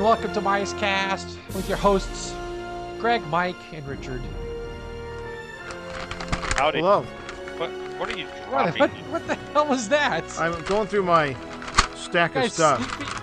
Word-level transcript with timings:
Hello 0.00 0.12
and 0.12 0.22
welcome 0.22 0.32
to 0.32 0.40
Mice 0.40 0.72
Cast 0.72 1.36
with 1.54 1.68
your 1.68 1.76
hosts, 1.76 2.34
Greg, 2.98 3.22
Mike, 3.26 3.54
and 3.74 3.86
Richard. 3.86 4.22
Howdy. 6.56 6.78
Hello. 6.78 7.02
What, 7.58 7.70
what 7.98 8.08
are 8.08 8.16
you 8.16 8.26
dropping? 8.48 8.80
what, 8.80 8.90
what 9.10 9.26
the 9.26 9.34
hell 9.34 9.66
was 9.66 9.90
that? 9.90 10.24
I'm 10.40 10.58
going 10.64 10.88
through 10.88 11.02
my 11.02 11.36
stack 11.94 12.34
of 12.34 12.50
stuff. 12.50 12.80
sleeping? 12.80 13.14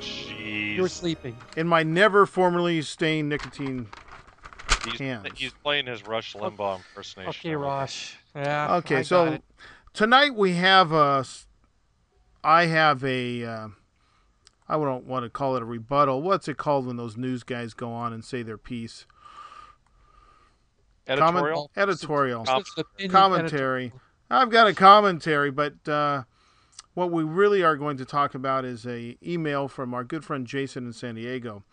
Jeez. 0.00 0.74
You 0.74 0.82
were 0.82 0.88
sleeping. 0.88 1.36
In 1.56 1.68
my 1.68 1.84
never 1.84 2.26
formerly 2.26 2.82
stained 2.82 3.28
nicotine. 3.28 3.86
he's, 4.86 4.98
hands. 4.98 5.28
he's 5.36 5.52
playing 5.52 5.86
his 5.86 6.04
Rush 6.04 6.34
Limbaugh 6.34 6.78
impersonation. 6.78 7.30
Okay, 7.30 7.54
Rush. 7.54 8.16
Yeah. 8.34 8.74
Okay, 8.78 8.96
I 8.96 9.02
so 9.02 9.24
got 9.24 9.34
it. 9.34 9.44
tonight 9.94 10.34
we 10.34 10.54
have 10.54 10.90
a. 10.90 11.24
I 12.42 12.66
have 12.66 13.04
a. 13.04 13.44
Uh, 13.44 13.68
I 14.70 14.74
don't 14.74 15.04
want 15.04 15.24
to 15.24 15.30
call 15.30 15.56
it 15.56 15.62
a 15.62 15.64
rebuttal. 15.64 16.22
What's 16.22 16.46
it 16.46 16.56
called 16.56 16.86
when 16.86 16.96
those 16.96 17.16
news 17.16 17.42
guys 17.42 17.74
go 17.74 17.92
on 17.92 18.12
and 18.12 18.24
say 18.24 18.42
their 18.42 18.56
piece? 18.58 19.04
Comment- 21.06 21.24
Editorial? 21.36 21.70
editorial. 21.76 22.44
Com- 22.44 22.60
It's 22.76 22.84
an 23.00 23.10
commentary. 23.10 23.92
I've 24.30 24.50
got 24.50 24.68
a 24.68 24.74
commentary, 24.74 25.50
but 25.50 25.88
uh, 25.88 26.22
what 26.94 27.10
we 27.10 27.24
really 27.24 27.64
are 27.64 27.76
going 27.76 27.96
to 27.96 28.04
talk 28.04 28.34
about 28.36 28.64
is 28.64 28.86
a 28.86 29.16
email 29.26 29.66
from 29.66 29.92
our 29.92 30.04
good 30.04 30.24
friend 30.24 30.46
Jason 30.46 30.86
in 30.86 30.92
San 30.92 31.16
Diego. 31.16 31.64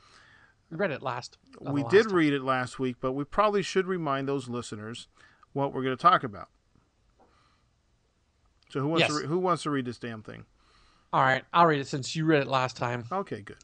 We 0.71 0.77
read 0.77 0.89
it 0.91 1.03
last. 1.03 1.37
we 1.61 1.83
last 1.83 1.91
did 1.91 2.03
time. 2.07 2.15
read 2.15 2.33
it 2.33 2.41
last 2.41 2.79
week, 2.79 2.95
but 2.99 3.11
we 3.11 3.23
probably 3.25 3.61
should 3.61 3.85
remind 3.85 4.27
those 4.27 4.49
listeners 4.49 5.07
what 5.53 5.71
we're 5.71 5.83
going 5.83 5.95
to 5.95 6.01
talk 6.01 6.23
about. 6.23 6.49
So 8.69 8.81
who 8.81 8.87
wants 8.87 9.01
Yes. 9.01 9.09
to 9.11 9.15
re- 9.21 9.27
who 9.27 9.37
wants 9.39 9.63
to 9.63 9.69
read 9.69 9.85
this 9.85 9.99
damn 9.99 10.23
thing? 10.23 10.45
All 11.13 11.21
right, 11.21 11.43
I'll 11.53 11.65
read 11.65 11.79
it 11.79 11.87
since 11.87 12.15
you 12.15 12.25
read 12.25 12.41
it 12.41 12.47
last 12.47 12.75
time. 12.77 13.05
Okay, 13.11 13.41
good. 13.41 13.57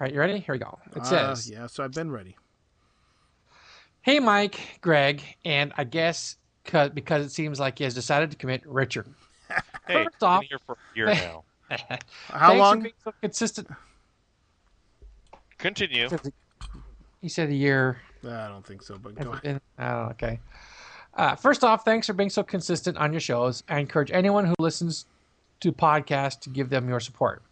All 0.00 0.06
right, 0.06 0.12
you 0.12 0.18
ready? 0.18 0.38
Here 0.38 0.54
we 0.54 0.58
go. 0.58 0.78
It 0.94 1.02
Uh, 1.02 1.34
says, 1.34 1.52
so 1.72 1.84
I've 1.84 1.92
been 1.92 2.10
ready. 2.10 2.36
"Hey, 4.02 4.18
Mike, 4.20 4.78
Greg, 4.80 5.22
and 5.44 5.72
I 5.76 5.84
guess 5.84 6.36
because 6.64 7.24
it 7.26 7.30
seems 7.30 7.60
like 7.60 7.78
he 7.78 7.84
has 7.84 7.94
decided 7.94 8.30
to 8.32 8.36
commit 8.36 8.62
Richard." 8.66 9.06
Hey, 9.86 10.04
First 10.04 10.18
been 10.18 10.28
off- 10.28 10.44
here 10.44 10.58
for 10.66 10.72
a 10.72 10.96
year 10.96 11.06
now. 11.06 11.44
How 11.70 11.76
Thanks 11.78 12.04
For 12.28 12.54
long? 12.56 12.80
being 12.82 12.94
so 13.04 13.12
consistent. 13.20 13.68
Continue. 15.58 16.08
He 17.20 17.28
said 17.28 17.50
a 17.50 17.54
year. 17.54 18.00
I 18.26 18.48
don't 18.48 18.64
think 18.66 18.82
so, 18.82 18.96
but 18.96 19.14
go 19.14 19.30
ahead. 19.32 19.42
been? 19.42 19.60
I 19.78 19.88
don't 19.90 20.04
know. 20.04 20.10
Okay. 20.12 20.40
Uh, 21.12 21.36
first 21.36 21.62
off, 21.64 21.84
thanks 21.84 22.06
for 22.06 22.14
being 22.14 22.30
so 22.30 22.42
consistent 22.42 22.96
on 22.96 23.12
your 23.12 23.20
shows. 23.20 23.62
I 23.68 23.78
encourage 23.78 24.10
anyone 24.10 24.46
who 24.46 24.54
listens 24.58 25.04
to 25.60 25.72
podcasts 25.72 26.40
to 26.40 26.50
give 26.50 26.70
them 26.70 26.88
your 26.88 27.00
support. 27.00 27.42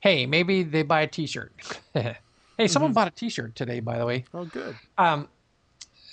Hey, 0.00 0.26
maybe 0.26 0.62
they 0.62 0.82
buy 0.82 1.02
a 1.02 1.06
T-shirt. 1.06 1.52
hey, 1.94 2.68
someone 2.68 2.92
bought 2.92 3.08
a 3.08 3.12
T-shirt 3.12 3.56
today, 3.56 3.80
by 3.80 3.98
the 3.98 4.06
way. 4.06 4.24
Oh, 4.32 4.44
good. 4.44 4.76
Um, 4.96 5.28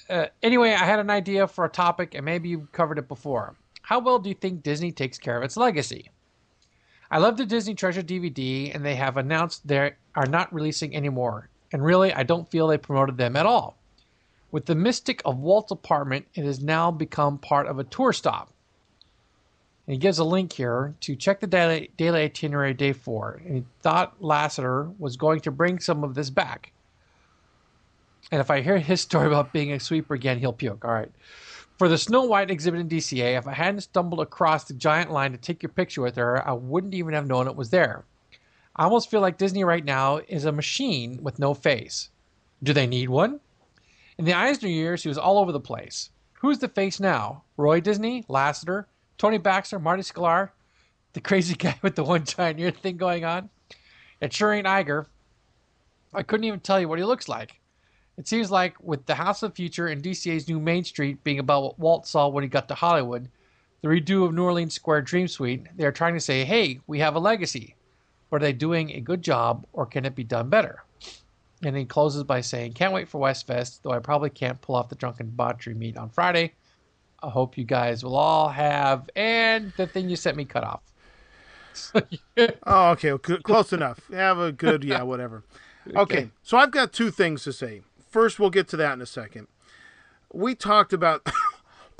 uh, 0.09 0.27
anyway, 0.41 0.71
I 0.71 0.85
had 0.85 0.99
an 0.99 1.09
idea 1.09 1.47
for 1.47 1.65
a 1.65 1.69
topic, 1.69 2.15
and 2.15 2.25
maybe 2.25 2.49
you've 2.49 2.71
covered 2.71 2.97
it 2.97 3.07
before. 3.07 3.55
How 3.81 3.99
well 3.99 4.19
do 4.19 4.29
you 4.29 4.35
think 4.35 4.63
Disney 4.63 4.91
takes 4.91 5.17
care 5.17 5.37
of 5.37 5.43
its 5.43 5.57
legacy? 5.57 6.09
I 7.11 7.19
love 7.19 7.37
the 7.37 7.45
Disney 7.45 7.75
Treasure 7.75 8.01
DVD, 8.01 8.73
and 8.73 8.83
they 8.83 8.95
have 8.95 9.17
announced 9.17 9.67
they 9.67 9.93
are 10.15 10.25
not 10.25 10.53
releasing 10.53 10.95
anymore. 10.95 11.49
And 11.71 11.83
really, 11.83 12.11
I 12.13 12.23
don't 12.23 12.49
feel 12.49 12.67
they 12.67 12.77
promoted 12.77 13.17
them 13.17 13.35
at 13.35 13.45
all. 13.45 13.77
With 14.51 14.65
the 14.65 14.75
mystic 14.75 15.21
of 15.25 15.39
Walt's 15.39 15.71
apartment, 15.71 16.25
it 16.33 16.45
has 16.45 16.61
now 16.61 16.89
become 16.89 17.37
part 17.37 17.67
of 17.67 17.77
a 17.77 17.83
tour 17.83 18.13
stop. 18.13 18.51
And 19.87 19.93
he 19.93 19.99
gives 19.99 20.17
a 20.17 20.23
link 20.23 20.53
here 20.53 20.95
to 21.01 21.15
check 21.15 21.39
the 21.39 21.47
daily, 21.47 21.91
daily 21.97 22.23
itinerary 22.23 22.73
day 22.73 22.93
four. 22.93 23.41
And 23.45 23.57
he 23.57 23.65
thought 23.81 24.19
Lasseter 24.19 24.93
was 24.97 25.15
going 25.15 25.41
to 25.41 25.51
bring 25.51 25.79
some 25.79 26.03
of 26.03 26.15
this 26.15 26.29
back. 26.29 26.71
And 28.31 28.41
if 28.41 28.49
I 28.49 28.61
hear 28.61 28.77
his 28.77 29.01
story 29.01 29.27
about 29.27 29.53
being 29.53 29.71
a 29.71 29.79
sweeper 29.79 30.15
again, 30.15 30.39
he'll 30.39 30.53
puke. 30.53 30.83
All 30.83 30.91
right. 30.91 31.11
For 31.77 31.89
the 31.89 31.97
Snow 31.97 32.23
White 32.23 32.49
exhibit 32.49 32.79
in 32.79 32.89
DCA, 32.89 33.37
if 33.37 33.47
I 33.47 33.53
hadn't 33.53 33.81
stumbled 33.81 34.21
across 34.21 34.63
the 34.63 34.73
giant 34.73 35.11
line 35.11 35.33
to 35.33 35.37
take 35.37 35.61
your 35.61 35.69
picture 35.69 36.01
with 36.01 36.15
her, 36.15 36.47
I 36.47 36.53
wouldn't 36.53 36.93
even 36.93 37.13
have 37.13 37.27
known 37.27 37.47
it 37.47 37.55
was 37.55 37.69
there. 37.69 38.05
I 38.77 38.85
almost 38.85 39.11
feel 39.11 39.21
like 39.21 39.37
Disney 39.37 39.63
right 39.63 39.83
now 39.83 40.21
is 40.27 40.45
a 40.45 40.51
machine 40.51 41.19
with 41.21 41.37
no 41.37 41.53
face. 41.53 42.09
Do 42.63 42.73
they 42.73 42.87
need 42.87 43.09
one? 43.09 43.39
In 44.17 44.25
the 44.25 44.33
Eisner 44.33 44.69
years, 44.69 45.03
he 45.03 45.09
was 45.09 45.17
all 45.17 45.37
over 45.37 45.51
the 45.51 45.59
place. 45.59 46.09
Who's 46.33 46.59
the 46.59 46.69
face 46.69 46.99
now? 46.99 47.43
Roy 47.57 47.81
Disney, 47.81 48.23
Lasseter, 48.29 48.85
Tony 49.17 49.37
Baxter, 49.37 49.79
Marty 49.79 50.03
Sklar, 50.03 50.49
the 51.13 51.21
crazy 51.21 51.55
guy 51.57 51.77
with 51.81 51.95
the 51.95 52.03
one 52.03 52.25
giant 52.25 52.59
ear 52.59 52.71
thing 52.71 52.97
going 52.97 53.25
on? 53.25 53.49
and 54.21 54.41
ain't 54.41 54.67
Iger. 54.67 55.05
I 56.13 56.23
couldn't 56.23 56.45
even 56.45 56.61
tell 56.61 56.79
you 56.79 56.87
what 56.87 56.99
he 56.99 57.05
looks 57.05 57.27
like. 57.27 57.59
It 58.17 58.27
seems 58.27 58.49
like 58.49 58.81
with 58.81 59.05
the 59.05 59.15
House 59.15 59.43
of 59.43 59.55
Future 59.55 59.87
and 59.87 60.01
DCA's 60.01 60.47
new 60.47 60.59
Main 60.59 60.85
Street 60.85 61.23
being 61.23 61.39
about 61.39 61.63
what 61.63 61.79
Walt 61.79 62.07
saw 62.07 62.29
when 62.29 62.43
he 62.43 62.49
got 62.49 62.69
to 62.69 62.75
Hollywood, 62.75 63.29
the 63.81 63.89
redo 63.89 64.25
of 64.25 64.33
New 64.33 64.43
Orleans 64.43 64.73
Square 64.73 65.01
Dream 65.01 65.27
Suite, 65.27 65.67
they 65.75 65.85
are 65.85 65.91
trying 65.91 66.13
to 66.13 66.19
say, 66.21 66.45
hey, 66.45 66.79
we 66.87 66.99
have 66.99 67.15
a 67.15 67.19
legacy. 67.19 67.75
But 68.29 68.37
are 68.37 68.45
they 68.45 68.53
doing 68.53 68.91
a 68.91 69.01
good 69.01 69.21
job 69.21 69.65
or 69.73 69.85
can 69.85 70.05
it 70.05 70.15
be 70.15 70.23
done 70.23 70.49
better? 70.49 70.83
And 71.63 71.75
he 71.75 71.85
closes 71.85 72.23
by 72.23 72.41
saying, 72.41 72.73
can't 72.73 72.93
wait 72.93 73.09
for 73.09 73.19
Westfest, 73.19 73.81
though 73.81 73.91
I 73.91 73.99
probably 73.99 74.29
can't 74.29 74.61
pull 74.61 74.75
off 74.75 74.89
the 74.89 74.95
drunken 74.95 75.27
debauchery 75.27 75.73
meet 75.73 75.97
on 75.97 76.09
Friday. 76.09 76.53
I 77.25 77.29
hope 77.29 77.57
you 77.57 77.63
guys 77.63 78.03
will 78.03 78.15
all 78.15 78.49
have, 78.49 79.09
and 79.15 79.73
the 79.77 79.87
thing 79.87 80.09
you 80.09 80.15
sent 80.15 80.37
me 80.37 80.45
cut 80.45 80.63
off. 80.63 80.81
Oh, 82.67 82.91
okay. 82.91 83.17
Close 83.17 83.73
enough. 83.73 83.99
Have 84.11 84.39
a 84.39 84.51
good, 84.51 84.83
yeah, 84.83 85.01
whatever. 85.01 85.43
Okay. 85.87 85.99
Okay. 85.99 86.29
So 86.41 86.57
I've 86.57 86.71
got 86.71 86.93
two 86.93 87.11
things 87.11 87.43
to 87.43 87.53
say. 87.53 87.81
First, 88.09 88.39
we'll 88.39 88.49
get 88.49 88.67
to 88.69 88.77
that 88.77 88.93
in 88.93 89.01
a 89.03 89.05
second. 89.05 89.45
We 90.33 90.55
talked 90.55 90.93
about, 90.93 91.29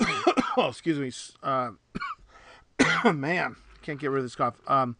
oh, 0.56 0.66
excuse 0.68 0.98
me. 0.98 1.12
Uh, 1.40 1.70
man, 3.12 3.54
can't 3.82 4.00
get 4.00 4.10
rid 4.10 4.18
of 4.18 4.24
this 4.24 4.34
cough. 4.34 4.56
Um, 4.66 4.96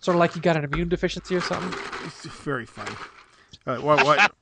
sort 0.00 0.16
of 0.16 0.18
like 0.18 0.34
you 0.34 0.42
got 0.42 0.56
an 0.56 0.64
immune 0.64 0.88
deficiency 0.88 1.36
or 1.36 1.40
something. 1.40 1.78
it's 2.06 2.26
very 2.26 2.66
funny. 2.66 2.96
Uh, 3.64 3.76
what, 3.76 4.04
what, 4.04 4.32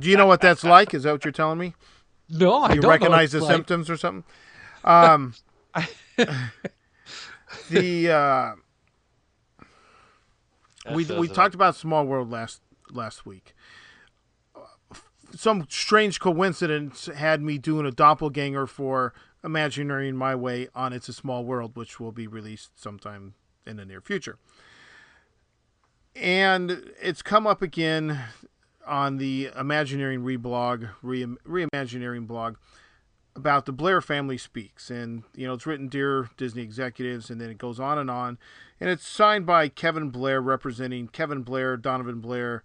do 0.00 0.08
you 0.08 0.16
know 0.16 0.26
what 0.26 0.40
that's 0.40 0.62
like? 0.62 0.94
Is 0.94 1.02
that 1.02 1.10
what 1.10 1.24
you're 1.24 1.32
telling 1.32 1.58
me? 1.58 1.74
No, 2.28 2.62
I 2.62 2.74
You 2.74 2.80
don't 2.80 2.82
know 2.82 2.88
recognize 2.88 3.32
what 3.34 3.40
the 3.40 3.44
like. 3.46 3.54
symptoms 3.54 3.90
or 3.90 3.96
something? 3.96 4.24
Um, 4.84 5.34
the 7.70 8.10
uh, 8.10 8.54
we 10.94 11.04
we 11.04 11.28
talked 11.28 11.54
about 11.54 11.76
Small 11.76 12.06
World 12.06 12.30
last 12.30 12.60
last 12.90 13.26
week. 13.26 13.54
Some 15.34 15.66
strange 15.68 16.20
coincidence 16.20 17.06
had 17.06 17.42
me 17.42 17.58
doing 17.58 17.84
a 17.84 17.90
doppelganger 17.90 18.66
for 18.66 19.12
Imagineering 19.44 20.16
My 20.16 20.34
Way 20.34 20.68
on 20.74 20.92
It's 20.92 21.08
a 21.08 21.12
Small 21.12 21.44
World, 21.44 21.76
which 21.76 22.00
will 22.00 22.12
be 22.12 22.26
released 22.26 22.80
sometime 22.80 23.34
in 23.66 23.76
the 23.76 23.84
near 23.84 24.00
future. 24.00 24.38
And 26.14 26.90
it's 27.02 27.20
come 27.22 27.46
up 27.46 27.60
again 27.60 28.20
on 28.86 29.18
the 29.18 29.50
Imagineering 29.58 30.22
reblog, 30.22 30.90
re, 31.02 31.26
Reimagineering 31.46 32.26
blog, 32.26 32.56
about 33.34 33.66
the 33.66 33.72
Blair 33.72 34.00
family 34.00 34.38
speaks. 34.38 34.90
And, 34.90 35.24
you 35.34 35.46
know, 35.46 35.54
it's 35.54 35.66
written 35.66 35.88
Dear 35.88 36.30
Disney 36.36 36.62
Executives, 36.62 37.28
and 37.30 37.40
then 37.40 37.50
it 37.50 37.58
goes 37.58 37.78
on 37.78 37.98
and 37.98 38.10
on. 38.10 38.38
And 38.80 38.88
it's 38.88 39.06
signed 39.06 39.46
by 39.46 39.68
Kevin 39.68 40.10
Blair, 40.10 40.40
representing 40.40 41.08
Kevin 41.08 41.42
Blair, 41.42 41.76
Donovan 41.76 42.20
Blair, 42.20 42.62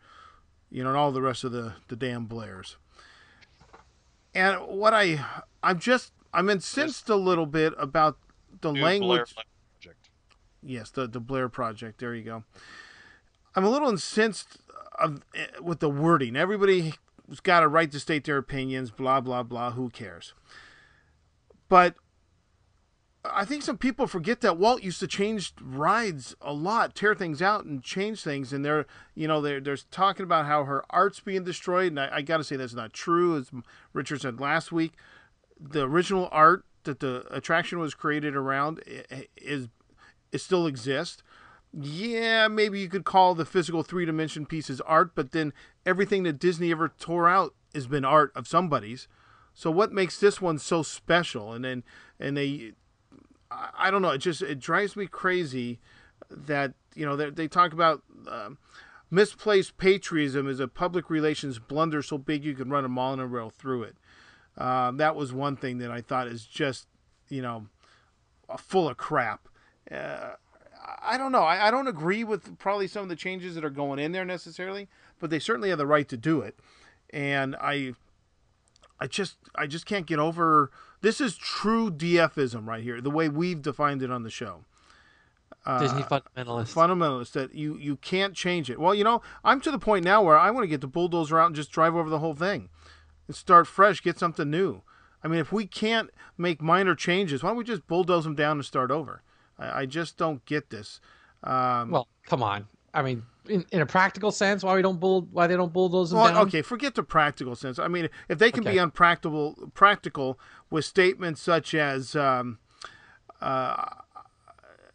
you 0.70 0.84
know, 0.84 0.90
and 0.90 0.98
all 0.98 1.12
the 1.12 1.22
rest 1.22 1.44
of 1.44 1.52
the, 1.52 1.74
the 1.88 1.96
damn 1.96 2.26
Blairs. 2.26 2.78
And 4.34 4.60
what 4.62 4.94
I, 4.94 5.26
I'm 5.62 5.80
just, 5.80 6.14
I'm 6.34 6.50
incensed 6.50 7.10
a 7.10 7.16
little 7.16 7.46
bit 7.46 7.74
about 7.78 8.18
the 8.62 8.72
New 8.72 8.82
language. 8.82 9.34
Blair 9.36 9.46
Project. 9.80 10.10
Yes, 10.64 10.92
the 10.92 11.08
the 11.08 11.20
Blair 11.20 11.50
Project. 11.50 12.00
There 12.00 12.14
you 12.14 12.24
go. 12.24 12.44
I'm 13.56 13.66
a 13.66 13.70
little 13.70 13.90
incensed 13.90 14.60
of, 15.02 15.22
eh, 15.36 15.48
with 15.62 15.80
the 15.80 15.90
wording. 15.90 16.36
Everybody's 16.36 16.94
got 17.44 17.64
a 17.64 17.68
right 17.68 17.92
to 17.92 18.00
state 18.00 18.24
their 18.26 18.38
opinions. 18.38 18.92
Blah 18.92 19.22
blah 19.22 19.44
blah. 19.44 19.72
Who 19.72 19.90
cares? 19.90 20.34
But 21.70 21.96
I 23.24 23.46
think 23.46 23.62
some 23.62 23.78
people 23.78 24.08
forget 24.08 24.42
that 24.42 24.58
Walt 24.58 24.82
used 24.82 25.00
to 25.00 25.08
change 25.08 25.54
rides 25.62 26.36
a 26.42 26.54
lot, 26.54 26.96
tear 26.96 27.14
things 27.14 27.40
out, 27.42 27.66
and 27.66 27.84
change 27.84 28.24
things. 28.24 28.52
And 28.52 28.66
they're, 28.66 28.88
you 29.14 29.28
know, 29.28 29.42
they're, 29.42 29.62
they're 29.62 29.78
talking 29.92 30.24
about 30.24 30.48
how 30.48 30.64
her 30.64 30.84
art's 30.90 31.20
being 31.20 31.44
destroyed. 31.44 31.92
And 31.92 32.00
I, 32.00 32.10
I 32.16 32.22
got 32.24 32.38
to 32.38 32.44
say 32.44 32.56
that's 32.56 32.74
not 32.74 32.94
true. 32.94 33.38
As 33.38 33.52
Richard 33.94 34.22
said 34.22 34.40
last 34.40 34.72
week, 34.72 34.94
the 35.60 35.84
original 35.84 36.30
art 36.32 36.66
that 36.84 37.00
the 37.00 37.24
attraction 37.30 37.78
was 37.78 37.94
created 37.94 38.36
around 38.36 38.82
i- 39.12 39.28
is 39.38 39.68
it 40.32 40.40
still 40.40 40.66
exists. 40.66 41.22
Yeah, 41.74 42.50
maybe 42.50 42.80
you 42.80 42.90
could 42.90 43.06
call 43.06 43.34
the 43.34 43.46
physical 43.46 43.82
three 43.82 44.06
dimension 44.06 44.46
pieces 44.46 44.82
art, 44.82 45.16
but 45.16 45.32
then 45.32 45.54
everything 45.86 46.24
that 46.24 46.40
Disney 46.40 46.72
ever 46.72 46.90
tore 46.90 47.30
out 47.30 47.54
has 47.74 47.88
been 47.88 48.04
art 48.04 48.32
of 48.36 48.48
somebody's. 48.48 49.08
So 49.54 49.72
what 49.72 49.94
makes 49.94 50.20
this 50.20 50.42
one 50.42 50.60
so 50.60 50.84
special? 50.84 51.54
And 51.54 51.64
then 51.64 51.84
and 52.20 52.36
they, 52.36 52.74
I, 53.50 53.90
don't 53.90 54.02
know. 54.02 54.10
It 54.10 54.20
just 54.20 54.42
it 54.42 54.60
drives 54.60 54.96
me 54.96 55.08
crazy 55.08 55.80
that 56.30 56.74
you 56.94 57.06
know 57.06 57.16
they, 57.16 57.30
they 57.30 57.48
talk 57.48 57.72
about 57.72 58.04
um, 58.28 58.58
misplaced 59.10 59.78
patriotism 59.78 60.48
is 60.50 60.60
a 60.60 60.68
public 60.68 61.10
relations 61.10 61.60
blunder 61.60 62.02
so 62.02 62.18
big 62.18 62.44
you 62.44 62.54
can 62.54 62.70
run 62.70 62.86
a 62.86 62.90
monorail 62.90 63.50
through 63.50 63.84
it. 63.84 63.96
Um, 64.58 64.98
that 64.98 65.16
was 65.16 65.32
one 65.32 65.56
thing 65.56 65.78
that 65.78 65.92
I 65.92 66.02
thought 66.02 66.28
is 66.28 66.46
just 66.46 66.88
you 67.30 67.42
know 67.42 67.68
full 68.58 68.90
of 68.90 68.98
crap. 68.98 69.48
Uh, 69.90 70.32
I 71.02 71.18
don't 71.18 71.32
know. 71.32 71.44
I, 71.44 71.68
I 71.68 71.72
don't 71.72 71.88
agree 71.88 72.24
with 72.24 72.58
probably 72.58 72.88
some 72.88 73.04
of 73.04 73.10
the 73.10 73.16
changes 73.16 73.56
that 73.56 73.66
are 73.66 73.70
going 73.70 74.00
in 74.00 74.12
there 74.12 74.26
necessarily, 74.26 74.88
but 75.20 75.30
they 75.30 75.40
certainly 75.40 75.70
have 75.70 75.78
the 75.78 75.88
right 75.88 76.08
to 76.10 76.18
do 76.18 76.42
it. 76.42 76.58
And 77.12 77.56
I, 77.60 77.94
I 79.00 79.08
just, 79.08 79.38
I 79.56 79.68
just 79.68 79.86
can't 79.86 80.06
get 80.06 80.20
over. 80.20 80.72
This 81.02 81.20
is 81.20 81.36
true 81.36 81.92
DFism 81.92 82.68
right 82.68 82.84
here, 82.84 83.02
the 83.02 83.12
way 83.12 83.30
we've 83.30 83.62
defined 83.62 84.02
it 84.02 84.12
on 84.12 84.24
the 84.24 84.30
show. 84.30 84.66
Uh, 85.66 85.80
Disney 85.80 86.02
fundamentalist. 86.02 86.74
Fundamentalist 86.74 87.32
that 87.34 87.54
you 87.54 87.78
you 87.78 87.96
can't 87.98 88.34
change 88.34 88.70
it. 88.70 88.80
Well, 88.80 88.96
you 88.96 89.04
know, 89.04 89.22
I'm 89.44 89.62
to 89.62 89.70
the 89.70 89.78
point 89.78 90.04
now 90.04 90.24
where 90.24 90.38
I 90.38 90.50
want 90.50 90.64
to 90.64 90.68
get 90.68 90.82
the 90.82 90.88
bulldozer 90.88 91.40
out 91.40 91.48
and 91.48 91.56
just 91.56 91.72
drive 91.72 91.96
over 91.96 92.10
the 92.10 92.18
whole 92.18 92.34
thing, 92.34 92.70
and 93.28 93.36
start 93.36 93.68
fresh, 93.68 94.02
get 94.02 94.18
something 94.18 94.50
new. 94.50 94.82
I 95.24 95.28
mean, 95.28 95.40
if 95.40 95.52
we 95.52 95.68
can't 95.68 96.10
make 96.36 96.64
minor 96.64 96.96
changes, 96.96 97.44
why 97.44 97.50
don't 97.50 97.58
we 97.58 97.64
just 97.64 97.86
bulldoze 97.86 98.24
them 98.24 98.34
down 98.34 98.58
and 98.58 98.66
start 98.66 98.90
over? 98.90 99.22
I, 99.62 99.82
I 99.82 99.86
just 99.86 100.18
don't 100.18 100.44
get 100.46 100.70
this. 100.70 101.00
Um, 101.44 101.92
well, 101.92 102.08
come 102.26 102.44
on. 102.44 102.68
I 102.94 103.02
mean, 103.02 103.24
in, 103.48 103.66
in 103.72 103.82
a 103.82 103.86
practical 103.86 104.32
sense, 104.32 104.64
why 104.64 104.76
we 104.76 104.82
don't 104.82 105.00
bull, 105.00 105.28
why 105.32 105.48
they 105.48 105.56
don't 105.56 105.72
bulldoze 105.72 106.10
them 106.12 106.20
well, 106.20 106.34
down? 106.34 106.48
okay, 106.48 106.62
forget 106.62 106.96
the 106.96 107.04
practical 107.04 107.56
sense. 107.56 107.80
I 107.80 107.88
mean, 107.88 108.10
if 108.28 108.38
they 108.38 108.52
can 108.52 108.64
Okay. 108.64 108.74
be 108.74 108.78
unpractical, 108.78 109.72
practical 109.74 110.38
with 110.70 110.86
statements 110.86 111.42
such 111.42 111.74
as, 111.74 112.16
um, 112.16 112.60
uh, 113.40 113.86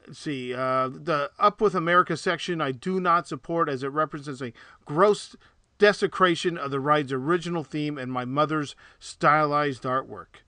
let's 0.06 0.18
see, 0.18 0.54
uh, 0.54 0.88
the 0.88 1.30
Up 1.38 1.60
with 1.60 1.74
America 1.74 2.16
section, 2.16 2.60
I 2.60 2.72
do 2.72 3.00
not 3.00 3.26
support 3.26 3.68
as 3.68 3.82
it 3.82 3.88
represents 3.88 4.42
a 4.42 4.52
gross 4.84 5.34
desecration 5.78 6.56
of 6.56 6.70
the 6.70 6.80
ride's 6.80 7.12
original 7.12 7.64
theme 7.64 7.98
and 7.98 8.12
my 8.12 8.24
mother's 8.24 8.74
stylized 8.98 9.82
artwork. 9.84 10.42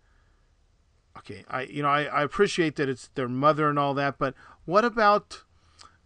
Okay, 1.19 1.45
I 1.49 1.63
you 1.63 1.83
know 1.83 1.89
I, 1.89 2.05
I 2.05 2.23
appreciate 2.23 2.77
that 2.77 2.89
it's 2.89 3.09
their 3.15 3.29
mother 3.29 3.69
and 3.69 3.79
all 3.79 3.95
that, 3.95 4.19
but 4.19 4.35
what 4.65 4.85
about 4.85 5.43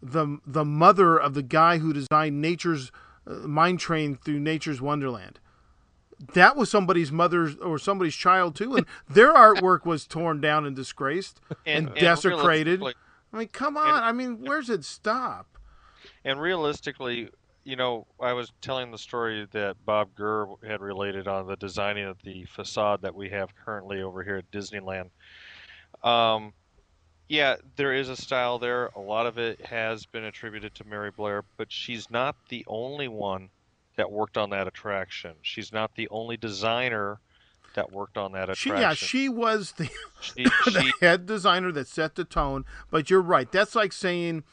the 0.03 0.39
the 0.47 0.65
mother 0.65 1.19
of 1.19 1.35
the 1.35 1.43
guy 1.43 1.79
who 1.79 1.93
designed 1.93 2.41
Nature's 2.41 2.91
uh, 3.27 3.35
Mine 3.47 3.77
Train 3.77 4.17
through 4.17 4.41
Nature's 4.41 4.81
Wonderland? 4.81 5.39
That 6.35 6.57
was 6.57 6.71
somebody's 6.71 7.11
mother's 7.11 7.57
or 7.57 7.79
somebody's 7.79 8.15
child 8.15 8.55
too, 8.55 8.77
and 8.77 8.87
their 9.09 9.33
artwork 9.35 9.85
was 9.85 10.07
torn 10.07 10.41
down 10.41 10.65
and 10.65 10.75
disgraced 10.77 11.41
and, 11.67 11.93
desecrated. 11.95 12.79
realistically- 12.81 12.95
I 13.35 13.39
mean, 13.39 13.49
come 13.49 13.77
on! 13.79 14.03
I 14.03 14.13
mean, 14.13 14.45
where's 14.45 14.69
it 14.69 14.85
stop? 14.85 15.47
And 16.25 16.41
realistically, 16.41 17.31
you 17.65 17.77
know, 17.77 18.07
I 18.21 18.33
was 18.33 18.53
telling 18.61 18.91
the 18.91 18.99
story 18.99 19.47
that 19.53 19.77
Bob 19.85 20.15
Gurr 20.15 20.47
had 20.67 20.81
related 20.81 21.29
on 21.29 21.47
the 21.47 21.57
designing 21.57 22.05
of 22.07 22.17
the 22.23 22.45
facade 22.45 23.03
that 23.03 23.15
we 23.15 23.29
have 23.31 23.55
currently 23.55 24.03
over 24.03 24.23
here 24.23 24.37
at 24.37 24.51
Disneyland. 24.51 25.11
Um, 26.03 26.53
yeah, 27.29 27.57
there 27.77 27.93
is 27.93 28.09
a 28.09 28.17
style 28.17 28.59
there. 28.59 28.87
A 28.97 29.01
lot 29.01 29.27
of 29.27 29.39
it 29.39 29.65
has 29.67 30.07
been 30.07 30.25
attributed 30.25 30.75
to 30.77 30.85
Mary 30.85 31.11
Blair, 31.11 31.45
but 31.57 31.71
she's 31.71 32.11
not 32.11 32.37
the 32.49 32.65
only 32.67 33.09
one 33.09 33.49
that 33.97 34.11
worked 34.11 34.37
on 34.37 34.51
that 34.51 34.67
attraction. 34.67 35.33
She's 35.43 35.73
not 35.73 35.95
the 35.95 36.09
only 36.11 36.37
designer 36.37 37.21
that 37.75 37.91
worked 37.93 38.19
on 38.19 38.33
that 38.33 38.55
She, 38.57 38.69
attraction. 38.71 38.83
yeah, 38.83 38.95
she 38.95 39.29
was 39.29 39.73
the 39.73 39.89
She, 40.21 40.45
the 40.67 40.83
she, 40.83 40.93
head 41.01 41.25
designer 41.27 41.73
that 41.73 41.89
set 41.89 42.17
the 42.17 42.25
tone. 42.25 42.65
But 42.91 43.09
you're 43.09 43.23
right. 43.23 43.51
That's 43.51 43.75
like 43.75 43.93
saying 43.93 44.45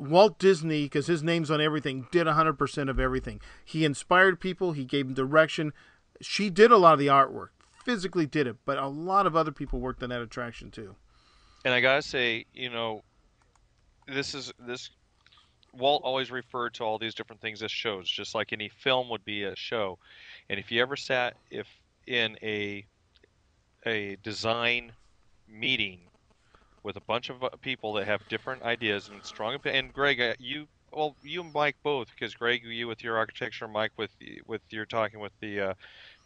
Walt 0.00 0.38
Disney, 0.38 0.84
because 0.84 1.06
his 1.06 1.22
name's 1.22 1.50
on 1.50 1.60
everything, 1.60 2.06
did 2.10 2.26
100% 2.26 2.90
of 2.90 2.98
everything. 2.98 3.40
He 3.64 3.84
inspired 3.84 4.40
people, 4.40 4.72
he 4.72 4.84
gave 4.84 5.06
them 5.06 5.14
direction. 5.14 5.72
She 6.20 6.50
did 6.50 6.70
a 6.70 6.76
lot 6.76 6.94
of 6.94 6.98
the 6.98 7.08
artwork, 7.08 7.48
physically 7.84 8.26
did 8.26 8.46
it, 8.46 8.56
but 8.64 8.78
a 8.78 8.88
lot 8.88 9.26
of 9.26 9.36
other 9.36 9.52
people 9.52 9.80
worked 9.80 10.02
on 10.02 10.10
that 10.10 10.20
attraction 10.20 10.70
too. 10.70 10.96
And 11.64 11.74
I 11.74 11.80
gotta 11.80 12.02
say, 12.02 12.46
you 12.54 12.70
know, 12.70 13.02
this 14.06 14.34
is 14.34 14.52
this. 14.58 14.90
Walt 15.72 16.02
always 16.02 16.30
referred 16.32 16.74
to 16.74 16.84
all 16.84 16.98
these 16.98 17.14
different 17.14 17.40
things 17.40 17.62
as 17.62 17.70
shows, 17.70 18.08
just 18.08 18.34
like 18.34 18.52
any 18.52 18.68
film 18.68 19.08
would 19.10 19.24
be 19.24 19.44
a 19.44 19.54
show. 19.54 19.98
And 20.48 20.58
if 20.58 20.72
you 20.72 20.82
ever 20.82 20.96
sat 20.96 21.36
if 21.50 21.68
in 22.06 22.36
a 22.42 22.84
a 23.86 24.16
design 24.22 24.92
meeting 25.48 26.00
with 26.82 26.96
a 26.96 27.02
bunch 27.02 27.30
of 27.30 27.42
uh, 27.42 27.50
people 27.60 27.92
that 27.94 28.06
have 28.06 28.26
different 28.28 28.62
ideas 28.62 29.08
and 29.08 29.24
strong 29.24 29.54
opinion, 29.54 29.86
and 29.86 29.94
Greg, 29.94 30.20
uh, 30.20 30.34
you 30.38 30.66
well, 30.92 31.16
you 31.22 31.42
and 31.42 31.52
Mike 31.52 31.76
both, 31.84 32.08
because 32.08 32.34
Greg, 32.34 32.62
you 32.64 32.88
with 32.88 33.04
your 33.04 33.16
architecture, 33.16 33.68
Mike 33.68 33.92
with 33.96 34.10
with 34.46 34.60
your 34.70 34.86
talking 34.86 35.20
with 35.20 35.32
the 35.40 35.60
uh, 35.60 35.74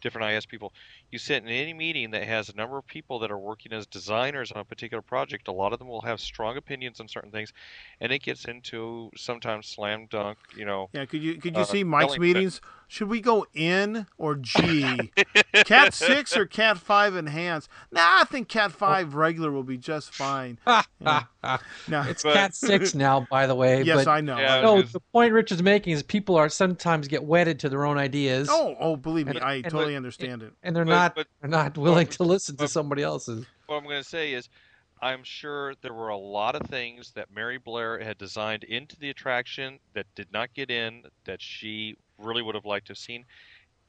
different 0.01 0.31
IS 0.31 0.45
people. 0.45 0.73
You 1.11 1.19
sit 1.19 1.43
in 1.43 1.49
any 1.49 1.73
meeting 1.73 2.11
that 2.11 2.23
has 2.23 2.49
a 2.49 2.55
number 2.55 2.77
of 2.77 2.87
people 2.87 3.19
that 3.19 3.31
are 3.31 3.37
working 3.37 3.73
as 3.73 3.85
designers 3.87 4.51
on 4.51 4.61
a 4.61 4.65
particular 4.65 5.01
project. 5.01 5.47
A 5.47 5.51
lot 5.51 5.73
of 5.73 5.79
them 5.79 5.87
will 5.87 6.01
have 6.01 6.19
strong 6.19 6.57
opinions 6.57 6.99
on 6.99 7.07
certain 7.07 7.31
things, 7.31 7.51
and 7.99 8.11
it 8.11 8.23
gets 8.23 8.45
into 8.45 9.11
sometimes 9.15 9.67
slam 9.67 10.07
dunk. 10.09 10.37
You 10.55 10.65
know, 10.65 10.89
Yeah, 10.93 11.05
could 11.05 11.21
you 11.21 11.39
could 11.39 11.55
you 11.55 11.61
Uh, 11.61 11.65
see 11.65 11.83
Mike's 11.83 12.17
meetings? 12.17 12.59
Should 12.87 13.09
we 13.09 13.21
go 13.21 13.45
in 13.53 14.05
or 14.17 14.35
G? 14.35 15.11
cat 15.65 15.93
six 15.93 16.37
or 16.37 16.45
cat 16.45 16.77
five 16.77 17.15
enhanced? 17.15 17.69
Nah, 17.91 18.21
I 18.21 18.23
think 18.25 18.47
cat 18.47 18.71
oh. 18.73 18.77
five 18.77 19.15
regular 19.15 19.51
will 19.51 19.63
be 19.63 19.77
just 19.77 20.13
fine. 20.13 20.59
No, 21.87 22.01
it's 22.01 22.23
But- 22.23 22.33
Cat 22.33 22.55
Six 22.55 22.95
now, 22.95 23.27
by 23.29 23.45
the 23.45 23.53
way. 23.53 23.83
yes, 23.83 24.05
but 24.05 24.07
I 24.11 24.21
know. 24.21 24.37
Yeah, 24.39 24.61
no, 24.61 24.77
Because- 24.77 24.93
the 24.93 24.99
point 24.99 25.33
Richard's 25.33 25.61
making 25.61 25.93
is 25.93 26.01
people 26.01 26.35
are 26.35 26.49
sometimes 26.49 27.07
get 27.07 27.23
wedded 27.23 27.59
to 27.59 27.69
their 27.69 27.85
own 27.85 27.99
ideas. 27.99 28.49
Oh, 28.51 28.75
oh, 28.79 28.95
believe 28.95 29.27
me, 29.27 29.35
And- 29.35 29.43
I 29.45 29.53
and- 29.55 29.65
totally 29.65 29.95
understand 29.95 30.41
it. 30.41 30.53
and 30.63 30.75
they're 30.75 30.85
But- 30.85 30.89
not 30.91 31.15
but- 31.15 31.27
they're 31.41 31.49
not 31.49 31.77
willing 31.77 32.07
to 32.07 32.23
listen 32.23 32.57
to 32.57 32.67
somebody 32.67 33.03
else's. 33.03 33.45
what 33.67 33.77
I'm 33.77 33.83
going 33.83 34.01
to 34.01 34.09
say 34.09 34.33
is, 34.33 34.49
I'm 35.01 35.23
sure 35.23 35.75
there 35.81 35.93
were 35.93 36.07
a 36.07 36.17
lot 36.17 36.55
of 36.55 36.63
things 36.67 37.11
that 37.11 37.27
Mary 37.31 37.57
Blair 37.59 37.99
had 37.99 38.17
designed 38.17 38.63
into 38.63 38.97
the 38.97 39.09
attraction 39.11 39.77
that 39.93 40.07
did 40.15 40.31
not 40.31 40.53
get 40.55 40.71
in 40.71 41.03
that 41.25 41.41
she 41.41 41.97
really 42.17 42.41
would 42.41 42.55
have 42.55 42.65
liked 42.65 42.87
to 42.87 42.91
have 42.91 42.97
seen, 42.97 43.25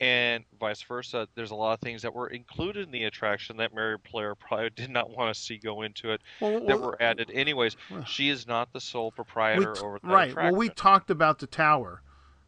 and 0.01 0.45
vice 0.61 0.83
versa. 0.83 1.27
There's 1.35 1.51
a 1.53 1.55
lot 1.55 1.73
of 1.75 1.81
things 1.81 2.03
that 2.03 2.15
were 2.15 2.29
included 2.29 2.87
in 2.87 2.91
the 2.93 3.05
attraction 3.05 3.57
that 3.59 3.75
Mary 3.75 3.97
Blair 4.11 4.35
probably 4.37 4.71
did 4.71 4.91
not 4.91 5.11
want 5.11 5.35
to 5.35 5.41
see 5.41 5.57
go 5.59 5.83
into 5.83 6.11
it 6.13 6.21
Well, 6.41 6.53
that 6.67 6.79
well, 6.79 6.81
were 6.81 7.03
added 7.03 7.31
anyways. 7.33 7.77
well, 7.91 8.05
She 8.05 8.29
is 8.29 8.47
not 8.47 8.73
the 8.73 8.81
sole 8.81 9.11
proprietor 9.11 9.75
t- 9.75 9.81
over 9.81 9.99
that 10.03 10.09
right. 10.09 10.31
attraction. 10.31 10.53
Well, 10.53 10.59
we 10.59 10.69
talked 10.69 11.11
about 11.11 11.39
the 11.39 11.47
tower. 11.47 12.03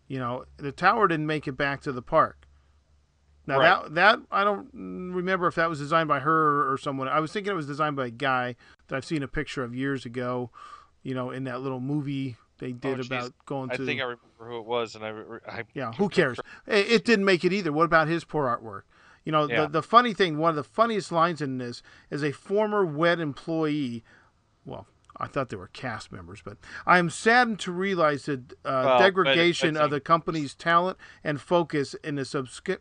You 0.08 0.18
know, 0.18 0.44
the 0.56 0.73
tower 0.73 1.06
didn't 1.08 1.26
make 1.26 1.47
it 1.49 1.52
back 1.52 1.82
to 1.82 1.92
the 1.92 2.02
park. 2.02 2.47
Now 3.47 3.58
Right. 3.58 3.82
that 3.85 3.94
that 3.94 4.18
I 4.30 4.44
don't 4.44 4.68
remember 4.75 5.47
if 5.47 5.54
that 5.54 5.70
was 5.70 5.78
designed 5.78 6.08
by 6.08 6.20
her 6.20 6.70
or 6.70 6.76
someone. 6.76 7.08
I 7.08 7.20
was 7.20 7.32
thinking 7.32 7.50
it 7.50 7.56
was 7.56 7.66
designed 7.66 7.97
by 7.97 8.06
a 8.06 8.11
guy 8.11 8.56
that 8.88 8.97
I've 8.97 9.06
seen 9.06 9.23
a 9.23 9.28
picture 9.28 9.62
of 9.64 9.75
years 9.75 10.04
ago. 10.04 10.50
You 11.02 11.14
know, 11.14 11.30
in 11.30 11.44
that 11.44 11.62
little 11.62 11.80
movie 11.80 12.37
they 12.58 12.72
did 12.72 12.98
geez. 12.98 13.06
about 13.06 13.32
going 13.46 13.70
I 13.70 13.76
to. 13.76 13.82
I 13.82 13.86
think 13.86 14.00
I 14.00 14.04
remember 14.04 14.22
who 14.38 14.58
it 14.58 14.66
was, 14.66 14.94
and 14.94 15.04
I, 15.04 15.10
I 15.46 15.64
Yeah, 15.74 15.92
who 15.92 16.08
cares? 16.08 16.38
It, 16.66 16.90
it 16.90 17.04
didn't 17.04 17.24
make 17.24 17.44
it 17.44 17.52
either. 17.52 17.72
What 17.72 17.84
about 17.84 18.08
his 18.08 18.24
poor 18.24 18.46
artwork? 18.46 18.82
You 19.24 19.32
know, 19.32 19.48
Yeah. 19.48 19.62
the, 19.62 19.68
the 19.68 19.82
funny 19.82 20.14
thing, 20.14 20.38
one 20.38 20.50
of 20.50 20.56
the 20.56 20.64
funniest 20.64 21.12
lines 21.12 21.42
in 21.42 21.58
this 21.58 21.82
is 22.10 22.22
a 22.22 22.32
former 22.32 22.84
WED 22.84 23.20
employee. 23.20 24.02
Well, 24.64 24.86
I 25.16 25.26
thought 25.26 25.48
they 25.48 25.56
were 25.56 25.68
cast 25.68 26.12
members, 26.12 26.40
but 26.44 26.58
I 26.86 26.98
am 26.98 27.10
saddened 27.10 27.58
to 27.60 27.72
realize 27.72 28.26
the 28.26 28.34
uh, 28.64 28.82
Well, 28.84 28.98
degradation 29.00 29.76
of 29.76 29.90
the 29.90 30.00
company's 30.00 30.54
talent 30.54 30.96
and 31.24 31.40
focus 31.40 31.94
in 32.04 32.14
the 32.14 32.24
subsequent 32.24 32.80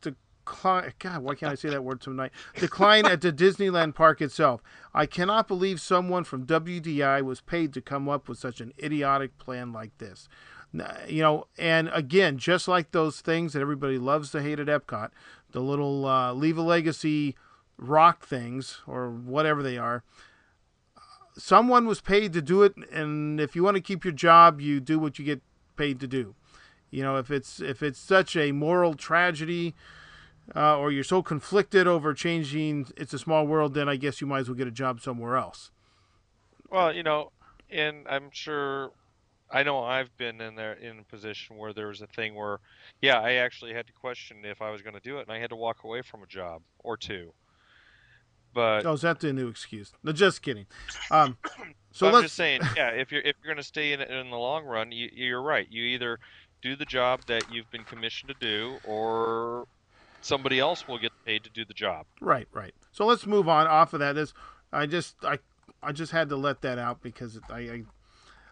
decline. 0.00 0.16
God, 0.44 1.22
why 1.22 1.34
can't 1.34 1.52
I 1.52 1.54
say 1.54 1.70
that 1.70 1.84
word 1.84 2.00
tonight? 2.00 2.32
Decline 2.56 3.06
at 3.06 3.20
the 3.20 3.32
Disneyland 3.32 3.94
park 3.94 4.20
itself. 4.20 4.62
I 4.92 5.06
cannot 5.06 5.48
believe 5.48 5.80
someone 5.80 6.24
from 6.24 6.46
WDI 6.46 7.22
was 7.22 7.40
paid 7.40 7.72
to 7.74 7.80
come 7.80 8.08
up 8.08 8.28
with 8.28 8.38
such 8.38 8.60
an 8.60 8.72
idiotic 8.82 9.38
plan 9.38 9.72
like 9.72 9.96
this. 9.98 10.28
You 11.08 11.22
know, 11.22 11.46
and 11.56 11.88
again, 11.92 12.36
just 12.36 12.66
like 12.66 12.90
those 12.90 13.20
things 13.20 13.52
that 13.52 13.60
everybody 13.60 13.96
loves 13.96 14.30
to 14.32 14.42
hate 14.42 14.58
at 14.58 14.66
Epcot, 14.66 15.10
the 15.52 15.60
little 15.60 16.04
uh, 16.04 16.32
leave 16.32 16.58
a 16.58 16.62
legacy 16.62 17.36
rock 17.76 18.26
things 18.26 18.80
or 18.86 19.10
whatever 19.10 19.62
they 19.62 19.78
are. 19.78 20.02
Someone 21.36 21.86
was 21.86 22.00
paid 22.00 22.32
to 22.32 22.42
do 22.42 22.62
it, 22.62 22.74
and 22.92 23.40
if 23.40 23.56
you 23.56 23.62
want 23.62 23.76
to 23.76 23.80
keep 23.80 24.04
your 24.04 24.12
job, 24.12 24.60
you 24.60 24.80
do 24.80 24.98
what 24.98 25.18
you 25.18 25.24
get 25.24 25.42
paid 25.76 26.00
to 26.00 26.06
do. 26.06 26.34
You 26.90 27.02
know, 27.02 27.16
if 27.16 27.30
it's 27.30 27.60
if 27.60 27.82
it's 27.82 27.98
such 27.98 28.36
a 28.36 28.52
moral 28.52 28.94
tragedy, 28.94 29.74
uh, 30.54 30.78
or 30.78 30.90
you're 30.90 31.04
so 31.04 31.22
conflicted 31.22 31.86
over 31.86 32.14
changing 32.14 32.88
"It's 32.96 33.12
a 33.12 33.18
Small 33.18 33.46
World," 33.46 33.74
then 33.74 33.88
I 33.88 33.96
guess 33.96 34.20
you 34.20 34.26
might 34.26 34.40
as 34.40 34.48
well 34.48 34.56
get 34.56 34.66
a 34.66 34.72
job 34.72 35.00
somewhere 35.00 35.36
else. 35.36 35.70
Well, 36.70 36.94
you 36.94 37.02
know, 37.02 37.32
and 37.70 38.06
I'm 38.08 38.30
sure 38.32 38.90
I 39.50 39.62
know 39.62 39.84
I've 39.84 40.16
been 40.16 40.40
in 40.40 40.56
there 40.56 40.72
in 40.72 40.98
a 40.98 41.04
position 41.04 41.56
where 41.56 41.72
there 41.72 41.88
was 41.88 42.00
a 42.00 42.06
thing 42.06 42.34
where, 42.34 42.58
yeah, 43.00 43.20
I 43.20 43.34
actually 43.34 43.72
had 43.72 43.86
to 43.86 43.92
question 43.92 44.38
if 44.44 44.60
I 44.60 44.70
was 44.70 44.82
going 44.82 44.94
to 44.94 45.00
do 45.00 45.18
it, 45.18 45.22
and 45.22 45.30
I 45.30 45.38
had 45.38 45.50
to 45.50 45.56
walk 45.56 45.84
away 45.84 46.02
from 46.02 46.22
a 46.22 46.26
job 46.26 46.62
or 46.78 46.96
two. 46.96 47.32
But 48.52 48.86
Oh, 48.86 48.92
is 48.92 49.02
that 49.02 49.20
the 49.20 49.32
new 49.32 49.48
excuse? 49.48 49.92
No, 50.02 50.12
just 50.12 50.42
kidding. 50.42 50.66
Um, 51.10 51.36
so 51.92 52.08
I'm 52.08 52.22
just 52.22 52.36
saying, 52.36 52.60
yeah, 52.76 52.90
if 52.90 53.10
you're 53.12 53.22
if 53.22 53.36
you're 53.42 53.52
going 53.52 53.62
to 53.62 53.66
stay 53.66 53.92
in 53.92 54.00
it 54.00 54.10
in 54.10 54.30
the 54.30 54.36
long 54.36 54.64
run, 54.64 54.92
you, 54.92 55.10
you're 55.12 55.42
right. 55.42 55.66
You 55.70 55.84
either 55.84 56.18
do 56.62 56.76
the 56.76 56.84
job 56.84 57.22
that 57.26 57.52
you've 57.52 57.70
been 57.70 57.84
commissioned 57.84 58.28
to 58.30 58.36
do, 58.40 58.78
or 58.84 59.66
somebody 60.24 60.58
else 60.58 60.86
will 60.88 60.98
get 60.98 61.12
paid 61.24 61.44
to 61.44 61.50
do 61.50 61.64
the 61.64 61.74
job. 61.74 62.06
Right, 62.20 62.48
right. 62.52 62.74
So 62.92 63.04
let's 63.06 63.26
move 63.26 63.48
on 63.48 63.66
off 63.66 63.92
of 63.92 64.00
that. 64.00 64.16
Is 64.16 64.34
I 64.72 64.86
just 64.86 65.16
I 65.24 65.38
I 65.82 65.92
just 65.92 66.12
had 66.12 66.28
to 66.30 66.36
let 66.36 66.62
that 66.62 66.78
out 66.78 67.02
because 67.02 67.38
I, 67.50 67.58
I 67.58 67.82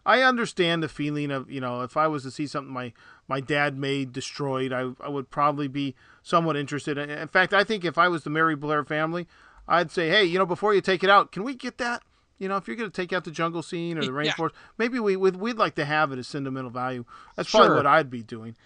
I 0.04 0.22
understand 0.22 0.82
the 0.82 0.88
feeling 0.88 1.30
of 1.30 1.50
you 1.50 1.60
know 1.60 1.82
if 1.82 1.96
I 1.96 2.06
was 2.08 2.22
to 2.24 2.30
see 2.30 2.46
something 2.46 2.72
my 2.72 2.92
my 3.28 3.40
dad 3.40 3.78
made 3.78 4.12
destroyed, 4.12 4.72
I 4.72 4.90
I 5.00 5.08
would 5.08 5.30
probably 5.30 5.68
be 5.68 5.94
somewhat 6.22 6.56
interested. 6.56 6.98
In 6.98 7.10
in 7.10 7.28
fact, 7.28 7.54
I 7.54 7.64
think 7.64 7.84
if 7.84 7.96
I 7.98 8.08
was 8.08 8.24
the 8.24 8.30
Mary 8.30 8.56
Blair 8.56 8.84
family, 8.84 9.26
I'd 9.66 9.90
say, 9.90 10.08
hey, 10.08 10.24
you 10.24 10.38
know, 10.38 10.46
before 10.46 10.74
you 10.74 10.80
take 10.80 11.02
it 11.02 11.10
out, 11.10 11.32
can 11.32 11.42
we 11.44 11.54
get 11.54 11.78
that? 11.78 12.02
You 12.38 12.48
know, 12.48 12.56
if 12.56 12.66
you're 12.66 12.76
going 12.76 12.90
to 12.90 12.94
take 12.96 13.12
out 13.12 13.22
the 13.22 13.30
jungle 13.30 13.62
scene 13.62 13.96
or 13.96 14.04
the 14.04 14.12
Yeah. 14.12 14.32
rainforest, 14.32 14.50
maybe 14.76 14.98
we 14.98 15.14
we'd, 15.14 15.36
we'd 15.36 15.56
like 15.56 15.76
to 15.76 15.84
have 15.84 16.10
it 16.10 16.18
as 16.18 16.26
sentimental 16.26 16.70
value. 16.70 17.04
That's 17.36 17.48
probably 17.48 17.76
what 17.76 17.86
I'd 17.86 18.10
be 18.10 18.24
doing. 18.24 18.56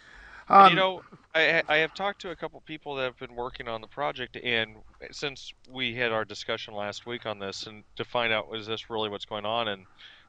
And, 0.48 0.62
Um, 0.64 0.70
you 0.70 0.76
know, 0.76 1.02
I 1.36 1.62
I 1.68 1.76
have 1.78 1.94
talked 1.94 2.22
to 2.22 2.30
a 2.30 2.36
couple 2.36 2.60
people 2.62 2.96
that 2.96 3.04
have 3.04 3.18
been 3.18 3.34
working 3.34 3.68
on 3.68 3.80
the 3.80 3.86
project, 3.86 4.36
and 4.36 4.76
since 5.10 5.52
we 5.70 5.94
had 5.94 6.12
our 6.12 6.24
discussion 6.24 6.74
last 6.74 7.06
week 7.06 7.26
on 7.26 7.38
this, 7.38 7.66
and 7.66 7.84
to 7.96 8.04
find 8.04 8.32
out 8.32 8.48
is 8.54 8.66
this 8.66 8.88
really 8.88 9.08
what's 9.08 9.26
going 9.26 9.44
on, 9.44 9.68
and 9.68 9.84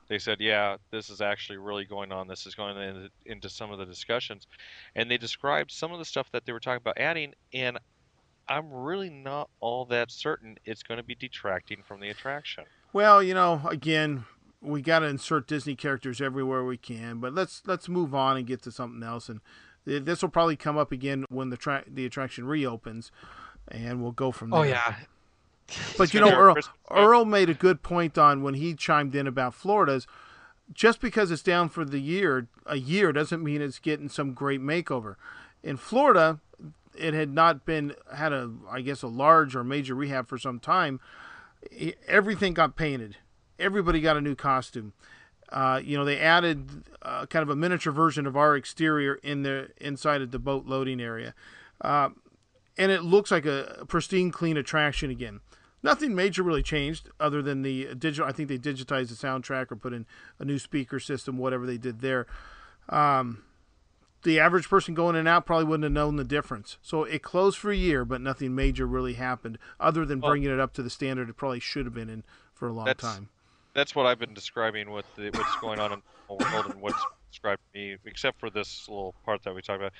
they 0.09 0.19
said, 0.19 0.39
yeah, 0.39 0.77
this 0.91 1.09
is 1.09 1.21
actually 1.21 1.57
really 1.57 1.85
going 1.85 2.11
on. 2.11 2.27
This 2.27 2.45
is 2.45 2.55
going 2.55 2.77
in, 2.77 3.09
into 3.25 3.49
some 3.49 3.71
of 3.71 3.79
the 3.79 3.85
discussions, 3.85 4.47
and 4.95 5.09
they 5.09 5.17
described 5.17 5.71
some 5.71 5.91
of 5.91 5.99
the 5.99 6.05
stuff 6.05 6.31
that 6.31 6.45
they 6.45 6.53
were 6.53 6.59
talking 6.59 6.81
about 6.81 6.97
adding, 6.97 7.33
and 7.53 7.77
I'm 8.49 8.71
really 8.71 9.09
not 9.09 9.49
all 9.59 9.85
that 9.85 10.11
certain 10.11 10.57
it's 10.65 10.83
going 10.83 10.97
to 10.97 11.03
be 11.03 11.15
detracting 11.15 11.83
from 11.85 11.99
the 11.99 12.09
attraction. 12.09 12.63
Well, 12.93 13.21
you 13.21 13.33
know, 13.33 13.61
again, 13.69 14.25
we 14.61 14.81
got 14.81 14.99
to 14.99 15.07
insert 15.07 15.47
Disney 15.47 15.75
characters 15.75 16.21
everywhere 16.21 16.63
we 16.63 16.77
can, 16.77 17.19
but 17.19 17.33
let's 17.33 17.61
let's 17.65 17.87
move 17.89 18.15
on 18.15 18.37
and 18.37 18.47
get 18.47 18.61
to 18.63 18.71
something 18.71 19.03
else. 19.03 19.29
And 19.29 19.41
this 19.87 20.21
will 20.21 20.29
probably 20.29 20.55
come 20.55 20.77
up 20.77 20.91
again 20.91 21.25
when 21.29 21.49
the 21.49 21.57
tra- 21.57 21.85
the 21.87 22.05
attraction 22.05 22.45
reopens, 22.45 23.11
and 23.69 24.01
we'll 24.01 24.11
go 24.11 24.31
from 24.31 24.49
there. 24.49 24.59
Oh 24.59 24.63
yeah. 24.63 24.95
But 25.97 26.13
you 26.13 26.19
know, 26.19 26.31
Earl, 26.31 26.55
Earl 26.91 27.25
made 27.25 27.49
a 27.49 27.53
good 27.53 27.83
point 27.83 28.17
on 28.17 28.41
when 28.41 28.53
he 28.53 28.73
chimed 28.73 29.15
in 29.15 29.27
about 29.27 29.53
Florida's. 29.53 30.07
Just 30.73 30.99
because 30.99 31.31
it's 31.31 31.41
down 31.41 31.69
for 31.69 31.85
the 31.85 31.99
year, 31.99 32.47
a 32.65 32.75
year 32.75 33.13
doesn't 33.13 33.41
mean 33.41 33.61
it's 33.61 33.79
getting 33.79 34.09
some 34.09 34.33
great 34.33 34.59
makeover. 34.61 35.15
In 35.63 35.77
Florida, 35.77 36.39
it 36.97 37.13
had 37.13 37.33
not 37.33 37.65
been 37.65 37.93
had 38.13 38.33
a, 38.33 38.51
I 38.69 38.81
guess, 38.81 39.01
a 39.01 39.07
large 39.07 39.55
or 39.55 39.63
major 39.63 39.95
rehab 39.95 40.27
for 40.27 40.37
some 40.37 40.59
time. 40.59 40.99
Everything 42.07 42.53
got 42.53 42.75
painted. 42.75 43.17
Everybody 43.59 44.01
got 44.01 44.17
a 44.17 44.21
new 44.21 44.35
costume. 44.35 44.93
Uh, 45.49 45.79
you 45.83 45.97
know, 45.97 46.03
they 46.03 46.19
added 46.19 46.83
uh, 47.03 47.25
kind 47.27 47.41
of 47.43 47.49
a 47.49 47.55
miniature 47.55 47.93
version 47.93 48.27
of 48.27 48.35
our 48.35 48.55
exterior 48.55 49.15
in 49.23 49.43
the 49.43 49.69
inside 49.77 50.21
of 50.21 50.31
the 50.31 50.39
boat 50.39 50.65
loading 50.65 50.99
area 50.99 51.33
Uh, 51.81 52.09
and 52.77 52.91
it 52.91 53.01
looks 53.03 53.31
like 53.31 53.45
a 53.45 53.85
pristine, 53.87 54.29
clean 54.31 54.57
attraction 54.57 55.09
again. 55.09 55.39
Nothing 55.83 56.13
major 56.13 56.43
really 56.43 56.61
changed 56.63 57.09
other 57.19 57.41
than 57.41 57.61
the 57.61 57.95
digital. 57.95 58.27
I 58.27 58.31
think 58.31 58.49
they 58.49 58.57
digitized 58.57 59.09
the 59.09 59.15
soundtrack 59.15 59.71
or 59.71 59.75
put 59.77 59.93
in 59.93 60.05
a 60.37 60.45
new 60.45 60.59
speaker 60.59 60.99
system, 60.99 61.37
whatever 61.37 61.65
they 61.65 61.77
did 61.77 62.01
there. 62.01 62.27
Um, 62.89 63.43
the 64.23 64.39
average 64.39 64.67
person 64.69 64.93
going 64.95 65.15
in 65.15 65.21
and 65.21 65.27
out 65.27 65.45
probably 65.45 65.65
wouldn't 65.65 65.83
have 65.85 65.91
known 65.91 66.15
the 66.17 66.23
difference. 66.23 66.77
So 66.81 67.03
it 67.03 67.21
closed 67.23 67.57
for 67.57 67.71
a 67.71 67.75
year, 67.75 68.03
but 68.05 68.21
nothing 68.21 68.53
major 68.53 68.85
really 68.85 69.13
happened 69.13 69.57
other 69.79 70.05
than 70.05 70.19
Well- 70.19 70.31
bringing 70.31 70.51
it 70.51 70.59
up 70.59 70.73
to 70.73 70.83
the 70.83 70.89
standard 70.89 71.29
it 71.29 71.33
probably 71.37 71.59
should 71.59 71.85
have 71.85 71.93
been 71.93 72.09
in 72.09 72.23
for 72.53 72.67
a 72.67 72.73
long 72.73 72.85
time. 73.01 73.29
That's 73.77 73.93
what 73.93 74.07
I've 74.07 74.17
been 74.17 74.33
describing 74.33 74.89
with 74.89 75.05
the, 75.15 75.29
what's 75.35 75.55
going 75.57 75.79
on 75.79 75.93
in 75.93 76.01
the 76.27 76.33
world 76.33 76.65
and 76.65 76.81
what's 76.81 76.99
described 77.29 77.61
to 77.71 77.79
me, 77.79 77.95
except 78.05 78.39
for 78.39 78.49
this 78.49 78.89
little 78.89 79.13
part 79.23 79.43
that 79.43 79.53
we 79.53 79.61
talked 79.61 79.79
about. 79.79 79.93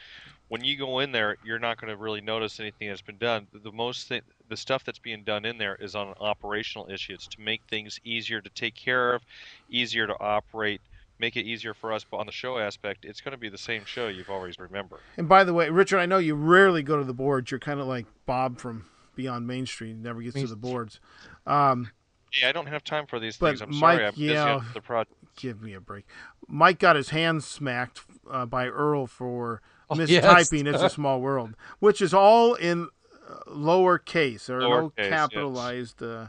When 0.48 0.64
you 0.64 0.80
go 0.80 0.98
in 0.98 1.12
there, 1.12 1.38
you're 1.46 1.60
not 1.60 1.80
going 1.80 1.92
to 1.92 1.96
really 1.96 2.20
notice 2.20 2.60
anything 2.60 2.88
that's 2.88 3.04
been 3.04 3.20
done. 3.20 3.46
The 3.54 3.72
most 3.72 4.08
thing, 4.08 4.22
the 4.50 4.58
stuff 4.58 4.84
that's 4.84 4.98
being 4.98 5.24
done 5.24 5.46
in 5.46 5.60
there 5.60 5.76
is 5.76 5.94
on 5.94 6.08
an 6.08 6.16
operational 6.20 6.90
issues 6.90 7.28
to 7.28 7.40
make 7.40 7.62
things 7.70 8.00
easier 8.04 8.42
to 8.42 8.50
take 8.50 8.74
care 8.74 9.14
of, 9.14 9.22
easier 9.70 10.08
to 10.08 10.20
operate, 10.20 10.82
make 11.20 11.36
it 11.38 11.46
easier 11.46 11.76
for 11.76 11.94
us. 11.94 12.04
But 12.04 12.18
on 12.18 12.26
the 12.26 12.32
show 12.32 12.58
aspect, 12.58 13.06
it's 13.06 13.22
going 13.22 13.34
to 13.34 13.38
be 13.38 13.50
the 13.50 13.60
same 13.60 13.86
show 13.86 14.08
you've 14.08 14.32
always 14.32 14.58
remembered. 14.58 15.02
And 15.18 15.30
by 15.30 15.44
the 15.44 15.54
way, 15.54 15.70
Richard, 15.70 16.00
I 16.00 16.08
know 16.08 16.18
you 16.18 16.34
rarely 16.34 16.82
go 16.82 16.98
to 16.98 17.04
the 17.04 17.14
boards. 17.14 17.52
You're 17.52 17.60
kind 17.60 17.80
of 17.80 17.86
like 17.86 18.08
Bob 18.26 18.58
from 18.58 18.88
Beyond 19.16 19.46
Main 19.46 19.68
Street. 19.68 19.98
Never 19.98 20.24
gets 20.24 20.34
to 20.34 20.48
the 20.48 20.56
boards. 20.56 21.00
Um, 21.46 21.92
Yeah, 22.40 22.50
I 22.50 22.52
don't 22.52 22.68
have 22.68 22.84
time 22.84 23.06
for 23.08 23.20
these 23.20 23.38
But 23.38 23.58
things. 23.58 23.62
I'm 23.62 23.70
Mike, 23.76 23.96
sorry. 23.98 24.06
I'm 24.08 24.14
busy 24.14 24.26
yeah. 24.26 24.62
the 24.74 24.82
project. 24.82 25.14
give 25.38 25.62
me 25.62 25.74
a 25.74 25.80
break. 25.80 26.06
Mike 26.48 26.80
got 26.80 26.96
his 26.96 27.10
hands 27.10 27.46
smacked 27.46 28.02
uh, 28.30 28.46
by 28.46 28.68
Earl 28.68 29.08
for 29.08 29.62
Oh, 29.90 29.96
mistyping 29.96 30.66
yes. 30.66 30.76
"It's 30.76 30.84
a 30.84 30.90
Small 30.98 31.22
World," 31.22 31.56
which 31.80 32.02
is 32.02 32.14
all 32.14 32.56
in 32.56 32.90
uh, 33.30 33.36
lower 33.48 33.98
case 33.98 34.50
or 34.50 34.60
no 34.60 34.92
yes. 34.98 35.08
capitalized. 35.10 36.04
Uh, 36.04 36.28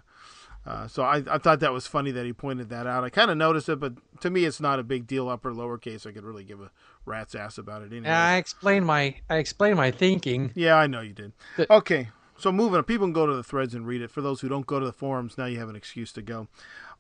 uh, 0.64 0.86
so 0.86 1.02
I, 1.02 1.24
I 1.28 1.38
thought 1.38 1.58
that 1.60 1.72
was 1.72 1.86
funny 1.86 2.10
that 2.12 2.24
he 2.26 2.32
pointed 2.32 2.68
that 2.68 2.86
out. 2.86 3.02
I 3.02 3.10
kind 3.10 3.30
of 3.32 3.36
noticed 3.36 3.68
it, 3.68 3.80
but 3.80 3.94
to 4.20 4.30
me, 4.30 4.44
it's 4.44 4.60
not 4.60 4.78
a 4.78 4.84
big 4.84 5.06
deal. 5.08 5.28
Upper 5.28 5.52
lowercase, 5.52 6.06
I 6.06 6.12
could 6.12 6.24
really 6.24 6.44
give 6.44 6.60
a 6.60 6.70
rat's 7.04 7.34
ass 7.34 7.58
about 7.58 7.82
it 7.82 7.86
anyway. 7.90 8.06
Yeah, 8.08 8.24
I 8.26 8.36
explained 8.36 8.86
my 8.86 9.16
I 9.28 9.36
explained 9.36 9.76
my 9.76 9.90
thinking. 9.90 10.52
Yeah, 10.54 10.76
I 10.76 10.86
know 10.86 11.00
you 11.00 11.12
did. 11.14 11.32
The- 11.56 11.72
Okay, 11.72 12.10
so 12.38 12.52
moving 12.52 12.78
on. 12.78 12.84
People 12.84 13.06
can 13.06 13.12
go 13.12 13.26
to 13.26 13.34
the 13.34 13.42
threads 13.42 13.74
and 13.74 13.86
read 13.86 14.00
it. 14.00 14.10
For 14.10 14.20
those 14.20 14.40
who 14.40 14.48
don't 14.48 14.66
go 14.66 14.78
to 14.78 14.86
the 14.86 14.92
forums, 14.92 15.36
now 15.36 15.46
you 15.46 15.58
have 15.58 15.68
an 15.68 15.76
excuse 15.76 16.12
to 16.12 16.22
go. 16.22 16.46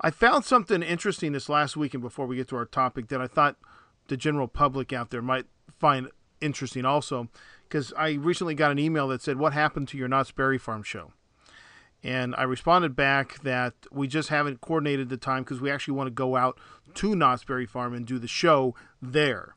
I 0.00 0.10
found 0.10 0.44
something 0.44 0.82
interesting 0.82 1.32
this 1.32 1.48
last 1.48 1.76
weekend 1.76 2.02
before 2.02 2.26
we 2.26 2.36
get 2.36 2.48
to 2.48 2.56
our 2.56 2.64
topic 2.64 3.08
that 3.08 3.20
I 3.20 3.28
thought 3.28 3.56
the 4.08 4.16
general 4.16 4.48
public 4.48 4.92
out 4.92 5.10
there 5.10 5.22
might 5.22 5.46
find 5.78 6.08
interesting 6.40 6.84
also, 6.84 7.28
because 7.68 7.92
I 7.96 8.12
recently 8.12 8.54
got 8.54 8.72
an 8.72 8.78
email 8.78 9.08
that 9.08 9.22
said, 9.22 9.38
What 9.38 9.52
happened 9.52 9.88
to 9.88 9.98
your 9.98 10.08
Knott's 10.08 10.32
Berry 10.32 10.58
Farm 10.58 10.82
show? 10.82 11.12
And 12.02 12.34
I 12.36 12.44
responded 12.44 12.94
back 12.94 13.40
that 13.42 13.74
we 13.90 14.06
just 14.06 14.28
haven't 14.28 14.60
coordinated 14.60 15.08
the 15.08 15.16
time 15.16 15.42
because 15.42 15.60
we 15.60 15.70
actually 15.70 15.94
want 15.94 16.06
to 16.08 16.12
go 16.12 16.36
out 16.36 16.58
to 16.94 17.14
Knott's 17.14 17.44
Berry 17.44 17.66
Farm 17.66 17.94
and 17.94 18.06
do 18.06 18.18
the 18.18 18.28
show 18.28 18.74
there. 19.02 19.54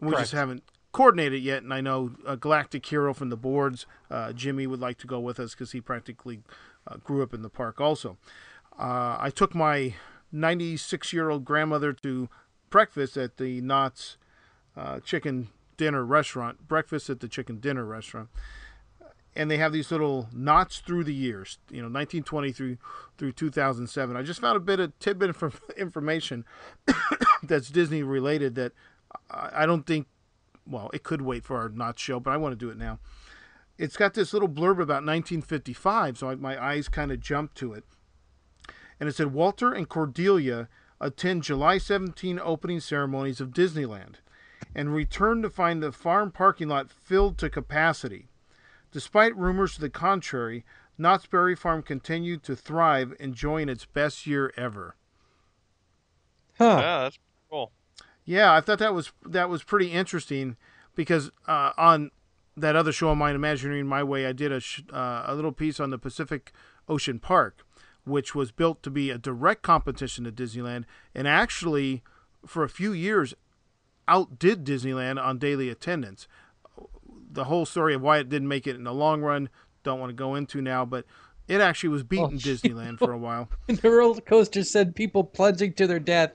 We 0.00 0.12
just 0.12 0.32
Correct. 0.32 0.62
Haven't 0.88 0.92
coordinated 0.92 1.42
yet, 1.42 1.62
and 1.62 1.72
I 1.72 1.80
know 1.80 2.12
uh, 2.26 2.36
Galactic 2.36 2.86
Hero 2.86 3.14
from 3.14 3.30
the 3.30 3.36
boards, 3.36 3.86
uh, 4.10 4.32
Jimmy 4.32 4.66
would 4.66 4.80
like 4.80 4.98
to 4.98 5.06
go 5.06 5.20
with 5.20 5.38
us 5.40 5.52
because 5.52 5.72
he 5.72 5.80
practically 5.80 6.40
uh, 6.86 6.96
grew 6.96 7.22
up 7.22 7.34
in 7.34 7.42
the 7.42 7.48
park. 7.48 7.80
Also, 7.80 8.16
uh, 8.78 9.16
I 9.18 9.30
took 9.34 9.54
my 9.54 9.94
96 10.32 11.12
year 11.12 11.30
old 11.30 11.44
grandmother 11.44 11.92
to 11.92 12.28
breakfast 12.70 13.16
at 13.16 13.36
the 13.36 13.60
Knott's 13.60 14.16
uh, 14.76 15.00
Chicken 15.00 15.48
Dinner 15.76 16.04
Restaurant. 16.04 16.66
Breakfast 16.68 17.10
at 17.10 17.20
the 17.20 17.28
Chicken 17.28 17.60
Dinner 17.60 17.84
Restaurant, 17.84 18.28
and 19.34 19.50
they 19.50 19.58
have 19.58 19.72
these 19.72 19.90
little 19.90 20.28
knots 20.32 20.78
through 20.78 21.04
the 21.04 21.14
years. 21.14 21.58
You 21.70 21.78
know, 21.78 21.88
1920 21.88 22.52
through 22.52 22.78
through 23.16 23.32
2007. 23.32 24.16
I 24.16 24.22
just 24.22 24.40
found 24.40 24.56
a 24.56 24.60
bit 24.60 24.80
of 24.80 24.98
tidbit 24.98 25.30
of 25.30 25.60
information 25.76 26.44
that's 27.42 27.70
Disney 27.70 28.02
related 28.02 28.54
that 28.56 28.72
I 29.30 29.64
don't 29.64 29.86
think 29.86 30.06
well, 30.68 30.90
it 30.92 31.02
could 31.02 31.22
wait 31.22 31.44
for 31.44 31.56
our 31.56 31.68
not 31.68 31.98
show, 31.98 32.20
but 32.20 32.32
I 32.32 32.36
want 32.36 32.52
to 32.52 32.56
do 32.56 32.70
it 32.70 32.76
now. 32.76 32.98
It's 33.76 33.96
got 33.96 34.14
this 34.14 34.32
little 34.32 34.48
blurb 34.48 34.80
about 34.80 35.04
1955, 35.04 36.18
so 36.18 36.30
I, 36.30 36.34
my 36.34 36.62
eyes 36.62 36.88
kind 36.88 37.12
of 37.12 37.20
jumped 37.20 37.56
to 37.58 37.72
it. 37.74 37.84
And 38.98 39.08
it 39.08 39.14
said 39.14 39.32
Walter 39.32 39.72
and 39.72 39.88
Cordelia 39.88 40.68
attend 41.00 41.44
July 41.44 41.78
17 41.78 42.40
opening 42.42 42.80
ceremonies 42.80 43.40
of 43.40 43.50
Disneyland 43.50 44.16
and 44.74 44.92
return 44.92 45.42
to 45.42 45.50
find 45.50 45.82
the 45.82 45.92
farm 45.92 46.32
parking 46.32 46.68
lot 46.68 46.90
filled 46.90 47.38
to 47.38 47.48
capacity. 47.48 48.28
Despite 48.90 49.36
rumors 49.36 49.74
to 49.74 49.80
the 49.80 49.90
contrary, 49.90 50.64
Knott's 50.96 51.26
Berry 51.26 51.54
Farm 51.54 51.82
continued 51.82 52.42
to 52.44 52.56
thrive, 52.56 53.14
enjoying 53.20 53.68
its 53.68 53.84
best 53.84 54.26
year 54.26 54.52
ever. 54.56 54.96
Huh. 56.58 56.78
Yeah, 56.80 56.98
that's 57.02 57.18
cool. 57.48 57.70
Yeah, 58.28 58.52
I 58.52 58.60
thought 58.60 58.78
that 58.80 58.92
was 58.92 59.10
that 59.24 59.48
was 59.48 59.64
pretty 59.64 59.90
interesting 59.90 60.58
because 60.94 61.30
uh, 61.46 61.72
on 61.78 62.10
that 62.58 62.76
other 62.76 62.92
show 62.92 63.08
of 63.08 63.16
mine, 63.16 63.34
Imagineering 63.34 63.86
My 63.86 64.02
Way, 64.02 64.26
I 64.26 64.32
did 64.32 64.52
a 64.52 64.60
sh- 64.60 64.82
uh, 64.92 65.24
a 65.26 65.34
little 65.34 65.50
piece 65.50 65.80
on 65.80 65.88
the 65.88 65.96
Pacific 65.96 66.52
Ocean 66.90 67.20
Park, 67.20 67.66
which 68.04 68.34
was 68.34 68.52
built 68.52 68.82
to 68.82 68.90
be 68.90 69.08
a 69.10 69.16
direct 69.16 69.62
competition 69.62 70.24
to 70.24 70.30
Disneyland, 70.32 70.84
and 71.14 71.26
actually, 71.26 72.02
for 72.44 72.62
a 72.64 72.68
few 72.68 72.92
years, 72.92 73.32
outdid 74.06 74.62
Disneyland 74.62 75.18
on 75.18 75.38
daily 75.38 75.70
attendance. 75.70 76.28
The 77.30 77.44
whole 77.44 77.64
story 77.64 77.94
of 77.94 78.02
why 78.02 78.18
it 78.18 78.28
didn't 78.28 78.48
make 78.48 78.66
it 78.66 78.76
in 78.76 78.84
the 78.84 78.92
long 78.92 79.22
run, 79.22 79.48
don't 79.84 80.00
want 80.00 80.10
to 80.10 80.14
go 80.14 80.34
into 80.34 80.60
now, 80.60 80.84
but 80.84 81.06
it 81.48 81.62
actually 81.62 81.88
was 81.88 82.02
beating 82.02 82.26
Oh, 82.26 82.30
Disneyland 82.30 82.98
for 82.98 83.12
a 83.12 83.18
while. 83.18 83.48
the 83.68 83.90
roller 83.90 84.20
coaster 84.20 84.62
said 84.64 84.94
people 84.94 85.24
plunging 85.24 85.72
to 85.74 85.86
their 85.86 85.98
death. 85.98 86.34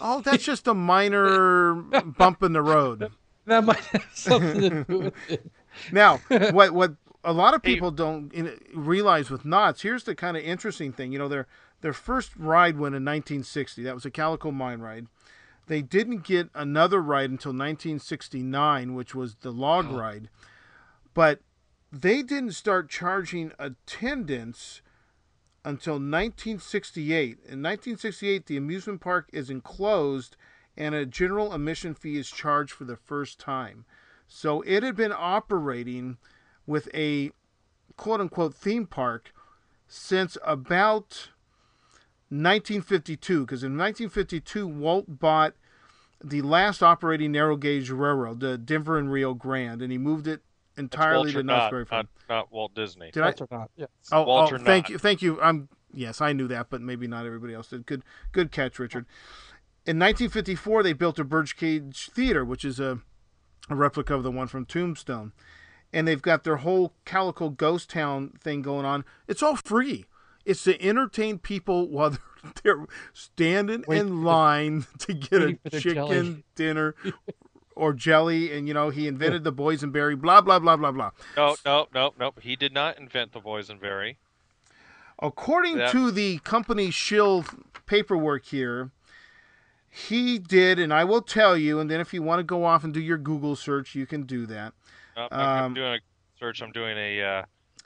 Oh, 0.00 0.20
that's 0.20 0.44
just 0.44 0.66
a 0.66 0.74
minor 0.74 1.74
bump 1.74 2.42
in 2.42 2.52
the 2.52 2.62
road. 2.62 3.10
That 3.46 3.64
might 3.64 3.84
have 3.86 4.06
something 4.12 4.60
to 4.60 4.84
do 4.84 4.98
with 4.98 5.14
it. 5.28 5.50
Now, 5.92 6.18
what 6.28 6.72
what 6.72 6.94
a 7.24 7.32
lot 7.32 7.54
of 7.54 7.62
people 7.62 7.90
don't 7.90 8.32
realize 8.74 9.30
with 9.30 9.44
knots. 9.44 9.82
Here's 9.82 10.04
the 10.04 10.14
kind 10.14 10.36
of 10.36 10.42
interesting 10.42 10.92
thing. 10.92 11.12
You 11.12 11.18
know, 11.18 11.28
their 11.28 11.46
their 11.80 11.92
first 11.92 12.32
ride 12.36 12.74
went 12.74 12.94
in 12.94 13.04
1960. 13.04 13.82
That 13.82 13.94
was 13.94 14.04
a 14.04 14.10
Calico 14.10 14.50
Mine 14.50 14.80
ride. 14.80 15.06
They 15.66 15.82
didn't 15.82 16.24
get 16.24 16.48
another 16.54 17.00
ride 17.00 17.30
until 17.30 17.50
1969, 17.50 18.94
which 18.94 19.14
was 19.14 19.36
the 19.36 19.52
log 19.52 19.88
oh. 19.90 19.98
ride. 19.98 20.30
But 21.14 21.40
they 21.92 22.22
didn't 22.22 22.52
start 22.52 22.88
charging 22.88 23.52
attendance 23.58 24.82
until 25.68 25.94
1968. 25.94 27.28
In 27.28 27.62
1968, 27.62 28.46
the 28.46 28.56
amusement 28.56 29.02
park 29.02 29.28
is 29.34 29.50
enclosed 29.50 30.34
and 30.78 30.94
a 30.94 31.04
general 31.04 31.52
admission 31.52 31.92
fee 31.92 32.16
is 32.16 32.30
charged 32.30 32.72
for 32.72 32.84
the 32.84 32.96
first 32.96 33.38
time. 33.38 33.84
So 34.26 34.62
it 34.62 34.82
had 34.82 34.96
been 34.96 35.12
operating 35.14 36.16
with 36.66 36.88
a 36.94 37.32
quote 37.98 38.22
unquote 38.22 38.54
theme 38.54 38.86
park 38.86 39.34
since 39.86 40.38
about 40.42 41.28
1952. 42.30 43.40
Because 43.40 43.62
in 43.62 43.76
1952, 43.76 44.66
Walt 44.66 45.04
bought 45.20 45.52
the 46.24 46.40
last 46.40 46.82
operating 46.82 47.32
narrow 47.32 47.56
gauge 47.58 47.90
railroad, 47.90 48.40
the 48.40 48.56
Denver 48.56 48.96
and 48.96 49.12
Rio 49.12 49.34
Grande, 49.34 49.82
and 49.82 49.92
he 49.92 49.98
moved 49.98 50.26
it 50.26 50.40
entirely 50.78 51.26
Walter 51.26 51.32
to 51.32 51.42
Knott's 51.42 51.60
Knott, 51.62 51.70
Berry 51.70 51.84
Farm. 51.84 52.08
not, 52.28 52.34
not 52.34 52.52
Walt 52.52 52.74
Disney. 52.74 53.10
Did 53.10 53.22
I? 53.22 53.26
Walter 53.26 53.48
Knott, 53.50 53.70
yes. 53.76 53.88
Oh, 54.12 54.22
oh 54.22 54.24
Walter 54.24 54.56
oh, 54.56 54.58
thank 54.58 54.84
Knott. 54.84 54.90
you, 54.90 54.98
thank 54.98 55.22
you. 55.22 55.40
I'm 55.40 55.68
yes, 55.92 56.20
I 56.20 56.32
knew 56.32 56.48
that, 56.48 56.70
but 56.70 56.80
maybe 56.80 57.06
not 57.06 57.26
everybody 57.26 57.54
else 57.54 57.68
did. 57.68 57.86
Good, 57.86 58.02
good 58.32 58.50
catch, 58.52 58.78
Richard. 58.78 59.06
In 59.86 59.98
1954, 59.98 60.82
they 60.82 60.92
built 60.92 61.18
a 61.18 61.24
birdcage 61.24 62.10
theater, 62.10 62.44
which 62.44 62.64
is 62.64 62.78
a, 62.78 63.00
a 63.70 63.74
replica 63.74 64.14
of 64.14 64.22
the 64.22 64.30
one 64.30 64.46
from 64.46 64.66
Tombstone, 64.66 65.32
and 65.92 66.06
they've 66.06 66.20
got 66.20 66.44
their 66.44 66.58
whole 66.58 66.94
Calico 67.04 67.48
Ghost 67.48 67.88
Town 67.88 68.32
thing 68.40 68.60
going 68.62 68.84
on. 68.84 69.04
It's 69.26 69.42
all 69.42 69.56
free. 69.56 70.04
It's 70.44 70.64
to 70.64 70.82
entertain 70.82 71.38
people 71.38 71.88
while 71.88 72.10
they're, 72.10 72.20
they're 72.62 72.86
standing 73.12 73.84
Wait- 73.86 73.98
in 73.98 74.22
line 74.22 74.86
to 75.00 75.14
get 75.14 75.42
a 75.42 75.70
chicken 75.70 75.94
jelly. 75.94 76.44
dinner. 76.54 76.94
Or 77.78 77.92
jelly, 77.92 78.52
and 78.52 78.66
you 78.66 78.74
know 78.74 78.90
he 78.90 79.06
invented 79.06 79.44
the 79.44 79.52
boysenberry. 79.52 80.20
Blah 80.20 80.40
blah 80.40 80.58
blah 80.58 80.76
blah 80.76 80.90
blah. 80.90 81.10
No, 81.36 81.54
no, 81.64 81.86
no, 81.94 82.12
no. 82.18 82.32
He 82.40 82.56
did 82.56 82.72
not 82.74 82.98
invent 82.98 83.30
the 83.32 83.40
boysenberry. 83.40 84.16
According 85.20 85.76
That- 85.78 85.92
to 85.92 86.10
the 86.10 86.38
company 86.40 86.90
shill 86.90 87.44
paperwork 87.86 88.46
here, 88.46 88.90
he 89.88 90.40
did, 90.40 90.80
and 90.80 90.92
I 90.92 91.04
will 91.04 91.22
tell 91.22 91.56
you, 91.56 91.78
and 91.78 91.88
then 91.88 92.00
if 92.00 92.12
you 92.12 92.20
want 92.20 92.40
to 92.40 92.44
go 92.44 92.64
off 92.64 92.82
and 92.82 92.92
do 92.92 93.00
your 93.00 93.16
Google 93.16 93.54
search, 93.54 93.94
you 93.94 94.06
can 94.06 94.24
do 94.24 94.44
that. 94.46 94.74
No, 95.16 95.28
I'm 95.30 95.64
Um, 95.66 95.74
doing 95.74 95.94
a 95.94 95.98
search. 96.40 96.60
I'm 96.60 96.72
doing 96.72 96.98
a 96.98 97.22
uh, 97.22 97.42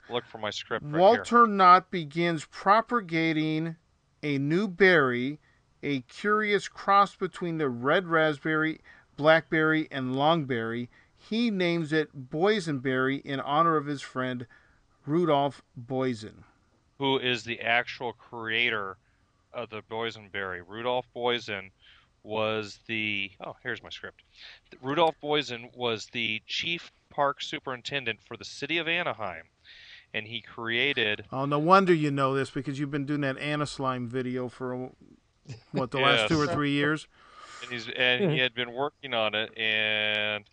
look 0.09 0.25
for 0.25 0.39
my 0.39 0.49
script 0.49 0.83
right 0.85 0.91
here. 0.91 0.99
Walter 0.99 1.45
Knott 1.45 1.91
begins 1.91 2.45
propagating 2.45 3.75
a 4.23 4.39
new 4.39 4.67
berry, 4.67 5.39
a 5.83 6.01
curious 6.01 6.67
cross 6.67 7.15
between 7.15 7.59
the 7.59 7.69
red 7.69 8.07
raspberry, 8.07 8.79
blackberry, 9.17 9.87
and 9.91 10.15
loganberry. 10.15 10.87
He 11.15 11.49
names 11.51 11.93
it 11.93 12.29
boysenberry 12.29 13.21
in 13.23 13.39
honor 13.39 13.77
of 13.77 13.85
his 13.85 14.01
friend 14.01 14.45
Rudolph 15.05 15.61
Boysen. 15.79 16.43
who 16.99 17.17
is 17.17 17.43
the 17.43 17.59
actual 17.61 18.13
creator 18.13 18.97
of 19.53 19.69
the 19.69 19.81
boysenberry. 19.89 20.61
Rudolph 20.67 21.05
Boysen 21.15 21.71
was 22.23 22.79
the 22.87 23.31
oh 23.45 23.55
here's 23.63 23.83
my 23.83 23.89
script. 23.89 24.23
Rudolph 24.81 25.15
Boysen 25.21 25.75
was 25.75 26.07
the 26.13 26.41
chief 26.47 26.91
park 27.09 27.41
superintendent 27.41 28.19
for 28.25 28.37
the 28.37 28.45
city 28.45 28.77
of 28.77 28.87
Anaheim, 28.87 29.43
and 30.13 30.27
he 30.27 30.41
created 30.41 31.25
Oh, 31.31 31.45
no 31.45 31.59
wonder 31.59 31.93
you 31.93 32.11
know 32.11 32.33
this 32.33 32.49
because 32.49 32.79
you've 32.79 32.91
been 32.91 33.05
doing 33.05 33.21
that 33.21 33.37
Anna 33.37 33.65
Slime 33.65 34.07
video 34.07 34.47
for 34.47 34.91
what 35.71 35.91
the 35.91 35.99
last 35.99 36.29
two 36.29 36.39
or 36.39 36.47
three 36.47 36.71
years. 36.71 37.07
And 37.63 37.71
he's 37.71 37.87
and 37.89 38.31
he 38.31 38.39
had 38.39 38.53
been 38.53 38.73
working 38.73 39.13
on 39.13 39.33
it 39.33 39.57
and 39.57 40.43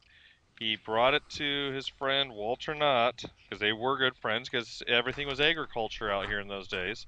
he 0.59 0.77
brought 0.77 1.15
it 1.15 1.23
to 1.31 1.73
his 1.73 1.89
friend 1.89 2.33
Walter 2.33 2.75
Knott 2.75 3.25
because 3.49 3.61
they 3.61 3.73
were 3.73 3.97
good 3.97 4.17
friends 4.17 4.49
because 4.49 4.83
everything 4.87 5.27
was 5.27 5.41
agriculture 5.41 6.11
out 6.11 6.27
here 6.27 6.41
in 6.41 6.49
those 6.49 6.69
days. 6.69 7.07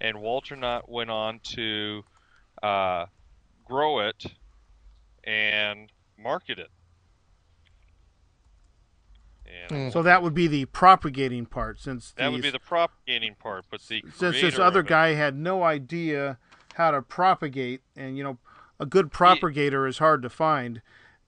And 0.00 0.20
Walter 0.20 0.56
Knott 0.56 0.88
went 0.88 1.10
on 1.10 1.40
to 1.54 2.04
uh, 2.62 3.06
grow 3.64 4.00
it 4.00 4.26
and 5.24 5.90
market 6.18 6.58
it. 6.58 6.70
And 9.68 9.90
Mm. 9.90 9.92
So 9.92 10.02
that 10.02 10.22
would 10.22 10.34
be 10.34 10.46
the 10.46 10.66
propagating 10.66 11.46
part, 11.46 11.80
since 11.80 12.12
that 12.16 12.30
would 12.30 12.42
be 12.42 12.50
the 12.50 12.58
propagating 12.60 13.34
part 13.34 13.64
but 13.70 13.80
the 13.82 14.04
since 14.14 14.40
this 14.40 14.58
other 14.58 14.80
of 14.80 14.86
it- 14.86 14.88
guy 14.88 15.08
had 15.14 15.36
no 15.36 15.62
idea 15.62 16.38
how 16.74 16.90
to 16.90 17.02
propagate, 17.02 17.80
and 17.96 18.16
you 18.16 18.22
know, 18.22 18.38
a 18.78 18.86
good 18.86 19.10
propagator 19.12 19.86
is 19.86 19.98
hard 19.98 20.22
to 20.22 20.30
find. 20.30 20.82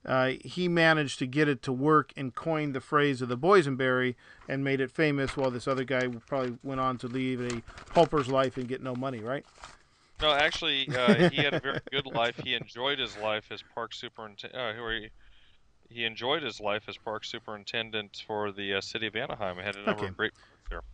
Uh, 0.05 0.33
he 0.45 0.67
managed 0.67 1.19
to 1.19 1.27
get 1.27 1.47
it 1.49 1.61
to 1.61 1.73
work 1.73 2.13
and 2.15 2.33
coined 2.33 2.73
the 2.73 2.79
phrase 2.79 3.21
of 3.21 3.27
the 3.27 3.37
boysenberry 3.37 4.15
and 4.47 4.63
made 4.63 4.79
it 4.79 4.89
famous. 4.91 5.35
While 5.35 5.51
this 5.51 5.67
other 5.67 5.83
guy 5.83 6.07
probably 6.25 6.57
went 6.63 6.79
on 6.79 6.97
to 6.99 7.07
lead 7.07 7.39
a 7.41 7.61
pauper's 7.91 8.29
life 8.29 8.55
and 8.57 8.67
get 8.67 8.81
no 8.81 8.95
money, 8.95 9.19
right? 9.19 9.45
No, 10.21 10.31
actually, 10.31 10.87
uh, 10.95 11.29
he 11.29 11.37
had 11.37 11.53
a 11.53 11.59
very 11.59 11.79
good 11.91 12.05
life. 12.05 12.35
He 12.43 12.53
enjoyed 12.53 12.99
his 12.99 13.17
life 13.17 13.45
as 13.51 13.61
park 13.75 13.93
superintendent. 13.93 14.55
Uh, 14.55 14.73
he, 14.91 15.09
he 15.89 16.05
enjoyed 16.05 16.43
his 16.43 16.59
life 16.59 16.83
as 16.87 16.97
park 16.97 17.25
superintendent 17.25 18.23
for 18.25 18.51
the 18.51 18.75
uh, 18.75 18.81
city 18.81 19.07
of 19.07 19.15
Anaheim. 19.15 19.57
He 19.57 19.63
had 19.63 19.75
a 19.75 19.79
number 19.83 20.01
Okay. 20.01 20.07
of 20.09 20.17
great. 20.17 20.31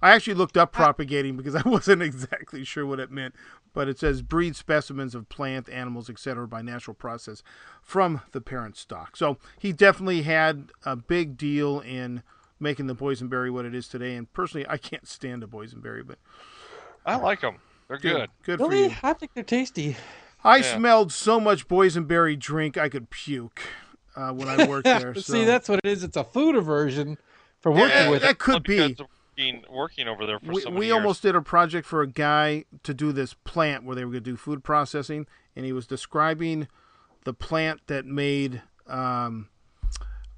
I 0.02 0.12
actually 0.12 0.36
looked 0.36 0.58
up 0.58 0.72
propagating 0.72 1.36
because 1.38 1.56
I 1.66 1.68
wasn't 1.68 2.02
exactly 2.02 2.64
sure 2.64 2.86
what 2.86 3.00
it 3.00 3.12
meant, 3.12 3.36
but 3.74 3.88
it 3.88 4.00
says 4.00 4.22
breed 4.22 4.56
specimens 4.56 5.16
of 5.16 5.28
plant, 5.30 5.70
animals, 5.70 6.10
etc. 6.10 6.48
by 6.48 6.62
natural 6.62 6.94
process 6.94 7.44
from 7.82 8.22
the 8.32 8.42
parent 8.42 8.78
stock. 8.78 9.18
So 9.18 9.38
he 9.60 9.72
definitely 9.74 10.22
had 10.24 10.72
a 10.86 10.96
big 10.96 11.38
deal 11.38 11.80
in 11.82 12.24
making 12.60 12.88
the 12.88 12.96
boysenberry 12.96 13.52
what 13.52 13.66
it 13.66 13.76
is 13.76 13.88
today. 13.88 14.16
And 14.16 14.32
personally, 14.32 14.66
I 14.70 14.78
can't 14.78 15.08
stand 15.08 15.44
a 15.44 15.48
boysenberry, 15.48 16.06
but 16.06 16.18
I 17.06 17.16
like 17.18 17.42
them. 17.42 17.58
They're 17.88 17.98
good. 17.98 18.30
Good 18.44 18.60
for 18.60 18.70
Really? 18.70 18.86
you. 18.86 18.96
I 19.04 19.14
think 19.14 19.34
they're 19.34 19.44
tasty. 19.44 19.96
I 20.44 20.58
Yeah. 20.58 20.78
smelled 20.78 21.12
so 21.12 21.40
much 21.40 21.68
boysenberry 21.68 22.38
drink 22.40 22.78
I 22.78 22.88
could 22.90 23.10
puke 23.10 23.62
uh, 24.16 24.32
when 24.32 24.48
I 24.48 24.66
worked 24.66 24.86
there. 24.86 25.14
so. 25.16 25.22
See, 25.22 25.44
that's 25.44 25.68
what 25.68 25.80
it 25.84 25.88
is. 25.90 26.04
It's 26.04 26.18
a 26.18 26.24
food 26.24 26.56
aversion 26.56 27.18
for 27.60 27.72
working 27.72 27.90
Yeah, 27.90 28.10
with 28.10 28.22
that 28.22 28.32
it. 28.32 28.38
could 28.40 28.54
Well, 28.68 28.88
be. 28.90 28.98
Working, 29.38 29.64
working 29.70 30.08
over 30.08 30.26
there 30.26 30.40
for 30.40 30.52
we, 30.52 30.62
so 30.62 30.70
many 30.70 30.80
we 30.80 30.86
years. 30.88 30.96
almost 30.96 31.22
did 31.22 31.36
a 31.36 31.42
project 31.42 31.86
for 31.86 32.02
a 32.02 32.08
guy 32.08 32.66
to 32.84 32.94
do 32.94 33.12
this 33.12 33.34
plant 33.34 33.84
where 33.84 33.96
they 33.96 34.06
were 34.06 34.12
going 34.12 34.24
to 34.24 34.32
do 34.32 34.38
food 34.38 34.64
processing, 34.64 35.28
and 35.56 35.66
he 35.66 35.74
was 35.74 35.86
describing 35.86 36.68
the 37.26 37.34
plant 37.34 37.82
that 37.88 38.06
made 38.06 38.62
um, 38.88 39.50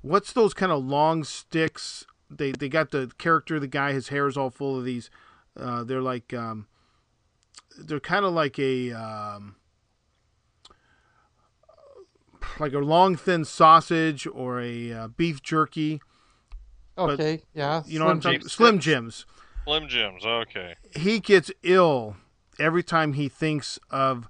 what's 0.02 0.34
those 0.34 0.54
kind 0.54 0.72
of 0.72 0.84
long 0.84 1.24
sticks. 1.24 2.06
They 2.30 2.52
they 2.52 2.70
got 2.70 2.92
the 2.92 3.12
character 3.18 3.56
of 3.56 3.62
the 3.62 3.68
guy. 3.68 3.94
His 3.94 4.10
hair 4.10 4.28
is 4.28 4.36
all 4.38 4.50
full 4.50 4.78
of 4.78 4.84
these. 4.84 5.10
Uh, 5.56 5.84
they're 5.84 6.02
like 6.02 6.34
um, 6.34 6.68
they're 7.78 8.00
kind 8.00 8.26
of 8.26 8.34
like 8.34 8.58
a 8.60 8.92
um, 8.92 9.56
like 12.60 12.74
a 12.74 12.80
long 12.80 13.16
thin 13.16 13.46
sausage 13.46 14.28
or 14.28 14.60
a 14.60 14.92
uh, 14.92 15.08
beef 15.10 15.42
jerky. 15.42 16.02
Okay, 16.98 17.42
yeah. 17.54 17.84
You 17.86 18.00
know 18.00 18.06
what 18.06 18.12
I'm 18.12 18.22
Slim 18.22 18.34
talking? 18.34 18.40
Jim 18.42 18.50
Slim. 18.50 18.80
Jims. 18.80 19.26
Slim 19.66 19.88
Jims. 19.88 20.26
Okay. 20.26 20.76
he 20.96 21.20
gets 21.20 21.52
ill 21.64 22.16
every 22.60 22.84
time 22.84 23.14
he 23.14 23.28
thinks 23.30 23.78
of 23.92 24.28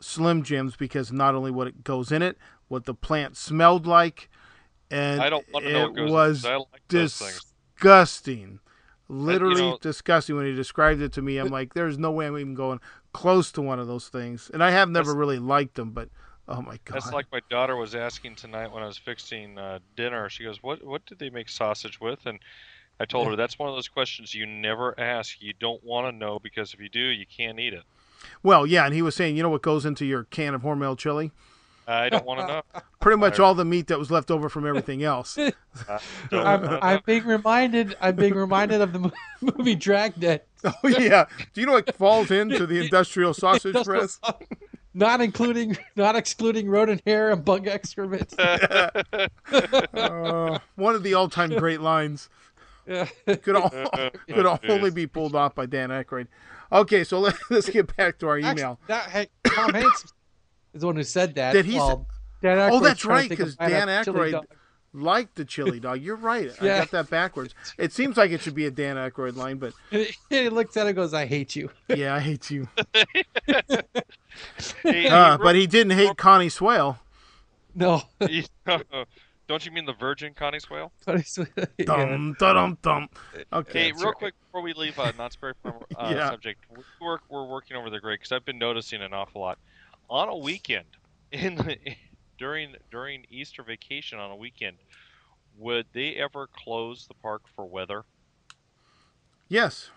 Slim 0.00 0.42
Jims 0.42 0.76
because 0.76 1.12
not 1.12 1.34
only 1.34 1.50
what 1.50 1.66
it 1.68 1.84
goes 1.84 2.10
in 2.12 2.20
it, 2.22 2.36
what 2.68 2.84
the 2.84 2.94
plant 2.94 3.36
smelled 3.36 3.86
like, 3.86 4.28
and 4.90 5.20
I 5.22 5.30
don't 5.30 5.44
want 5.52 5.64
to 5.64 5.70
it 5.70 5.72
know 5.72 5.86
what 5.88 5.94
goes. 5.96 6.06
in, 6.08 6.12
was 6.12 6.42
'cause 6.42 6.50
I 6.50 6.56
like 6.56 6.66
those 6.88 7.16
things. 7.18 7.54
disgusting. 7.76 8.58
Literally 9.08 9.60
know- 9.60 9.78
disgusting. 9.80 10.36
When 10.36 10.46
he 10.46 10.54
described 10.54 11.00
it 11.02 11.12
to 11.14 11.22
me, 11.22 11.36
I'm 11.38 11.48
like, 11.48 11.74
"There's 11.74 11.98
no 11.98 12.10
way 12.10 12.26
I'm 12.26 12.38
even 12.38 12.54
going 12.54 12.80
close 13.12 13.52
to 13.52 13.62
one 13.62 13.78
of 13.78 13.86
those 13.86 14.08
things." 14.08 14.50
And 14.52 14.62
I 14.64 14.70
have 14.70 14.88
never 14.88 15.14
really 15.14 15.38
liked 15.38 15.74
them, 15.74 15.90
but 15.90 16.08
oh 16.48 16.62
my 16.62 16.78
god, 16.84 16.94
That's 16.94 17.12
like 17.12 17.26
my 17.32 17.40
daughter 17.50 17.76
was 17.76 17.94
asking 17.94 18.36
tonight 18.36 18.72
when 18.72 18.82
I 18.82 18.86
was 18.86 18.98
fixing 18.98 19.58
uh, 19.58 19.78
dinner. 19.96 20.28
She 20.28 20.44
goes, 20.44 20.62
"What 20.62 20.84
what 20.84 21.04
did 21.06 21.18
they 21.18 21.30
make 21.30 21.48
sausage 21.48 22.00
with?" 22.00 22.26
And 22.26 22.38
I 23.00 23.04
told 23.04 23.26
her 23.28 23.36
that's 23.36 23.58
one 23.58 23.68
of 23.68 23.74
those 23.74 23.88
questions 23.88 24.34
you 24.34 24.46
never 24.46 24.98
ask. 24.98 25.40
You 25.40 25.52
don't 25.58 25.82
want 25.84 26.06
to 26.06 26.12
know 26.16 26.38
because 26.38 26.74
if 26.74 26.80
you 26.80 26.88
do, 26.88 27.00
you 27.00 27.26
can't 27.26 27.58
eat 27.58 27.72
it. 27.72 27.82
well, 28.42 28.66
yeah. 28.66 28.84
And 28.84 28.94
he 28.94 29.02
was 29.02 29.16
saying, 29.16 29.36
you 29.36 29.42
know 29.42 29.48
what 29.48 29.62
goes 29.62 29.84
into 29.84 30.04
your 30.04 30.24
can 30.24 30.54
of 30.54 30.62
Hormel 30.62 30.96
chili? 30.96 31.32
I 31.88 32.10
don't 32.10 32.24
want 32.24 32.40
to 32.40 32.46
know. 32.46 32.62
Pretty 33.00 33.18
much 33.18 33.40
all 33.40 33.54
the 33.56 33.64
meat 33.64 33.88
that 33.88 33.98
was 33.98 34.08
left 34.08 34.30
over 34.30 34.48
from 34.48 34.64
everything 34.66 35.02
else. 35.02 35.36
I 35.88 35.98
don't 36.30 36.46
I'm, 36.46 36.78
I'm 36.80 37.00
being 37.04 37.24
reminded. 37.24 37.96
I'm 38.00 38.14
being 38.14 38.34
reminded 38.34 38.80
of 38.80 38.92
the 38.92 39.00
mo- 39.00 39.12
movie 39.40 39.74
Dragnet. 39.74 40.46
Oh 40.64 40.72
yeah. 40.86 41.24
Do 41.52 41.60
you 41.60 41.66
know 41.66 41.72
what 41.72 41.92
falls 41.96 42.30
into 42.30 42.66
the 42.66 42.78
industrial 42.84 43.34
sausage 43.34 43.84
press? 43.84 44.20
Not 44.94 45.20
including, 45.20 45.78
not 45.96 46.16
excluding 46.16 46.68
rodent 46.68 47.02
hair 47.06 47.30
and 47.30 47.44
bug 47.44 47.66
excrement. 47.66 48.34
Uh, 49.94 50.58
one 50.76 50.94
of 50.94 51.02
the 51.02 51.14
all-time 51.14 51.50
great 51.50 51.80
lines. 51.80 52.28
Yeah. 52.86 53.06
Could 53.26 53.56
all, 53.56 53.70
could 54.28 54.46
only 54.68 54.90
be 54.90 55.06
pulled 55.06 55.34
off 55.34 55.54
by 55.54 55.66
Dan 55.66 55.90
Aykroyd. 55.90 56.26
Okay, 56.70 57.04
so 57.04 57.20
let, 57.20 57.36
let's 57.50 57.68
get 57.68 57.94
back 57.96 58.18
to 58.18 58.28
our 58.28 58.38
Actually, 58.38 58.50
email. 58.62 58.80
that 58.88 59.10
hey, 59.10 59.28
Tom 59.44 59.72
Hanks 59.74 60.04
is 60.74 60.80
the 60.80 60.86
one 60.86 60.96
who 60.96 61.04
said 61.04 61.34
that. 61.36 61.52
Did 61.52 61.66
he 61.66 61.76
while 61.76 62.06
Dan 62.42 62.58
Oh, 62.72 62.80
that's 62.80 63.04
right, 63.04 63.28
think 63.28 63.40
of 63.40 63.46
'cause 63.48 63.56
buying 63.56 63.72
a 63.74 63.86
Dan 63.86 64.04
chili 64.04 64.20
Aykroyd- 64.20 64.32
dog. 64.32 64.46
Like 64.94 65.34
the 65.36 65.44
chili 65.46 65.80
dog. 65.80 66.02
You're 66.02 66.16
right. 66.16 66.50
I 66.60 66.66
got 66.66 66.90
that 66.90 67.08
backwards. 67.08 67.54
It 67.78 67.92
seems 67.92 68.18
like 68.18 68.30
it 68.30 68.42
should 68.42 68.54
be 68.54 68.66
a 68.66 68.70
Dan 68.70 68.96
Aykroyd 68.96 69.36
line, 69.36 69.56
but 69.56 69.72
he 70.30 70.48
looks 70.50 70.76
at 70.76 70.86
it 70.86 70.90
and 70.90 70.96
goes, 70.96 71.14
"I 71.14 71.24
hate 71.24 71.56
you." 71.56 71.70
yeah, 71.88 72.14
I 72.14 72.20
hate 72.20 72.50
you. 72.50 72.68
Hey, 74.82 75.08
Uh, 75.08 75.36
he 75.36 75.42
but 75.42 75.54
he 75.54 75.66
didn't 75.66 75.92
hate 75.92 76.16
Connie 76.16 76.48
Swail. 76.48 76.98
No. 77.74 78.02
Don't 79.48 79.66
you 79.66 79.72
mean 79.72 79.84
the 79.84 79.92
Virgin 79.92 80.32
Connie 80.34 80.58
Swail? 80.58 80.92
Yeah. 81.06 81.84
Dum 81.84 82.36
dum 82.38 82.78
dum. 82.82 83.08
Okay. 83.52 83.84
Hey, 83.86 83.92
real 83.92 84.06
right. 84.06 84.14
quick 84.14 84.34
before 84.46 84.62
we 84.62 84.72
leave 84.72 84.98
uh, 84.98 85.12
Knott's 85.18 85.36
Berry 85.36 85.52
Farm 85.62 85.82
uh, 85.96 86.12
Yeah. 86.14 86.30
subject, 86.30 86.64
we 86.70 86.82
work, 87.00 87.22
we're 87.28 87.44
working 87.46 87.76
over 87.76 87.90
the 87.90 88.00
grade 88.00 88.20
because 88.20 88.32
I've 88.32 88.44
been 88.44 88.58
noticing 88.58 89.02
an 89.02 89.12
awful 89.12 89.40
lot. 89.42 89.58
On 90.08 90.28
a 90.28 90.36
weekend, 90.36 90.86
in 91.30 91.56
the, 91.56 91.76
during 92.42 92.74
during 92.90 93.24
Easter 93.30 93.62
vacation 93.62 94.18
on 94.18 94.30
a 94.30 94.36
weekend, 94.36 94.76
would 95.56 95.86
they 95.92 96.14
ever 96.16 96.48
close 96.48 97.06
the 97.06 97.14
park 97.14 97.42
for 97.54 97.64
weather? 97.64 98.04
Yes. 99.48 99.90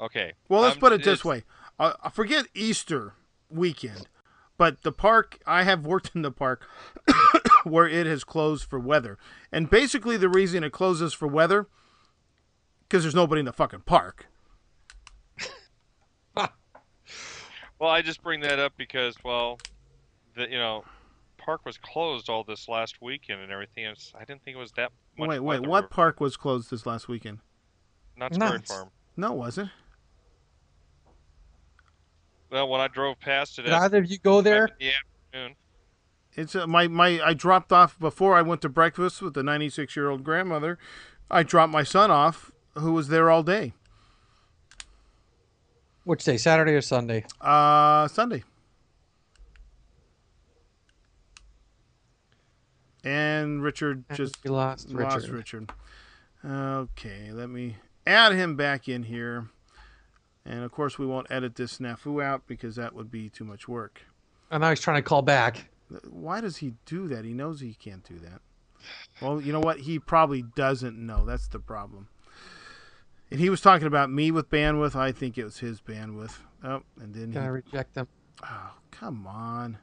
Okay. 0.00 0.32
Well, 0.48 0.62
let's 0.62 0.74
um, 0.74 0.80
put 0.80 0.92
it 0.92 1.04
this 1.04 1.24
way. 1.24 1.44
Uh, 1.78 2.10
forget 2.10 2.46
Easter 2.54 3.12
weekend, 3.48 4.08
but 4.56 4.82
the 4.82 4.90
park, 4.90 5.38
I 5.46 5.62
have 5.62 5.86
worked 5.86 6.10
in 6.14 6.22
the 6.22 6.32
park 6.32 6.66
where 7.64 7.86
it 7.88 8.06
has 8.06 8.24
closed 8.24 8.64
for 8.64 8.80
weather. 8.80 9.16
And 9.52 9.70
basically, 9.70 10.16
the 10.16 10.28
reason 10.28 10.64
it 10.64 10.72
closes 10.72 11.14
for 11.14 11.28
weather, 11.28 11.68
because 12.82 13.04
there's 13.04 13.14
nobody 13.14 13.38
in 13.40 13.46
the 13.46 13.52
fucking 13.52 13.82
park. 13.82 14.26
Well, 17.78 17.90
I 17.90 18.02
just 18.02 18.22
bring 18.22 18.40
that 18.40 18.58
up 18.58 18.72
because, 18.78 19.14
well, 19.24 19.58
the 20.36 20.48
you 20.48 20.56
know, 20.58 20.84
park 21.44 21.64
was 21.64 21.78
closed 21.78 22.28
all 22.28 22.44
this 22.44 22.68
last 22.68 23.02
weekend 23.02 23.40
and 23.40 23.52
everything. 23.52 23.84
It's, 23.84 24.12
I 24.18 24.24
didn't 24.24 24.42
think 24.44 24.56
it 24.56 24.60
was 24.60 24.72
that 24.72 24.92
much. 25.18 25.28
wait, 25.28 25.40
wait, 25.40 25.66
what 25.66 25.90
park 25.90 26.20
was 26.20 26.36
closed 26.36 26.70
this 26.70 26.86
last 26.86 27.08
weekend? 27.08 27.38
Knott's 28.16 28.38
Berry 28.38 28.60
Farm. 28.60 28.90
No, 29.16 29.32
wasn't. 29.32 29.70
Well, 32.50 32.68
when 32.68 32.80
I 32.80 32.88
drove 32.88 33.18
past 33.18 33.58
it, 33.58 33.62
Did 33.62 33.72
either 33.72 33.98
of 33.98 34.10
you 34.10 34.18
go 34.18 34.40
there? 34.40 34.68
Yeah, 34.78 34.92
afternoon. 35.32 35.56
It's 36.36 36.54
uh, 36.54 36.66
my 36.66 36.88
my. 36.88 37.20
I 37.24 37.34
dropped 37.34 37.72
off 37.72 37.98
before 37.98 38.36
I 38.36 38.42
went 38.42 38.60
to 38.62 38.68
breakfast 38.68 39.22
with 39.22 39.34
the 39.34 39.42
96 39.42 39.94
year 39.96 40.08
old 40.08 40.24
grandmother. 40.24 40.78
I 41.30 41.42
dropped 41.42 41.72
my 41.72 41.82
son 41.82 42.10
off, 42.10 42.52
who 42.74 42.92
was 42.92 43.08
there 43.08 43.30
all 43.30 43.42
day. 43.42 43.74
Which 46.04 46.22
day, 46.24 46.36
Saturday 46.36 46.74
or 46.74 46.82
Sunday? 46.82 47.24
Uh, 47.40 48.08
Sunday. 48.08 48.44
And 53.04 53.62
Richard 53.62 54.04
And 54.08 54.16
just 54.16 54.42
we 54.44 54.50
lost 54.50 54.88
Richard. 54.90 55.12
lost 55.12 55.28
Richard. 55.28 55.72
Okay, 56.44 57.30
let 57.32 57.48
me 57.50 57.76
add 58.06 58.32
him 58.32 58.56
back 58.56 58.88
in 58.88 59.04
here. 59.04 59.48
And 60.46 60.62
of 60.62 60.72
course, 60.72 60.98
we 60.98 61.06
won't 61.06 61.26
edit 61.30 61.54
this 61.56 61.78
snafu 61.78 62.22
out 62.22 62.46
because 62.46 62.76
that 62.76 62.94
would 62.94 63.10
be 63.10 63.30
too 63.30 63.44
much 63.44 63.66
work. 63.66 64.02
And 64.50 64.60
now 64.60 64.70
he's 64.70 64.80
trying 64.80 64.98
to 64.98 65.02
call 65.02 65.22
back. 65.22 65.70
Why 66.08 66.40
does 66.40 66.58
he 66.58 66.74
do 66.86 67.08
that? 67.08 67.24
He 67.24 67.32
knows 67.32 67.60
he 67.60 67.74
can't 67.74 68.04
do 68.04 68.18
that. 68.18 68.40
Well, 69.22 69.40
you 69.40 69.52
know 69.52 69.60
what? 69.60 69.80
He 69.80 69.98
probably 69.98 70.42
doesn't 70.42 70.98
know. 70.98 71.24
That's 71.24 71.48
the 71.48 71.58
problem. 71.58 72.08
And 73.30 73.40
he 73.40 73.48
was 73.48 73.60
talking 73.60 73.86
about 73.86 74.10
me 74.10 74.30
with 74.30 74.50
bandwidth. 74.50 74.94
I 74.94 75.12
think 75.12 75.38
it 75.38 75.44
was 75.44 75.58
his 75.58 75.80
bandwidth. 75.80 76.36
Oh, 76.62 76.82
and 77.00 77.14
then 77.14 77.28
he 77.28 77.34
Gonna 77.34 77.52
reject 77.52 77.94
them. 77.94 78.08
Oh, 78.42 78.72
come 78.90 79.26
on. 79.26 79.78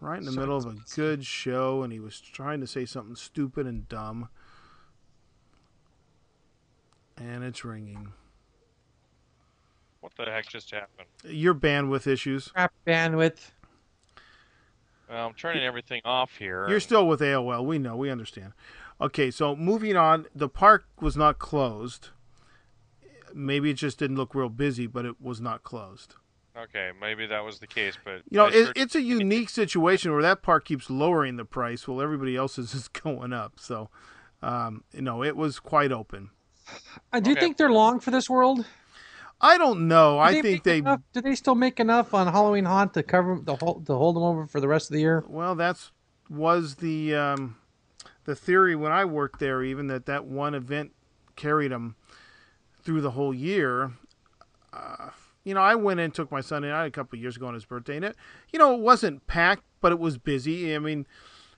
Right 0.00 0.18
in 0.18 0.24
the 0.24 0.32
So 0.32 0.40
middle 0.40 0.56
of 0.56 0.66
a 0.66 0.76
good 0.96 1.26
show, 1.26 1.82
and 1.82 1.92
he 1.92 2.00
was 2.00 2.20
trying 2.20 2.60
to 2.60 2.66
say 2.66 2.86
something 2.86 3.16
stupid 3.16 3.66
and 3.66 3.86
dumb. 3.88 4.28
And 7.18 7.44
it's 7.44 7.64
ringing. 7.64 8.12
What 10.00 10.12
the 10.16 10.24
heck 10.24 10.48
just 10.48 10.70
happened? 10.70 11.08
Your 11.24 11.54
bandwidth 11.54 12.06
issues. 12.06 12.48
Crap 12.48 12.72
bandwidth. 12.86 13.50
Well, 15.10 15.26
I'm 15.26 15.34
turning 15.34 15.62
everything 15.64 16.00
off 16.04 16.36
here. 16.38 16.66
You're 16.66 16.74
and- 16.74 16.82
still 16.82 17.06
with 17.06 17.20
AOL. 17.20 17.66
We 17.66 17.78
know. 17.78 17.96
We 17.96 18.08
understand. 18.10 18.52
Okay, 19.00 19.30
so 19.30 19.54
moving 19.54 19.96
on. 19.96 20.26
The 20.34 20.48
park 20.48 20.86
was 21.00 21.16
not 21.16 21.38
closed. 21.38 22.08
Maybe 23.34 23.70
it 23.70 23.74
just 23.74 23.98
didn't 23.98 24.16
look 24.16 24.34
real 24.34 24.48
busy, 24.48 24.86
but 24.86 25.04
it 25.04 25.20
was 25.20 25.40
not 25.40 25.62
closed. 25.62 26.14
Okay, 26.64 26.90
maybe 27.00 27.26
that 27.26 27.44
was 27.44 27.58
the 27.58 27.66
case, 27.66 27.96
but 28.04 28.16
You 28.30 28.38
know, 28.38 28.46
it, 28.46 28.52
sure- 28.52 28.72
it's 28.76 28.94
a 28.94 29.00
unique 29.02 29.48
situation 29.48 30.12
where 30.12 30.22
that 30.22 30.42
park 30.42 30.64
keeps 30.66 30.90
lowering 30.90 31.36
the 31.36 31.44
price 31.44 31.86
while 31.88 32.00
everybody 32.02 32.36
else's 32.36 32.74
is 32.74 32.88
going 33.04 33.32
up. 33.32 33.58
So, 33.58 33.88
um, 34.42 34.84
you 34.92 35.02
know, 35.02 35.22
it 35.24 35.36
was 35.36 35.58
quite 35.60 35.92
open. 35.92 36.30
I 37.12 37.20
do 37.20 37.32
Okay. 37.32 37.40
think 37.40 37.56
they're 37.56 37.70
long 37.70 37.98
for 38.00 38.10
this 38.10 38.28
world. 38.30 38.64
I 39.40 39.56
don't 39.58 39.88
know. 39.88 40.14
Do 40.16 40.18
I 40.18 40.32
they 40.34 40.42
think 40.42 40.64
they 40.64 40.78
enough- 40.78 41.00
do 41.12 41.20
they 41.22 41.34
still 41.34 41.54
make 41.54 41.80
enough 41.80 42.12
on 42.12 42.26
Halloween 42.26 42.66
Haunt 42.66 42.92
to 42.94 43.02
cover 43.02 43.40
the 43.42 43.56
whole 43.56 43.80
to 43.80 43.94
hold 43.94 44.16
them 44.16 44.22
over 44.22 44.46
for 44.46 44.60
the 44.60 44.68
rest 44.68 44.90
of 44.90 44.94
the 44.94 45.00
year? 45.00 45.24
Well, 45.26 45.54
that's 45.54 45.92
was 46.28 46.76
the 46.76 47.14
um, 47.14 47.56
the 48.24 48.36
theory 48.36 48.76
when 48.76 48.92
I 48.92 49.06
worked 49.06 49.40
there. 49.40 49.62
Even 49.62 49.86
that 49.86 50.04
that 50.06 50.26
one 50.26 50.54
event 50.54 50.92
carried 51.36 51.72
them 51.72 51.96
through 52.82 53.00
the 53.00 53.12
whole 53.12 53.32
year. 53.34 53.92
Uh, 54.74 55.08
you 55.44 55.54
know, 55.54 55.60
I 55.60 55.74
went 55.74 56.00
in, 56.00 56.10
took 56.10 56.30
my 56.30 56.40
son 56.40 56.64
in 56.64 56.70
a 56.70 56.90
couple 56.90 57.18
years 57.18 57.36
ago 57.36 57.46
on 57.46 57.54
his 57.54 57.64
birthday, 57.64 57.96
and 57.96 58.04
it, 58.04 58.16
you 58.52 58.58
know, 58.58 58.74
it 58.74 58.80
wasn't 58.80 59.26
packed, 59.26 59.64
but 59.80 59.92
it 59.92 59.98
was 59.98 60.18
busy. 60.18 60.74
I 60.74 60.78
mean, 60.78 61.06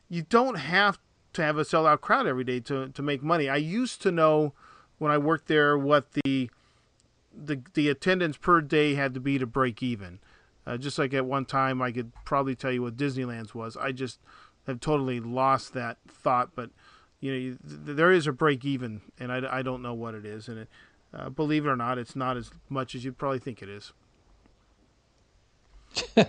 you 0.08 0.22
don't 0.22 0.56
have 0.56 0.98
to 1.32 1.42
have 1.42 1.58
a 1.58 1.62
sellout 1.62 2.00
crowd 2.00 2.26
every 2.26 2.44
day 2.44 2.60
to 2.60 2.88
to 2.88 3.02
make 3.02 3.22
money. 3.22 3.48
I 3.48 3.56
used 3.56 4.02
to 4.02 4.12
know 4.12 4.52
when 4.98 5.10
I 5.10 5.18
worked 5.18 5.48
there 5.48 5.76
what 5.76 6.12
the 6.12 6.50
the 7.34 7.62
the 7.74 7.88
attendance 7.88 8.36
per 8.36 8.60
day 8.60 8.94
had 8.94 9.14
to 9.14 9.20
be 9.20 9.38
to 9.38 9.46
break 9.46 9.82
even. 9.82 10.20
Uh, 10.66 10.76
just 10.76 10.98
like 10.98 11.12
at 11.12 11.26
one 11.26 11.44
time, 11.44 11.82
I 11.82 11.90
could 11.90 12.12
probably 12.24 12.54
tell 12.54 12.70
you 12.70 12.82
what 12.82 12.96
Disneyland's 12.96 13.54
was. 13.54 13.76
I 13.76 13.90
just 13.90 14.20
have 14.66 14.78
totally 14.78 15.18
lost 15.18 15.74
that 15.74 15.98
thought. 16.06 16.50
But 16.54 16.70
you 17.20 17.32
know, 17.32 17.38
you, 17.38 17.58
th- 17.66 17.96
there 17.96 18.12
is 18.12 18.26
a 18.26 18.32
break 18.32 18.64
even, 18.64 19.00
and 19.18 19.32
I, 19.32 19.58
I 19.58 19.62
don't 19.62 19.82
know 19.82 19.94
what 19.94 20.14
it 20.14 20.24
is. 20.24 20.48
And 20.48 20.60
it, 20.60 20.68
uh, 21.14 21.28
believe 21.30 21.66
it 21.66 21.68
or 21.70 21.76
not, 21.76 21.98
it's 21.98 22.16
not 22.16 22.36
as 22.36 22.50
much 22.68 22.94
as 22.94 23.04
you'd 23.04 23.18
probably 23.18 23.38
think 23.38 23.62
it 23.62 23.68
is. 23.68 23.92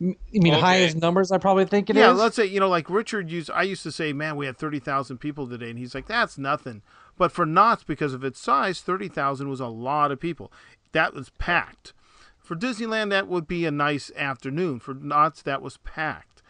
You 0.00 0.16
mean 0.42 0.54
Okay. 0.54 0.60
highest 0.60 0.96
numbers? 0.96 1.32
I 1.32 1.38
probably 1.38 1.64
think 1.64 1.90
it 1.90 1.96
is. 1.96 1.98
yeah, 1.98 2.10
let's 2.10 2.36
say 2.36 2.44
you 2.46 2.60
know, 2.60 2.68
like 2.68 2.88
Richard 2.90 3.30
used. 3.30 3.50
I 3.50 3.62
used 3.62 3.82
to 3.82 3.92
say, 3.92 4.12
"Man, 4.12 4.36
we 4.36 4.46
had 4.46 4.56
thirty 4.58 4.78
thousand 4.78 5.18
people 5.18 5.48
today," 5.48 5.70
and 5.70 5.78
he's 5.78 5.94
like, 5.94 6.06
"That's 6.06 6.38
nothing." 6.38 6.82
But 7.16 7.32
for 7.32 7.44
Knott's, 7.46 7.84
because 7.84 8.14
of 8.14 8.24
its 8.24 8.40
size, 8.40 8.80
thirty 8.80 9.08
thousand 9.08 9.48
was 9.48 9.60
a 9.60 9.66
lot 9.66 10.12
of 10.12 10.20
people. 10.20 10.52
That 10.92 11.14
was 11.14 11.30
packed. 11.30 11.92
For 12.38 12.56
Disneyland, 12.56 13.10
that 13.10 13.28
would 13.28 13.46
be 13.48 13.66
a 13.66 13.70
nice 13.70 14.10
afternoon. 14.16 14.80
For 14.80 14.94
Knott's, 14.94 15.42
that 15.42 15.62
was 15.62 15.78
packed. 15.78 16.42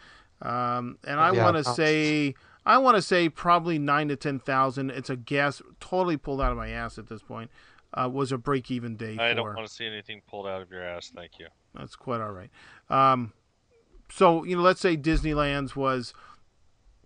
Um, 0.42 0.98
and 1.04 1.18
I 1.18 1.32
Yeah, 1.32 1.44
want 1.44 1.56
to 1.56 1.64
say, 1.64 2.34
I 2.68 2.76
want 2.76 2.96
to 2.96 3.02
say 3.02 3.30
probably 3.30 3.78
nine 3.78 4.08
to 4.08 4.16
ten 4.16 4.38
thousand. 4.38 4.90
It's 4.90 5.08
a 5.08 5.16
guess, 5.16 5.62
totally 5.80 6.18
pulled 6.18 6.42
out 6.42 6.52
of 6.52 6.58
my 6.58 6.68
ass 6.68 6.98
at 6.98 7.08
this 7.08 7.22
point. 7.22 7.50
Uh, 7.94 8.06
was 8.12 8.30
a 8.30 8.36
break-even 8.36 8.96
day 8.96 9.16
I 9.18 9.30
for. 9.30 9.34
don't 9.36 9.56
want 9.56 9.66
to 9.66 9.72
see 9.72 9.86
anything 9.86 10.20
pulled 10.28 10.46
out 10.46 10.60
of 10.60 10.70
your 10.70 10.82
ass. 10.82 11.10
Thank 11.16 11.38
you. 11.38 11.46
That's 11.74 11.96
quite 11.96 12.20
all 12.20 12.32
right. 12.32 12.50
Um, 12.90 13.32
so 14.10 14.44
you 14.44 14.56
know, 14.56 14.62
let's 14.62 14.82
say 14.82 14.98
Disneyland's 14.98 15.74
was 15.74 16.12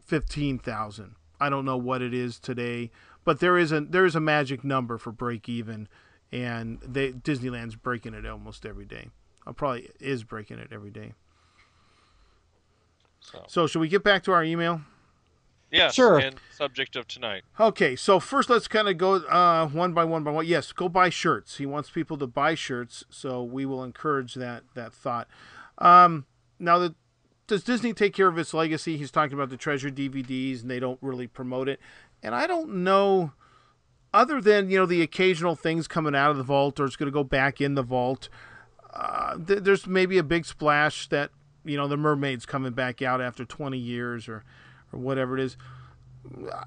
fifteen 0.04 0.58
thousand. 0.58 1.14
I 1.40 1.48
don't 1.48 1.64
know 1.64 1.76
what 1.76 2.02
it 2.02 2.12
is 2.12 2.40
today, 2.40 2.90
but 3.24 3.38
there 3.38 3.56
is 3.56 3.70
a 3.70 3.82
there 3.82 4.04
is 4.04 4.16
a 4.16 4.20
magic 4.20 4.64
number 4.64 4.98
for 4.98 5.12
break 5.12 5.48
even, 5.48 5.86
and 6.32 6.80
they 6.84 7.12
Disneyland's 7.12 7.76
breaking 7.76 8.14
it 8.14 8.26
almost 8.26 8.66
every 8.66 8.84
day. 8.84 9.10
Uh, 9.46 9.52
probably 9.52 9.90
is 10.00 10.24
breaking 10.24 10.58
it 10.58 10.70
every 10.72 10.90
day. 10.90 11.12
So 13.20 13.44
So 13.46 13.66
should 13.68 13.80
we 13.80 13.88
get 13.88 14.02
back 14.02 14.24
to 14.24 14.32
our 14.32 14.42
email? 14.42 14.80
Yes, 15.72 15.94
Sure. 15.94 16.18
and 16.18 16.36
subject 16.50 16.94
of 16.94 17.08
tonight. 17.08 17.42
Okay, 17.58 17.96
so 17.96 18.20
first 18.20 18.48
let's 18.50 18.68
kind 18.68 18.88
of 18.88 18.96
go 18.98 19.14
uh, 19.14 19.66
one 19.68 19.92
by 19.94 20.04
one 20.04 20.22
by 20.22 20.30
one. 20.30 20.46
Yes, 20.46 20.72
go 20.72 20.88
buy 20.88 21.08
shirts. 21.08 21.56
He 21.56 21.66
wants 21.66 21.90
people 21.90 22.16
to 22.18 22.26
buy 22.26 22.54
shirts, 22.54 23.04
so 23.10 23.42
we 23.42 23.66
will 23.66 23.82
encourage 23.82 24.34
that 24.34 24.62
that 24.74 24.92
thought. 24.92 25.26
Um, 25.78 26.26
now, 26.58 26.78
the, 26.78 26.94
does 27.48 27.64
Disney 27.64 27.92
take 27.92 28.14
care 28.14 28.28
of 28.28 28.38
its 28.38 28.54
legacy? 28.54 28.96
He's 28.96 29.10
talking 29.10 29.34
about 29.34 29.50
the 29.50 29.56
treasure 29.56 29.90
DVDs, 29.90 30.62
and 30.62 30.70
they 30.70 30.78
don't 30.78 30.98
really 31.02 31.26
promote 31.26 31.68
it. 31.68 31.80
And 32.22 32.34
I 32.36 32.46
don't 32.46 32.84
know, 32.84 33.32
other 34.14 34.40
than 34.40 34.70
you 34.70 34.78
know 34.78 34.86
the 34.86 35.02
occasional 35.02 35.56
things 35.56 35.88
coming 35.88 36.14
out 36.14 36.30
of 36.30 36.36
the 36.36 36.44
vault, 36.44 36.78
or 36.78 36.84
it's 36.84 36.96
going 36.96 37.08
to 37.08 37.12
go 37.12 37.24
back 37.24 37.60
in 37.60 37.74
the 37.74 37.82
vault. 37.82 38.28
Uh, 38.94 39.36
th- 39.38 39.60
there's 39.64 39.86
maybe 39.86 40.18
a 40.18 40.22
big 40.22 40.44
splash 40.44 41.08
that 41.08 41.30
you 41.64 41.76
know 41.76 41.88
the 41.88 41.96
mermaids 41.96 42.44
coming 42.46 42.72
back 42.72 43.02
out 43.02 43.20
after 43.20 43.44
20 43.44 43.76
years, 43.78 44.28
or 44.28 44.44
or 44.92 44.98
whatever 44.98 45.36
it 45.38 45.42
is 45.44 45.56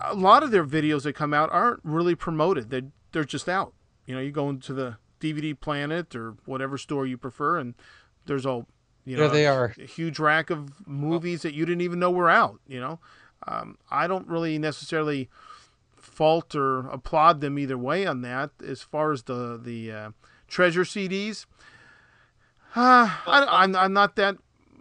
a 0.01 0.13
lot 0.15 0.43
of 0.43 0.51
their 0.51 0.65
videos 0.65 1.03
that 1.03 1.13
come 1.13 1.33
out 1.33 1.49
aren't 1.51 1.79
really 1.83 2.15
promoted. 2.15 2.69
They 2.69 2.83
they're 3.11 3.23
just 3.23 3.47
out. 3.47 3.73
You 4.05 4.15
know, 4.15 4.21
you 4.21 4.31
go 4.31 4.49
into 4.49 4.73
the 4.73 4.97
DVD 5.19 5.57
Planet 5.59 6.15
or 6.15 6.35
whatever 6.45 6.77
store 6.77 7.05
you 7.05 7.17
prefer, 7.17 7.57
and 7.57 7.73
there's 8.25 8.45
a 8.45 8.65
you 9.05 9.15
know 9.17 9.23
There 9.23 9.29
they 9.29 9.47
are. 9.47 9.73
a 9.77 9.85
huge 9.85 10.19
rack 10.19 10.49
of 10.49 10.85
movies 10.87 11.41
that 11.43 11.53
you 11.53 11.65
didn't 11.65 11.81
even 11.81 11.99
know 11.99 12.11
were 12.11 12.29
out. 12.29 12.59
You 12.67 12.81
know, 12.81 12.99
um, 13.47 13.77
I 13.89 14.07
don't 14.07 14.27
really 14.27 14.57
necessarily 14.57 15.29
fault 15.95 16.53
or 16.55 16.87
applaud 16.89 17.41
them 17.41 17.57
either 17.57 17.77
way 17.77 18.05
on 18.05 18.21
that. 18.21 18.51
As 18.65 18.81
far 18.81 19.11
as 19.11 19.23
the 19.23 19.59
the 19.61 19.91
uh, 19.91 20.09
treasure 20.47 20.83
CDs, 20.83 21.45
uh, 22.75 23.09
I, 23.25 23.47
I'm 23.63 23.75
I'm 23.75 23.93
not 23.93 24.15
that 24.17 24.35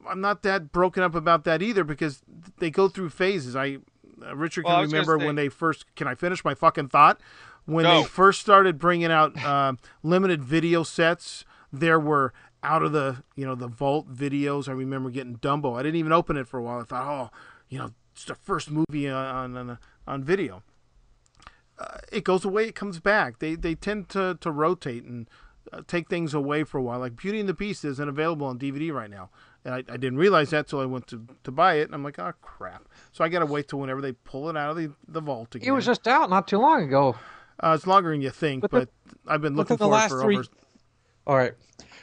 I'm 0.09 0.21
not 0.21 0.43
that 0.43 0.73
broken 0.73 1.03
up 1.03 1.15
about 1.15 1.45
that 1.45 1.63
either 1.63 1.85
because 1.85 2.23
they 2.59 2.71
go 2.71 2.89
through 2.89 3.11
phases. 3.11 3.57
I 3.57 3.79
uh, 4.25 4.37
Richard 4.37 4.65
Well, 4.65 4.75
I 4.75 4.77
can 4.79 4.83
was 4.85 4.93
remember 4.93 5.19
when 5.19 5.35
they 5.37 5.49
first. 5.49 5.95
Can 5.97 6.07
I 6.07 6.15
finish 6.15 6.45
my 6.45 6.55
fucking 6.55 6.89
thought? 6.89 7.21
When 7.67 7.85
No. 7.85 8.03
they 8.03 8.07
first 8.09 8.41
started 8.41 8.79
bringing 8.79 9.11
out 9.11 9.43
uh, 9.43 9.75
limited 10.03 10.45
video 10.45 10.83
sets, 10.83 11.45
there 11.73 11.99
were 11.99 12.33
out 12.63 12.83
of 12.83 12.93
the 12.93 13.23
you 13.37 13.45
know 13.47 13.55
the 13.55 13.69
vault 13.69 14.13
videos. 14.15 14.69
I 14.69 14.73
remember 14.73 15.11
getting 15.11 15.37
Dumbo. 15.37 15.79
I 15.79 15.83
didn't 15.83 15.97
even 15.97 16.13
open 16.13 16.37
it 16.37 16.47
for 16.47 16.59
a 16.59 16.63
while. 16.63 16.81
I 16.81 16.85
thought, 16.85 17.07
oh, 17.33 17.37
you 17.69 17.79
know, 17.79 17.91
it's 18.13 18.25
the 18.25 18.35
first 18.35 18.71
movie 18.71 19.09
on 19.09 19.57
on, 19.57 19.79
on 20.07 20.25
video. 20.25 20.63
Uh, 21.79 21.99
it 22.13 22.23
goes 22.25 22.45
away. 22.45 22.67
It 22.69 22.75
comes 22.75 23.01
back. 23.01 23.39
They 23.39 23.55
they 23.55 23.75
tend 23.75 24.09
to 24.11 24.37
to 24.41 24.51
rotate 24.51 25.05
and 25.05 25.29
uh, 25.73 25.83
take 25.87 26.09
things 26.09 26.33
away 26.35 26.65
for 26.65 26.79
a 26.79 26.83
while. 26.83 27.01
Like 27.01 27.17
Beauty 27.17 27.41
and 27.41 27.49
the 27.49 27.55
Beast 27.55 27.85
isn't 27.85 28.09
available 28.09 28.47
on 28.47 28.59
DVD 28.59 28.93
right 28.93 29.11
now. 29.11 29.31
And 29.65 29.75
I, 29.75 29.79
I 29.79 29.97
didn't 29.97 30.19
realize 30.19 30.51
that 30.51 30.69
till 30.69 30.81
I 30.81 30.85
went 30.85 31.07
to, 31.09 31.27
to 31.45 31.51
buy 31.51 31.75
it, 31.77 31.85
and 31.85 31.95
I'm 31.95 32.05
like, 32.05 32.19
oh 32.19 32.33
crap! 32.43 32.87
So 33.13 33.25
I 33.25 33.29
got 33.31 33.39
to 33.39 33.47
wait 33.47 33.69
till 33.69 33.79
whenever 33.81 34.01
they 34.03 34.13
pull 34.13 34.51
it 34.51 34.57
out 34.57 34.71
of 34.71 34.77
the, 34.77 34.93
the 35.09 35.21
vault 35.21 35.55
again. 35.55 35.69
It 35.69 35.73
was 35.73 35.87
just 35.87 36.07
out 36.07 36.29
not 36.29 36.47
too 36.47 36.59
long 36.59 36.83
ago. 36.85 37.17
uh, 37.61 37.73
it's 37.75 37.87
longer 37.87 38.11
than 38.11 38.21
you 38.21 38.31
think, 38.31 38.61
But 38.63 38.71
but, 38.71 38.89
the- 39.07 39.33
I've 39.33 39.41
been 39.41 39.57
looking 39.57 39.77
for 39.79 39.85
it 39.97 40.09
for 40.11 40.21
three- 40.21 40.37
over. 40.37 40.45
All 41.27 41.37
right. 41.37 41.55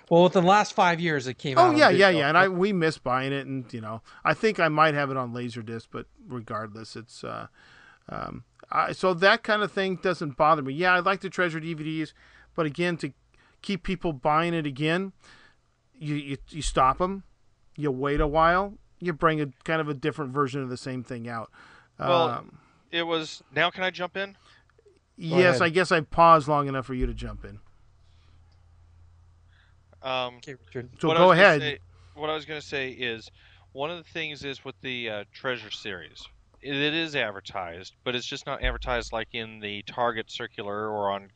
Well, 0.09 0.23
within 0.23 0.43
the 0.43 0.49
last 0.49 0.73
five 0.73 0.99
years, 0.99 1.27
it 1.27 1.37
came 1.37 1.57
out. 1.57 1.73
Oh 1.73 1.77
yeah, 1.77 1.89
yeah, 1.89 2.09
yeah. 2.09 2.27
And 2.27 2.37
I 2.37 2.47
we 2.47 2.73
missed 2.73 3.03
buying 3.03 3.31
it, 3.31 3.45
and 3.45 3.71
you 3.71 3.79
know, 3.79 4.01
I 4.25 4.33
think 4.33 4.59
I 4.59 4.67
might 4.67 4.93
have 4.95 5.09
it 5.11 5.15
on 5.17 5.31
Laserdisc, 5.33 5.87
but 5.91 6.07
regardless, 6.27 6.95
it's 6.95 7.23
uh, 7.23 7.47
um, 8.09 8.43
I, 8.71 8.91
so 8.93 9.13
that 9.13 9.43
kind 9.43 9.61
of 9.61 9.71
thing 9.71 9.97
doesn't 9.97 10.35
bother 10.35 10.63
me. 10.63 10.73
Yeah, 10.73 10.95
I 10.95 10.99
like 10.99 11.21
the 11.21 11.29
treasure 11.29 11.61
DVDs, 11.61 12.13
but 12.55 12.65
again, 12.65 12.97
to 12.97 13.13
keep 13.61 13.83
people 13.83 14.11
buying 14.11 14.53
it 14.55 14.65
again, 14.65 15.13
you 15.97 16.15
you, 16.15 16.37
you 16.49 16.61
stop 16.61 16.97
them, 16.97 17.23
you 17.75 17.91
wait 17.91 18.19
a 18.21 18.27
while, 18.27 18.73
you 18.99 19.13
bring 19.13 19.41
a 19.41 19.47
kind 19.63 19.81
of 19.81 19.89
a 19.89 19.93
different 19.93 20.31
version 20.33 20.61
of 20.61 20.69
the 20.69 20.77
same 20.77 21.03
thing 21.03 21.27
out. 21.27 21.49
Well, 21.99 22.29
um, 22.29 22.57
It 22.91 23.03
was. 23.03 23.41
Now 23.55 23.69
can 23.69 23.83
I 23.83 23.89
jump 23.91 24.17
in? 24.17 24.35
yes, 25.17 25.55
ahead. 25.57 25.61
I 25.61 25.69
guess 25.69 25.91
I 25.91 26.01
paused 26.01 26.47
long 26.47 26.67
enough 26.67 26.85
for 26.85 26.93
you 26.93 27.05
to 27.05 27.13
jump 27.13 27.45
in. 27.45 27.59
Um, 30.01 30.35
Okay, 30.37 30.55
Richard. 30.65 30.89
So 30.99 31.07
what 31.09 31.17
go 31.17 31.31
ahead. 31.31 31.61
say- 31.61 31.79
what 32.15 32.29
I 32.29 32.33
was 32.35 32.45
going 32.45 32.59
to 32.59 32.65
say 32.65 32.89
is 32.89 33.29
one 33.71 33.89
of 33.89 33.97
the 33.97 34.03
things 34.11 34.43
is 34.43 34.65
with 34.65 34.75
the 34.81 35.09
uh, 35.09 35.23
Treasure 35.33 35.71
series, 35.71 36.27
it, 36.61 36.75
it 36.75 36.93
is 36.93 37.15
advertised, 37.15 37.95
but 38.03 38.15
it's 38.15 38.25
just 38.25 38.45
not 38.45 38.61
advertised 38.63 39.13
like 39.13 39.29
in 39.33 39.59
the 39.61 39.81
Target 39.83 40.29
circular 40.29 40.89
or 40.89 41.09
on 41.11 41.29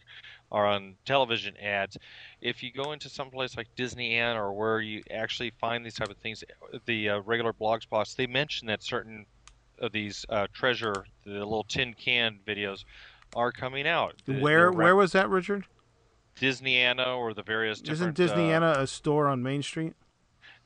or 0.52 0.66
on 0.66 0.96
television 1.06 1.56
ads. 1.58 1.98
If 2.42 2.64
you 2.64 2.72
go 2.72 2.92
into 2.92 3.10
some 3.10 3.30
place 3.30 3.58
like 3.58 3.68
Disneyana 3.76 4.36
or 4.36 4.54
where 4.54 4.80
you 4.80 5.04
actually 5.12 5.52
find 5.60 5.86
these 5.86 5.96
type 5.96 6.10
of 6.10 6.18
things, 6.18 6.44
the 6.86 7.10
uh, 7.10 7.20
regular 7.22 7.54
blog 7.54 7.82
spots, 7.82 8.14
they 8.14 8.28
mention 8.28 8.68
that 8.68 8.84
certain 8.84 9.26
of 9.80 9.92
these 9.92 10.26
uh, 10.30 10.48
treasure, 10.54 11.06
the 11.26 11.32
little 11.32 11.66
tin 11.66 11.94
can 11.94 12.40
videos, 12.48 12.86
are 13.36 13.52
coming 13.52 13.88
out. 13.88 14.16
Where 14.26 14.72
where 14.72 14.96
was 14.96 15.12
that, 15.12 15.30
Richard? 15.30 15.66
Disneyana 16.40 17.18
or 17.18 17.34
the 17.34 17.44
various 17.44 17.82
Isn't 17.82 18.14
different 18.16 18.20
uh, 18.20 18.36
Disneyana 18.36 18.78
a 18.80 18.88
store 18.88 19.28
on 19.28 19.42
Main 19.42 19.64
Street? 19.64 19.94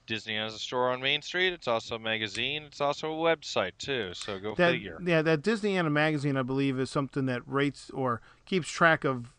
Disney 0.07 0.37
has 0.37 0.55
a 0.55 0.59
store 0.59 0.89
on 0.89 1.01
Main 1.01 1.21
Street. 1.21 1.53
It's 1.53 1.67
also 1.67 1.95
a 1.95 1.99
magazine. 1.99 2.63
It's 2.63 2.81
also 2.81 3.13
a 3.13 3.15
website 3.15 3.73
too. 3.77 4.11
So 4.15 4.39
go 4.39 4.55
that 4.55 4.71
figure. 4.71 4.99
yeah 5.05 5.21
that 5.21 5.43
Disneyana 5.43 5.91
magazine 5.91 6.35
I 6.35 6.41
believe 6.41 6.79
is 6.79 6.89
something 6.89 7.27
that 7.27 7.43
rates 7.45 7.91
or 7.93 8.19
keeps 8.45 8.67
track 8.69 9.03
of 9.03 9.31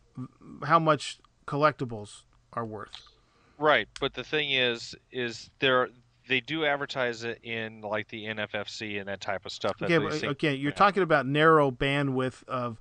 how 0.65 0.79
much 0.79 1.19
collectibles 1.47 2.23
are 2.53 2.65
worth. 2.65 2.91
Right, 3.59 3.89
but 4.01 4.15
the 4.15 4.25
thing 4.25 4.51
is, 4.51 4.95
is 5.13 5.51
there 5.59 5.89
they 6.29 6.41
do 6.41 6.65
advertise 6.65 7.25
it 7.25 7.41
in 7.43 7.81
like 7.81 8.09
the 8.09 8.25
NFFC 8.27 8.99
and 9.01 9.09
that 9.09 9.21
type 9.21 9.45
of 9.45 9.53
stuff. 9.53 9.77
That 9.79 9.91
Okay, 9.91 9.99
but, 9.99 10.25
okay, 10.33 10.55
you're 10.55 10.71
yeah. 10.71 10.77
talking 10.77 11.03
about 11.03 11.27
narrow 11.27 11.71
bandwidth 11.71 12.45
of 12.49 12.79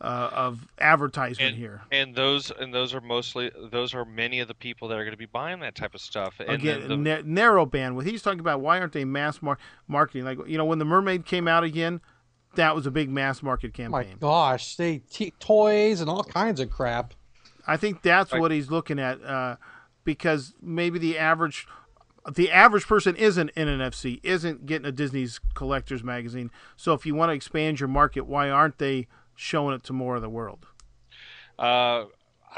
uh, 0.00 0.28
of 0.32 0.66
advertisement 0.78 1.50
And- 1.52 1.56
here. 1.56 1.82
and 1.90 2.14
those 2.14 2.50
and 2.50 2.72
those 2.74 2.92
are 2.94 3.00
mostly 3.00 3.50
those 3.70 3.94
are 3.94 4.04
many 4.04 4.40
of 4.40 4.48
the 4.48 4.54
people 4.54 4.88
that 4.88 4.98
are 4.98 5.04
going 5.04 5.12
to 5.12 5.16
be 5.18 5.24
buying 5.26 5.60
that 5.60 5.74
type 5.74 5.94
of 5.94 6.00
stuff. 6.00 6.34
And 6.40 6.50
Again, 6.50 6.86
the, 6.88 6.96
na- 6.96 7.22
narrow 7.24 7.64
bandwidth. 7.66 8.04
He's 8.04 8.20
talking 8.22 8.40
about 8.40 8.60
why 8.60 8.78
aren't 8.80 8.92
they 8.92 9.04
mass 9.06 9.40
mar- 9.40 9.58
marketing? 9.88 10.24
Like 10.24 10.38
you 10.46 10.58
know, 10.58 10.64
when 10.66 10.78
the 10.78 10.84
Mermaid 10.84 11.24
came 11.24 11.46
out 11.48 11.64
again, 11.64 12.00
that 12.56 12.74
was 12.74 12.86
a 12.86 12.90
big 12.90 13.08
mass 13.10 13.42
market 13.42 13.72
Oh 13.78 13.88
my 13.88 14.02
campaign. 14.02 14.18
gosh, 14.20 14.76
they 14.76 14.98
t- 14.98 15.32
toys 15.38 16.00
and 16.00 16.10
all 16.10 16.24
kinds 16.24 16.60
of 16.60 16.70
crap. 16.70 17.14
I 17.66 17.76
think 17.76 18.02
that's 18.02 18.32
Like- 18.32 18.40
what 18.40 18.50
he's 18.50 18.70
looking 18.70 18.98
at 18.98 19.22
uh, 19.24 19.56
because 20.04 20.54
maybe 20.60 20.98
the 20.98 21.18
average 21.18 21.66
the 22.32 22.50
average 22.50 22.86
person 22.88 23.14
isn't 23.14 23.50
in 23.50 23.68
an 23.68 23.78
FC, 23.80 24.18
isn't 24.24 24.66
getting 24.66 24.84
a 24.86 24.90
Disney's 24.90 25.38
collectors 25.54 26.02
magazine. 26.02 26.50
So 26.74 26.92
if 26.92 27.06
you 27.06 27.14
want 27.14 27.30
to 27.30 27.34
expand 27.34 27.78
your 27.78 27.88
market, 27.88 28.26
why 28.26 28.50
aren't 28.50 28.78
they 28.78 29.06
showing 29.36 29.76
it 29.76 29.84
to 29.84 29.92
more 29.92 30.16
of 30.16 30.22
the 30.22 30.28
world? 30.28 30.66
uh, 31.58 32.04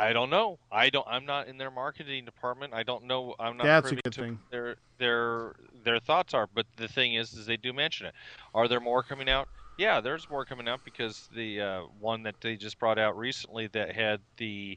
I 0.01 0.13
don't 0.13 0.31
know. 0.31 0.59
I 0.71 0.91
don't. 0.91 1.07
I'm 1.09 1.27
not 1.27 1.49
in 1.49 1.59
their 1.59 1.71
marketing 1.73 2.25
department. 2.25 2.73
I 2.73 2.83
don't 2.85 3.05
know. 3.05 3.35
I'm 3.41 3.57
not. 3.57 3.65
That's 3.67 3.91
a 3.91 3.97
good 3.97 4.15
thing. 4.15 4.39
Their 4.51 4.77
their 4.99 5.57
their 5.85 5.99
thoughts 5.99 6.35
are. 6.35 6.47
But 6.47 6.67
the 6.77 6.87
thing 6.87 7.15
is, 7.15 7.33
is 7.35 7.47
they 7.47 7.57
do 7.57 7.73
mention 7.73 8.07
it. 8.07 8.15
Are 8.55 8.69
there 8.69 8.79
more 8.81 9.03
coming 9.03 9.29
out? 9.29 9.49
Yeah, 9.79 10.01
there's 10.01 10.29
more 10.29 10.45
coming 10.45 10.69
out 10.69 10.85
because 10.85 11.29
the 11.35 11.61
uh, 11.61 11.81
one 12.01 12.25
that 12.25 12.35
they 12.41 12.57
just 12.57 12.79
brought 12.81 12.99
out 12.99 13.17
recently 13.17 13.69
that 13.69 13.95
had 13.95 14.21
the 14.37 14.77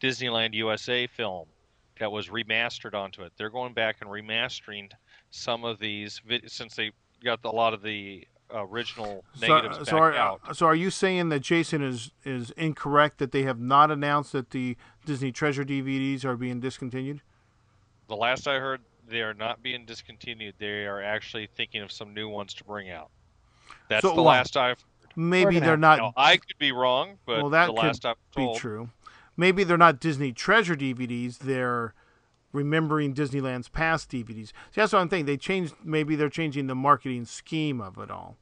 Disneyland 0.00 0.52
USA 0.54 1.06
film 1.06 1.46
that 1.98 2.12
was 2.12 2.28
remastered 2.28 2.94
onto 2.94 3.22
it. 3.22 3.32
They're 3.36 3.50
going 3.50 3.72
back 3.72 3.96
and 4.02 4.10
remastering 4.10 4.90
some 5.30 5.64
of 5.64 5.78
these 5.78 6.20
since 6.46 6.76
they 6.76 6.92
got 7.24 7.40
a 7.44 7.50
lot 7.50 7.72
of 7.72 7.82
the 7.82 8.26
original 8.54 9.24
negatives 9.40 9.76
so, 9.76 9.80
back 9.80 9.88
so 9.88 9.96
are, 9.96 10.14
out. 10.14 10.56
so 10.56 10.66
are 10.66 10.74
you 10.74 10.90
saying 10.90 11.30
that 11.30 11.40
Jason 11.40 11.82
is 11.82 12.10
is 12.24 12.50
incorrect 12.50 13.18
that 13.18 13.32
they 13.32 13.44
have 13.44 13.58
not 13.58 13.90
announced 13.90 14.32
that 14.32 14.50
the 14.50 14.76
Disney 15.06 15.32
Treasure 15.32 15.64
DVDs 15.64 16.26
are 16.26 16.36
being 16.36 16.60
discontinued? 16.60 17.22
The 18.08 18.16
last 18.16 18.46
I 18.46 18.58
heard, 18.58 18.82
they 19.08 19.22
are 19.22 19.32
not 19.32 19.62
being 19.62 19.86
discontinued. 19.86 20.56
They 20.58 20.84
are 20.84 21.02
actually 21.02 21.48
thinking 21.56 21.80
of 21.80 21.90
some 21.90 22.12
new 22.12 22.28
ones 22.28 22.52
to 22.54 22.64
bring 22.64 22.90
out. 22.90 23.10
That's 23.88 24.02
So 24.02 24.14
the 24.14 24.22
what? 24.22 24.32
last 24.32 24.56
I've. 24.56 24.78
heard. 24.78 24.86
Maybe 25.16 25.58
they're 25.60 25.76
not 25.76 25.98
Now, 25.98 26.12
I 26.16 26.36
could 26.38 26.58
be 26.58 26.72
wrong, 26.72 27.18
but 27.26 27.40
Well, 27.42 27.50
that 27.50 27.66
the 27.66 27.72
could 27.74 27.78
last 27.80 28.04
I've 28.06 28.16
be 28.34 28.52
true. 28.54 28.90
Maybe 29.36 29.64
they're 29.64 29.78
not 29.78 30.00
Disney 30.00 30.32
Treasure 30.32 30.76
DVDs. 30.76 31.38
They're 31.38 31.94
remembering 32.52 33.14
Disneyland's 33.14 33.68
past 33.68 34.10
DVDs. 34.10 34.48
See, 34.48 34.52
that's 34.76 34.92
what 34.92 35.00
I'm 35.00 35.08
thinking. 35.08 35.26
They 35.26 35.36
changed. 35.36 35.74
Maybe 35.82 36.16
they're 36.16 36.28
changing 36.30 36.66
the 36.66 36.74
marketing 36.74 37.24
scheme 37.24 37.80
of 37.80 37.98
it 37.98 38.10
all. 38.10 38.36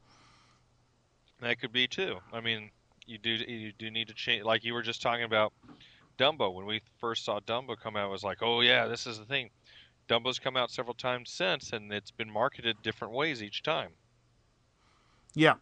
that 1.40 1.60
could 1.60 1.72
be 1.72 1.86
too. 1.88 2.18
I 2.32 2.40
mean, 2.40 2.70
you 3.06 3.18
do 3.18 3.30
you 3.30 3.72
do 3.72 3.90
need 3.90 4.08
to 4.08 4.14
change. 4.14 4.44
Like 4.44 4.64
you 4.64 4.74
were 4.74 4.82
just 4.82 5.02
talking 5.02 5.24
about 5.24 5.52
Dumbo. 6.18 6.52
When 6.54 6.66
we 6.66 6.82
first 6.98 7.24
saw 7.24 7.40
Dumbo 7.40 7.76
come 7.78 7.96
out, 7.96 8.08
it 8.08 8.12
was 8.12 8.24
like, 8.24 8.42
oh 8.42 8.60
yeah, 8.60 8.86
this 8.86 9.06
is 9.06 9.18
the 9.18 9.24
thing. 9.24 9.50
Dumbo's 10.08 10.38
come 10.38 10.56
out 10.56 10.70
several 10.70 10.94
times 10.94 11.30
since, 11.30 11.72
and 11.72 11.92
it's 11.92 12.10
been 12.10 12.30
marketed 12.30 12.82
different 12.82 13.14
ways 13.14 13.42
each 13.42 13.62
time. 13.62 13.90
Yeah. 15.34 15.54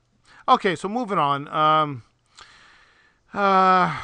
Okay, 0.48 0.74
so 0.76 0.88
moving 0.88 1.18
on. 1.18 1.46
Um, 1.48 2.02
uh, 3.35 4.00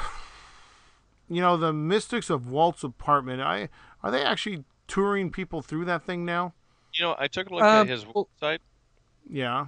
you 1.28 1.40
know 1.40 1.56
the 1.56 1.72
Mystics 1.72 2.28
of 2.30 2.48
Walt's 2.50 2.84
apartment. 2.84 3.40
I 3.40 3.68
are 4.02 4.10
they 4.10 4.22
actually 4.22 4.64
touring 4.86 5.30
people 5.30 5.62
through 5.62 5.86
that 5.86 6.04
thing 6.04 6.24
now? 6.24 6.52
You 6.92 7.04
know, 7.06 7.16
I 7.18 7.28
took 7.28 7.48
a 7.50 7.54
look 7.54 7.62
Um, 7.64 7.80
at 7.82 7.88
his 7.88 8.04
well- 8.06 8.28
website. 8.40 8.58
Yeah. 9.28 9.66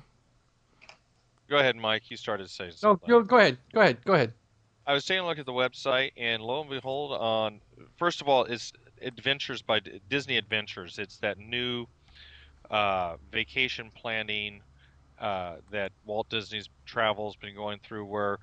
Go 1.48 1.56
ahead, 1.58 1.76
Mike. 1.76 2.10
You 2.10 2.16
started 2.16 2.46
to 2.46 2.52
say 2.52 2.66
No, 2.66 2.70
something. 2.72 3.08
go, 3.08 3.22
go 3.22 3.38
ahead. 3.38 3.58
Go 3.72 3.80
ahead. 3.80 4.04
Go 4.04 4.14
ahead. 4.14 4.32
I 4.86 4.92
was 4.92 5.04
taking 5.04 5.22
a 5.22 5.26
look 5.26 5.38
at 5.38 5.46
the 5.46 5.52
website, 5.52 6.12
and 6.16 6.42
lo 6.42 6.60
and 6.60 6.70
behold, 6.70 7.12
on 7.12 7.60
first 7.96 8.20
of 8.20 8.28
all, 8.28 8.44
it's 8.44 8.72
Adventures 9.02 9.62
by 9.62 9.80
Disney 10.08 10.36
Adventures. 10.38 10.98
It's 10.98 11.16
that 11.18 11.38
new 11.38 11.86
uh, 12.70 13.16
vacation 13.30 13.90
planning 13.94 14.60
uh, 15.20 15.56
that 15.70 15.92
Walt 16.04 16.28
Disney's 16.28 16.68
Travel's 16.84 17.36
been 17.36 17.54
going 17.54 17.80
through, 17.82 18.04
where 18.04 18.38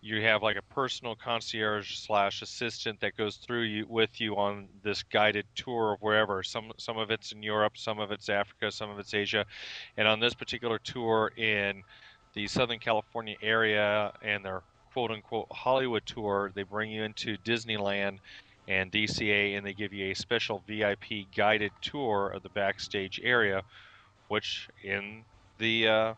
you 0.00 0.20
have 0.20 0.42
like 0.42 0.56
a 0.56 0.74
personal 0.74 1.14
concierge 1.14 1.96
slash 1.96 2.42
assistant 2.42 3.00
that 3.00 3.16
goes 3.16 3.36
through 3.36 3.62
you 3.62 3.86
with 3.88 4.20
you 4.20 4.36
on 4.36 4.68
this 4.82 5.02
guided 5.02 5.46
tour 5.54 5.94
of 5.94 6.02
wherever. 6.02 6.42
Some 6.42 6.72
some 6.76 6.98
of 6.98 7.10
it's 7.10 7.32
in 7.32 7.42
Europe, 7.42 7.78
some 7.78 7.98
of 7.98 8.10
it's 8.10 8.28
Africa, 8.28 8.70
some 8.70 8.90
of 8.90 8.98
it's 8.98 9.14
Asia, 9.14 9.46
and 9.96 10.06
on 10.06 10.20
this 10.20 10.34
particular 10.34 10.78
tour 10.78 11.32
in 11.36 11.82
the 12.34 12.46
Southern 12.46 12.78
California 12.78 13.36
area 13.40 14.12
and 14.20 14.44
their 14.44 14.62
quote 14.92 15.10
unquote 15.10 15.46
Hollywood 15.50 16.04
tour, 16.04 16.52
they 16.54 16.64
bring 16.64 16.90
you 16.90 17.02
into 17.02 17.38
Disneyland 17.38 18.18
and 18.68 18.92
DCA 18.92 19.56
and 19.56 19.66
they 19.66 19.72
give 19.72 19.92
you 19.92 20.10
a 20.10 20.14
special 20.14 20.62
VIP 20.66 21.26
guided 21.34 21.72
tour 21.80 22.28
of 22.28 22.42
the 22.42 22.48
backstage 22.50 23.20
area, 23.22 23.62
which 24.28 24.68
in 24.82 25.24
the 25.58 25.88
uh, 25.88 26.14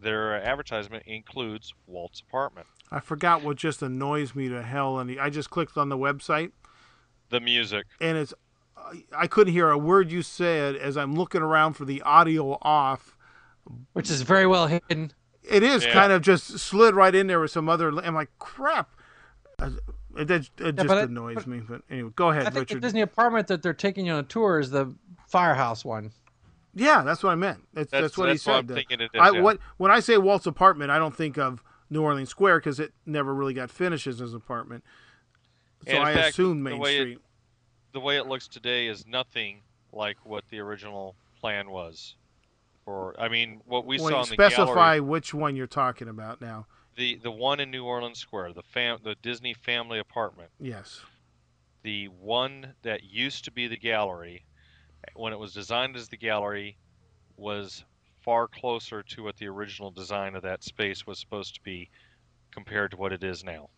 their 0.00 0.34
advertisement 0.42 1.04
includes 1.06 1.72
Walt's 1.86 2.20
apartment. 2.20 2.66
I 2.90 3.00
forgot 3.00 3.42
what 3.44 3.56
just 3.56 3.82
annoys 3.82 4.34
me 4.34 4.48
to 4.48 4.62
hell, 4.62 4.98
and 4.98 5.20
I 5.20 5.30
just 5.30 5.50
clicked 5.50 5.76
on 5.76 5.88
the 5.88 5.96
website, 5.98 6.50
The 7.28 7.40
music. 7.40 7.86
and 8.00 8.16
it's 8.18 8.34
I 9.16 9.26
couldn't 9.26 9.52
hear 9.52 9.70
a 9.70 9.78
word 9.78 10.10
you 10.10 10.22
said 10.22 10.74
as 10.74 10.96
I'm 10.96 11.14
looking 11.14 11.42
around 11.42 11.74
for 11.74 11.84
the 11.84 12.02
audio 12.02 12.58
off. 12.62 13.16
which 13.92 14.10
is 14.10 14.22
very 14.22 14.46
well 14.46 14.66
hidden. 14.66 15.12
It 15.44 15.62
is 15.62 15.84
Yeah. 15.84 15.92
kind 15.92 16.12
of 16.12 16.22
just 16.22 16.58
slid 16.58 16.94
right 16.94 17.14
in 17.14 17.26
there 17.28 17.38
with 17.40 17.50
some 17.50 17.68
other. 17.68 17.88
I'm 18.00 18.14
like, 18.14 18.30
crap. 18.38 18.88
Uh, 19.58 19.70
It, 20.16 20.28
it, 20.30 20.50
it 20.58 20.74
just 20.76 20.88
but 20.88 20.98
it- 20.98 21.10
annoys 21.10 21.36
but- 21.36 21.46
me. 21.46 21.60
But 21.60 21.82
anyway, 21.88 22.10
go 22.16 22.30
ahead, 22.30 22.46
I 22.46 22.50
think 22.50 22.68
the 22.68 22.80
Disney 22.80 23.02
apartment 23.02 23.46
that 23.48 23.62
they're 23.62 23.74
taking 23.74 24.06
you 24.06 24.12
on 24.14 24.18
a 24.20 24.22
tour 24.24 24.58
is 24.58 24.70
the 24.70 24.92
firehouse 25.28 25.84
one. 25.84 26.10
Yeah, 26.74 27.02
that's 27.02 27.22
what 27.22 27.30
I 27.30 27.34
meant. 27.34 27.60
That's, 27.74 27.90
that's, 27.90 28.02
That's, 28.02 28.18
what 28.18 28.28
he 28.28 28.34
that's 28.34 28.42
said. 28.44 28.54
I'm 28.54 28.66
thinking 28.68 29.00
it 29.00 29.10
is. 29.14 29.20
I, 29.20 29.30
yeah. 29.32 29.40
what 29.40 29.58
when 29.76 29.90
I 29.90 30.00
say 30.00 30.16
Walt's 30.18 30.46
apartment, 30.46 30.90
I 30.90 30.98
don't 30.98 31.14
think 31.16 31.36
of 31.38 31.62
New 31.90 32.02
Orleans 32.02 32.28
Square 32.28 32.60
because 32.60 32.78
it 32.78 32.92
never 33.06 33.34
really 33.34 33.54
got 33.54 33.70
finished 33.70 34.06
as 34.06 34.20
his 34.20 34.34
apartment. 34.34 34.84
So 35.88 35.98
I 35.98 36.14
fact, 36.14 36.28
assume 36.30 36.62
the 36.62 36.70
Main 36.70 36.82
it- 36.82 36.94
Street. 37.00 37.18
the 37.92 38.00
way 38.00 38.16
it 38.18 38.26
looks 38.26 38.46
today 38.46 38.86
is 38.86 39.06
nothing 39.06 39.62
like 39.92 40.16
what 40.24 40.44
the 40.50 40.60
original 40.60 41.16
plan 41.40 41.70
was. 41.70 42.14
For 42.84 43.14
I 43.18 43.28
mean, 43.28 43.60
what 43.66 43.84
we 43.86 43.98
Wait, 43.98 44.10
saw 44.10 44.22
in 44.22 44.28
the 44.28 44.34
specify 44.34 44.66
gallery, 44.96 45.00
which 45.00 45.34
one 45.34 45.56
you're 45.56 45.66
talking 45.66 46.08
about 46.08 46.40
now. 46.40 46.66
the 46.96 47.16
the 47.22 47.30
one 47.30 47.60
in 47.60 47.70
New 47.70 47.84
Orleans 47.84 48.18
Square, 48.18 48.52
the 48.52 48.62
fam, 48.62 48.98
the 49.02 49.16
Disney 49.22 49.54
family 49.54 49.98
apartment, 49.98 50.50
Yes. 50.60 51.00
the 51.82 52.06
one 52.08 52.74
that 52.82 53.02
used 53.04 53.44
to 53.46 53.50
be 53.50 53.66
the 53.68 53.76
gallery, 53.76 54.44
when 55.14 55.32
it 55.32 55.38
was 55.38 55.52
designed 55.52 55.96
as 55.96 56.08
the 56.08 56.16
gallery, 56.16 56.76
was 57.36 57.84
far 58.22 58.46
closer 58.46 59.02
to 59.02 59.22
what 59.22 59.36
the 59.36 59.46
original 59.48 59.90
design 59.90 60.34
of 60.34 60.42
that 60.42 60.62
space 60.62 61.06
was 61.06 61.18
supposed 61.18 61.54
to 61.54 61.60
be, 61.62 61.88
compared 62.52 62.90
to 62.90 62.96
what 62.96 63.12
it 63.12 63.24
is 63.24 63.44
now. 63.44 63.70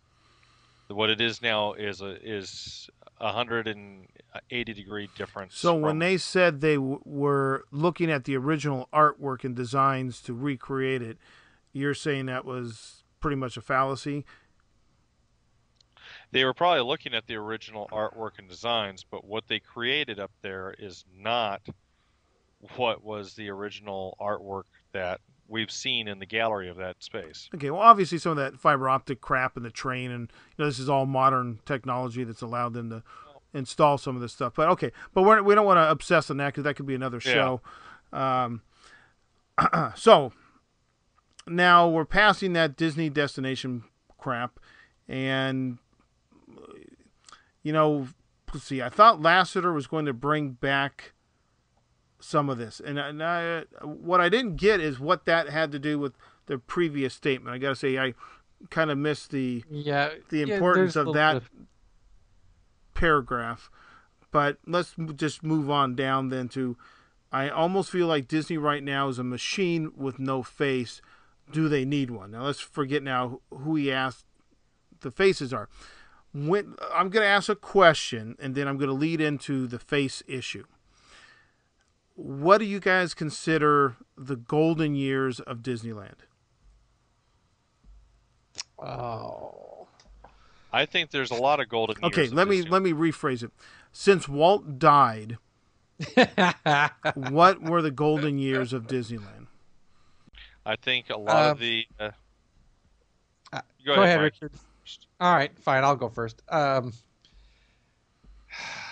What 0.89 1.09
it 1.11 1.21
is 1.21 1.41
now 1.41 1.73
is 1.73 2.03
a 2.03 2.21
is 2.23 2.91
a 3.19 3.33
hundred 3.33 3.67
and 3.67 4.09
eighty 4.51 4.75
degree 4.75 5.09
difference. 5.17 5.57
So 5.57 5.75
when 5.75 6.01
they 6.01 6.19
said 6.19 6.61
they 6.61 6.75
w- 6.75 7.01
were 7.05 7.65
looking 7.71 8.11
at 8.11 8.25
the 8.25 8.37
original 8.37 8.89
artwork 8.93 9.43
and 9.45 9.57
designs 9.57 10.21
to 10.23 10.35
recreate 10.35 11.01
it, 11.01 11.17
you're 11.73 11.95
saying 11.95 12.27
that 12.27 12.45
was 12.45 13.05
pretty 13.21 13.37
much 13.37 13.57
a 13.57 13.63
fallacy. 13.63 14.27
They 16.33 16.45
were 16.45 16.55
probably 16.55 16.83
looking 16.83 17.15
at 17.15 17.27
the 17.27 17.37
original 17.37 17.89
artwork 17.93 18.39
and 18.39 18.49
designs, 18.49 19.05
but 19.09 19.25
what 19.25 19.45
they 19.49 19.61
created 19.61 20.19
up 20.19 20.33
there 20.41 20.75
is 20.79 21.05
not 21.17 21.63
what 22.77 23.05
was 23.05 23.35
the 23.35 23.51
original 23.51 24.17
artwork 24.21 24.65
that 24.93 25.21
we've 25.49 25.71
seen 25.71 26.09
in 26.09 26.19
the 26.19 26.27
gallery 26.27 26.69
of 26.69 26.77
that 26.79 27.03
space. 27.03 27.51
Okay, 27.55 27.71
well, 27.71 27.81
obviously 27.81 28.19
some 28.19 28.33
of 28.33 28.39
that 28.39 28.59
fiber 28.59 28.89
optic 28.89 29.21
crap 29.21 29.57
in 29.57 29.63
the 29.63 29.71
train, 29.71 30.11
and 30.11 30.33
you 30.57 30.63
know 30.63 30.67
this 30.67 30.79
is 30.79 30.89
all 30.89 31.07
modern 31.07 31.61
technology 31.67 32.25
that's 32.25 32.43
allowed 32.43 32.73
them 32.73 32.91
to 32.91 33.03
install 33.53 33.99
some 33.99 34.17
of 34.17 34.23
this 34.23 34.33
stuff. 34.33 34.55
But 34.57 34.69
okay, 34.71 34.91
but 35.13 35.23
we're, 35.23 35.43
we 35.43 35.55
don't 35.55 35.67
want 35.67 35.79
to 35.79 35.91
obsess 35.91 36.31
on 36.31 36.39
that 36.39 36.49
because 36.49 36.65
that 36.65 36.75
could 36.75 36.87
be 36.87 36.95
another 36.95 37.21
show. 37.21 37.61
Yeah. 38.13 38.19
show. 38.19 38.19
Um, 38.19 38.63
so 39.95 40.33
now 41.47 41.89
we're 41.89 42.07
passing 42.07 42.55
that 42.55 42.77
Disney 42.77 43.11
destination 43.11 43.85
crap, 44.19 44.59
and 45.07 45.79
you 47.63 47.73
know, 47.73 48.09
let's 48.53 48.65
see. 48.67 48.83
I 48.83 48.89
thought 48.89 49.21
Lasseter 49.21 49.75
was 49.75 49.87
going 49.87 50.07
to 50.07 50.13
bring 50.13 50.51
back 50.51 51.13
some 52.21 52.49
of 52.49 52.59
this, 52.59 52.81
and, 52.85 52.99
and 52.99 53.23
I, 53.23 53.65
what 53.83 54.21
I 54.21 54.29
didn't 54.29 54.57
get 54.57 54.81
is 54.81 55.01
what 55.01 55.25
that 55.25 55.49
had 55.49 55.73
to 55.73 55.79
do 55.79 55.99
with 55.99 56.15
the 56.47 56.59
previous 56.59 57.15
statement. 57.15 57.55
I 57.55 57.59
got 57.59 57.71
to 57.71 57.77
say, 57.77 57.99
I 57.99 58.15
kind 58.71 58.91
of 58.91 58.99
missed 58.99 59.31
the 59.31 59.65
Yeah, 59.71 60.11
the 60.29 60.43
importance 60.43 60.97
a 60.97 61.03
of 61.03 61.15
that 61.15 61.43
paragraph. 62.95 63.71
But 64.31 64.59
let's 64.67 64.95
just 65.17 65.43
move 65.43 65.71
on 65.71 65.95
down 65.95 66.29
then 66.29 66.49
to. 66.51 66.77
I 67.31 67.49
almost 67.49 67.91
feel 67.91 68.07
like 68.07 68.29
Disney 68.29 68.59
right 68.59 68.83
now 68.83 69.09
is 69.09 69.19
a 69.19 69.25
machine 69.25 69.93
with 69.97 70.19
no 70.19 70.43
face. 70.43 71.01
Do 71.51 71.69
they 71.69 71.85
need 71.85 72.11
one? 72.11 72.31
Now 72.31 72.45
let's 72.45 72.61
forget 72.61 73.03
now 73.03 73.41
who 73.51 73.75
he 73.77 73.91
asked 73.91 74.27
the 75.01 75.11
faces 75.11 75.53
are. 75.53 75.69
When 76.35 76.77
I'm 76.93 77.11
going 77.11 77.25
to 77.25 77.29
ask 77.29 77.49
a 77.49 77.57
question 77.57 78.37
and 78.41 78.55
then 78.55 78.67
I'm 78.67 78.79
going 78.79 78.89
to 78.89 78.95
lead 78.95 79.21
into 79.21 79.67
the 79.67 79.79
face 79.79 80.23
issue. 80.27 80.65
What 82.15 82.59
do 82.59 82.65
you 82.65 82.81
guys 82.81 83.15
consider 83.15 83.97
the 84.17 84.37
golden 84.37 84.95
years 84.95 85.41
of 85.41 85.59
Disneyland? 85.59 86.21
Oh, 88.79 89.89
I 90.73 90.87
think 90.87 91.11
there's 91.11 91.31
a 91.31 91.35
lot 91.37 91.61
of 91.61 91.69
golden 91.69 91.97
years. 92.03 92.13
Okay, 92.13 92.29
let 92.29 92.49
me 92.49 92.57
Disney. 92.57 92.71
let 92.71 92.83
me 92.83 92.93
rephrase 92.93 93.43
it. 93.43 93.51
Since 93.93 94.29
Walt 94.29 94.79
died, 94.79 95.39
what 97.15 97.63
were 97.63 97.83
the 97.83 97.91
golden 97.91 98.39
years 98.39 98.73
of 98.73 98.87
Disneyland? 98.87 99.47
I 100.65 100.77
think 100.77 101.11
a 101.11 101.17
lot 101.19 101.45
Um, 101.45 101.51
of 101.53 101.59
the. 101.59 101.87
Uh, 102.01 102.11
uh, 103.53 103.61
go, 103.85 103.95
go 103.97 104.03
ahead, 104.03 104.21
Mike. 104.21 104.33
Richard. 104.43 104.53
All 105.23 105.33
right, 105.33 105.57
fine. 105.61 105.85
I'll 105.85 105.95
go 105.97 106.09
first. 106.09 106.43
Um, 106.49 106.93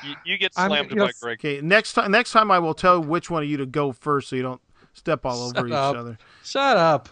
You, 0.05 0.15
you 0.25 0.39
get 0.39 0.53
I'm- 0.57 0.71
slammed 0.71 0.91
you 0.91 0.97
know, 0.97 1.07
by 1.07 1.13
Greg. 1.21 1.39
Okay, 1.41 1.61
next 1.61 1.93
time 1.95 2.11
next 2.11 2.33
time 2.33 2.51
I 2.51 2.59
will 2.59 2.73
tell 2.73 3.03
which 3.03 3.29
one 3.31 3.43
of 3.43 3.49
you 3.49 3.59
to 3.59 3.67
go 3.67 3.93
first, 3.93 4.29
so 4.31 4.37
you 4.37 4.43
don't 4.43 4.61
step 4.95 5.27
all 5.27 5.43
over 5.43 5.55
Shut 5.57 5.67
each 5.67 5.73
other. 5.73 6.19
shut 6.43 6.77
up. 6.79 7.09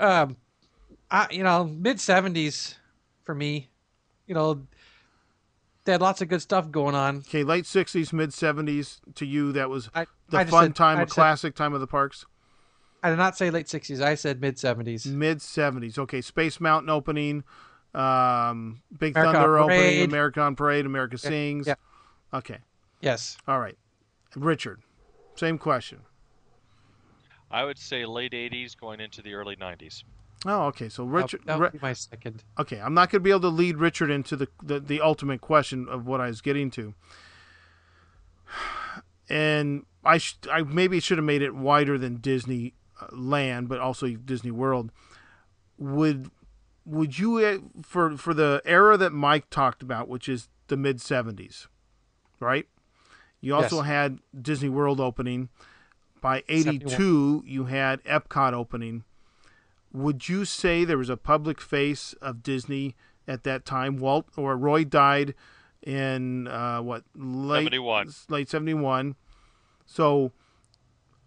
Um, 0.00 0.36
I 1.10 1.28
you 1.30 1.44
know 1.44 1.64
mid 1.64 2.00
seventies 2.00 2.74
for 3.22 3.34
me. 3.34 3.68
You 4.26 4.34
know, 4.34 4.66
they 5.84 5.92
had 5.92 6.00
lots 6.00 6.20
of 6.20 6.28
good 6.28 6.42
stuff 6.42 6.70
going 6.72 6.94
on. 6.96 7.18
Okay, 7.18 7.44
late 7.44 7.64
'60s, 7.66 8.12
mid 8.12 8.30
'70s. 8.30 8.98
To 9.14 9.24
you, 9.26 9.52
that 9.52 9.70
was 9.70 9.88
I 9.94 10.06
the 10.30 10.38
I 10.38 10.44
fun 10.46 10.64
said- 10.70 10.74
time, 10.76 10.98
a 10.98 11.02
just 11.04 11.14
said- 11.14 11.20
classic 11.20 11.54
time 11.54 11.72
of 11.74 11.80
the 11.80 11.86
parks. 11.86 12.24
I 13.02 13.10
did 13.10 13.16
not 13.16 13.36
say 13.36 13.50
late 13.50 13.68
sixties. 13.68 14.00
I 14.00 14.16
said 14.16 14.40
mid 14.40 14.58
seventies. 14.58 15.06
Mid 15.06 15.38
'70s. 15.38 15.98
Okay, 15.98 16.20
Space 16.20 16.58
Mountain 16.60 16.90
opening, 16.90 17.44
um, 17.94 18.82
Big 18.98 19.16
America 19.16 19.32
Thunder 19.38 19.58
on 19.58 19.64
opening, 19.64 19.80
Parade. 19.80 20.08
America 20.08 20.40
on 20.40 20.56
Parade, 20.56 20.86
America 20.86 21.18
Sings. 21.18 21.66
yeah. 21.66 21.74
Okay, 22.32 22.58
Yes. 23.00 23.36
all 23.48 23.58
right. 23.60 23.76
Richard, 24.36 24.82
same 25.36 25.56
question. 25.58 26.00
I 27.50 27.64
would 27.64 27.78
say 27.78 28.04
late 28.04 28.32
80s 28.32 28.76
going 28.78 29.00
into 29.00 29.22
the 29.22 29.32
early 29.34 29.56
90s. 29.56 30.04
Oh, 30.46 30.66
okay. 30.66 30.88
So 30.90 31.04
That- 31.04 31.10
Richard, 31.10 31.40
that 31.46 31.58
would 31.58 31.72
be 31.72 31.78
my 31.80 31.94
second. 31.94 32.44
okay, 32.58 32.78
I'm 32.80 32.92
not 32.94 33.10
going 33.10 33.20
to 33.20 33.24
be 33.24 33.30
able 33.30 33.40
to 33.40 33.48
lead 33.48 33.78
Richard 33.78 34.10
into 34.10 34.36
the, 34.36 34.48
the 34.62 34.78
the 34.78 35.00
ultimate 35.00 35.40
question 35.40 35.88
of 35.88 36.06
what 36.06 36.20
I 36.20 36.26
was 36.28 36.40
getting 36.42 36.70
to. 36.72 36.94
And 39.28 39.84
I 40.04 40.18
sh- 40.18 40.36
I 40.50 40.62
maybe 40.62 41.00
should 41.00 41.18
have 41.18 41.24
made 41.24 41.42
it 41.42 41.54
wider 41.54 41.98
than 41.98 42.16
Disney 42.18 42.74
uh, 43.00 43.06
Land, 43.12 43.68
but 43.68 43.78
also 43.80 44.08
Disney 44.08 44.50
World. 44.50 44.90
Would 45.78 46.30
would 46.88 47.18
you 47.18 47.38
uh, 47.38 47.58
for 47.82 48.16
for 48.16 48.32
the 48.34 48.62
era 48.64 48.96
that 48.96 49.12
Mike 49.12 49.50
talked 49.50 49.82
about, 49.82 50.08
which 50.08 50.28
is 50.28 50.48
the 50.68 50.76
mid 50.76 50.98
70s, 50.98 51.66
right? 52.40 52.66
You 53.40 53.54
also 53.54 53.76
Yes. 53.76 53.86
had 53.86 54.18
Disney 54.40 54.68
World 54.68 54.98
opening. 55.00 55.48
By 56.20 56.42
82, 56.48 57.44
you 57.46 57.64
had 57.66 58.02
Epcot 58.02 58.52
opening. 58.52 59.04
Would 59.92 60.28
you 60.28 60.44
say 60.44 60.84
there 60.84 60.98
was 60.98 61.08
a 61.08 61.16
public 61.16 61.60
face 61.60 62.12
of 62.14 62.42
Disney 62.42 62.96
at 63.28 63.44
that 63.44 63.64
time? 63.64 63.98
Walt 63.98 64.26
or 64.36 64.56
Roy 64.56 64.82
died 64.84 65.34
in 65.82 66.48
uh, 66.48 66.80
what 66.82 67.04
late 67.14 67.64
71. 67.64 68.12
late 68.28 68.48
71. 68.50 69.14
So, 69.86 70.32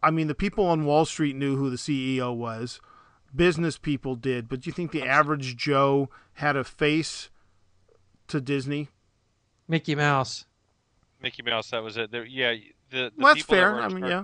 I 0.04 0.12
mean, 0.12 0.28
the 0.28 0.36
people 0.36 0.66
on 0.66 0.84
Wall 0.86 1.06
Street 1.06 1.36
knew 1.38 1.56
who 1.56 1.70
the 1.70 1.78
CEO 1.78 2.36
was. 2.36 2.82
Business 3.36 3.78
people 3.78 4.16
did, 4.16 4.50
but 4.50 4.62
do 4.62 4.70
you 4.70 4.74
think 4.74 4.92
the 4.92 5.04
average 5.04 5.56
Joe 5.56 6.10
had 6.34 6.56
a 6.56 6.64
face 6.64 7.30
to 8.28 8.42
Disney? 8.42 8.90
Mickey 9.68 9.96
Mouse. 9.96 10.46
Mickey 11.22 11.42
Mouse, 11.44 11.70
that 11.70 11.82
was 11.84 11.96
it. 11.98 12.12
There, 12.12 12.26
yeah, 12.26 12.54
the, 12.90 12.98
the 12.98 13.12
Well, 13.18 13.28
that's 13.34 13.42
people 13.46 13.56
that 13.56 13.62
fair. 13.62 13.72
were 13.74 13.80
in 13.80 13.84
I 13.84 13.88
mean, 13.90 14.00
charge- 14.02 14.12
yeah. 14.12 14.24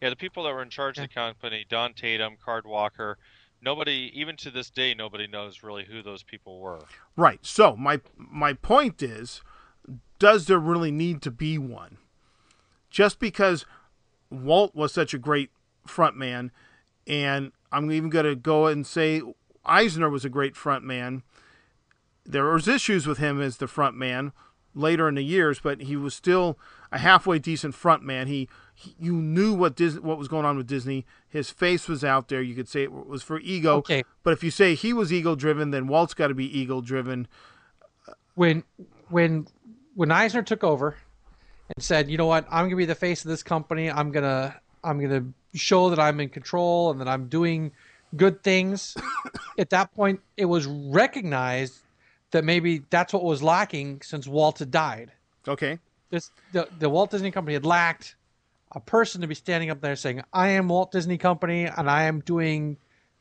Yeah, 0.00 0.10
the 0.10 0.16
people 0.16 0.44
that 0.44 0.52
were 0.54 0.62
in 0.62 0.70
charge 0.70 0.98
of 0.98 1.02
the 1.02 1.14
company, 1.14 1.64
Don 1.68 1.92
Tatum, 1.94 2.36
Card 2.42 2.66
Walker, 2.66 3.16
nobody, 3.62 4.10
even 4.14 4.36
to 4.38 4.50
this 4.50 4.68
day, 4.70 4.94
nobody 4.94 5.26
knows 5.26 5.62
really 5.62 5.84
who 5.84 6.02
those 6.02 6.22
people 6.22 6.60
were. 6.60 6.80
Right. 7.16 7.38
So 7.42 7.74
my 7.76 8.00
my 8.16 8.52
point 8.52 9.02
is, 9.02 9.40
does 10.18 10.46
there 10.46 10.58
really 10.58 10.90
need 10.90 11.22
to 11.22 11.30
be 11.30 11.56
one? 11.58 11.98
Just 12.90 13.18
because 13.18 13.64
Walt 14.30 14.74
was 14.74 14.92
such 14.92 15.14
a 15.14 15.18
great 15.18 15.50
front 15.86 16.16
man, 16.16 16.50
and 17.06 17.52
I'm 17.74 17.90
even 17.90 18.08
going 18.10 18.26
to 18.26 18.36
go 18.36 18.66
and 18.66 18.86
say 18.86 19.20
Eisner 19.64 20.08
was 20.08 20.24
a 20.24 20.28
great 20.28 20.56
front 20.56 20.84
man. 20.84 21.22
There 22.24 22.46
was 22.46 22.68
issues 22.68 23.06
with 23.06 23.18
him 23.18 23.40
as 23.40 23.56
the 23.56 23.66
front 23.66 23.96
man 23.96 24.32
later 24.74 25.08
in 25.08 25.16
the 25.16 25.24
years, 25.24 25.60
but 25.60 25.82
he 25.82 25.96
was 25.96 26.14
still 26.14 26.58
a 26.92 26.98
halfway 26.98 27.38
decent 27.38 27.74
front 27.74 28.02
man. 28.02 28.28
He, 28.28 28.48
he 28.74 28.94
you 28.98 29.14
knew 29.14 29.52
what 29.54 29.76
Disney, 29.76 30.00
what 30.00 30.18
was 30.18 30.28
going 30.28 30.44
on 30.44 30.56
with 30.56 30.66
Disney. 30.66 31.04
His 31.28 31.50
face 31.50 31.88
was 31.88 32.04
out 32.04 32.28
there. 32.28 32.40
You 32.40 32.54
could 32.54 32.68
say 32.68 32.84
it 32.84 32.92
was 32.92 33.22
for 33.22 33.40
ego. 33.40 33.76
Okay. 33.78 34.04
But 34.22 34.32
if 34.32 34.44
you 34.44 34.50
say 34.50 34.74
he 34.74 34.92
was 34.92 35.12
ego 35.12 35.34
driven, 35.34 35.70
then 35.70 35.86
Walt's 35.86 36.14
got 36.14 36.28
to 36.28 36.34
be 36.34 36.58
ego 36.58 36.80
driven. 36.80 37.28
when 38.34 38.64
when 39.08 39.46
when 39.94 40.10
Eisner 40.10 40.42
took 40.42 40.64
over 40.64 40.96
and 41.74 41.82
said, 41.82 42.10
"You 42.10 42.18
know 42.18 42.26
what? 42.26 42.46
I'm 42.50 42.62
going 42.62 42.70
to 42.70 42.76
be 42.76 42.84
the 42.84 42.94
face 42.94 43.24
of 43.24 43.28
this 43.30 43.42
company. 43.42 43.90
I'm 43.90 44.10
going 44.12 44.24
to 44.24 44.54
I'm 44.84 44.98
going 44.98 45.10
to 45.10 45.58
show 45.58 45.90
that 45.90 45.98
I'm 45.98 46.20
in 46.20 46.28
control 46.28 46.90
and 46.90 47.00
that 47.00 47.08
I'm 47.08 47.28
doing 47.28 47.72
good 48.16 48.42
things." 48.42 48.96
At 49.58 49.70
that 49.70 49.94
point, 49.94 50.20
it 50.36 50.46
was 50.46 50.66
recognized 50.66 51.80
that 52.34 52.44
maybe 52.44 52.82
that's 52.90 53.12
what 53.12 53.22
was 53.22 53.42
lacking 53.42 54.02
since 54.02 54.26
Walt 54.26 54.58
had 54.58 54.70
died. 54.70 55.12
Okay. 55.46 55.78
This 56.10 56.30
the, 56.52 56.68
the 56.78 56.90
Walt 56.90 57.10
Disney 57.10 57.30
Company 57.30 57.54
had 57.54 57.64
lacked 57.64 58.16
a 58.72 58.80
person 58.80 59.20
to 59.20 59.26
be 59.28 59.34
standing 59.34 59.70
up 59.70 59.80
there 59.80 59.96
saying, 59.96 60.22
"I 60.32 60.48
am 60.50 60.68
Walt 60.68 60.90
Disney 60.90 61.16
Company 61.16 61.66
and 61.66 61.88
I 61.88 62.04
am 62.04 62.20
doing 62.20 62.76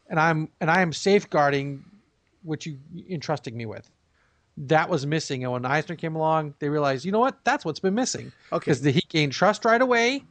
and 0.10 0.20
I'm 0.20 0.50
and 0.60 0.70
I 0.70 0.82
am 0.82 0.92
safeguarding 0.92 1.86
what 2.42 2.66
you 2.66 2.78
entrusting 3.10 3.56
me 3.56 3.66
with." 3.66 3.90
That 4.58 4.90
was 4.90 5.06
missing, 5.06 5.44
and 5.44 5.52
when 5.52 5.66
Eisner 5.66 5.96
came 5.96 6.16
along, 6.16 6.54
they 6.60 6.70
realized, 6.70 7.06
you 7.06 7.12
know 7.12 7.20
what? 7.20 7.44
That's 7.44 7.66
what's 7.66 7.80
been 7.80 7.96
missing. 7.96 8.32
Okay. 8.52 8.72
Because 8.72 8.84
he 8.84 9.02
gained 9.10 9.32
trust 9.32 9.66
right 9.66 9.82
away. 9.82 10.24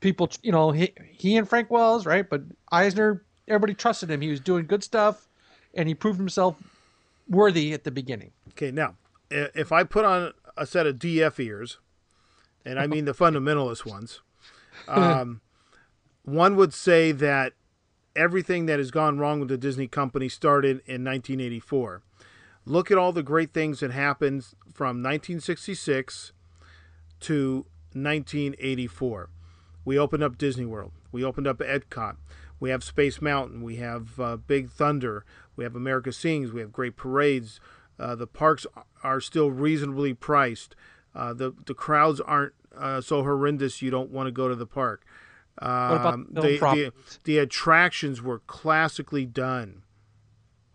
People, 0.00 0.30
you 0.42 0.52
know, 0.52 0.70
he, 0.70 0.92
he 1.12 1.36
and 1.36 1.48
Frank 1.48 1.70
Wells, 1.70 2.06
right? 2.06 2.28
But 2.28 2.42
Eisner, 2.72 3.22
everybody 3.46 3.74
trusted 3.74 4.10
him. 4.10 4.20
He 4.20 4.30
was 4.30 4.40
doing 4.40 4.66
good 4.66 4.82
stuff, 4.82 5.28
and 5.74 5.88
he 5.88 5.94
proved 5.94 6.18
himself 6.18 6.56
worthy 7.28 7.72
at 7.72 7.84
the 7.84 7.90
beginning. 7.90 8.32
Okay, 8.48 8.70
now 8.70 8.94
if 9.30 9.72
I 9.72 9.84
put 9.84 10.04
on 10.04 10.32
a 10.56 10.66
set 10.66 10.86
of 10.86 10.96
DF 10.96 11.38
ears, 11.44 11.78
and 12.64 12.78
I 12.78 12.86
mean 12.86 13.04
the 13.04 13.14
fundamentalist 13.14 13.86
ones, 13.86 14.20
um, 14.88 15.40
one 16.24 16.56
would 16.56 16.74
say 16.74 17.12
that 17.12 17.54
everything 18.16 18.66
that 18.66 18.78
has 18.78 18.90
gone 18.90 19.18
wrong 19.18 19.40
with 19.40 19.48
the 19.48 19.56
Disney 19.56 19.86
company 19.86 20.28
started 20.28 20.82
in 20.86 21.04
1984. 21.04 22.02
Look 22.66 22.90
at 22.90 22.98
all 22.98 23.12
the 23.12 23.22
great 23.22 23.54
things 23.54 23.80
that 23.80 23.90
happened 23.90 24.44
from 24.72 25.02
1966 25.02 26.32
to 27.20 27.66
1984. 27.92 29.30
We 29.84 29.98
opened 29.98 30.22
up 30.22 30.38
Disney 30.38 30.66
World. 30.66 30.92
We 31.12 31.24
opened 31.24 31.46
up 31.46 31.58
Epcot. 31.58 32.16
We 32.58 32.70
have 32.70 32.84
Space 32.84 33.22
Mountain. 33.22 33.62
We 33.62 33.76
have 33.76 34.20
uh, 34.20 34.36
Big 34.36 34.70
Thunder. 34.70 35.24
We 35.56 35.64
have 35.64 35.74
America 35.74 36.12
Sings. 36.12 36.52
We 36.52 36.60
have 36.60 36.72
great 36.72 36.96
parades. 36.96 37.60
Uh, 37.98 38.14
the 38.14 38.26
parks 38.26 38.66
are 39.02 39.20
still 39.20 39.50
reasonably 39.50 40.14
priced. 40.14 40.76
Uh, 41.14 41.32
the 41.32 41.54
the 41.66 41.74
crowds 41.74 42.20
aren't 42.20 42.52
uh, 42.76 43.00
so 43.00 43.22
horrendous 43.22 43.82
you 43.82 43.90
don't 43.90 44.10
want 44.10 44.26
to 44.26 44.30
go 44.30 44.48
to 44.48 44.54
the 44.54 44.66
park. 44.66 45.04
Um, 45.60 45.70
about 45.70 46.14
film 46.14 46.28
the, 46.30 46.40
the, 46.40 46.58
properties? 46.58 47.18
the 47.24 47.38
attractions 47.38 48.22
were 48.22 48.38
classically 48.40 49.26
done. 49.26 49.82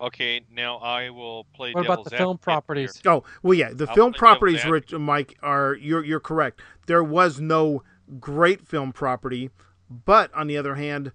Okay, 0.01 0.41
now 0.51 0.77
I 0.77 1.09
will 1.09 1.45
play. 1.53 1.71
What 1.71 1.85
about 1.85 2.03
the 2.03 2.09
film 2.09 2.37
advocate 2.37 2.41
here. 2.41 2.53
properties? 2.53 3.01
Oh 3.05 3.23
well, 3.41 3.53
yeah. 3.53 3.71
The 3.73 3.87
I'll 3.87 3.95
film 3.95 4.13
properties, 4.13 4.59
advocate. 4.59 4.91
Rich, 4.91 4.99
Mike, 4.99 5.37
are 5.41 5.75
you're 5.75 6.03
you're 6.03 6.19
correct. 6.19 6.61
There 6.85 7.03
was 7.03 7.39
no 7.39 7.81
great 8.19 8.67
film 8.67 8.91
property, 8.91 9.49
but 9.89 10.33
on 10.33 10.47
the 10.47 10.57
other 10.57 10.75
hand, 10.75 11.11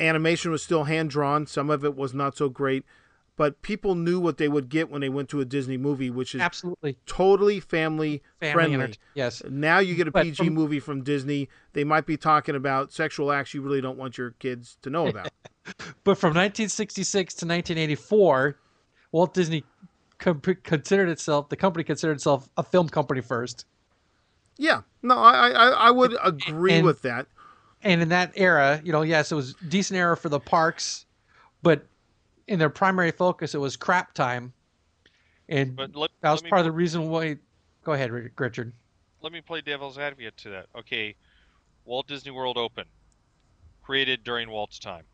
animation 0.00 0.50
was 0.50 0.62
still 0.62 0.84
hand 0.84 1.10
drawn. 1.10 1.46
Some 1.46 1.70
of 1.70 1.84
it 1.84 1.96
was 1.96 2.12
not 2.14 2.36
so 2.36 2.48
great, 2.48 2.84
but 3.36 3.62
people 3.62 3.94
knew 3.94 4.20
what 4.20 4.38
they 4.38 4.48
would 4.48 4.68
get 4.68 4.90
when 4.90 5.00
they 5.00 5.08
went 5.08 5.28
to 5.30 5.40
a 5.40 5.44
Disney 5.44 5.76
movie, 5.76 6.10
which 6.10 6.34
is 6.34 6.40
Absolutely, 6.40 6.96
totally 7.06 7.60
family, 7.60 8.22
family 8.40 8.52
friendly. 8.52 8.84
enter- 8.84 8.98
Yes, 9.14 9.42
Now 9.48 9.78
you 9.78 9.94
get 9.94 10.08
a 10.08 10.10
But 10.10 10.24
PG 10.24 10.44
from- 10.44 10.54
movie 10.54 10.80
from 10.80 11.02
Disney. 11.02 11.48
They 11.72 11.84
might 11.84 12.06
be 12.06 12.16
talking 12.16 12.54
about 12.56 12.92
sexual 12.92 13.32
acts 13.32 13.54
you 13.54 13.62
really 13.62 13.80
don't 13.80 13.98
want 13.98 14.18
your 14.18 14.32
kids 14.32 14.76
to 14.82 14.90
know 14.90 15.06
about. 15.08 15.28
but 16.04 16.18
from 16.18 16.30
1966 16.34 17.34
to 17.34 17.46
1984, 17.46 18.56
Walt 19.12 19.34
Disney 19.34 19.64
com- 20.18 20.40
considered 20.40 21.08
itself 21.08 21.48
the 21.48 21.56
company 21.56 21.84
considered 21.84 22.14
itself 22.14 22.48
a 22.56 22.62
film 22.62 22.88
company 22.88 23.20
first. 23.20 23.66
Yeah, 24.58 24.82
no, 25.02 25.16
I 25.18 25.50
I, 25.50 25.68
I 25.70 25.90
would 25.90 26.16
agree 26.22 26.74
And- 26.74 26.86
with 26.86 27.02
that. 27.02 27.26
and 27.82 28.00
in 28.02 28.08
that 28.10 28.32
era, 28.36 28.80
you 28.84 28.92
know, 28.92 29.02
yes, 29.02 29.32
it 29.32 29.34
was 29.34 29.54
decent 29.68 29.98
era 29.98 30.16
for 30.16 30.28
the 30.28 30.38
parks, 30.40 31.04
but 31.62 31.84
in 32.46 32.58
their 32.58 32.70
primary 32.70 33.10
focus, 33.10 33.54
it 33.54 33.58
was 33.58 33.76
crap 33.76 34.14
time, 34.14 34.52
and 35.48 35.74
But 35.76 35.94
let, 35.96 36.10
that 36.20 36.30
was 36.30 36.40
let 36.40 36.44
me 36.44 36.50
part 36.50 36.60
of 36.60 36.64
the 36.66 36.72
reason 36.72 37.08
why. 37.08 37.38
Go 37.84 37.92
ahead, 37.92 38.10
Richard. 38.12 38.72
let 39.22 39.32
me 39.32 39.40
play 39.40 39.60
devil's 39.60 39.98
advocate 39.98 40.36
to 40.38 40.50
that. 40.50 40.66
Okay, 40.76 41.16
Walt 41.84 42.06
Disney 42.06 42.30
World 42.30 42.56
open, 42.56 42.84
created 43.82 44.22
during 44.22 44.48
Walt's 44.50 44.78
time. 44.78 45.04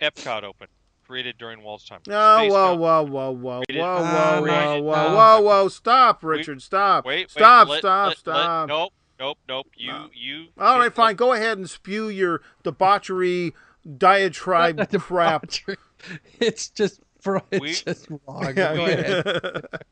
Epcot 0.00 0.42
open, 0.44 0.68
created 1.06 1.36
during 1.38 1.62
Walt's 1.62 1.84
time. 1.88 2.00
Oh, 2.08 2.38
Space 2.38 2.50
whoa, 2.52 2.76
Mountain- 2.76 2.80
whoa, 2.80 3.02
whoa, 3.04 3.30
whoa, 3.32 3.58
Rated- 3.68 3.76
whoa, 3.82 3.86
Ah, 3.86 4.40
whoa, 4.40 4.42
whoa, 4.42 4.82
whoa, 4.82 5.08
no. 5.08 5.14
whoa, 5.16 5.40
whoa! 5.40 5.68
Stop, 5.68 6.24
Richard! 6.24 6.62
Stop! 6.62 7.04
Wait, 7.04 7.16
wait, 7.22 7.30
stop! 7.30 7.68
let- 7.68 7.78
stop! 7.80 8.02
let- 8.04 8.08
let- 8.08 8.18
stop! 8.18 8.68
nope, 8.68 8.92
nope, 9.20 9.38
nope. 9.48 9.66
You, 9.76 9.92
No. 9.92 10.10
you. 10.14 10.46
All 10.58 10.76
right, 10.78 10.84
let- 10.84 10.94
fine. 10.94 11.16
Go 11.16 11.32
ahead 11.32 11.58
and 11.58 11.68
spew 11.68 12.08
your 12.08 12.40
debauchery 12.62 13.54
diatribe 13.98 14.76
Not 14.78 14.90
the 14.90 14.98
crap. 14.98 15.42
debauchery. 15.42 15.76
It's 16.40 16.68
just 16.68 17.00
for 17.20 17.40
it's 17.50 17.60
We- 17.60 17.72
just 17.72 18.08
wrong. 18.10 18.44
Yeah, 18.56 18.74
Go 18.74 18.84
ahead. 18.86 19.24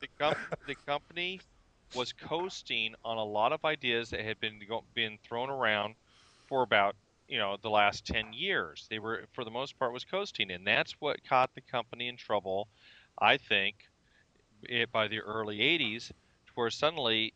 the, 0.01 0.09
com- 0.19 0.35
the 0.67 0.75
company 0.87 1.41
was 1.95 2.13
coasting 2.13 2.95
on 3.05 3.17
a 3.19 3.25
lot 3.25 3.53
of 3.53 3.65
ideas 3.65 4.11
that 4.11 4.21
had 4.21 4.39
been 4.41 4.61
go- 4.69 4.85
been 4.95 5.19
thrown 5.27 5.49
around 5.51 5.95
for 6.49 6.63
about 6.63 6.97
you 7.33 7.39
know 7.39 7.57
the 7.63 7.71
last 7.71 8.05
10 8.07 8.35
years 8.35 8.87
they 8.91 8.99
were 8.99 9.25
for 9.33 9.43
the 9.43 9.51
most 9.51 9.79
part 9.79 9.91
was 9.91 10.05
coasting 10.05 10.51
and 10.51 10.67
that's 10.67 10.93
what 11.01 11.25
caught 11.25 11.55
the 11.55 11.63
company 11.63 12.07
in 12.09 12.17
trouble 12.17 12.69
i 13.19 13.39
think 13.39 13.77
it, 14.65 14.93
by 14.93 15.09
the 15.09 15.19
early 15.19 15.59
80s 15.59 16.13
where 16.55 16.69
suddenly 16.69 17.33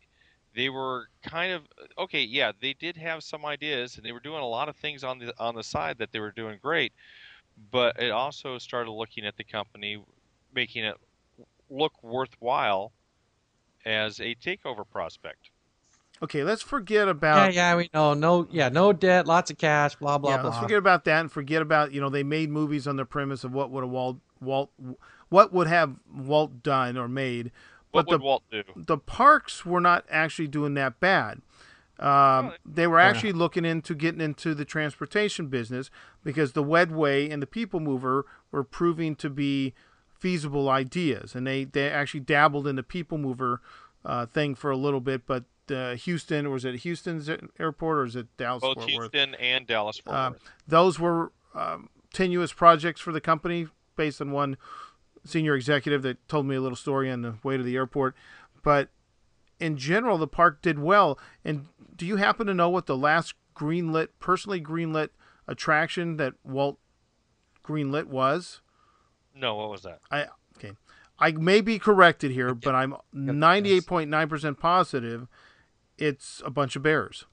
they 0.55 0.69
were 0.69 1.07
kind 1.23 1.51
of 1.51 1.63
okay 1.97 2.21
yeah 2.21 2.51
they 2.61 2.73
did 2.73 2.95
have 2.95 3.23
some 3.23 3.43
ideas 3.43 3.97
and 3.97 4.05
they 4.05 4.11
were 4.11 4.19
doing 4.19 4.43
a 4.43 4.47
lot 4.47 4.69
of 4.69 4.75
things 4.75 5.03
on 5.03 5.17
the 5.17 5.33
on 5.39 5.55
the 5.55 5.63
side 5.63 5.97
that 5.97 6.11
they 6.11 6.19
were 6.19 6.31
doing 6.31 6.59
great 6.61 6.93
but 7.71 7.99
it 7.99 8.11
also 8.11 8.59
started 8.59 8.91
looking 8.91 9.25
at 9.25 9.35
the 9.35 9.43
company 9.43 9.97
making 10.53 10.83
it 10.83 10.95
look 11.71 12.03
worthwhile 12.03 12.91
as 13.85 14.19
a 14.19 14.35
takeover 14.35 14.83
prospect. 14.89 15.49
Okay, 16.23 16.43
let's 16.43 16.61
forget 16.61 17.07
about 17.07 17.53
yeah, 17.53 17.71
yeah, 17.71 17.75
we 17.75 17.89
know. 17.93 18.13
No, 18.13 18.47
yeah, 18.51 18.69
no 18.69 18.91
debt, 18.93 19.27
lots 19.27 19.51
of 19.51 19.57
cash, 19.57 19.95
blah 19.95 20.17
blah 20.17 20.31
yeah, 20.31 20.37
blah. 20.37 20.49
let's 20.49 20.61
forget 20.61 20.77
about 20.77 21.05
that 21.05 21.19
and 21.21 21.31
forget 21.31 21.61
about 21.61 21.93
you 21.93 22.01
know 22.01 22.09
they 22.09 22.23
made 22.23 22.49
movies 22.49 22.87
on 22.87 22.95
the 22.95 23.05
premise 23.05 23.43
of 23.43 23.53
what 23.53 23.69
would 23.71 23.83
a 23.83 23.87
Walt 23.87 24.17
Walt 24.41 24.71
what 25.29 25.53
would 25.53 25.67
have 25.67 25.95
Walt 26.11 26.63
done 26.63 26.97
or 26.97 27.07
made, 27.07 27.51
What 27.91 28.05
but 28.05 28.11
would 28.13 28.21
the 28.21 28.25
Walt 28.25 28.43
do? 28.51 28.63
the 28.75 28.97
parks 28.97 29.65
were 29.65 29.81
not 29.81 30.05
actually 30.09 30.47
doing 30.47 30.73
that 30.75 30.99
bad. 30.99 31.41
Um, 31.99 32.53
they 32.63 32.85
were 32.85 32.99
actually 32.99 33.31
looking 33.33 33.65
into 33.65 33.95
getting 33.95 34.21
into 34.21 34.53
the 34.53 34.65
transportation 34.65 35.47
business 35.47 35.89
because 36.23 36.53
the 36.53 36.63
Wedway 36.63 37.31
and 37.31 37.41
the 37.41 37.47
People 37.47 37.79
Mover 37.79 38.25
were 38.51 38.63
proving 38.63 39.15
to 39.15 39.29
be 39.31 39.73
feasible 40.19 40.69
ideas, 40.69 41.33
and 41.33 41.47
they, 41.47 41.63
they 41.63 41.89
actually 41.89 42.19
dabbled 42.19 42.67
in 42.67 42.75
the 42.75 42.83
People 42.83 43.17
Mover 43.17 43.61
uh, 44.05 44.27
thing 44.27 44.53
for 44.53 44.69
a 44.69 44.77
little 44.77 45.01
bit. 45.01 45.25
But 45.25 45.45
uh, 45.71 45.95
Houston, 45.95 46.45
or 46.45 46.51
was 46.51 46.65
it 46.65 46.75
Houston's 46.75 47.29
airport, 47.59 47.97
or 47.97 48.05
is 48.05 48.15
it 48.15 48.27
Dallas 48.37 48.61
Both 48.61 48.75
Fort 48.75 48.91
Worth? 48.93 49.11
Houston 49.11 49.35
and 49.35 49.67
Dallas 49.67 49.99
Fort 49.99 50.15
Uh, 50.15 50.31
those 50.67 50.99
were 50.99 51.31
um, 51.53 51.89
tenuous 52.13 52.53
projects 52.53 53.01
for 53.01 53.11
the 53.11 53.21
company 53.21 53.67
based 53.95 54.21
on 54.21 54.31
one 54.31 54.57
senior 55.25 55.55
executive 55.55 56.01
that 56.03 56.25
told 56.27 56.45
me 56.45 56.55
a 56.55 56.61
little 56.61 56.75
story 56.75 57.11
on 57.11 57.21
the 57.21 57.35
way 57.43 57.57
to 57.57 57.63
the 57.63 57.75
airport. 57.75 58.15
But 58.63 58.89
in 59.59 59.77
general, 59.77 60.17
the 60.17 60.27
park 60.27 60.61
did 60.61 60.79
well. 60.79 61.19
And 61.43 61.67
do 61.95 62.05
you 62.05 62.17
happen 62.17 62.47
to 62.47 62.53
know 62.53 62.69
what 62.69 62.85
the 62.85 62.97
last 62.97 63.33
greenlit, 63.55 64.09
personally 64.19 64.61
greenlit 64.61 65.09
attraction 65.47 66.17
that 66.17 66.35
Walt 66.43 66.77
greenlit 67.63 68.05
was? 68.05 68.61
No, 69.35 69.55
what 69.55 69.69
was 69.69 69.81
that? 69.81 69.99
I 70.09 70.27
okay. 70.57 70.73
I 71.19 71.31
may 71.31 71.61
be 71.61 71.79
corrected 71.79 72.31
here, 72.31 72.53
but 72.53 72.75
I'm 72.75 72.95
98.9% 73.15 74.59
positive 74.59 75.27
it's 75.97 76.41
a 76.45 76.49
bunch 76.49 76.75
of 76.75 76.83
bears. 76.83 77.25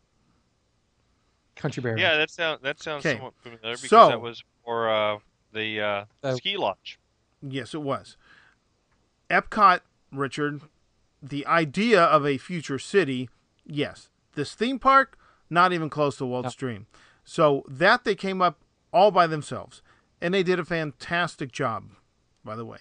Country 1.57 1.83
Bear. 1.83 1.97
Yeah, 1.99 2.17
that 2.17 2.31
sounds 2.31 2.61
that 2.63 2.81
sounds 2.83 3.05
Okay. 3.07 3.17
somewhat 3.17 3.35
familiar 3.43 3.77
because 3.77 3.89
So- 3.91 4.09
that 4.09 4.21
was 4.21 4.43
for 4.65 4.89
uh, 4.91 5.19
the 5.53 5.81
uh, 5.81 6.05
Uh, 6.23 6.35
ski 6.37 6.57
lodge. 6.57 6.99
Yes, 7.43 7.75
it 7.75 7.83
was. 7.83 8.17
Epcot, 9.31 9.81
Richard, 10.13 10.63
the 11.23 11.47
idea 11.47 12.03
of 12.03 12.27
a 12.27 12.39
future 12.39 12.79
city, 12.79 13.29
yes. 13.65 14.09
This 14.35 14.55
theme 14.55 14.79
park, 14.79 15.19
not 15.49 15.73
even 15.73 15.89
close 15.91 16.17
to 16.19 16.27
Walt's 16.27 16.55
dream. 16.55 16.87
So 17.25 17.65
that 17.69 18.05
they 18.05 18.15
came 18.15 18.43
up 18.43 18.59
all 18.93 19.11
by 19.11 19.27
themselves. 19.27 19.83
and 20.21 20.33
they 20.33 20.43
did 20.43 20.59
a 20.59 20.65
fantastic 20.65 21.53
job, 21.53 21.91
by 22.43 22.57
the 22.57 22.65
way. 22.65 22.79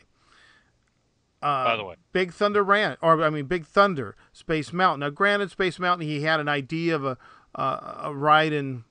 Uh, 1.43 1.65
By 1.65 1.75
the 1.75 1.83
way, 1.83 1.95
Big 2.13 2.31
Thunder 2.31 2.63
ran, 2.63 2.95
or 3.01 3.21
I 3.21 3.29
mean, 3.29 3.47
Big 3.47 3.65
Thunder, 3.65 4.15
Space 4.31 4.71
Mountain. 4.71 5.01
Now, 5.01 5.09
granted, 5.09 5.51
Space 5.51 5.77
Mountain, 5.77 6.07
he 6.07 6.21
had 6.21 6.39
an 6.39 6.47
idea 6.47 6.95
of 6.95 7.03
a 7.03 7.17
uh, 7.53 7.95
a 8.03 8.13
ride 8.15 8.53
in 8.53 8.85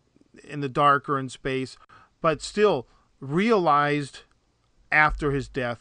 in 0.44 0.60
the 0.60 0.68
dark 0.68 1.08
or 1.08 1.18
in 1.18 1.30
space, 1.30 1.78
but 2.20 2.42
still 2.42 2.86
realized 3.20 4.20
after 4.90 5.30
his 5.30 5.48
death, 5.48 5.80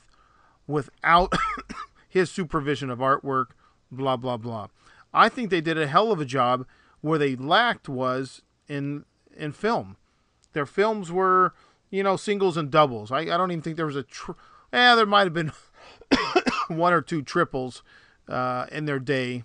without 0.65 1.33
his 2.07 2.31
supervision 2.31 2.89
of 2.89 2.99
artwork, 2.99 3.47
blah 3.91 4.15
blah 4.15 4.37
blah. 4.37 4.67
I 5.13 5.27
think 5.27 5.49
they 5.49 5.59
did 5.61 5.77
a 5.77 5.87
hell 5.87 6.09
of 6.09 6.21
a 6.21 6.25
job. 6.25 6.65
Where 7.01 7.19
they 7.19 7.35
lacked 7.35 7.89
was 7.89 8.43
in 8.69 9.03
in 9.35 9.51
film. 9.51 9.97
Their 10.53 10.65
films 10.65 11.11
were, 11.11 11.53
you 11.89 12.03
know, 12.03 12.15
singles 12.15 12.55
and 12.55 12.71
doubles. 12.71 13.11
I, 13.11 13.21
I 13.21 13.37
don't 13.37 13.51
even 13.51 13.61
think 13.61 13.75
there 13.75 13.85
was 13.85 13.95
a. 13.97 14.03
Tr- 14.03 14.31
eh, 14.71 14.95
there 14.95 15.05
might 15.05 15.23
have 15.23 15.33
been 15.33 15.51
one 16.77 16.93
or 16.93 17.01
two 17.01 17.21
triples 17.21 17.83
uh, 18.27 18.65
in 18.71 18.85
their 18.85 18.99
day. 18.99 19.43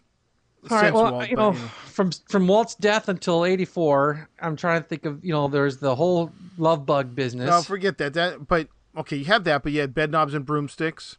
All 0.71 0.77
right, 0.79 0.93
well, 0.93 1.13
Walt, 1.13 1.31
you 1.31 1.37
but, 1.37 1.53
know, 1.53 1.53
from 1.87 2.11
from 2.29 2.49
Walt's 2.49 2.75
death 2.75 3.09
until 3.09 3.45
'84, 3.45 4.29
I'm 4.41 4.57
trying 4.57 4.83
to 4.83 4.89
think 4.89 5.05
of, 5.05 5.25
you 5.25 5.33
know, 5.33 5.47
there's 5.47 5.77
the 5.77 5.95
whole 5.95 6.33
love 6.59 6.85
bug 6.85 7.15
business. 7.15 7.49
no, 7.49 7.63
forget 7.63 7.99
that. 7.99 8.15
That, 8.15 8.49
but 8.49 8.69
okay, 8.97 9.17
you 9.17 9.27
had 9.27 9.45
that, 9.45 9.63
but 9.63 9.71
you 9.73 9.81
had 9.81 9.95
bed 9.95 10.11
knobs 10.11 10.35
and 10.35 10.45
broomsticks. 10.45 11.19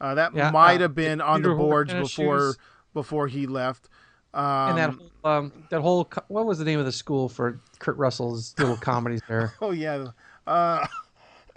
Uh, 0.00 0.14
that 0.14 0.34
Yeah, 0.34 0.50
might 0.50 0.76
uh, 0.76 0.82
have 0.82 0.94
been 0.94 1.20
on 1.20 1.42
the 1.42 1.50
boards 1.50 1.92
before 1.92 2.38
shoes. 2.48 2.58
before 2.94 3.28
he 3.28 3.46
left. 3.46 3.88
Um, 4.32 4.42
and 4.44 4.78
that 4.78 4.90
whole, 4.94 5.10
um, 5.24 5.52
that 5.70 5.80
whole 5.82 6.10
what 6.28 6.46
was 6.46 6.58
the 6.58 6.64
name 6.64 6.78
of 6.78 6.84
the 6.84 6.92
school 6.92 7.28
for 7.28 7.60
Kurt 7.78 7.96
Russell's 7.96 8.54
little 8.58 8.76
comedies 8.80 9.20
there? 9.28 9.52
oh 9.60 9.70
yeah, 9.72 10.06
uh, 10.46 10.86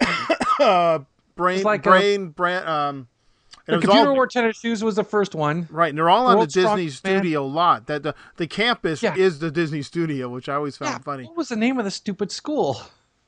uh, 0.60 0.98
brain, 1.36 1.62
like 1.64 1.86
a- 1.86 1.90
brain, 1.90 2.28
brand. 2.28 2.68
Um, 2.68 3.08
The 3.66 3.72
it 3.72 3.76
was 3.76 3.84
Computer 3.86 4.10
all 4.10 4.14
Wore 4.16 4.26
Tennis 4.26 4.58
Shoes 4.58 4.84
was 4.84 4.96
the 4.96 5.04
first 5.04 5.34
one. 5.34 5.66
right, 5.70 5.88
and 5.88 5.96
they're 5.96 6.10
all 6.10 6.26
on 6.26 6.32
the 6.32 6.36
World's 6.38 6.52
Disney 6.54 6.68
Strongest 6.90 7.04
Man. 7.04 7.18
Studio 7.20 7.46
lot. 7.46 7.86
That 7.86 8.02
the, 8.02 8.14
the 8.36 8.46
campus 8.46 9.02
Yeah. 9.02 9.14
is 9.16 9.38
the 9.38 9.50
Disney 9.50 9.80
Studio, 9.82 10.28
which 10.28 10.48
I 10.48 10.54
always 10.54 10.76
found 10.76 10.90
Yeah, 10.92 10.98
funny. 10.98 11.24
What 11.24 11.36
was 11.36 11.48
the 11.48 11.56
name 11.56 11.78
of 11.78 11.84
the 11.86 11.90
stupid 11.90 12.30
school? 12.30 12.80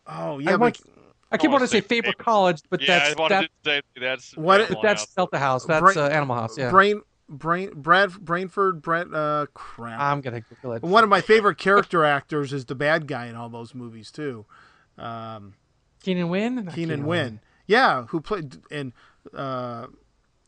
Oh 0.07 0.39
yeah, 0.39 0.57
want, 0.57 0.79
but 0.85 0.93
I 1.33 1.37
keep 1.39 1.49
I 1.49 1.53
wanting 1.53 1.53
wanna 1.53 1.67
say 1.69 1.81
say 1.81 1.87
Faber 1.89 2.07
Faber. 2.09 2.23
College, 2.23 2.61
but 2.71 2.81
yeah, 2.83 2.99
that's 2.99 3.17
I 3.17 3.21
wanted 3.21 3.35
that, 3.35 3.43
to 3.43 3.49
say 3.65 4.01
that's 4.01 4.37
What- 4.37 4.61
Animal 4.61 4.83
that's 4.83 5.03
House. 5.03 5.15
Delta 5.15 5.39
House. 5.39 5.65
That's 5.65 5.81
Brain- 5.83 5.99
uh, 5.99 6.09
Animal 6.09 6.37
House. 6.37 6.59
Yeah, 6.59 6.71
brain, 6.71 7.01
brain, 7.29 7.71
Brad, 7.75 8.11
Brainford, 8.11 8.83
Brett. 8.83 9.07
Uh, 9.13 9.47
crap. 9.55 9.99
I'm 9.99 10.21
gonna 10.21 10.43
Google 10.43 10.75
it. 10.75 10.83
One 10.83 11.03
of 11.03 11.09
my 11.11 11.21
favorite 11.23 11.57
character 11.59 12.05
actors 12.05 12.53
is 12.53 12.67
the 12.67 12.75
bad 12.75 13.07
guy 13.09 13.27
in 13.27 13.37
all 13.37 13.49
those 13.49 13.75
movies 13.75 14.11
too. 14.13 14.45
Um, 14.99 15.55
Keenan 16.03 16.29
Wynn. 16.29 16.71
Keenan 16.73 17.07
Wynn. 17.07 17.41
Yeah, 17.67 18.05
who 18.05 18.21
played 18.21 18.59
and 18.71 18.93
uh, 19.35 19.87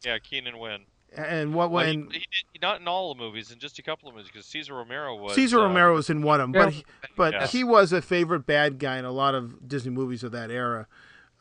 yeah, 0.05 0.19
Keenan 0.19 0.59
Wynn. 0.59 0.83
and 1.17 1.55
what 1.55 1.71
Well, 1.71 1.85
when 1.87 2.11
he, 2.11 2.19
he 2.53 2.59
not 2.61 2.81
in 2.81 2.89
all 2.89 3.15
the 3.15 3.19
movies, 3.21 3.51
in 3.51 3.59
just 3.59 3.79
a 3.79 3.83
couple 3.83 4.09
of 4.09 4.15
movies, 4.15 4.31
because 4.31 4.47
Cesar 4.47 4.75
Romero 4.75 5.15
was. 5.17 5.35
Cesar 5.35 5.59
uh, 5.61 5.65
Romero 5.65 5.95
was 5.95 6.11
in 6.11 6.23
one 6.23 6.41
of 6.41 6.45
them, 6.45 6.53
but 6.53 6.67
Yeah. 6.67 6.71
he, 6.71 6.85
but 7.17 7.33
Yeah. 7.35 7.47
he 7.47 7.65
was 7.65 7.93
a 7.93 8.03
favorite 8.03 8.47
bad 8.47 8.79
guy 8.79 8.99
in 8.99 9.05
a 9.05 9.13
lot 9.13 9.35
of 9.35 9.67
Disney 9.69 9.91
movies 9.91 10.23
of 10.23 10.33
that 10.33 10.51
era. 10.51 10.87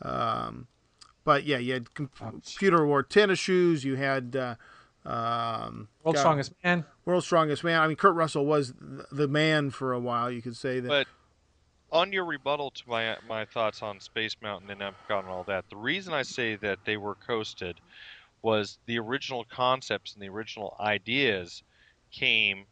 Um, 0.01 0.67
but 1.23 1.43
yeah, 1.43 1.57
you 1.57 1.73
had 1.73 1.93
com- 1.93 2.09
computer 2.17 2.85
wore 2.85 3.03
tennis 3.03 3.39
shoes. 3.39 3.83
You 3.83 3.95
had 3.95 4.35
uh, 4.35 4.55
um, 5.05 5.87
World's 6.03 6.17
God, 6.17 6.21
Strongest 6.21 6.53
Man. 6.63 6.85
World's 7.05 7.25
Strongest 7.25 7.63
Man. 7.63 7.81
I 7.81 7.87
mean, 7.87 7.97
Kurt 7.97 8.15
Russell 8.15 8.45
was 8.45 8.73
the 9.11 9.27
man 9.27 9.69
for 9.71 9.93
a 9.93 9.99
while. 9.99 10.31
You 10.31 10.41
could 10.41 10.55
say 10.55 10.79
that. 10.79 10.87
But 10.87 11.07
on 11.91 12.11
your 12.13 12.25
rebuttal 12.25 12.71
to 12.71 12.83
my 12.87 13.17
my 13.27 13.45
thoughts 13.45 13.81
on 13.81 13.99
Space 13.99 14.35
Mountain 14.41 14.69
and 14.69 14.81
Epcot 14.81 15.19
and 15.19 15.27
all 15.29 15.43
that, 15.45 15.69
the 15.69 15.75
reason 15.77 16.13
I 16.13 16.21
say 16.23 16.55
that 16.57 16.79
they 16.85 16.97
were 16.97 17.15
coasted 17.15 17.79
was 18.47 18.79
the 18.85 18.97
original 18.97 19.43
concepts 19.43 20.13
and 20.13 20.23
the 20.23 20.29
original 20.29 20.73
ideas 20.79 21.63
came 22.11 22.63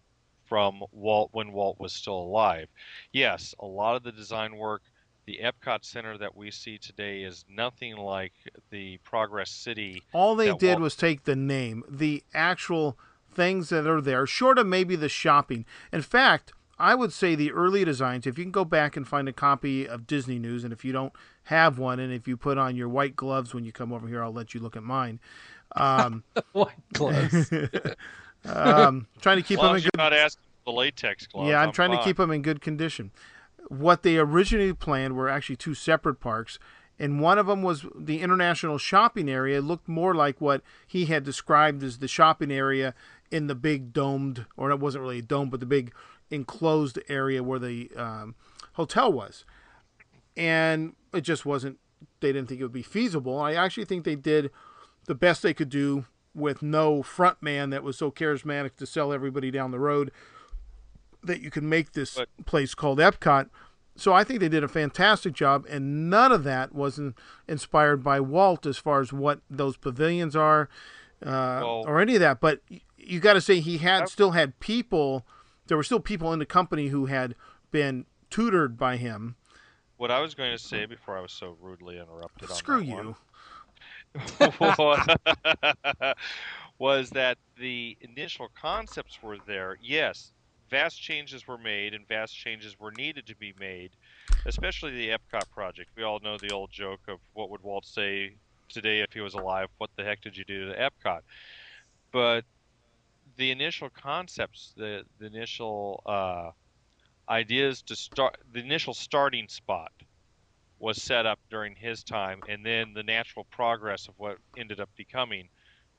from 0.45 0.81
Walt 0.93 1.31
when 1.33 1.51
Walt 1.51 1.77
was 1.81 1.91
still 1.91 2.17
alive. 2.17 2.69
Yes, 3.11 3.53
a 3.59 3.65
lot 3.65 3.97
of 3.97 4.03
the 4.03 4.13
design 4.13 4.55
work, 4.55 4.83
the 5.25 5.41
Epcot 5.43 5.83
Center 5.83 6.17
that 6.17 6.33
we 6.33 6.49
see 6.49 6.77
today 6.77 7.23
is 7.23 7.43
nothing 7.49 7.97
like 7.97 8.31
the 8.69 8.99
Progress 9.03 9.51
City. 9.51 10.01
All 10.13 10.33
they 10.37 10.53
did 10.53 10.75
Walt- 10.75 10.79
was 10.79 10.95
take 10.95 11.25
the 11.25 11.35
name, 11.35 11.83
the 11.89 12.23
actual 12.33 12.97
things 13.33 13.67
that 13.67 13.85
are 13.85 13.99
there, 13.99 14.25
short 14.25 14.57
of 14.57 14.65
maybe 14.65 14.95
the 14.95 15.09
shopping. 15.09 15.65
In 15.91 16.03
fact, 16.03 16.53
I 16.77 16.95
would 16.95 17.11
say 17.11 17.35
the 17.35 17.51
early 17.51 17.83
designs, 17.83 18.25
if 18.25 18.37
you 18.37 18.43
can 18.43 18.51
go 18.51 18.65
back 18.65 18.95
and 18.95 19.07
find 19.07 19.27
a 19.27 19.33
copy 19.33 19.87
of 19.87 20.07
Disney 20.07 20.39
News, 20.39 20.63
and 20.63 20.73
if 20.73 20.83
you 20.85 20.91
don't 20.91 21.13
have 21.45 21.77
one, 21.77 21.99
and 21.99 22.11
if 22.11 22.27
you 22.27 22.35
put 22.35 22.57
on 22.57 22.75
your 22.75 22.89
white 22.89 23.15
gloves 23.15 23.53
when 23.53 23.63
you 23.63 23.71
come 23.71 23.93
over 23.93 24.07
here, 24.07 24.23
I'll 24.23 24.33
let 24.33 24.53
you 24.53 24.59
look 24.59 24.75
at 24.75 24.83
mine. 24.83 25.19
Um, 25.75 26.23
What 26.53 26.71
close? 26.93 27.51
um, 28.45 29.07
trying 29.21 29.37
to 29.37 29.43
keep 29.43 29.59
As 29.59 29.63
them 29.63 29.75
in 29.75 29.81
you're 29.81 29.91
good 29.91 29.97
not 29.97 30.13
asking 30.13 30.43
for 30.63 30.71
the 30.71 30.77
latex 30.77 31.27
gloves. 31.27 31.49
Yeah, 31.49 31.61
I'm, 31.61 31.71
trying 31.71 31.91
to 31.91 32.03
keep 32.03 32.17
them 32.17 32.31
in 32.31 32.41
good 32.41 32.61
condition. 32.61 33.11
What 33.67 34.03
they 34.03 34.17
originally 34.17 34.73
planned 34.73 35.15
were 35.15 35.29
actually 35.29 35.55
two 35.57 35.73
separate 35.73 36.19
parks, 36.19 36.59
and 36.97 37.19
one 37.19 37.37
of 37.37 37.47
them 37.47 37.61
was 37.61 37.85
the 37.95 38.21
international 38.21 38.77
shopping 38.77 39.29
area. 39.29 39.57
It 39.57 39.63
looked 39.63 39.87
more 39.87 40.15
like 40.15 40.39
what 40.39 40.61
he 40.87 41.05
had 41.05 41.23
described 41.23 41.83
as 41.83 41.97
the 41.99 42.07
shopping 42.07 42.51
area 42.51 42.93
in 43.31 43.47
the 43.47 43.55
big 43.55 43.91
domed, 43.91 44.45
or 44.55 44.71
it 44.71 44.79
wasn't 44.79 45.01
really 45.01 45.19
a 45.19 45.23
dome, 45.23 45.49
but 45.49 45.59
the 45.59 45.65
big 45.65 45.93
enclosed 46.29 46.99
area 47.09 47.43
where 47.43 47.59
the 47.59 47.89
um, 47.97 48.35
hotel 48.73 49.11
was. 49.11 49.45
And 50.37 50.95
it 51.13 51.21
just 51.21 51.45
wasn't, 51.45 51.79
they 52.19 52.31
didn't 52.31 52.49
think 52.49 52.61
it 52.61 52.63
would 52.63 52.71
be 52.71 52.83
feasible. 52.83 53.39
I 53.39 53.53
actually 53.53 53.85
think 53.85 54.05
they 54.05 54.15
did 54.15 54.51
the 55.05 55.15
best 55.15 55.41
they 55.41 55.53
could 55.53 55.69
do 55.69 56.05
with 56.33 56.61
no 56.61 57.01
front 57.01 57.41
man 57.41 57.69
that 57.69 57.83
was 57.83 57.97
so 57.97 58.11
charismatic 58.11 58.75
to 58.75 58.85
sell 58.85 59.13
everybody 59.13 59.51
down 59.51 59.71
the 59.71 59.79
road 59.79 60.11
that 61.23 61.41
you 61.41 61.49
could 61.49 61.63
make 61.63 61.93
this 61.93 62.15
But- 62.15 62.29
place 62.45 62.75
called 62.75 62.99
Epcot. 62.99 63.49
So 63.95 64.11
I 64.13 64.25
think 64.25 64.41
they 64.41 64.49
did 64.49 64.63
a 64.63 64.67
fantastic 64.67 65.31
job, 65.33 65.65
and 65.69 66.09
none 66.09 66.33
of 66.33 66.43
that 66.43 66.75
was 66.75 66.99
in, 66.99 67.15
inspired 67.47 68.03
by 68.03 68.19
Walt 68.19 68.65
as 68.65 68.77
far 68.77 68.99
as 68.99 69.13
what 69.13 69.39
those 69.49 69.77
pavilions 69.77 70.35
are, 70.35 70.63
uh, 71.21 71.61
Well- 71.63 71.83
or 71.87 72.01
any 72.01 72.15
of 72.15 72.19
that. 72.19 72.41
But 72.41 72.61
you 72.97 73.21
got 73.21 73.33
to 73.33 73.41
say 73.41 73.61
he 73.61 73.77
had 73.77 74.09
still 74.09 74.31
had 74.31 74.59
people. 74.59 75.25
There 75.67 75.77
were 75.77 75.83
still 75.83 76.01
people 76.01 76.33
in 76.33 76.39
the 76.39 76.45
company 76.45 76.89
who 76.89 77.05
had 77.05 77.35
been 77.71 78.05
tutored 78.29 78.77
by 78.77 78.97
him. 78.97 79.35
What 79.97 80.11
I 80.11 80.19
was 80.19 80.35
going 80.35 80.51
to 80.51 80.61
say 80.61 80.85
before 80.85 81.17
I 81.17 81.21
was 81.21 81.31
so 81.31 81.55
rudely 81.61 81.97
interrupted. 81.97 82.49
on 82.51 82.55
Screw 82.57 82.81
you. 82.81 82.95
one. 82.95 83.15
was 86.79 87.09
that 87.11 87.37
the 87.57 87.97
initial 88.01 88.47
concepts 88.59 89.19
were 89.21 89.37
there. 89.47 89.77
Yes, 89.81 90.31
vast 90.69 91.01
changes 91.01 91.47
were 91.47 91.57
made 91.57 91.93
and 91.93 92.07
vast 92.07 92.35
changes 92.35 92.79
were 92.79 92.91
needed 92.91 93.25
to 93.27 93.35
be 93.35 93.53
made, 93.59 93.91
especially 94.45 94.91
the 94.91 95.09
Epcot 95.09 95.49
project. 95.53 95.89
We 95.95 96.03
all 96.03 96.19
know 96.21 96.37
the 96.37 96.51
old 96.51 96.71
joke 96.71 97.01
of 97.07 97.19
what 97.33 97.49
would 97.49 97.61
Walt 97.61 97.85
say 97.85 98.35
today 98.69 99.01
if 99.01 99.13
he 99.13 99.21
was 99.21 99.33
alive, 99.33 99.67
what 99.77 99.89
the 99.97 100.03
heck 100.03 100.21
did 100.21 100.35
you 100.35 100.43
do 100.45 100.67
to 100.67 100.75
Epcot? 100.75 101.21
But 102.11 102.43
the 103.37 103.51
initial 103.51 103.89
concepts, 103.89 104.73
the, 104.75 105.03
the 105.19 105.27
initial 105.27 106.01
uh, 106.05 106.51
ideas 107.29 107.81
to 107.83 107.95
start, 107.95 108.37
the 108.51 108.59
initial 108.59 108.93
starting 108.93 109.47
spot 109.47 109.91
was 110.85 111.01
set 111.01 111.25
up 111.25 111.39
during 111.49 111.75
his 111.75 112.03
time, 112.03 112.41
and 112.47 112.63
then 112.63 112.93
the 112.93 113.01
natural 113.01 113.43
progress 113.45 114.07
of 114.07 114.13
what 114.17 114.37
ended 114.55 114.79
up 114.79 114.87
becoming 114.95 115.49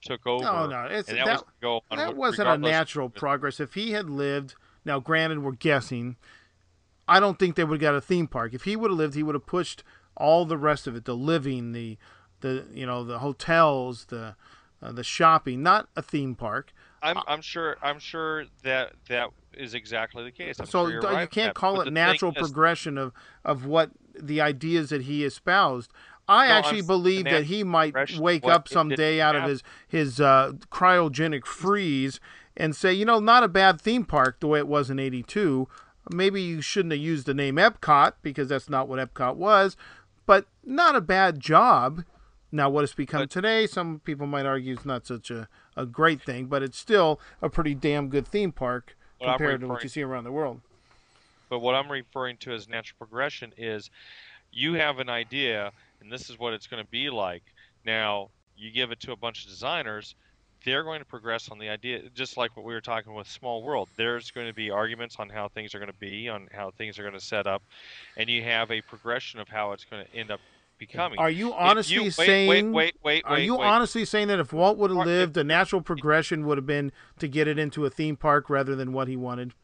took 0.01 0.25
over. 0.29 0.45
No, 0.45 0.67
no, 0.69 0.89
that, 0.89 1.07
that, 1.07 1.45
was 1.61 1.83
that 1.91 2.17
wasn't 2.17 2.49
a 2.49 2.57
natural 2.57 3.11
progress. 3.11 3.59
If 3.59 3.75
he 3.75 3.91
had 3.91 4.09
lived, 4.09 4.55
now 4.85 5.01
granted, 5.01 5.43
we're 5.43 5.53
guessing. 5.53 6.15
I 7.09 7.19
don't 7.19 7.37
think 7.37 7.57
they 7.57 7.65
would 7.65 7.83
have 7.83 7.95
got 7.95 7.97
a 7.97 8.01
theme 8.01 8.29
park. 8.29 8.55
If 8.55 8.63
he 8.63 8.77
would 8.77 8.93
have 8.93 8.99
lived, 8.99 9.17
he 9.17 9.25
would 9.25 9.35
have 9.35 9.45
pushed 9.45 9.83
all 10.17 10.45
the 10.45 10.57
rest 10.57 10.87
of 10.87 10.95
it: 10.95 11.05
the 11.05 11.17
living, 11.17 11.73
the, 11.73 11.99
the 12.41 12.65
you 12.73 12.87
know, 12.87 13.03
the 13.03 13.19
hotels, 13.19 14.05
the, 14.05 14.37
uh, 14.81 14.93
the 14.93 15.03
shopping. 15.03 15.65
Not 15.65 15.89
a 15.97 16.03
theme 16.03 16.37
park. 16.37 16.73
I'm, 17.03 17.19
I'm 17.27 17.43
sure. 17.43 17.77
I'm 17.83 17.99
sure 17.99 18.45
that 18.63 18.93
that 19.09 19.31
is 19.53 19.75
exactly 19.75 20.23
the 20.23 20.31
case. 20.31 20.61
I'm 20.61 20.67
so 20.67 20.85
sure 20.85 20.93
you're 20.93 21.01
d- 21.01 21.07
right 21.09 21.23
you 21.23 21.29
can't 21.29 21.57
call 21.57 21.81
it 21.81 21.93
natural 21.93 22.31
is- 22.31 22.39
progression 22.39 22.99
of 22.99 23.13
of 23.45 23.67
what 23.67 23.91
the 24.21 24.41
ideas 24.41 24.91
that 24.91 25.03
he 25.03 25.25
espoused. 25.25 25.91
I 26.29 26.49
No, 26.49 26.53
I'm 26.55 26.59
actually 26.59 26.83
believe 26.83 27.25
that 27.27 27.45
he 27.45 27.63
might 27.63 27.95
wake 28.19 28.45
what 28.45 28.53
up 28.53 28.69
someday 28.69 29.21
out 29.21 29.37
of 29.37 29.45
his 29.45 29.63
his 29.87 30.21
uh, 30.21 30.53
cryogenic 30.71 31.47
freeze 31.47 32.19
and 32.57 32.75
say, 32.75 32.93
you 32.93 33.05
know, 33.05 33.21
not 33.21 33.45
a 33.45 33.49
bad 33.49 33.81
theme 33.81 34.05
park 34.05 34.41
the 34.41 34.49
way 34.49 34.59
it 34.59 34.67
was 34.67 34.91
in 34.91 34.99
'82. 34.99 35.69
Maybe 36.13 36.41
you 36.41 36.61
shouldn't 36.61 36.93
have 36.93 37.01
used 37.01 37.27
the 37.27 37.35
name 37.35 37.57
Epcot 37.57 38.15
because 38.23 38.49
that's 38.49 38.69
not 38.69 38.89
what 38.89 38.99
Epcot 38.99 39.37
was, 39.37 39.77
but 40.25 40.47
not 40.65 40.97
a 40.97 41.01
bad 41.01 41.41
job. 41.41 42.05
Now, 42.53 42.71
what 42.71 42.85
it's 42.85 42.95
become 42.95 43.23
But- 43.23 43.31
today, 43.31 43.67
some 43.67 44.01
people 44.01 44.27
might 44.27 44.47
argue 44.47 44.75
it's 44.75 44.85
not 44.85 45.07
such 45.07 45.31
a, 45.31 45.49
a 45.77 45.85
great 45.85 46.23
thing, 46.23 46.47
but 46.47 46.63
it's 46.63 46.79
still 46.79 47.21
a 47.43 47.51
pretty 47.51 47.75
damn 47.75 48.09
good 48.09 48.27
theme 48.27 48.53
park 48.53 48.97
compared 49.21 49.61
to 49.61 49.69
what 49.69 49.83
you 49.83 49.89
see 49.89 50.03
around 50.03 50.25
the 50.25 50.33
world. 50.33 50.61
But 51.49 51.61
what 51.61 51.75
I'm 51.75 51.91
referring 51.91 52.37
to 52.39 52.53
as 52.53 52.69
natural 52.69 52.97
progression 52.99 53.53
is 53.57 53.91
you 54.53 54.75
have 54.75 54.99
an 54.99 55.09
idea 55.09 55.73
and 56.01 56.13
this 56.13 56.31
is 56.31 56.39
what 56.39 56.53
it's 56.53 56.67
going 56.67 56.83
to 56.83 56.91
be 56.91 57.11
like. 57.11 57.43
Now, 57.85 58.31
you 58.57 58.71
give 58.71 58.91
it 58.91 59.01
to 59.01 59.13
a 59.13 59.17
bunch 59.17 59.45
of 59.45 59.51
designers, 59.51 60.15
they're 60.65 60.83
going 60.83 61.01
to 61.01 61.05
progress 61.05 61.51
on 61.51 61.59
the 61.59 61.69
idea, 61.69 62.03
just 62.15 62.37
like 62.37 62.57
what 62.57 62.65
we 62.65 62.75
were 62.75 62.81
talking 62.81 63.15
with 63.15 63.29
Small 63.29 63.63
World. 63.63 63.89
There's 63.97 64.31
going 64.31 64.47
to 64.47 64.53
be 64.53 64.71
arguments 64.71 65.17
on 65.19 65.29
how 65.29 65.49
things 65.49 65.75
are 65.75 65.79
going 65.79 65.91
to 65.91 65.99
be, 65.99 66.29
on 66.29 66.49
how 66.53 66.71
things 66.71 66.99
are 66.99 67.03
going 67.03 67.15
to 67.15 67.21
set 67.21 67.47
up, 67.47 67.63
and 68.17 68.29
you 68.29 68.43
have 68.43 68.71
a 68.71 68.81
progression 68.83 69.39
of 69.41 69.49
how 69.49 69.73
it's 69.73 69.85
going 69.85 70.05
to 70.05 70.17
end 70.17 70.31
up 70.31 70.41
becoming. 70.79 71.19
Are 71.19 71.31
you 71.31 71.55
honestly 71.55 71.95
you- 71.95 72.03
wait, 72.05 72.13
saying? 72.13 72.73
Wait, 72.73 72.95
wait, 72.95 72.97
wait, 73.03 73.25
Are 73.25 73.39
you 73.39 73.57
wait. 73.57 73.67
honestly 73.67 74.05
saying 74.05 74.29
that 74.29 74.39
if 74.39 74.53
Walt 74.53 74.77
would 74.79 74.91
have 74.91 75.07
lived, 75.07 75.35
the 75.35 75.45
natural 75.45 75.83
progression 75.83 76.47
would 76.47 76.59
have 76.59 76.67
been 76.67 76.91
to 77.19 77.29
get 77.29 77.47
it 77.49 77.59
into 77.59 77.85
a 77.85 77.91
theme 77.91 78.17
park 78.17 78.51
rather 78.51 78.75
than 78.75 78.93
what 78.93 79.09
he 79.09 79.17
wanted? 79.17 79.55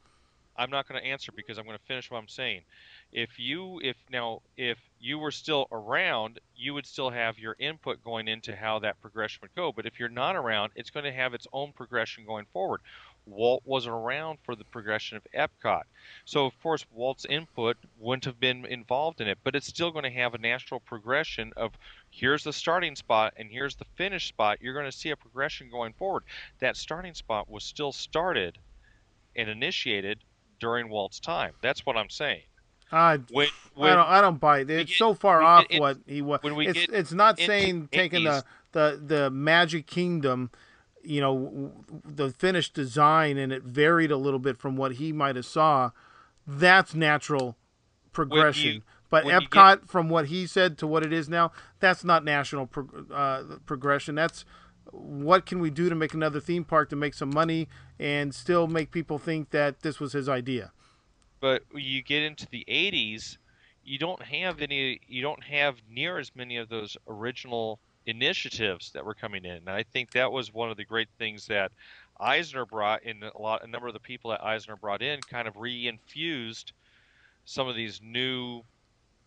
I'm 0.56 0.70
not 0.70 0.88
going 0.88 1.00
to 1.00 1.06
answer 1.06 1.32
because 1.32 1.58
I'm 1.58 1.64
going 1.64 1.78
to 1.78 1.84
finish 1.84 2.10
what 2.10 2.18
I'm 2.18 2.28
saying. 2.28 2.62
If 3.10 3.38
you, 3.38 3.80
if 3.82 3.96
now, 4.10 4.42
if 4.56 4.78
you 5.00 5.18
were 5.18 5.30
still 5.30 5.66
around, 5.72 6.40
you 6.54 6.74
would 6.74 6.86
still 6.86 7.10
have 7.10 7.38
your 7.38 7.56
input 7.58 8.04
going 8.04 8.28
into 8.28 8.54
how 8.54 8.78
that 8.80 9.00
progression 9.00 9.40
would 9.42 9.54
go. 9.54 9.72
But 9.72 9.86
if 9.86 9.98
you're 9.98 10.08
not 10.08 10.36
around, 10.36 10.72
it's 10.76 10.90
going 10.90 11.04
to 11.04 11.12
have 11.12 11.34
its 11.34 11.46
own 11.52 11.72
progression 11.72 12.24
going 12.26 12.46
forward. 12.52 12.80
Walt 13.24 13.62
wasn't 13.64 13.94
around 13.94 14.38
for 14.42 14.56
the 14.56 14.64
progression 14.64 15.16
of 15.16 15.26
Epcot. 15.32 15.82
So, 16.24 16.44
of 16.44 16.60
course, 16.60 16.84
Walt's 16.90 17.24
input 17.24 17.76
wouldn't 17.98 18.24
have 18.24 18.40
been 18.40 18.66
involved 18.66 19.20
in 19.20 19.28
it, 19.28 19.38
but 19.44 19.54
it's 19.54 19.68
still 19.68 19.92
going 19.92 20.04
to 20.04 20.10
have 20.10 20.34
a 20.34 20.38
natural 20.38 20.80
progression 20.80 21.52
of 21.56 21.78
here's 22.10 22.42
the 22.42 22.52
starting 22.52 22.96
spot 22.96 23.34
and 23.36 23.48
here's 23.50 23.76
the 23.76 23.84
finish 23.94 24.26
spot. 24.26 24.60
You're 24.60 24.74
going 24.74 24.90
to 24.90 24.96
see 24.96 25.10
a 25.10 25.16
progression 25.16 25.70
going 25.70 25.92
forward. 25.92 26.24
That 26.58 26.76
starting 26.76 27.14
spot 27.14 27.48
was 27.48 27.62
still 27.62 27.92
started 27.92 28.58
and 29.36 29.48
initiated 29.48 30.24
during 30.62 30.88
Walt's 30.88 31.18
time. 31.20 31.52
That's 31.60 31.84
what 31.84 31.96
I'm 31.96 32.08
saying. 32.08 32.42
Uh, 32.92 33.18
When, 33.30 33.48
I 33.80 33.94
don't. 33.96 34.06
I 34.06 34.20
don't 34.20 34.40
buy 34.40 34.60
it. 34.60 34.70
It's 34.70 34.90
get- 34.90 34.96
so 34.98 35.12
far 35.12 35.42
off 35.42 35.66
get 35.68 35.80
what 35.80 35.98
he 36.06 36.22
was. 36.22 36.38
when 36.42 36.54
we 36.54 36.68
It's 36.68 36.78
get 36.86 36.90
it's 36.94 37.12
not 37.12 37.38
saying 37.38 37.88
taking 37.90 38.24
the, 38.24 38.44
the 38.72 39.02
the 39.04 39.30
Magic 39.30 39.86
Kingdom, 39.86 40.50
you 41.02 41.20
know, 41.20 41.72
the 42.04 42.30
finished 42.30 42.74
design 42.74 43.38
and 43.38 43.52
it 43.52 43.62
varied 43.64 44.10
a 44.12 44.16
little 44.16 44.38
bit 44.38 44.56
from 44.58 44.76
what 44.76 44.92
he 44.92 45.12
might 45.12 45.34
have 45.36 45.46
saw. 45.46 45.90
That's 46.46 46.94
natural 46.94 47.56
progression. 48.12 48.82
but 49.10 49.24
when 49.24 49.40
you 49.40 49.48
Epcot, 49.48 49.88
from 49.88 50.08
what 50.08 50.26
he 50.26 50.46
said 50.46 50.78
to 50.78 50.86
what 50.86 51.02
it 51.02 51.12
is 51.12 51.28
now, 51.28 51.50
that's 51.80 52.04
not 52.04 52.24
national 52.24 52.66
prog- 52.66 53.10
uh, 53.12 53.42
progression. 53.66 54.14
That's 54.14 54.44
what 54.90 55.46
can 55.46 55.60
we 55.60 55.70
do 55.70 55.88
to 55.88 55.94
make 55.94 56.14
another 56.14 56.40
theme 56.40 56.64
park 56.64 56.90
to 56.90 56.96
make 56.96 57.14
some 57.14 57.30
money 57.30 57.68
and 57.98 58.34
still 58.34 58.66
make 58.66 58.90
people 58.90 59.18
think 59.18 59.50
that 59.50 59.80
this 59.80 60.00
was 60.00 60.12
his 60.12 60.28
idea. 60.28 60.72
but 61.40 61.62
you 61.74 62.02
get 62.02 62.22
into 62.22 62.46
the 62.50 62.64
80s, 62.68 63.36
you 63.84 63.98
don't 63.98 64.22
have 64.22 64.60
any. 64.62 65.00
You 65.08 65.22
don't 65.22 65.42
have 65.44 65.76
near 65.90 66.18
as 66.18 66.30
many 66.34 66.56
of 66.56 66.68
those 66.68 66.96
original 67.08 67.80
initiatives 68.06 68.92
that 68.92 69.04
were 69.04 69.14
coming 69.14 69.44
in. 69.44 69.56
And 69.56 69.70
I 69.70 69.82
think 69.82 70.12
that 70.12 70.30
was 70.32 70.52
one 70.52 70.70
of 70.70 70.76
the 70.76 70.84
great 70.84 71.08
things 71.18 71.46
that 71.46 71.72
Eisner 72.20 72.64
brought 72.64 73.02
in. 73.02 73.22
A 73.22 73.40
lot, 73.40 73.64
a 73.64 73.66
number 73.66 73.88
of 73.88 73.94
the 73.94 74.00
people 74.00 74.30
that 74.30 74.44
Eisner 74.44 74.76
brought 74.76 75.02
in 75.02 75.20
kind 75.20 75.48
of 75.48 75.54
reinfused 75.54 76.72
some 77.44 77.66
of 77.68 77.74
these 77.74 78.00
new 78.02 78.62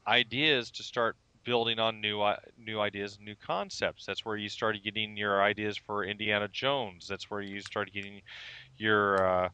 ideas 0.07 0.71
to 0.71 0.83
start 0.83 1.17
building 1.45 1.79
on 1.79 2.01
new 2.01 2.21
i- 2.21 2.39
new 2.57 2.79
ideas, 2.81 3.17
new 3.21 3.35
concepts. 3.35 4.05
That's 4.05 4.25
where 4.25 4.35
you 4.35 4.49
started 4.49 4.83
getting 4.83 5.15
your 5.15 5.41
ideas 5.41 5.77
for 5.77 6.03
Indiana 6.03 6.49
Jones. 6.49 7.07
That's 7.07 7.29
where 7.31 7.41
you 7.41 7.61
started 7.61 7.93
getting 7.93 8.21
your 8.77 9.25
uh, 9.25 9.49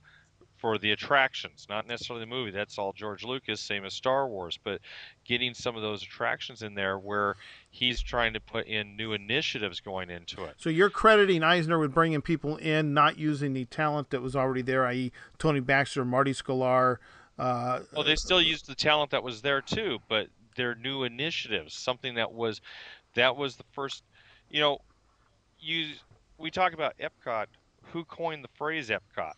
for 0.58 0.78
the 0.78 0.92
attractions, 0.92 1.66
not 1.70 1.88
necessarily 1.88 2.24
the 2.24 2.30
movie. 2.30 2.52
That's 2.52 2.78
all 2.78 2.94
George 2.94 3.24
Lucas, 3.24 3.60
same 3.60 3.84
as 3.84 3.96
Star 3.96 4.28
Wars, 4.28 4.60
but 4.64 4.80
getting 5.26 5.56
some 5.56 5.76
of 5.76 5.82
those 5.82 6.04
attractions 6.04 6.62
in 6.62 6.76
there 6.76 7.00
where 7.00 7.36
he's 7.72 8.00
trying 8.00 8.34
to 8.34 8.40
put 8.40 8.68
in 8.68 8.96
new 8.96 9.14
initiatives 9.14 9.80
going 9.80 10.12
into 10.12 10.44
it. 10.46 10.54
So 10.60 10.70
you're 10.70 10.92
crediting 10.92 11.42
Eisner 11.42 11.80
with 11.80 11.94
bringing 11.96 12.22
people 12.22 12.58
in, 12.58 12.94
not 12.94 13.18
using 13.18 13.54
the 13.54 13.66
talent 13.66 14.12
that 14.12 14.22
was 14.22 14.36
already 14.36 14.62
there, 14.62 14.86
i.e., 14.86 15.12
Tony 15.40 15.62
Baxter, 15.62 16.06
Marty 16.06 16.32
Sklar. 16.34 16.98
Uh, 17.40 17.80
Well, 17.92 18.04
they 18.04 18.16
still 18.16 18.42
used 18.42 18.68
the 18.68 18.76
talent 18.76 19.10
that 19.12 19.24
was 19.24 19.42
there 19.42 19.62
too, 19.62 19.98
but 20.08 20.28
their 20.56 20.76
new 20.76 21.04
initiatives, 21.04 21.74
something 21.74 22.16
that 22.16 22.32
was 22.32 22.62
that 23.16 23.36
was 23.36 23.56
the 23.56 23.64
first, 23.72 24.04
you 24.50 24.62
know, 24.62 24.80
you 25.60 25.94
we 26.38 26.52
talk 26.52 26.74
about 26.74 26.96
Epcot, 26.98 27.48
who 27.92 28.04
coined 28.06 28.44
the 28.44 28.50
phrase 28.56 28.90
Epcot? 28.90 29.34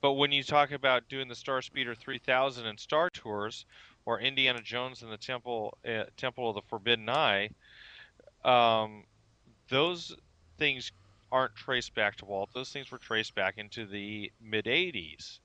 But 0.00 0.12
when 0.14 0.32
you 0.32 0.42
talk 0.42 0.72
about 0.72 1.08
doing 1.08 1.28
the 1.28 1.34
Star 1.34 1.60
Speeder 1.60 1.94
3000 1.94 2.66
and 2.66 2.80
Star 2.80 3.10
Tours, 3.10 3.66
or 4.06 4.20
Indiana 4.20 4.60
Jones 4.62 5.02
and 5.02 5.12
the 5.12 5.18
Temple 5.18 5.76
uh, 5.86 6.04
Temple 6.16 6.48
of 6.48 6.54
the 6.54 6.62
Forbidden 6.68 7.08
Eye, 7.08 7.50
um, 8.44 9.04
those 9.68 10.16
things 10.58 10.92
aren't 11.30 11.54
traced 11.54 11.94
back 11.94 12.16
to 12.16 12.24
Walt. 12.24 12.50
Those 12.54 12.70
things 12.70 12.90
were 12.90 12.98
traced 12.98 13.34
back 13.34 13.58
into 13.58 13.86
the 13.86 14.32
mid 14.40 14.64
80s, 14.64 15.38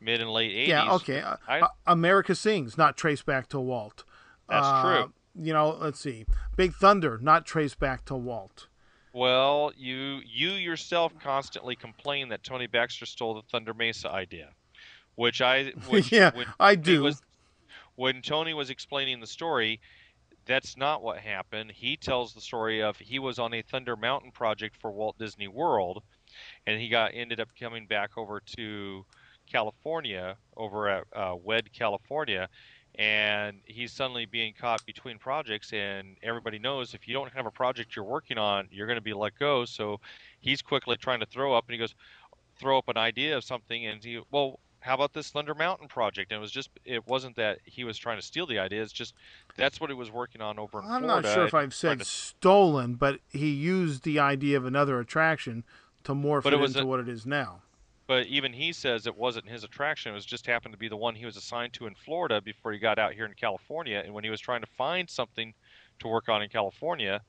mid 0.00 0.20
and 0.20 0.30
late 0.32 0.52
80s. 0.52 0.68
yeah, 0.68 0.92
okay. 0.94 1.20
Uh, 1.20 1.36
I- 1.48 1.60
uh, 1.60 1.68
America 1.86 2.34
Sings, 2.34 2.76
not 2.78 2.96
traced 2.96 3.26
back 3.26 3.48
to 3.48 3.60
Walt. 3.60 4.04
That's 4.48 4.66
Uh, 4.66 4.82
true. 4.82 5.12
You 5.38 5.52
know, 5.52 5.70
let's 5.80 6.00
see. 6.00 6.24
Big 6.56 6.74
Thunder, 6.74 7.18
not 7.20 7.44
traced 7.44 7.78
back 7.78 8.04
to 8.06 8.14
Walt. 8.14 8.68
Well, 9.12 9.72
you 9.76 10.20
you 10.26 10.50
yourself 10.50 11.12
constantly 11.18 11.74
complain 11.76 12.28
that 12.28 12.42
Tony 12.42 12.66
Baxter 12.66 13.06
stole 13.06 13.34
the 13.34 13.42
Thunder 13.50 13.72
Mesa 13.74 14.10
idea, 14.10 14.50
which 15.14 15.40
I 15.40 15.70
which, 15.88 16.12
Yeah, 16.12 16.34
when 16.34 16.46
I 16.60 16.74
do. 16.74 17.02
Was, 17.02 17.22
when 17.96 18.20
Tony 18.22 18.52
was 18.54 18.68
explaining 18.70 19.20
the 19.20 19.26
story, 19.26 19.80
that's 20.44 20.76
not 20.76 21.02
what 21.02 21.18
happened. 21.18 21.70
He 21.72 21.96
tells 21.96 22.34
the 22.34 22.40
story 22.42 22.82
of 22.82 22.98
he 22.98 23.18
was 23.18 23.38
on 23.38 23.54
a 23.54 23.62
Thunder 23.62 23.96
Mountain 23.96 24.32
project 24.32 24.76
for 24.76 24.90
Walt 24.90 25.18
Disney 25.18 25.48
World, 25.48 26.02
and 26.66 26.78
he 26.80 26.88
got 26.88 27.12
ended 27.14 27.40
up 27.40 27.48
coming 27.58 27.86
back 27.86 28.18
over 28.18 28.40
to 28.56 29.04
California, 29.50 30.36
over 30.56 30.88
at 30.88 31.04
uh, 31.14 31.34
Wed, 31.42 31.72
California, 31.72 32.48
and 32.98 33.58
he's 33.66 33.92
suddenly 33.92 34.26
being 34.26 34.54
caught 34.58 34.84
between 34.86 35.18
projects. 35.18 35.72
And 35.72 36.16
everybody 36.22 36.58
knows 36.58 36.94
if 36.94 37.06
you 37.06 37.14
don't 37.14 37.32
have 37.32 37.46
a 37.46 37.50
project 37.50 37.94
you're 37.94 38.04
working 38.04 38.38
on, 38.38 38.68
you're 38.70 38.86
going 38.86 38.96
to 38.96 39.02
be 39.02 39.12
let 39.12 39.38
go. 39.38 39.64
So 39.64 40.00
he's 40.40 40.62
quickly 40.62 40.96
trying 40.96 41.20
to 41.20 41.26
throw 41.26 41.54
up, 41.54 41.64
and 41.68 41.74
he 41.74 41.78
goes, 41.78 41.94
throw 42.58 42.78
up 42.78 42.88
an 42.88 42.96
idea 42.96 43.36
of 43.36 43.44
something, 43.44 43.86
and 43.86 44.02
he, 44.02 44.20
well, 44.30 44.58
how 44.80 44.94
about 44.94 45.12
this 45.12 45.30
Thunder 45.30 45.54
Mountain 45.54 45.88
project? 45.88 46.30
And 46.32 46.38
it 46.38 46.40
was 46.40 46.52
just, 46.52 46.70
it 46.84 47.06
wasn't 47.06 47.36
that 47.36 47.58
he 47.64 47.82
was 47.84 47.98
trying 47.98 48.18
to 48.18 48.22
steal 48.24 48.46
the 48.46 48.58
idea. 48.60 48.82
It's 48.82 48.92
just 48.92 49.14
that's 49.56 49.80
what 49.80 49.90
he 49.90 49.94
was 49.94 50.10
working 50.10 50.40
on 50.40 50.58
over 50.58 50.78
in 50.78 50.84
I'm 50.86 51.02
Florida. 51.02 51.28
not 51.28 51.34
sure 51.34 51.44
if 51.44 51.54
I've 51.54 51.74
said 51.74 51.98
to- 51.98 52.04
stolen, 52.04 52.94
but 52.94 53.18
he 53.28 53.50
used 53.50 54.04
the 54.04 54.18
idea 54.20 54.56
of 54.56 54.64
another 54.64 55.00
attraction 55.00 55.64
to 56.04 56.14
morph 56.14 56.44
But 56.44 56.54
it, 56.54 56.60
it 56.60 56.64
into 56.66 56.82
a- 56.82 56.86
what 56.86 57.00
it 57.00 57.08
is 57.08 57.26
now. 57.26 57.62
But 58.06 58.26
even 58.26 58.52
he 58.52 58.72
says 58.72 59.06
it 59.06 59.16
wasn't 59.16 59.48
his 59.48 59.64
attraction. 59.64 60.12
It 60.12 60.14
was 60.14 60.24
just 60.24 60.46
happened 60.46 60.72
to 60.72 60.78
be 60.78 60.88
the 60.88 60.96
one 60.96 61.14
he 61.14 61.26
was 61.26 61.36
assigned 61.36 61.72
to 61.74 61.86
in 61.86 61.94
Florida 61.94 62.40
before 62.40 62.72
he 62.72 62.78
got 62.78 62.98
out 62.98 63.14
here 63.14 63.26
in 63.26 63.34
California. 63.34 64.00
And 64.04 64.14
when 64.14 64.22
he 64.22 64.30
was 64.30 64.40
trying 64.40 64.60
to 64.60 64.68
find 64.78 65.10
something 65.10 65.54
to 65.98 66.08
work 66.08 66.28
on 66.28 66.42
in 66.42 66.48
California, 66.48 67.22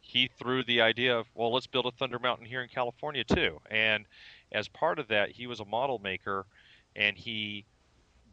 he 0.00 0.30
threw 0.38 0.62
the 0.64 0.80
idea 0.80 1.18
of, 1.18 1.26
well, 1.34 1.52
let's 1.52 1.66
build 1.66 1.86
a 1.86 1.90
Thunder 1.90 2.18
Mountain 2.18 2.46
here 2.46 2.62
in 2.62 2.68
California 2.68 3.24
too. 3.24 3.60
And 3.70 4.06
as 4.52 4.68
part 4.68 4.98
of 4.98 5.08
that, 5.08 5.30
he 5.30 5.46
was 5.46 5.60
a 5.60 5.64
model 5.64 5.98
maker 5.98 6.46
and 6.94 7.16
he 7.16 7.66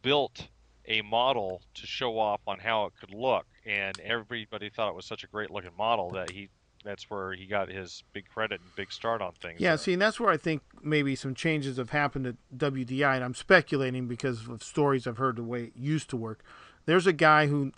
built 0.01 0.47
a 0.85 1.01
model 1.01 1.61
to 1.73 1.87
show 1.87 2.17
off 2.17 2.41
on 2.47 2.59
how 2.59 2.85
it 2.85 2.93
could 2.99 3.13
look. 3.13 3.45
And 3.65 3.99
everybody 3.99 4.69
thought 4.69 4.89
it 4.89 4.95
was 4.95 5.05
such 5.05 5.23
a 5.23 5.27
great 5.27 5.51
looking 5.51 5.71
model 5.77 6.11
that 6.11 6.29
he 6.29 6.49
that's 6.83 7.09
where 7.09 7.33
he 7.33 7.45
got 7.45 7.69
his 7.69 8.03
big 8.13 8.27
credit 8.27 8.61
and 8.61 8.75
big 8.75 8.91
start 8.91 9.21
on 9.21 9.33
things. 9.33 9.59
Yeah, 9.59 9.71
there. 9.71 9.77
see, 9.77 9.93
and 9.93 10.01
that's 10.01 10.19
where 10.19 10.31
I 10.31 10.37
think 10.37 10.61
maybe 10.81 11.15
some 11.15 11.33
changes 11.33 11.77
have 11.77 11.91
happened 11.91 12.27
at 12.27 12.35
WDI, 12.55 13.15
and 13.15 13.23
I'm 13.23 13.33
speculating 13.33 14.07
because 14.07 14.47
of 14.47 14.63
stories 14.63 15.07
I've 15.07 15.17
heard 15.17 15.37
the 15.37 15.43
way 15.43 15.65
it 15.65 15.73
used 15.75 16.09
to 16.11 16.17
work. 16.17 16.43
There's 16.85 17.07
a 17.07 17.13
guy 17.13 17.47
who 17.47 17.71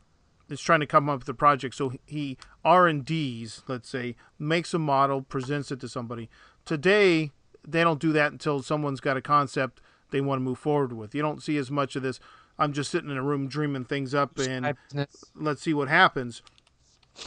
is 0.49 0.61
trying 0.61 0.79
to 0.79 0.87
come 0.87 1.09
up 1.09 1.19
with 1.19 1.29
a 1.29 1.33
project, 1.33 1.75
so 1.75 1.93
he 2.05 2.37
R 2.63 2.87
and 2.87 3.05
D's, 3.05 3.63
let's 3.67 3.89
say, 3.89 4.15
makes 4.39 4.73
a 4.73 4.79
model, 4.79 5.21
presents 5.21 5.71
it 5.71 5.79
to 5.81 5.87
somebody. 5.87 6.29
Today, 6.65 7.31
they 7.67 7.83
don't 7.83 7.99
do 7.99 8.11
that 8.13 8.31
until 8.31 8.61
someone's 8.61 8.99
got 8.99 9.17
a 9.17 9.21
concept 9.21 9.81
they 10.11 10.21
want 10.21 10.39
to 10.39 10.43
move 10.43 10.59
forward 10.59 10.93
with. 10.93 11.15
You 11.15 11.21
don't 11.21 11.41
see 11.41 11.57
as 11.57 11.71
much 11.71 11.95
of 11.95 12.03
this. 12.03 12.19
I'm 12.57 12.73
just 12.73 12.89
sitting 12.89 13.09
in 13.09 13.17
a 13.17 13.23
room 13.23 13.47
dreaming 13.47 13.85
things 13.85 14.15
up, 14.15 14.37
and 14.39 14.75
let's 15.35 15.61
see 15.61 15.73
what 15.73 15.89
happens. 15.89 16.41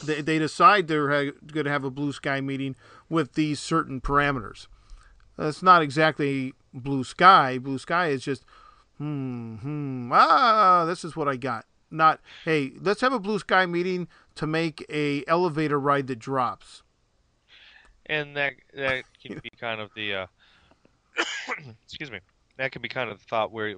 They, 0.04 0.20
they 0.22 0.38
decide 0.38 0.86
they're 0.88 1.10
ha- 1.10 1.32
going 1.46 1.64
to 1.64 1.70
have 1.70 1.84
a 1.84 1.90
blue 1.90 2.12
sky 2.12 2.40
meeting 2.40 2.76
with 3.08 3.34
these 3.34 3.60
certain 3.60 4.00
parameters. 4.00 4.66
It's 5.38 5.62
not 5.62 5.82
exactly 5.82 6.54
blue 6.74 7.04
sky. 7.04 7.58
Blue 7.58 7.78
sky 7.78 8.08
is 8.08 8.22
just, 8.24 8.44
hmm, 8.98 9.56
hmm, 9.56 10.10
ah, 10.12 10.84
this 10.86 11.04
is 11.04 11.16
what 11.16 11.28
I 11.28 11.36
got. 11.36 11.64
Not, 11.90 12.20
hey, 12.44 12.72
let's 12.80 13.00
have 13.00 13.12
a 13.12 13.18
blue 13.20 13.38
sky 13.38 13.64
meeting 13.66 14.08
to 14.34 14.46
make 14.46 14.84
a 14.90 15.24
elevator 15.26 15.78
ride 15.80 16.06
that 16.08 16.18
drops. 16.18 16.82
and 18.06 18.36
that 18.36 18.54
that 18.74 19.04
can 19.22 19.38
be 19.42 19.50
kind 19.60 19.80
of 19.80 19.90
the 19.94 20.14
uh, 20.14 20.26
excuse 21.84 22.10
me 22.10 22.20
that 22.56 22.72
can 22.72 22.82
be 22.82 22.88
kind 22.88 23.10
of 23.10 23.18
the 23.18 23.24
thought 23.24 23.52
where 23.52 23.74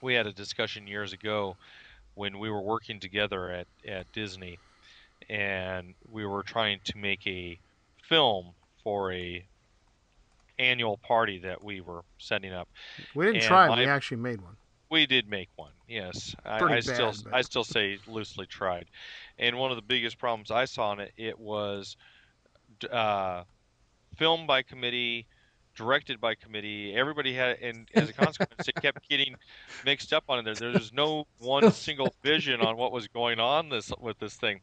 we 0.00 0.14
had 0.14 0.26
a 0.26 0.32
discussion 0.32 0.86
years 0.86 1.12
ago 1.12 1.56
when 2.14 2.38
we 2.38 2.50
were 2.50 2.62
working 2.62 3.00
together 3.00 3.50
at, 3.50 3.66
at 3.86 4.10
Disney 4.12 4.58
and 5.28 5.94
we 6.10 6.24
were 6.26 6.42
trying 6.42 6.80
to 6.84 6.96
make 6.98 7.26
a 7.26 7.58
film 8.08 8.52
for 8.82 9.12
a 9.12 9.44
annual 10.58 10.98
party 10.98 11.38
that 11.38 11.62
we 11.62 11.80
were 11.80 12.02
setting 12.18 12.52
up. 12.52 12.68
We 13.14 13.24
didn't 13.26 13.36
And 13.42 13.44
try. 13.46 13.68
my- 13.68 13.78
We 13.78 13.86
actually 13.86 14.18
made 14.18 14.40
one. 14.40 14.56
We 14.90 15.06
did 15.06 15.28
make 15.28 15.48
one, 15.56 15.72
yes. 15.88 16.34
I, 16.44 16.58
Pretty 16.58 16.74
I 16.74 16.80
still, 16.80 17.12
bad, 17.12 17.24
but- 17.24 17.34
I 17.34 17.42
still 17.42 17.64
say 17.64 17.98
loosely 18.08 18.46
tried. 18.46 18.86
And 19.38 19.56
one 19.56 19.70
of 19.70 19.76
the 19.76 19.82
biggest 19.82 20.18
problems 20.18 20.50
I 20.50 20.64
saw 20.64 20.92
in 20.92 21.00
it, 21.00 21.12
it 21.16 21.38
was 21.38 21.96
uh, 22.90 23.44
filmed 24.16 24.46
by 24.48 24.62
committee, 24.62 25.26
directed 25.80 26.20
by 26.20 26.34
committee. 26.34 26.94
Everybody 26.94 27.32
had, 27.34 27.58
and 27.62 27.88
as 27.94 28.10
a 28.10 28.12
consequence, 28.12 28.68
it 28.68 28.74
kept 28.74 29.08
getting 29.08 29.34
mixed 29.86 30.12
up 30.12 30.24
on 30.28 30.46
it. 30.46 30.58
There, 30.58 30.72
was 30.72 30.92
no 30.92 31.26
one 31.38 31.72
single 31.86 32.14
vision 32.22 32.60
on 32.60 32.76
what 32.76 32.92
was 32.92 33.08
going 33.08 33.40
on 33.40 33.70
this 33.70 33.90
with 33.98 34.18
this 34.18 34.34
thing, 34.34 34.60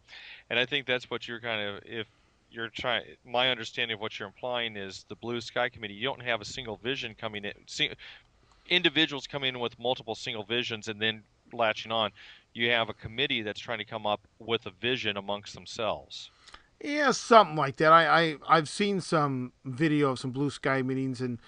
and 0.49 0.59
I 0.59 0.65
think 0.65 0.85
that's 0.85 1.09
what 1.09 1.27
you're 1.27 1.39
kind 1.39 1.61
of 1.61 1.83
if 1.85 2.05
you're 2.51 2.69
trying. 2.69 3.03
My 3.25 3.49
understanding 3.49 3.95
of 3.95 3.99
what 3.99 4.19
you're 4.19 4.27
implying 4.27 4.77
is 4.77 5.05
the 5.09 5.15
Blue 5.15 5.41
Sky 5.41 5.69
Committee. 5.69 5.95
You 5.95 6.03
don't 6.03 6.21
have 6.21 6.39
a 6.39 6.45
single 6.45 6.77
vision 6.77 7.15
coming 7.19 7.45
in. 7.45 7.53
See, 7.65 7.89
individuals 8.69 9.25
coming 9.25 9.55
in 9.55 9.59
with 9.59 9.79
multiple 9.79 10.13
single 10.13 10.43
visions 10.43 10.87
and 10.87 11.01
then 11.01 11.23
latching 11.51 11.91
on. 11.91 12.11
You 12.53 12.69
have 12.71 12.89
a 12.89 12.93
committee 12.93 13.41
that's 13.41 13.59
trying 13.59 13.79
to 13.79 13.85
come 13.85 14.05
up 14.05 14.21
with 14.37 14.67
a 14.67 14.71
vision 14.71 15.17
amongst 15.17 15.55
themselves. 15.55 16.29
Yeah, 16.81 17.11
something 17.11 17.55
like 17.55 17.77
that. 17.77 17.91
I, 17.91 18.05
I 18.07 18.35
I've 18.47 18.69
seen 18.69 19.01
some 19.01 19.53
video 19.65 20.11
of 20.11 20.19
some 20.19 20.31
blue 20.31 20.49
sky 20.49 20.81
meetings, 20.81 21.21
and 21.21 21.39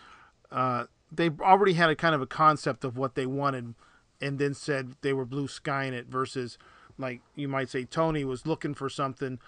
uh, 0.52 0.86
they 1.12 1.30
already 1.40 1.74
had 1.74 1.90
a 1.90 1.96
kind 1.96 2.16
of 2.16 2.22
a 2.22 2.28
concept 2.28 2.84
of 2.84 2.98
what 2.98 3.16
they 3.16 3.26
wanted, 3.26 3.76
and 4.20 4.40
then 4.40 4.54
said 4.54 4.96
they 5.02 5.14
were 5.14 5.26
blue 5.26 5.48
skying 5.48 5.94
it. 5.94 6.08
Versus, 6.08 6.58
like 6.98 7.22
you 7.36 7.48
might 7.48 7.70
say, 7.70 7.86
Tony 7.86 8.26
was 8.26 8.48
looking 8.48 8.74
for 8.74 8.90
something 8.90 9.40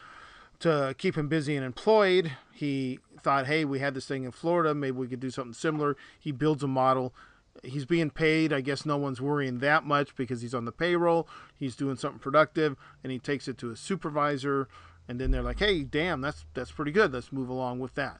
to 0.59 0.93
keep 0.99 1.17
him 1.17 1.27
busy 1.27 1.55
and 1.55 1.65
employed. 1.65 2.32
He 2.53 2.99
thought, 3.23 3.47
hey, 3.47 3.65
we 3.65 3.79
had 3.79 3.95
this 3.95 4.05
thing 4.05 4.23
in 4.23 4.32
Florida, 4.32 4.75
maybe 4.75 4.97
we 4.97 5.07
could 5.07 5.19
do 5.19 5.32
something 5.32 5.53
similar. 5.53 5.97
He 6.19 6.32
builds 6.32 6.61
a 6.63 6.67
model. 6.67 7.13
He's 7.63 7.86
being 7.86 8.11
paid. 8.11 8.53
I 8.53 8.61
guess 8.61 8.86
no 8.86 8.97
one's 8.97 9.19
worrying 9.19 9.59
that 9.59 9.84
much 9.84 10.15
because 10.15 10.41
he's 10.41 10.53
on 10.53 10.65
the 10.65 10.71
payroll. 10.71 11.27
He's 11.57 11.75
doing 11.75 11.97
something 11.97 12.19
productive, 12.19 12.75
and 13.03 13.11
he 13.11 13.17
takes 13.19 13.47
it 13.47 13.57
to 13.59 13.69
his 13.69 13.79
supervisor 13.79 14.67
and 15.07 15.19
then 15.19 15.31
they're 15.31 15.41
like, 15.41 15.59
"Hey, 15.59 15.83
damn, 15.83 16.21
that's 16.21 16.45
that's 16.53 16.71
pretty 16.71 16.91
good. 16.91 17.13
Let's 17.13 17.31
move 17.31 17.49
along 17.49 17.79
with 17.79 17.95
that." 17.95 18.19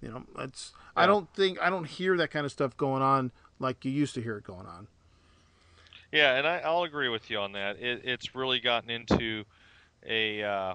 You 0.00 0.10
know, 0.10 0.24
that's 0.36 0.72
I 0.94 1.06
don't 1.06 1.32
think 1.34 1.60
I 1.60 1.70
don't 1.70 1.86
hear 1.86 2.16
that 2.18 2.30
kind 2.30 2.44
of 2.44 2.52
stuff 2.52 2.76
going 2.76 3.02
on 3.02 3.32
like 3.58 3.84
you 3.84 3.90
used 3.90 4.14
to 4.14 4.22
hear 4.22 4.36
it 4.36 4.44
going 4.44 4.66
on. 4.66 4.86
Yeah, 6.12 6.36
and 6.36 6.46
I, 6.46 6.58
I'll 6.58 6.84
agree 6.84 7.08
with 7.08 7.30
you 7.30 7.38
on 7.38 7.52
that. 7.52 7.80
It, 7.80 8.02
it's 8.04 8.34
really 8.34 8.60
gotten 8.60 8.90
into 8.90 9.44
a. 10.06 10.42
Uh, 10.42 10.74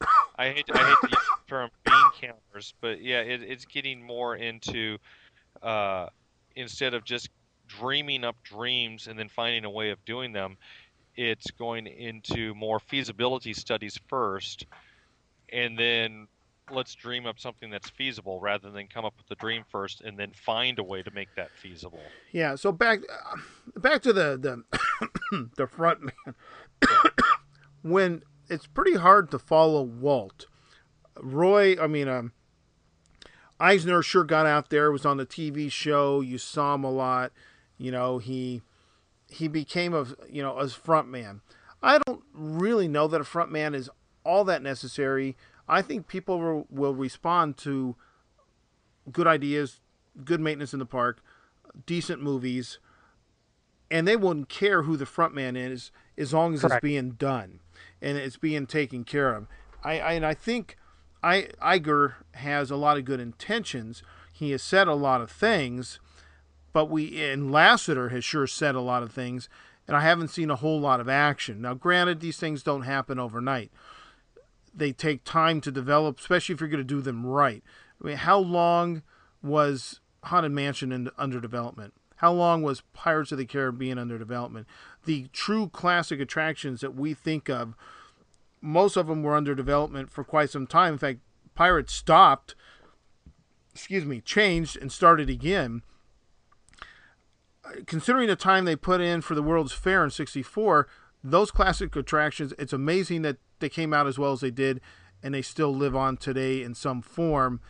I 0.36 0.50
hate 0.50 0.66
I 0.72 0.78
hate 0.78 0.96
to 1.00 1.08
use 1.10 1.28
the 1.46 1.48
term 1.48 1.70
bean 1.84 1.94
counters, 2.20 2.74
but 2.80 3.02
yeah, 3.02 3.20
it, 3.20 3.42
it's 3.42 3.64
getting 3.64 4.02
more 4.02 4.36
into 4.36 4.98
uh, 5.62 6.06
instead 6.56 6.94
of 6.94 7.04
just 7.04 7.28
dreaming 7.66 8.24
up 8.24 8.36
dreams 8.42 9.06
and 9.06 9.18
then 9.18 9.28
finding 9.28 9.64
a 9.64 9.70
way 9.70 9.90
of 9.90 10.04
doing 10.04 10.32
them, 10.32 10.56
it's 11.20 11.50
going 11.50 11.86
into 11.86 12.54
more 12.54 12.80
feasibility 12.80 13.52
studies 13.52 14.00
first, 14.08 14.64
and 15.52 15.78
then 15.78 16.28
let's 16.70 16.94
dream 16.94 17.26
up 17.26 17.38
something 17.38 17.68
that's 17.68 17.90
feasible 17.90 18.40
rather 18.40 18.70
than 18.70 18.86
come 18.86 19.04
up 19.04 19.12
with 19.18 19.26
the 19.26 19.34
dream 19.34 19.62
first 19.70 20.00
and 20.00 20.16
then 20.18 20.32
find 20.32 20.78
a 20.78 20.82
way 20.82 21.02
to 21.02 21.10
make 21.10 21.28
that 21.36 21.50
feasible. 21.60 22.00
Yeah. 22.32 22.54
So 22.54 22.72
back 22.72 23.00
uh, 23.00 23.36
back 23.78 24.00
to 24.02 24.14
the 24.14 24.64
the 25.30 25.48
the 25.56 25.66
front 25.66 26.00
man. 26.00 26.34
when 27.82 28.22
it's 28.48 28.66
pretty 28.66 28.94
hard 28.94 29.30
to 29.32 29.38
follow 29.38 29.82
Walt, 29.82 30.46
Roy. 31.20 31.76
I 31.78 31.86
mean, 31.86 32.08
um, 32.08 32.32
Eisner 33.58 34.02
sure 34.02 34.24
got 34.24 34.46
out 34.46 34.70
there. 34.70 34.90
Was 34.90 35.04
on 35.04 35.18
the 35.18 35.26
TV 35.26 35.70
show. 35.70 36.22
You 36.22 36.38
saw 36.38 36.76
him 36.76 36.84
a 36.84 36.90
lot. 36.90 37.32
You 37.76 37.90
know 37.90 38.16
he 38.16 38.62
he 39.30 39.48
became 39.48 39.94
a 39.94 40.06
you 40.28 40.42
know 40.42 40.56
a 40.56 40.68
front 40.68 41.08
man. 41.08 41.40
I 41.82 41.98
don't 42.06 42.22
really 42.32 42.88
know 42.88 43.08
that 43.08 43.20
a 43.20 43.24
front 43.24 43.50
man 43.50 43.74
is 43.74 43.88
all 44.24 44.44
that 44.44 44.62
necessary. 44.62 45.36
I 45.68 45.82
think 45.82 46.08
people 46.08 46.38
will, 46.38 46.66
will 46.68 46.94
respond 46.94 47.56
to 47.58 47.96
good 49.10 49.26
ideas, 49.26 49.80
good 50.24 50.40
maintenance 50.40 50.72
in 50.72 50.78
the 50.78 50.86
park, 50.86 51.22
decent 51.86 52.20
movies, 52.20 52.78
and 53.90 54.06
they 54.06 54.16
wouldn't 54.16 54.48
care 54.48 54.82
who 54.82 54.96
the 54.96 55.06
front 55.06 55.34
man 55.34 55.56
is 55.56 55.90
as 56.18 56.34
long 56.34 56.54
as 56.54 56.60
Correct. 56.60 56.74
it's 56.76 56.82
being 56.82 57.12
done 57.12 57.60
and 58.02 58.18
it's 58.18 58.36
being 58.36 58.66
taken 58.66 59.04
care 59.04 59.34
of. 59.34 59.46
I, 59.82 60.00
I 60.00 60.12
and 60.12 60.26
I 60.26 60.34
think 60.34 60.76
I 61.22 61.48
Iger 61.62 62.14
has 62.34 62.70
a 62.70 62.76
lot 62.76 62.98
of 62.98 63.04
good 63.04 63.20
intentions. 63.20 64.02
He 64.32 64.50
has 64.52 64.62
said 64.62 64.88
a 64.88 64.94
lot 64.94 65.20
of 65.20 65.30
things, 65.30 66.00
but 66.72 66.86
we 66.86 67.22
and 67.22 67.50
Lasseter 67.50 68.10
has 68.10 68.24
sure 68.24 68.46
said 68.46 68.74
a 68.74 68.80
lot 68.80 69.02
of 69.02 69.12
things, 69.12 69.48
and 69.86 69.96
I 69.96 70.00
haven't 70.00 70.28
seen 70.28 70.50
a 70.50 70.56
whole 70.56 70.80
lot 70.80 71.00
of 71.00 71.08
action. 71.08 71.60
Now, 71.60 71.74
granted, 71.74 72.20
these 72.20 72.38
things 72.38 72.62
don't 72.62 72.82
happen 72.82 73.18
overnight. 73.18 73.70
They 74.74 74.92
take 74.92 75.24
time 75.24 75.60
to 75.62 75.72
develop, 75.72 76.20
especially 76.20 76.54
if 76.54 76.60
you're 76.60 76.70
going 76.70 76.78
to 76.78 76.84
do 76.84 77.00
them 77.00 77.26
right. 77.26 77.62
I 78.00 78.06
mean, 78.06 78.16
how 78.16 78.38
long 78.38 79.02
was 79.42 80.00
Haunted 80.24 80.52
Mansion 80.52 80.92
in, 80.92 81.10
under 81.18 81.40
development? 81.40 81.94
How 82.16 82.32
long 82.32 82.62
was 82.62 82.82
Pirates 82.92 83.32
of 83.32 83.38
the 83.38 83.46
Caribbean 83.46 83.98
under 83.98 84.18
development? 84.18 84.66
The 85.06 85.28
true 85.32 85.68
classic 85.68 86.20
attractions 86.20 86.82
that 86.82 86.94
we 86.94 87.14
think 87.14 87.48
of, 87.48 87.74
most 88.60 88.96
of 88.96 89.06
them 89.06 89.22
were 89.22 89.34
under 89.34 89.54
development 89.54 90.10
for 90.10 90.22
quite 90.22 90.50
some 90.50 90.66
time. 90.66 90.92
In 90.92 90.98
fact, 90.98 91.20
Pirates 91.54 91.94
stopped, 91.94 92.54
excuse 93.74 94.04
me, 94.04 94.20
changed 94.20 94.76
and 94.76 94.92
started 94.92 95.30
again. 95.30 95.82
Considering 97.86 98.28
the 98.28 98.36
time 98.36 98.64
they 98.64 98.76
put 98.76 99.00
in 99.00 99.20
for 99.20 99.34
the 99.34 99.42
World's 99.42 99.72
Fair 99.72 100.04
in 100.04 100.10
64, 100.10 100.88
those 101.22 101.50
classic 101.50 101.94
attractions, 101.96 102.54
it's 102.58 102.72
amazing 102.72 103.22
that 103.22 103.36
they 103.58 103.68
came 103.68 103.92
out 103.92 104.06
as 104.06 104.18
well 104.18 104.32
as 104.32 104.40
they 104.40 104.50
did 104.50 104.80
and 105.22 105.34
they 105.34 105.42
still 105.42 105.74
live 105.74 105.94
on 105.94 106.16
today 106.16 106.62
in 106.62 106.74
some 106.74 107.02
form 107.02 107.60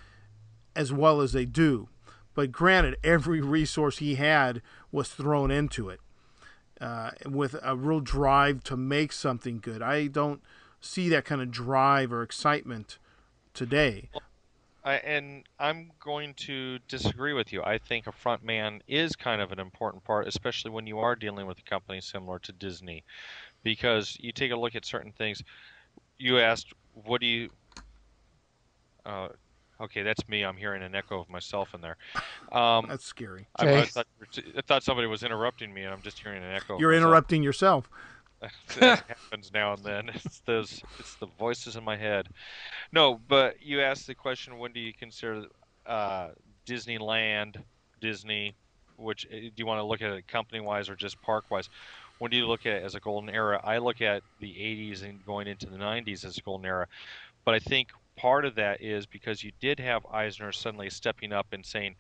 as 0.77 0.93
well 0.93 1.21
as 1.21 1.33
they 1.33 1.45
do. 1.45 1.89
But 2.35 2.53
granted, 2.53 2.97
every 3.03 3.41
resource 3.41 3.99
he 3.99 4.15
had 4.15 4.63
was 4.93 5.09
thrown 5.09 5.51
into 5.51 5.89
it 5.89 6.01
uh, 6.81 7.11
with 7.27 7.57
a 7.63 7.77
real 7.77 8.01
drive 8.01 8.63
to 8.65 8.77
make 8.77 9.13
something 9.13 9.59
good. 9.59 9.83
I 9.83 10.07
don't 10.07 10.41
see 10.81 11.09
that 11.09 11.25
kind 11.25 11.43
of 11.43 11.51
drive 11.51 12.13
or 12.13 12.23
excitement 12.23 12.99
today. 13.53 14.09
I, 14.85 14.95
and 14.95 15.45
I'm 15.59 15.91
going 16.01 16.35
to 16.35 16.79
disagree 16.89 17.33
with 17.33 17.53
you. 17.53 17.63
I 17.63 17.79
think 17.79 18.07
a 18.07 18.13
front 18.13 18.43
man 18.43 18.83
is 18.89 19.15
kind 19.15 19.43
of 19.43 19.53
an 19.53 19.61
important 19.61 20.05
part, 20.05 20.27
especially 20.27 20.71
when 20.71 20.87
you 20.87 20.99
are 20.99 21.15
dealing 21.15 21.47
with 21.47 21.59
a 21.59 21.63
company 21.63 22.01
similar 22.01 22.39
to 22.41 22.53
Disney, 22.53 23.05
because 23.63 24.17
you 24.21 24.33
take 24.33 24.53
a 24.53 24.57
look 24.57 24.75
at 24.75 24.85
certain 24.85 25.13
things. 25.13 25.43
You 26.19 26.39
asked, 26.39 26.73
"What 26.95 27.21
do 27.21 27.27
you?" 27.27 27.51
Uh, 29.05 29.29
okay, 29.81 30.03
that's 30.03 30.27
me. 30.29 30.45
I'm 30.45 30.57
hearing 30.57 30.83
an 30.83 30.95
echo 30.95 31.21
of 31.21 31.29
myself 31.29 31.75
in 31.75 31.81
there. 31.81 31.97
Um, 32.53 32.87
That's 32.89 33.05
scary. 33.05 33.47
I, 33.57 33.79
I, 33.79 33.85
thought, 33.85 34.07
I 34.57 34.61
thought 34.63 34.83
somebody 34.83 35.07
was 35.07 35.23
interrupting 35.23 35.73
me, 35.73 35.83
and 35.83 35.93
I'm 35.93 36.03
just 36.03 36.19
hearing 36.19 36.43
an 36.43 36.53
echo. 36.53 36.79
You're 36.79 36.91
myself. 36.91 37.07
interrupting 37.07 37.43
yourself. 37.43 37.89
that 38.79 39.05
happens 39.09 39.51
now 39.53 39.75
and 39.75 39.85
then. 39.85 40.11
It's 40.25 40.41
those, 40.41 40.83
it's 40.99 41.15
the 41.17 41.27
voices 41.39 41.77
in 41.77 41.85
my 41.85 41.97
head. 41.97 42.29
No, 42.93 43.21
but 43.29 43.63
you 43.63 43.81
asked 43.81 44.07
the 44.07 44.15
question: 44.15 44.59
When 44.59 44.73
do 44.73 44.81
you 44.81 44.93
consider 44.93 45.45
uh, 45.87 46.29
Disneyland, 46.67 47.57
Disney? 48.01 48.55
Which 48.97 49.27
uh, 49.27 49.37
do 49.37 49.53
you 49.57 49.67
want 49.67 49.79
to 49.79 49.85
look 49.85 50.03
at 50.03 50.13
it 50.13 50.29
company-wise 50.29 50.89
or 50.89 50.97
just 50.97 51.21
park-wise? 51.23 51.69
When 52.19 52.31
do 52.31 52.37
you 52.37 52.47
look 52.47 52.67
at 52.67 52.75
it 52.75 52.85
as 52.85 52.95
a 52.95 53.01
golden 53.01 53.31
era? 53.31 53.61
I 53.65 53.79
look 53.79 54.03
at 54.03 54.23
the 54.41 54.53
80s 54.53 55.03
and 55.03 55.25
going 55.25 55.47
into 55.47 55.67
the 55.67 55.79
90s 55.79 56.25
as 56.25 56.37
a 56.37 56.43
golden 56.43 56.67
era, 56.67 56.87
but 57.47 57.55
I 57.55 57.59
think 57.59 57.89
part 58.17 58.45
of 58.45 58.55
that 58.57 58.83
is 58.83 59.07
because 59.07 59.43
you 59.43 59.53
did 59.59 59.81
have 59.81 60.05
Eisner 60.13 60.53
suddenly 60.53 60.91
stepping 60.91 61.33
up 61.33 61.47
and 61.53 61.65
saying, 61.65 61.97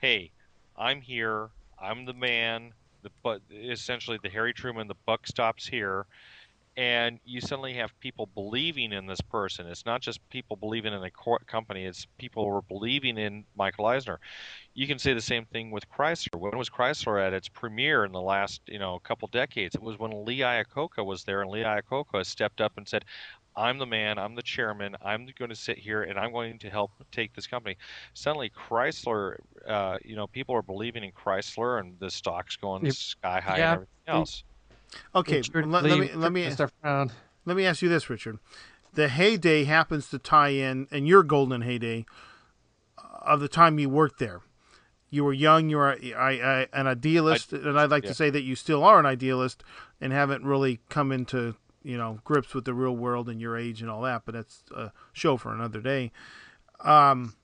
"Hey, 0.00 0.32
I'm 0.76 1.00
here. 1.00 1.48
I'm 1.80 2.04
the 2.04 2.12
man 2.12 2.72
the 3.04 3.10
but 3.22 3.40
essentially 3.52 4.18
the 4.22 4.30
Harry 4.30 4.52
Truman, 4.52 4.88
the 4.88 4.96
buck 5.06 5.28
stops 5.28 5.66
here, 5.68 6.06
and 6.76 7.20
you 7.24 7.40
suddenly 7.40 7.74
have 7.74 7.98
people 8.00 8.26
believing 8.34 8.92
in 8.92 9.06
this 9.06 9.20
person. 9.20 9.66
It's 9.68 9.86
not 9.86 10.00
just 10.00 10.18
people 10.30 10.56
believing 10.56 10.92
in 10.92 11.04
a 11.04 11.10
co- 11.10 11.38
company; 11.46 11.84
it's 11.84 12.06
people 12.18 12.44
who 12.44 12.56
are 12.56 12.62
believing 12.62 13.18
in 13.18 13.44
Michael 13.56 13.86
Eisner. 13.86 14.18
You 14.74 14.88
can 14.88 14.98
say 14.98 15.14
the 15.14 15.20
same 15.20 15.44
thing 15.44 15.70
with 15.70 15.88
Chrysler. 15.88 16.40
When 16.40 16.58
was 16.58 16.70
Chrysler 16.70 17.24
at 17.24 17.32
its 17.32 17.48
premiere 17.48 18.04
in 18.04 18.12
the 18.12 18.20
last 18.22 18.62
you 18.66 18.80
know 18.80 18.98
couple 19.04 19.28
decades? 19.28 19.76
It 19.76 19.82
was 19.82 19.98
when 19.98 20.24
Lee 20.24 20.40
Iacocca 20.40 21.04
was 21.04 21.24
there, 21.24 21.42
and 21.42 21.50
Lee 21.50 21.62
Iacocca 21.62 22.26
stepped 22.26 22.60
up 22.60 22.72
and 22.76 22.88
said. 22.88 23.04
I'm 23.56 23.78
the 23.78 23.86
man. 23.86 24.18
I'm 24.18 24.34
the 24.34 24.42
chairman. 24.42 24.96
I'm 25.02 25.28
going 25.38 25.50
to 25.50 25.56
sit 25.56 25.78
here 25.78 26.02
and 26.02 26.18
I'm 26.18 26.32
going 26.32 26.58
to 26.60 26.70
help 26.70 26.90
take 27.12 27.34
this 27.34 27.46
company. 27.46 27.76
Suddenly, 28.12 28.50
Chrysler, 28.50 29.36
uh, 29.66 29.98
you 30.04 30.16
know, 30.16 30.26
people 30.26 30.54
are 30.56 30.62
believing 30.62 31.04
in 31.04 31.12
Chrysler 31.12 31.78
and 31.80 31.98
the 32.00 32.10
stocks 32.10 32.56
going 32.56 32.84
Yep. 32.84 32.94
sky 32.94 33.40
high 33.40 33.58
Yeah, 33.58 33.64
and 33.64 33.74
everything 33.74 34.08
else. 34.08 34.44
Okay, 35.14 35.36
Richard 35.36 35.66
let, 35.66 35.84
let 35.84 35.98
me 35.98 36.12
let 36.12 36.32
me 36.32 36.48
let 37.44 37.56
me 37.56 37.66
ask 37.66 37.82
you 37.82 37.88
this, 37.88 38.08
Richard. 38.08 38.38
The 38.94 39.08
heyday 39.08 39.64
happens 39.64 40.08
to 40.10 40.18
tie 40.18 40.50
in, 40.50 40.86
and 40.90 41.08
your 41.08 41.22
golden 41.22 41.62
heyday 41.62 42.06
uh, 42.96 43.02
of 43.22 43.40
the 43.40 43.48
time 43.48 43.78
you 43.78 43.88
worked 43.88 44.20
there. 44.20 44.42
You 45.10 45.24
were 45.24 45.32
young. 45.32 45.68
You 45.68 45.78
were 45.78 45.98
I, 46.16 46.40
I, 46.40 46.68
an 46.72 46.86
idealist, 46.86 47.52
and 47.52 47.78
I'd 47.78 47.90
like 47.90 48.04
yeah. 48.04 48.10
to 48.10 48.14
say 48.14 48.30
that 48.30 48.42
you 48.42 48.54
still 48.54 48.84
are 48.84 48.98
an 49.00 49.06
idealist 49.06 49.62
and 50.00 50.12
haven't 50.12 50.44
really 50.44 50.80
come 50.88 51.10
into 51.12 51.56
you 51.84 51.96
know 51.96 52.18
grips 52.24 52.54
with 52.54 52.64
the 52.64 52.74
real 52.74 52.96
world 52.96 53.28
and 53.28 53.40
your 53.40 53.56
age 53.56 53.80
and 53.82 53.90
all 53.90 54.02
that. 54.02 54.22
But 54.24 54.34
that's 54.34 54.64
a 54.74 54.92
show 55.12 55.36
for 55.36 55.52
another 55.52 55.80
day. 55.80 56.10
Um, 56.80 57.34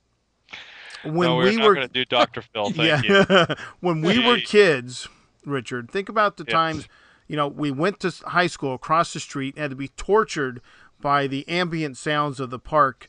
when 1.04 1.28
no, 1.28 1.36
we're 1.36 1.50
we 1.50 1.58
were 1.58 1.74
going 1.74 1.86
to 1.86 1.92
do 1.92 2.04
Dr. 2.04 2.42
Phil. 2.42 2.70
Thank 2.72 3.04
you. 3.04 3.24
yeah. 3.28 3.54
when 3.80 4.00
we 4.00 4.24
were 4.24 4.38
kids, 4.38 5.08
Richard, 5.44 5.90
think 5.90 6.08
about 6.08 6.36
the 6.36 6.44
Yes. 6.44 6.52
times, 6.52 6.88
you 7.26 7.36
know, 7.36 7.48
we 7.48 7.70
went 7.70 8.00
to 8.00 8.12
high 8.26 8.46
school 8.46 8.74
across 8.74 9.12
the 9.12 9.20
street, 9.20 9.54
and 9.54 9.62
had 9.62 9.70
to 9.70 9.76
be 9.76 9.88
tortured 9.88 10.60
by 11.00 11.26
the 11.26 11.48
ambient 11.48 11.96
sounds 11.96 12.40
of 12.40 12.50
the 12.50 12.58
park, 12.58 13.08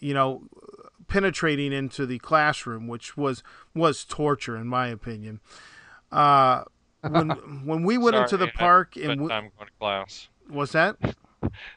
you 0.00 0.14
know, 0.14 0.42
penetrating 1.08 1.72
into 1.72 2.06
the 2.06 2.18
classroom, 2.18 2.86
which 2.86 3.16
was 3.16 3.42
was 3.74 4.04
torture 4.04 4.56
in 4.56 4.68
my 4.68 4.88
opinion. 4.88 5.40
Uh, 6.10 6.64
when 7.08 7.30
when 7.64 7.82
we 7.82 7.98
went 7.98 8.16
into 8.16 8.36
the 8.36 8.48
park 8.48 8.96
and 8.96 9.22
we, 9.22 9.28
time 9.28 9.50
going 9.56 9.66
to 9.66 9.72
class. 9.80 10.28
Was 10.50 10.72
that 10.72 10.96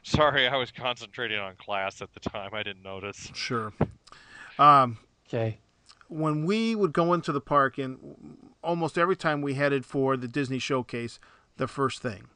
Sorry, 0.02 0.46
I 0.46 0.56
was 0.56 0.70
concentrating 0.70 1.38
on 1.38 1.56
class 1.56 2.00
at 2.00 2.12
the 2.14 2.20
time. 2.20 2.50
I 2.54 2.62
didn't 2.62 2.82
notice. 2.84 3.30
sure. 3.34 3.72
Um, 4.58 4.98
Okay. 5.26 5.58
when 6.08 6.44
we 6.46 6.74
would 6.76 6.92
go 6.92 7.12
into 7.12 7.32
the 7.32 7.40
park 7.40 7.76
and 7.78 7.98
almost 8.62 8.96
every 8.96 9.16
time 9.16 9.42
we 9.42 9.54
headed 9.54 9.84
for 9.84 10.16
the 10.16 10.28
Disney 10.28 10.58
showcase, 10.60 11.18
the 11.56 11.66
first 11.66 12.00
thing. 12.00 12.28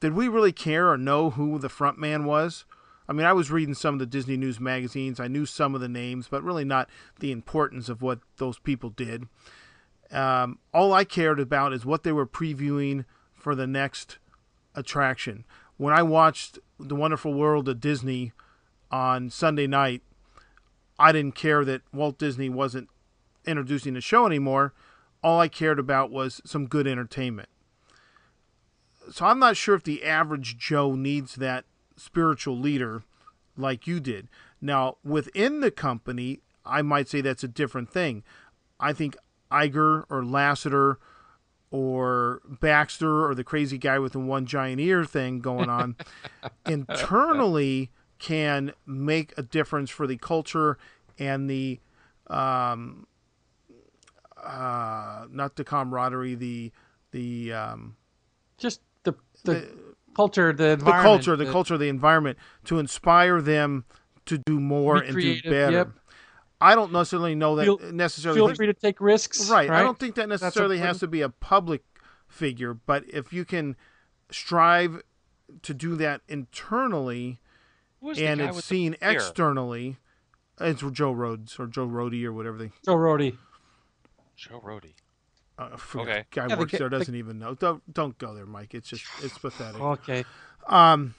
Did 0.00 0.12
we 0.14 0.28
really 0.28 0.52
care 0.52 0.90
or 0.90 0.96
know 0.96 1.30
who 1.30 1.58
the 1.58 1.68
front 1.68 1.98
man 1.98 2.24
was? 2.24 2.64
I 3.08 3.12
mean, 3.12 3.26
I 3.26 3.32
was 3.32 3.50
reading 3.50 3.74
some 3.74 3.94
of 3.94 3.98
the 3.98 4.06
Disney 4.06 4.36
News 4.36 4.60
magazines. 4.60 5.18
I 5.18 5.26
knew 5.28 5.44
some 5.46 5.74
of 5.74 5.80
the 5.80 5.88
names, 5.88 6.28
but 6.28 6.42
really 6.42 6.64
not 6.64 6.88
the 7.18 7.32
importance 7.32 7.88
of 7.88 8.00
what 8.02 8.20
those 8.36 8.58
people 8.58 8.90
did. 8.90 9.26
Um, 10.12 10.58
all 10.72 10.92
I 10.92 11.04
cared 11.04 11.40
about 11.40 11.72
is 11.72 11.84
what 11.84 12.04
they 12.04 12.12
were 12.12 12.26
previewing 12.26 13.04
for 13.34 13.54
the 13.54 13.66
next 13.66 14.18
attraction. 14.76 15.44
When 15.76 15.92
I 15.92 16.02
watched 16.02 16.58
The 16.78 16.94
Wonderful 16.94 17.34
World 17.34 17.68
of 17.68 17.80
Disney 17.80 18.32
on 18.90 19.30
Sunday 19.30 19.66
night, 19.66 20.02
I 20.98 21.12
didn't 21.12 21.34
care 21.34 21.64
that 21.64 21.82
Walt 21.92 22.18
Disney 22.18 22.48
wasn't 22.48 22.88
introducing 23.44 23.94
the 23.94 24.00
show 24.00 24.26
anymore. 24.26 24.72
All 25.22 25.40
I 25.40 25.48
cared 25.48 25.78
about 25.78 26.10
was 26.10 26.40
some 26.44 26.66
good 26.66 26.86
entertainment. 26.86 27.48
So 29.10 29.26
I'm 29.26 29.38
not 29.38 29.56
sure 29.56 29.74
if 29.74 29.82
the 29.84 30.04
average 30.04 30.56
Joe 30.58 30.94
needs 30.94 31.36
that 31.36 31.64
spiritual 31.96 32.58
leader 32.58 33.02
like 33.56 33.86
you 33.86 34.00
did. 34.00 34.28
Now, 34.60 34.96
within 35.04 35.60
the 35.60 35.70
company, 35.70 36.40
I 36.64 36.82
might 36.82 37.08
say 37.08 37.20
that's 37.20 37.44
a 37.44 37.48
different 37.48 37.90
thing. 37.90 38.24
I 38.80 38.92
think 38.92 39.16
Iger 39.50 40.04
or 40.10 40.22
Lasseter 40.22 40.96
or 41.70 42.40
Baxter 42.60 43.26
or 43.26 43.34
the 43.34 43.44
crazy 43.44 43.78
guy 43.78 43.98
with 43.98 44.12
the 44.12 44.18
one 44.18 44.46
giant 44.46 44.80
ear 44.80 45.04
thing 45.04 45.40
going 45.40 45.68
on 45.68 45.96
internally 46.66 47.90
can 48.18 48.72
make 48.86 49.34
a 49.36 49.42
difference 49.42 49.90
for 49.90 50.06
the 50.06 50.16
culture 50.16 50.78
and 51.18 51.50
the 51.50 51.80
um 52.28 53.06
uh 54.42 55.26
not 55.30 55.56
the 55.56 55.64
camaraderie 55.64 56.34
the 56.34 56.72
the 57.10 57.52
um 57.52 57.96
Just 58.58 58.80
the 59.02 59.14
the, 59.44 59.52
the, 59.52 59.68
culture, 60.14 60.52
the 60.52 60.76
the 60.76 60.90
culture 60.92 61.36
the 61.36 61.50
culture 61.50 61.76
the 61.76 61.88
environment 61.88 62.38
to 62.64 62.78
inspire 62.78 63.40
them 63.40 63.84
to 64.24 64.38
do 64.38 64.58
more 64.58 64.96
and 64.96 65.14
do 65.14 65.42
better 65.42 65.72
yep. 65.72 65.88
I 66.60 66.74
don't 66.74 66.92
necessarily 66.92 67.34
know 67.34 67.56
that 67.56 67.64
Feel- 67.64 67.92
necessarily 67.92 68.40
Feel 68.40 68.54
free 68.54 68.66
to 68.66 68.74
take 68.74 69.00
risks. 69.00 69.50
Right. 69.50 69.68
Right. 69.68 69.80
I 69.80 69.82
don't 69.82 69.98
think 69.98 70.14
that 70.14 70.28
necessarily 70.28 70.78
has 70.78 71.00
to 71.00 71.06
be 71.06 71.20
a 71.20 71.28
public 71.28 71.82
figure, 72.28 72.74
but 72.74 73.04
if 73.08 73.32
you 73.32 73.44
can 73.44 73.76
strive 74.30 75.02
to 75.62 75.74
do 75.74 75.96
that 75.96 76.22
internally 76.28 77.40
Who 78.00 78.08
was 78.08 78.18
the 78.18 78.26
and 78.26 78.40
it's 78.40 78.64
seen 78.64 78.92
the 78.98 79.04
ear? 79.06 79.12
externally, 79.12 79.98
it's 80.60 80.82
Joe 80.92 81.12
Rhodes 81.12 81.58
or 81.58 81.66
Joe 81.66 81.86
Rohde 81.86 82.24
or 82.24 82.32
whatever 82.32 82.56
they. 82.58 82.70
Joe 82.84 82.96
Rohde. 82.96 83.36
Joe 84.36 84.60
Rohde. 84.64 84.94
Uh, 85.58 85.70
I 85.74 85.76
forget. 85.76 86.08
Okay. 86.08 86.24
Guy 86.30 86.46
Yeah, 86.48 86.58
works 86.58 86.72
guy- 86.72 86.78
there 86.78 86.88
doesn't 86.88 87.14
even 87.14 87.38
know. 87.38 87.54
Don't 87.54 87.92
don't 87.92 88.16
go 88.18 88.34
there, 88.34 88.46
Mike. 88.46 88.74
It's 88.74 88.88
just 88.88 89.04
it's 89.22 89.38
pathetic. 89.38 89.80
Okay. 89.80 90.24
Um, 90.66 91.14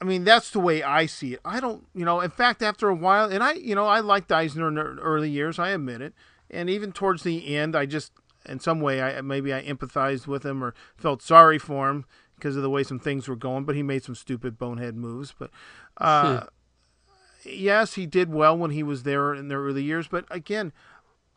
I 0.00 0.04
mean, 0.04 0.24
that's 0.24 0.50
the 0.50 0.60
way 0.60 0.82
I 0.82 1.06
see 1.06 1.34
it. 1.34 1.40
I 1.44 1.58
don't, 1.58 1.86
you 1.94 2.04
know, 2.04 2.20
in 2.20 2.30
fact, 2.30 2.62
after 2.62 2.88
a 2.88 2.94
while, 2.94 3.30
and 3.30 3.42
I, 3.42 3.54
you 3.54 3.74
know, 3.74 3.86
I 3.86 4.00
liked 4.00 4.30
Eisner 4.30 4.68
in 4.68 4.74
the 4.74 4.82
early 4.82 5.30
years, 5.30 5.58
I 5.58 5.70
admit 5.70 6.02
it. 6.02 6.12
And 6.50 6.68
even 6.68 6.92
towards 6.92 7.22
the 7.22 7.56
end, 7.56 7.74
I 7.74 7.86
just, 7.86 8.12
in 8.46 8.60
some 8.60 8.80
way, 8.80 9.00
I 9.00 9.20
maybe 9.22 9.54
I 9.54 9.62
empathized 9.62 10.26
with 10.26 10.44
him 10.44 10.62
or 10.62 10.74
felt 10.96 11.22
sorry 11.22 11.58
for 11.58 11.88
him 11.88 12.04
because 12.34 12.56
of 12.56 12.62
the 12.62 12.70
way 12.70 12.82
some 12.82 12.98
things 12.98 13.26
were 13.26 13.36
going, 13.36 13.64
but 13.64 13.74
he 13.74 13.82
made 13.82 14.04
some 14.04 14.14
stupid 14.14 14.58
bonehead 14.58 14.96
moves. 14.96 15.34
But, 15.38 15.50
uh, 15.96 16.44
yes, 17.44 17.94
he 17.94 18.04
did 18.04 18.30
well 18.30 18.56
when 18.56 18.72
he 18.72 18.82
was 18.82 19.02
there 19.02 19.34
in 19.34 19.48
the 19.48 19.54
early 19.54 19.82
years. 19.82 20.08
But 20.08 20.26
again, 20.30 20.72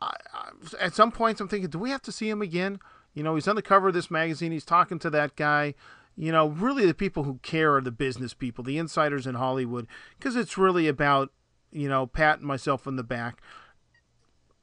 I, 0.02 0.12
I, 0.34 0.50
at 0.78 0.94
some 0.94 1.10
points, 1.10 1.40
I'm 1.40 1.48
thinking, 1.48 1.70
do 1.70 1.78
we 1.78 1.90
have 1.90 2.02
to 2.02 2.12
see 2.12 2.28
him 2.28 2.42
again? 2.42 2.78
You 3.14 3.22
know, 3.22 3.34
he's 3.34 3.48
on 3.48 3.56
the 3.56 3.62
cover 3.62 3.88
of 3.88 3.94
this 3.94 4.10
magazine. 4.10 4.52
He's 4.52 4.64
talking 4.64 4.98
to 5.00 5.10
that 5.10 5.34
guy. 5.34 5.74
You 6.20 6.32
know, 6.32 6.48
really, 6.48 6.84
the 6.84 6.92
people 6.92 7.24
who 7.24 7.40
care 7.42 7.76
are 7.76 7.80
the 7.80 7.90
business 7.90 8.34
people, 8.34 8.62
the 8.62 8.76
insiders 8.76 9.26
in 9.26 9.36
Hollywood, 9.36 9.86
because 10.18 10.36
it's 10.36 10.58
really 10.58 10.86
about, 10.86 11.32
you 11.72 11.88
know, 11.88 12.06
patting 12.06 12.46
myself 12.46 12.86
on 12.86 12.96
the 12.96 13.02
back. 13.02 13.40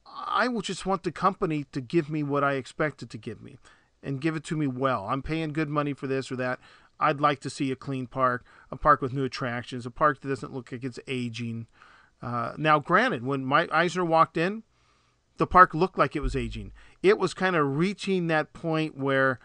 I 0.06 0.48
will 0.50 0.62
just 0.62 0.86
want 0.86 1.02
the 1.02 1.12
company 1.12 1.66
to 1.72 1.82
give 1.82 2.12
me 2.12 2.22
what 2.22 2.44
I 2.44 2.54
expect 2.54 3.02
it 3.02 3.10
to 3.10 3.18
give 3.18 3.42
me 3.42 3.58
and 4.04 4.22
give 4.22 4.36
it 4.36 4.44
to 4.46 4.56
me 4.56 4.68
well. 4.68 5.08
I'm 5.10 5.24
paying 5.24 5.52
good 5.52 5.68
money 5.68 5.94
for 5.94 6.06
this 6.06 6.32
or 6.32 6.36
that. 6.36 6.60
I'd 7.00 7.20
like 7.20 7.40
to 7.40 7.50
see 7.50 7.72
a 7.72 7.76
clean 7.76 8.06
park, 8.06 8.46
a 8.70 8.76
park 8.76 9.02
with 9.02 9.12
new 9.12 9.24
attractions, 9.24 9.88
a 9.88 9.92
park 9.92 10.22
that 10.22 10.30
doesn't 10.30 10.54
look 10.54 10.72
like 10.72 10.84
it's 10.84 11.00
aging. 11.08 11.66
Uh, 12.22 12.54
now, 12.58 12.78
granted, 12.78 13.26
when 13.26 13.44
Mike 13.44 13.72
Eisner 13.72 14.06
walked 14.06 14.38
in, 14.38 14.62
the 15.38 15.48
park 15.48 15.74
looked 15.74 15.98
like 15.98 16.16
it 16.16 16.22
was 16.22 16.36
aging. 16.36 16.72
It 17.02 17.18
was 17.18 17.34
kind 17.34 17.56
of 17.56 17.78
reaching 17.78 18.28
that 18.28 18.54
point 18.54 18.96
where 18.96 19.40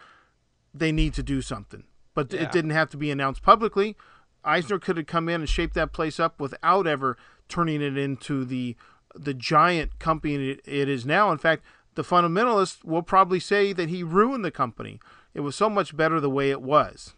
they 0.75 0.91
need 0.91 1.15
to 1.15 1.23
do 1.23 1.41
something, 1.41 1.85
but 2.13 2.31
Yeah. 2.31 2.43
it 2.43 2.51
didn't 2.51 2.71
have 2.71 2.89
to 2.91 2.97
be 2.97 3.11
announced 3.11 3.41
publicly. 3.41 3.95
Eisner 4.43 4.79
could 4.79 4.97
have 4.97 5.07
come 5.07 5.29
in 5.29 5.41
and 5.41 5.49
shaped 5.49 5.73
that 5.75 5.93
place 5.93 6.19
up 6.19 6.39
without 6.39 6.85
ever 6.87 7.17
turning 7.47 7.81
it 7.81 7.97
into 7.97 8.45
the 8.45 8.75
the 9.15 9.33
giant 9.33 9.99
company 9.99 10.49
it, 10.49 10.61
it 10.65 10.89
is 10.89 11.05
now. 11.05 11.31
In 11.31 11.37
fact, 11.37 11.63
the 11.93 12.01
fundamentalists 12.03 12.83
will 12.83 13.03
probably 13.03 13.39
say 13.39 13.71
that 13.71 13.89
he 13.89 14.01
ruined 14.01 14.43
the 14.43 14.49
company. 14.49 14.99
It 15.35 15.41
was 15.41 15.55
so 15.55 15.69
much 15.69 15.95
better 15.95 16.19
the 16.19 16.31
way 16.31 16.49
it 16.49 16.63
was. 16.63 17.13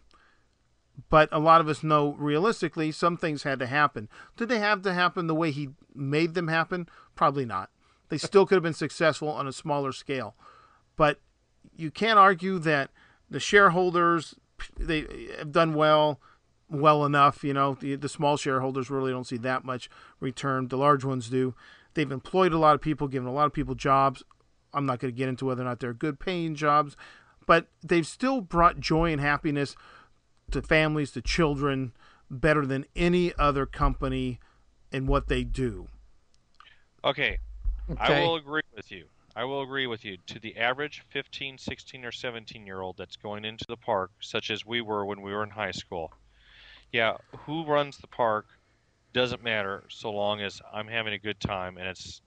But 1.08 1.28
a 1.32 1.38
lot 1.38 1.60
of 1.60 1.68
us 1.68 1.82
know 1.82 2.14
realistically 2.18 2.92
some 2.92 3.16
things 3.16 3.42
had 3.44 3.58
to 3.60 3.66
happen. 3.66 4.08
Did 4.36 4.48
they 4.50 4.58
have 4.58 4.82
to 4.82 4.92
happen 4.94 5.26
the 5.26 5.34
way 5.34 5.50
he 5.50 5.70
made 5.94 6.34
them 6.34 6.48
happen? 6.48 6.86
Probably 7.14 7.44
not. 7.46 7.70
They 8.08 8.18
still 8.18 8.46
could 8.46 8.56
have 8.56 8.62
been 8.62 8.72
successful 8.74 9.28
on 9.28 9.46
a 9.46 9.52
smaller 9.52 9.92
scale. 9.92 10.34
But 10.96 11.20
you 11.74 11.90
can't 11.90 12.18
argue 12.18 12.58
that 12.60 12.90
the 13.28 13.40
shareholders 13.40 14.34
they 14.78 15.28
have 15.38 15.52
done 15.52 15.74
well 15.74 16.20
well 16.68 17.04
enough 17.04 17.44
you 17.44 17.54
know. 17.54 17.74
The, 17.74 17.96
the 17.96 18.08
small 18.08 18.36
shareholders 18.36 18.90
really 18.90 19.12
don't 19.12 19.26
see 19.26 19.38
that 19.38 19.64
much 19.64 19.88
return. 20.20 20.68
The 20.68 20.78
large 20.78 21.04
ones 21.04 21.28
do. 21.28 21.54
They've 21.94 22.10
employed 22.10 22.52
a 22.52 22.58
lot 22.58 22.74
of 22.74 22.80
people 22.80 23.08
given 23.08 23.28
a 23.28 23.32
lot 23.32 23.46
of 23.46 23.52
people 23.52 23.74
jobs. 23.74 24.22
I'm 24.74 24.84
not 24.84 24.98
going 24.98 25.12
to 25.12 25.16
get 25.16 25.28
into 25.28 25.46
whether 25.46 25.62
or 25.62 25.64
not 25.64 25.80
they're 25.80 25.94
good 25.94 26.20
paying 26.20 26.54
jobs 26.54 26.96
but 27.46 27.68
they've 27.82 28.06
still 28.06 28.40
brought 28.40 28.80
joy 28.80 29.12
and 29.12 29.20
happiness 29.20 29.76
to 30.50 30.60
families 30.60 31.12
to 31.12 31.22
children 31.22 31.92
better 32.30 32.66
than 32.66 32.84
any 32.94 33.32
other 33.38 33.64
company 33.64 34.40
in 34.92 35.06
what 35.06 35.28
they 35.28 35.44
do. 35.44 35.86
Okay, 37.04 37.38
Okay. 37.88 38.14
I 38.14 38.20
will 38.20 38.34
agree 38.34 38.62
with 38.74 38.90
you. 38.90 39.04
I 39.36 39.44
will 39.44 39.60
agree 39.60 39.86
with 39.86 40.02
you. 40.02 40.16
To 40.28 40.40
the 40.40 40.56
average 40.56 41.04
15, 41.10 41.58
16, 41.58 42.04
or 42.06 42.10
17 42.10 42.66
year 42.66 42.80
old 42.80 42.96
that's 42.96 43.16
going 43.16 43.44
into 43.44 43.66
the 43.68 43.76
park, 43.76 44.10
such 44.20 44.50
as 44.50 44.64
we 44.64 44.80
were 44.80 45.04
when 45.04 45.20
we 45.20 45.30
were 45.30 45.44
in 45.44 45.50
high 45.50 45.72
school, 45.72 46.10
yeah, 46.90 47.18
who 47.40 47.64
runs 47.66 47.98
the 47.98 48.06
park 48.06 48.46
doesn't 49.12 49.44
matter 49.44 49.84
so 49.88 50.10
long 50.10 50.40
as 50.40 50.60
I'm 50.72 50.88
having 50.88 51.12
a 51.12 51.18
good 51.18 51.38
time 51.38 51.76
and 51.76 51.86
it's 51.86 52.20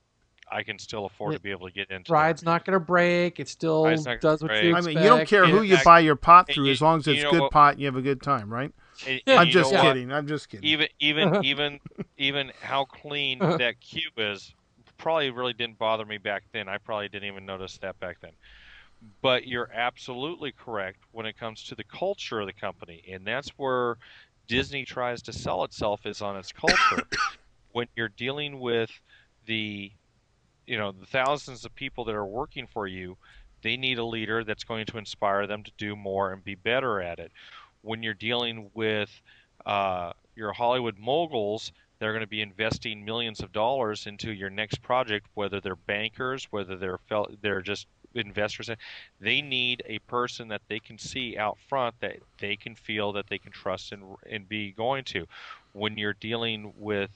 I 0.51 0.64
can 0.64 0.80
still 0.80 1.05
afford 1.05 1.34
to 1.36 1.39
be 1.39 1.51
able 1.51 1.68
to 1.68 1.74
get 1.74 1.91
into 1.91 2.12
Ride's 2.12 2.43
not 2.43 2.66
going 2.66 2.74
to 2.74 2.80
break. 2.80 3.39
It 3.39 3.47
still 3.47 3.84
does 3.84 4.05
gonna 4.05 4.38
what 4.41 4.64
you 4.64 4.76
i 4.76 4.82
mean 4.82 4.97
you 4.97 5.03
don't 5.03 5.28
care 5.28 5.45
who 5.45 5.62
you 5.62 5.78
buy 5.84 5.99
your 5.99 6.16
pot 6.16 6.49
through 6.49 6.66
you- 6.66 6.72
as 6.72 6.82
long 6.82 6.97
as 6.99 7.07
it's 7.07 7.24
good 7.24 7.39
what- 7.41 7.51
pot 7.51 7.74
and 7.74 7.82
you 7.82 7.86
have 7.88 7.95
a 7.95 8.01
good 8.01 8.22
time 8.22 8.51
right? 8.51 8.72
And- 9.07 9.22
and 9.28 9.39
i'm 9.39 9.47
you 9.47 9.53
just 9.53 9.72
know 9.72 9.84
what? 9.84 9.93
kidding. 9.93 10.12
I'm 10.12 10.28
just 10.28 10.49
kidding. 10.49 10.68
Even 10.68 10.88
even 10.99 11.45
even 11.45 11.80
even 12.18 12.51
how 12.62 12.86
clean 12.86 13.39
that 13.60 13.80
cube 13.80 14.14
is 14.18 14.53
probably 15.00 15.32
really 15.32 15.54
didn't 15.54 15.80
bother 15.80 16.06
me 16.06 16.20
back 16.20 16.43
then. 16.54 16.70
I 16.70 16.78
probably 16.78 17.10
didn't 17.10 17.28
even 17.28 17.45
notice 17.45 17.80
that 17.80 18.00
back 18.00 18.18
then. 18.22 18.34
but 19.22 19.47
you're 19.47 19.72
absolutely 19.74 20.52
correct 20.52 21.00
when 21.14 21.26
it 21.26 21.39
comes 21.39 21.64
to 21.64 21.76
the 21.76 21.86
culture 21.86 22.41
of 22.41 22.47
the 22.47 22.54
company, 22.54 23.02
and 23.10 23.26
that's 23.26 23.50
where 23.58 23.97
Disney 24.47 24.84
tries 24.84 25.22
to 25.24 25.34
sell 25.34 25.64
itself 25.64 26.06
is 26.06 26.22
on 26.22 26.36
its 26.38 26.52
culture. 26.52 27.04
when 27.72 27.88
you're 27.95 28.10
dealing 28.10 28.60
with 28.60 28.91
the, 29.45 29.91
you 30.68 30.78
know, 30.78 30.91
the 30.91 31.06
thousands 31.06 31.66
of 31.66 31.74
people 31.76 32.04
that 32.06 32.16
are 32.16 32.26
working 32.26 32.68
for 32.68 32.88
you, 32.88 33.18
they 33.62 33.78
need 33.78 34.00
a 34.00 34.04
leader 34.04 34.43
that's 34.43 34.64
going 34.64 34.86
to 34.88 34.97
inspire 34.97 35.47
them 35.47 35.64
to 35.64 35.72
do 35.78 35.95
more 35.95 36.34
and 36.34 36.43
be 36.43 36.56
better 36.56 37.02
at 37.02 37.20
it. 37.20 37.32
When 37.82 38.04
you're 38.04 38.14
dealing 38.14 38.70
with 38.74 39.10
uh, 39.66 40.14
your 40.36 40.52
Hollywood 40.52 40.97
moguls, 40.97 41.72
they're 42.00 42.14
going 42.14 42.22
to 42.22 42.28
be 42.28 42.41
investing 42.41 43.04
millions 43.04 43.41
of 43.41 43.52
dollars 43.52 44.08
into 44.08 44.32
your 44.32 44.50
next 44.50 44.82
project, 44.82 45.28
whether 45.34 45.60
they're 45.60 45.76
bankers, 45.76 46.47
whether 46.50 46.78
they're 46.78 47.00
fel- 47.10 47.30
they're 47.41 47.62
just 47.62 47.88
investors. 48.16 48.70
They 49.20 49.41
need 49.41 49.84
a 49.86 50.00
person 50.00 50.47
that 50.47 50.62
they 50.68 50.80
can 50.80 50.97
see 50.97 51.38
out 51.38 51.58
front 51.68 51.95
that 52.02 52.18
they 52.39 52.56
can 52.56 52.76
feel 52.76 53.12
that 53.14 53.28
they 53.28 53.38
can 53.38 53.52
trust 53.52 53.91
and 53.91 54.16
and 54.30 54.47
be 54.47 54.72
going 54.72 55.04
to. 55.06 55.26
When 55.74 55.97
you're 55.97 56.14
dealing 56.14 56.74
with 56.78 57.12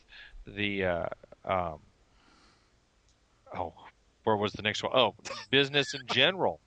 the 0.45 0.85
uh, 0.85 1.05
um, 1.45 1.79
oh, 3.57 3.73
where 4.23 4.35
was 4.35 4.53
the 4.53 4.61
next 4.61 4.83
one? 4.83 4.91
Oh, 4.93 5.15
business 5.49 5.93
in 5.93 6.01
general 6.07 6.59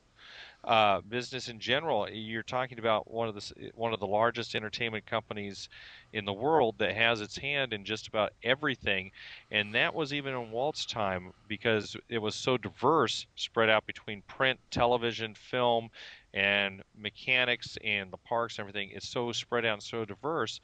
uh, 0.66 1.00
business 1.00 1.48
in 1.48 1.60
general, 1.60 2.08
you're 2.10 2.42
talking 2.42 2.80
about 2.80 3.08
one 3.08 3.28
of 3.28 3.36
the 3.36 3.70
one 3.76 3.92
of 3.92 4.00
the 4.00 4.06
largest 4.06 4.56
entertainment 4.56 5.06
companies 5.06 5.68
in 6.12 6.24
the 6.24 6.32
world 6.32 6.74
that 6.78 6.96
has 6.96 7.20
its 7.20 7.38
hand 7.38 7.72
in 7.72 7.84
just 7.84 8.08
about 8.08 8.32
everything, 8.42 9.12
and 9.52 9.74
that 9.76 9.94
was 9.94 10.12
even 10.12 10.34
in 10.34 10.50
Walt's 10.50 10.84
time 10.84 11.32
because 11.46 11.96
it 12.08 12.18
was 12.18 12.34
so 12.34 12.58
diverse, 12.58 13.26
spread 13.36 13.70
out 13.70 13.86
between 13.86 14.22
print, 14.22 14.58
television, 14.72 15.34
film, 15.34 15.88
and 16.34 16.82
mechanics 16.98 17.78
and 17.84 18.12
the 18.12 18.18
parks 18.18 18.58
and 18.58 18.68
everything. 18.68 18.90
It's 18.92 19.08
so 19.08 19.30
spread 19.30 19.64
out 19.64 19.74
and 19.74 19.82
so 19.82 20.04
diverse. 20.04 20.60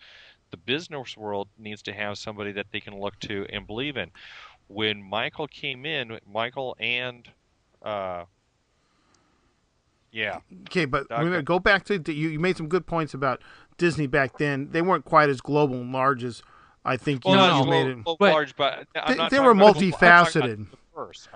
The 0.51 0.57
business 0.57 1.17
world 1.17 1.49
needs 1.57 1.81
to 1.83 1.93
have 1.93 2.19
somebody 2.19 2.51
that 2.53 2.67
they 2.73 2.81
can 2.81 2.99
look 2.99 3.19
to 3.21 3.47
and 3.51 3.69
believe 3.69 3.97
in. 3.97 4.11
When 4.67 5.01
Michael 5.01 5.47
came 5.47 5.87
in, 5.87 6.19
Michael 6.27 6.77
and 6.81 7.29
uh, 7.83 8.25
yeah. 10.13 10.41
Okay, 10.69 10.85
but 10.85 11.09
we're 11.11 11.25
gonna 11.25 11.43
go 11.43 11.59
back 11.59 11.85
to 11.87 11.95
you. 12.13 12.29
You 12.29 12.39
made 12.39 12.57
some 12.57 12.69
good 12.69 12.87
points 12.87 13.15
about 13.15 13.41
Disney 13.79 14.07
back 14.07 14.39
then. 14.39 14.69
They 14.71 14.83
weren't 14.83 15.05
quite 15.05 15.29
as 15.29 15.41
global 15.41 15.77
and 15.77 15.93
large 15.93 16.23
as 16.23 16.43
I 16.85 16.97
think 16.97 17.25
you, 17.25 17.33
well, 17.33 17.59
you 17.59 17.65
no, 17.65 17.71
made 17.71 17.87
it. 17.87 17.99
Well, 18.05 18.17
large, 18.21 18.57
but 18.57 18.87
they, 18.95 19.29
they 19.31 19.41
were 19.41 19.55
multifaceted. 19.55 20.67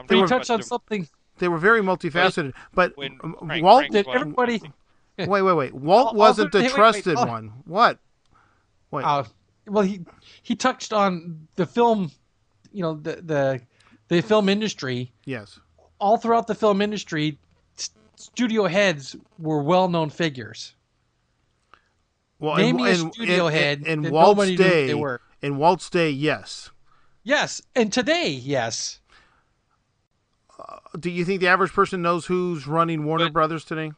They 0.08 0.16
you 0.16 0.26
touched 0.26 0.50
on 0.50 0.62
something. 0.62 1.08
They 1.38 1.48
were 1.48 1.58
very 1.58 1.80
multifaceted. 1.80 2.52
But 2.74 2.96
when 2.96 3.18
Frank, 3.18 3.64
Walt 3.64 3.80
Frank 3.82 3.92
did 3.92 4.08
everybody. 4.08 4.60
wait, 5.18 5.42
wait, 5.42 5.52
wait. 5.52 5.74
Walt 5.74 6.14
wasn't 6.14 6.52
the 6.52 6.68
trusted 6.68 7.16
wait, 7.16 7.24
wait. 7.24 7.28
one. 7.28 7.52
What? 7.64 7.98
Wait. 8.90 9.04
Uh, 9.04 9.24
well, 9.66 9.84
he 9.84 10.00
he 10.42 10.54
touched 10.54 10.92
on 10.92 11.46
the 11.56 11.66
film. 11.66 12.10
You 12.72 12.82
know 12.82 12.94
the 12.94 13.22
the 13.22 13.60
the 14.08 14.20
film 14.22 14.48
industry. 14.48 15.12
Yes. 15.24 15.60
All 15.98 16.18
throughout 16.18 16.46
the 16.46 16.54
film 16.54 16.82
industry, 16.82 17.38
studio 18.16 18.66
heads 18.66 19.14
were 19.38 19.62
well-known 19.62 20.10
figures. 20.10 20.74
Well, 22.38 22.56
Name 22.56 22.76
me 22.76 22.90
a 22.90 22.96
studio 22.96 23.48
head 23.48 23.82
in, 23.86 24.04
in 24.04 24.12
Walt's 24.12 24.50
day, 24.56 24.90
in 25.40 25.56
Walt's 25.56 25.88
day, 25.88 26.10
yes. 26.10 26.70
Yes, 27.22 27.62
and 27.74 27.92
today, 27.92 28.28
yes. 28.28 29.00
Uh, 30.58 30.76
do 30.98 31.10
you 31.10 31.24
think 31.24 31.40
the 31.40 31.48
average 31.48 31.72
person 31.72 32.02
knows 32.02 32.26
who's 32.26 32.66
running 32.66 33.04
Warner 33.04 33.26
but, 33.26 33.32
Brothers 33.32 33.64
today? 33.64 33.92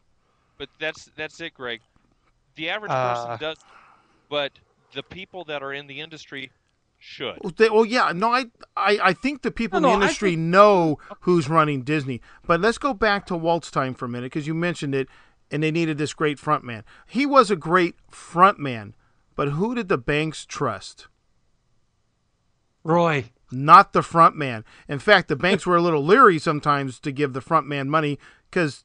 But 0.57 0.69
that's 0.79 1.11
that's 1.17 1.41
it, 1.41 1.55
Greg. 1.55 1.81
The 2.55 2.71
average 2.71 2.93
uh, 2.93 3.15
person 3.15 3.39
does, 3.41 3.57
but 4.29 4.53
the 4.95 5.03
people 5.03 5.45
that 5.45 5.63
are 5.63 5.73
in 5.73 5.87
the 5.87 6.01
industry 6.01 6.51
should. 6.99 7.39
Well, 7.43 7.53
they, 7.57 7.71
well, 7.71 7.85
yeah, 7.85 8.13
no, 8.15 8.33
I, 8.33 8.47
I, 8.77 8.99
I 9.03 9.13
think 9.13 9.43
the 9.43 9.51
people 9.51 9.81
no, 9.81 9.89
in 9.89 9.93
the 9.93 9.99
no, 9.99 10.03
industry 10.05 10.31
think... 10.31 10.43
know 10.43 10.99
who's 11.21 11.49
running 11.49 11.83
Disney. 11.83 12.21
But 12.47 12.61
let's 12.61 12.79
go 12.79 12.93
back 12.93 13.27
to 13.27 13.37
Walt's 13.37 13.71
time 13.71 13.95
for 13.95 14.05
a 14.05 14.09
minute 14.09 14.27
because 14.27 14.47
you 14.47 14.55
mentioned 14.55 14.95
it, 14.95 15.09
and 15.51 15.63
they 15.63 15.71
needed 15.71 15.99
this 15.99 16.13
great 16.13 16.39
front 16.39 16.65
man. 16.65 16.85
He 17.07 17.25
was 17.25 17.51
a 17.51 17.57
great 17.57 17.95
front 18.11 18.59
man, 18.59 18.95
but 19.37 19.51
who 19.51 19.75
did 19.75 19.89
the 19.89 19.99
banks 19.99 20.45
trust? 20.45 21.07
Roy. 22.85 23.31
Not 23.51 23.93
the 23.93 24.03
front 24.03 24.37
man. 24.37 24.65
In 24.89 24.99
fact, 24.99 25.29
the 25.29 25.37
banks 25.37 25.65
were 25.65 25.77
a 25.77 25.81
little 25.81 26.05
leery 26.05 26.39
sometimes 26.39 27.01
to 27.01 27.13
give 27.13 27.33
the 27.33 27.41
front 27.41 27.67
man 27.67 27.89
money 27.89 28.19
because, 28.51 28.85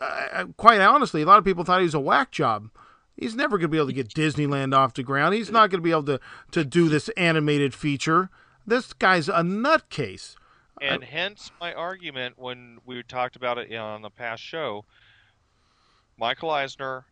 uh, 0.00 0.44
quite 0.56 0.80
honestly, 0.80 1.22
a 1.22 1.26
lot 1.26 1.38
of 1.38 1.44
people 1.44 1.64
thought 1.64 1.80
he 1.80 1.84
was 1.84 1.94
a 1.94 2.00
whack 2.00 2.30
job. 2.30 2.70
He's 3.18 3.34
never 3.34 3.58
going 3.58 3.62
to 3.62 3.68
be 3.68 3.78
able 3.78 3.88
to 3.88 3.92
get 3.92 4.10
Disneyland 4.10 4.74
off 4.74 4.94
the 4.94 5.02
ground. 5.02 5.34
He's 5.34 5.50
not 5.50 5.70
going 5.70 5.80
to 5.80 5.84
be 5.84 5.90
able 5.90 6.04
to, 6.04 6.20
to 6.52 6.64
do 6.64 6.88
this 6.88 7.08
animated 7.10 7.74
feature. 7.74 8.30
This 8.64 8.92
guy's 8.92 9.28
a 9.28 9.42
nutcase. 9.42 10.36
And 10.80 11.02
hence 11.02 11.50
my 11.60 11.74
argument 11.74 12.38
when 12.38 12.78
we 12.86 13.02
talked 13.02 13.34
about 13.34 13.58
it 13.58 13.74
on 13.74 14.02
the 14.02 14.10
past 14.10 14.42
show. 14.42 14.84
Michael 16.16 16.50
Eisner 16.50 17.06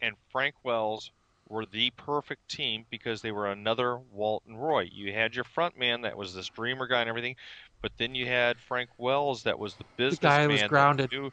and 0.00 0.16
Frank 0.32 0.56
Wells 0.64 1.12
were 1.48 1.64
the 1.64 1.90
perfect 1.90 2.48
team 2.48 2.84
because 2.90 3.22
they 3.22 3.30
were 3.30 3.46
another 3.46 3.98
Walt 4.12 4.42
and 4.48 4.60
Roy. 4.60 4.88
You 4.90 5.12
had 5.12 5.34
your 5.34 5.44
front 5.44 5.78
man 5.78 6.02
that 6.02 6.16
was 6.16 6.34
this 6.34 6.48
dreamer 6.48 6.88
guy 6.88 7.00
and 7.00 7.08
everything, 7.08 7.36
but 7.80 7.92
then 7.98 8.14
you 8.16 8.26
had 8.26 8.58
Frank 8.58 8.90
Wells 8.98 9.44
that 9.44 9.58
was 9.58 9.74
the 9.74 9.84
businessman. 9.96 10.48
The 10.48 10.56
guy 10.56 10.62
was 10.62 10.68
grounded. 10.68 11.10
That, 11.10 11.16
knew, 11.16 11.32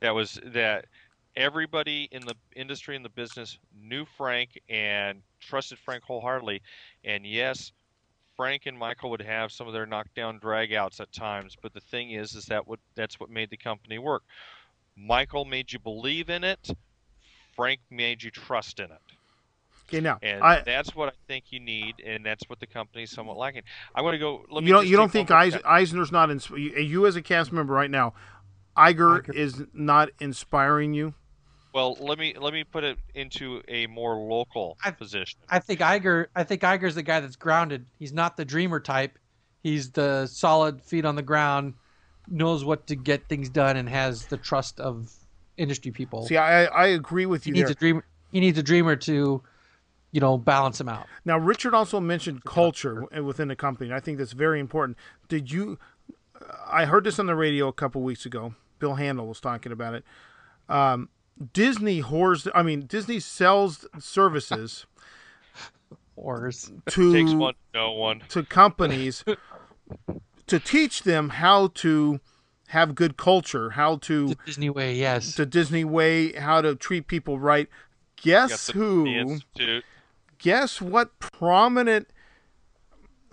that 0.00 0.14
was 0.14 0.40
that 0.44 0.86
everybody 1.36 2.08
in 2.10 2.22
the 2.24 2.34
industry 2.54 2.96
and 2.96 3.04
the 3.04 3.10
business 3.10 3.58
knew 3.78 4.06
Frank 4.16 4.58
and 4.68 5.22
trusted 5.40 5.78
Frank 5.78 6.02
wholeheartedly. 6.04 6.62
And 7.04 7.26
yes, 7.26 7.72
Frank 8.36 8.66
and 8.66 8.78
Michael 8.78 9.10
would 9.10 9.22
have 9.22 9.52
some 9.52 9.66
of 9.66 9.72
their 9.72 9.86
knockdown 9.86 10.40
dragouts 10.40 11.00
at 11.00 11.12
times, 11.12 11.56
but 11.60 11.72
the 11.72 11.80
thing 11.80 12.12
is, 12.12 12.34
is 12.34 12.46
that 12.46 12.66
what 12.66 12.80
that's 12.94 13.18
what 13.18 13.30
made 13.30 13.50
the 13.50 13.56
company 13.56 13.98
work. 13.98 14.22
Michael 14.96 15.44
made 15.44 15.72
you 15.72 15.78
believe 15.78 16.30
in 16.30 16.44
it. 16.44 16.70
Frank 17.54 17.80
made 17.90 18.22
you 18.22 18.30
trust 18.30 18.80
in 18.80 18.86
it. 18.86 19.00
Okay, 19.88 20.00
now 20.00 20.18
and 20.20 20.42
I, 20.42 20.62
that's 20.62 20.96
what 20.96 21.08
I 21.08 21.12
think 21.28 21.44
you 21.50 21.60
need, 21.60 22.02
and 22.04 22.26
that's 22.26 22.48
what 22.48 22.58
the 22.58 22.66
company's 22.66 23.10
somewhat 23.10 23.36
lacking. 23.36 23.62
I 23.94 24.02
want 24.02 24.14
to 24.14 24.18
go. 24.18 24.44
you 24.60 24.72
don't. 24.72 24.86
You 24.86 24.96
don't 24.96 25.12
think 25.12 25.30
Eis, 25.30 25.56
Eisner's 25.64 26.10
not 26.10 26.30
in, 26.30 26.40
you, 26.50 26.72
you 26.72 27.06
as 27.06 27.14
a 27.16 27.22
cast 27.22 27.52
member 27.52 27.72
right 27.72 27.90
now? 27.90 28.14
Iger, 28.76 29.24
Iger 29.24 29.34
is 29.34 29.62
not 29.72 30.10
inspiring 30.20 30.92
you. 30.92 31.14
Well, 31.76 31.94
let 32.00 32.18
me 32.18 32.32
let 32.40 32.54
me 32.54 32.64
put 32.64 32.84
it 32.84 32.96
into 33.14 33.62
a 33.68 33.86
more 33.86 34.16
local 34.16 34.78
I, 34.82 34.92
position. 34.92 35.38
I 35.50 35.58
think 35.58 35.80
Iger. 35.80 36.28
I 36.34 36.42
think 36.42 36.62
Iger's 36.62 36.94
the 36.94 37.02
guy 37.02 37.20
that's 37.20 37.36
grounded. 37.36 37.84
He's 37.98 38.14
not 38.14 38.38
the 38.38 38.46
dreamer 38.46 38.80
type. 38.80 39.18
He's 39.62 39.90
the 39.90 40.26
solid 40.26 40.80
feet 40.80 41.04
on 41.04 41.16
the 41.16 41.22
ground, 41.22 41.74
knows 42.28 42.64
what 42.64 42.86
to 42.86 42.96
get 42.96 43.28
things 43.28 43.50
done, 43.50 43.76
and 43.76 43.90
has 43.90 44.24
the 44.24 44.38
trust 44.38 44.80
of 44.80 45.12
industry 45.58 45.90
people. 45.90 46.26
See, 46.26 46.38
I 46.38 46.64
I 46.64 46.86
agree 46.86 47.26
with 47.26 47.46
you. 47.46 47.52
He 47.52 47.60
there. 47.60 47.68
needs 47.68 47.76
a 47.76 47.78
dreamer. 47.78 48.04
He 48.32 48.40
needs 48.40 48.56
a 48.56 48.62
dreamer 48.62 48.96
to, 48.96 49.42
you 50.12 50.20
know, 50.20 50.38
balance 50.38 50.80
him 50.80 50.88
out. 50.88 51.06
Now, 51.26 51.36
Richard 51.36 51.74
also 51.74 52.00
mentioned 52.00 52.42
culture 52.44 53.04
within 53.22 53.48
the 53.48 53.56
company. 53.56 53.92
I 53.92 54.00
think 54.00 54.16
that's 54.16 54.32
very 54.32 54.60
important. 54.60 54.96
Did 55.28 55.52
you? 55.52 55.78
I 56.66 56.86
heard 56.86 57.04
this 57.04 57.18
on 57.18 57.26
the 57.26 57.36
radio 57.36 57.68
a 57.68 57.72
couple 57.74 58.00
weeks 58.00 58.24
ago. 58.24 58.54
Bill 58.78 58.94
Handel 58.94 59.26
was 59.26 59.40
talking 59.40 59.72
about 59.72 59.92
it. 59.92 60.04
Um, 60.70 61.10
Disney 61.52 62.02
whores. 62.02 62.48
I 62.54 62.62
mean, 62.62 62.86
Disney 62.86 63.20
sells 63.20 63.86
services. 63.98 64.86
Whores 66.18 66.72
to 66.86 67.12
takes 67.12 67.32
one, 67.32 67.54
no 67.74 67.92
one 67.92 68.22
to 68.30 68.42
companies 68.42 69.22
to 70.46 70.58
teach 70.58 71.02
them 71.02 71.28
how 71.28 71.68
to 71.68 72.20
have 72.68 72.94
good 72.94 73.16
culture, 73.16 73.70
how 73.70 73.96
to 73.96 74.28
the 74.28 74.38
Disney 74.46 74.70
way, 74.70 74.94
yes, 74.94 75.34
the 75.34 75.46
Disney 75.46 75.84
way, 75.84 76.32
how 76.32 76.62
to 76.62 76.74
treat 76.74 77.06
people 77.06 77.38
right. 77.38 77.68
Guess 78.16 78.70
who? 78.70 79.38
Guess 80.38 80.80
what 80.80 81.18
prominent 81.18 82.08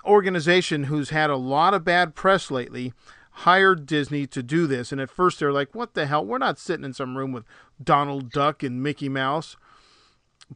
organization 0.06 0.86
who's 0.86 1.10
had 1.10 1.30
a 1.30 1.38
lot 1.38 1.74
of 1.74 1.84
bad 1.84 2.16
press 2.16 2.52
lately 2.52 2.94
hired 3.38 3.86
Disney 3.86 4.28
to 4.28 4.44
do 4.44 4.68
this. 4.68 4.92
And 4.92 5.02
at 5.02 5.10
first 5.10 5.40
they're 5.40 5.52
like, 5.52 5.74
what 5.74 5.94
the 5.94 6.06
hell? 6.06 6.26
We're 6.26 6.38
not 6.38 6.60
sitting 6.60 6.86
in 6.86 6.94
some 6.94 7.18
room 7.18 7.32
with 7.32 7.46
Donald 7.84 8.32
Duck 8.32 8.64
and 8.64 8.82
Mickey 8.82 9.10
Mouse. 9.10 9.56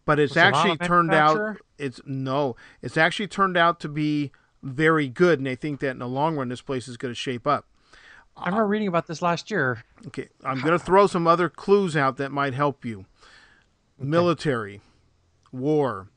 But 0.06 0.20
it's 0.20 0.38
actually 0.38 0.78
turned 0.78 1.14
out 1.14 1.58
it's 1.78 2.02
no, 2.06 2.56
it's 2.82 2.98
actually 2.98 3.28
turned 3.28 3.58
out 3.58 3.80
to 3.80 3.90
be 3.90 4.32
very 4.62 5.08
good, 5.08 5.40
and 5.40 5.48
they 5.48 5.56
think 5.56 5.80
that 5.80 5.92
in 5.92 6.00
the 6.00 6.08
long 6.08 6.36
run 6.36 6.50
this 6.50 6.62
place 6.62 6.88
is 6.88 6.98
going 6.98 7.12
to 7.12 7.16
shape 7.16 7.48
up. 7.48 7.66
I 8.36 8.46
remember 8.46 8.68
reading 8.68 8.88
about 8.88 9.08
this 9.08 9.22
last 9.22 9.50
year. 9.50 9.84
Okay, 10.06 10.28
I'm 10.44 10.60
going 10.60 10.78
to 10.78 10.84
throw 10.84 11.08
some 11.08 11.26
other 11.26 11.50
clues 11.50 11.96
out 11.98 12.18
that 12.18 12.32
might 12.32 12.54
help 12.54 12.86
you. 12.86 13.00
Okay. 14.00 14.10
Military, 14.10 14.82
war, 15.52 16.10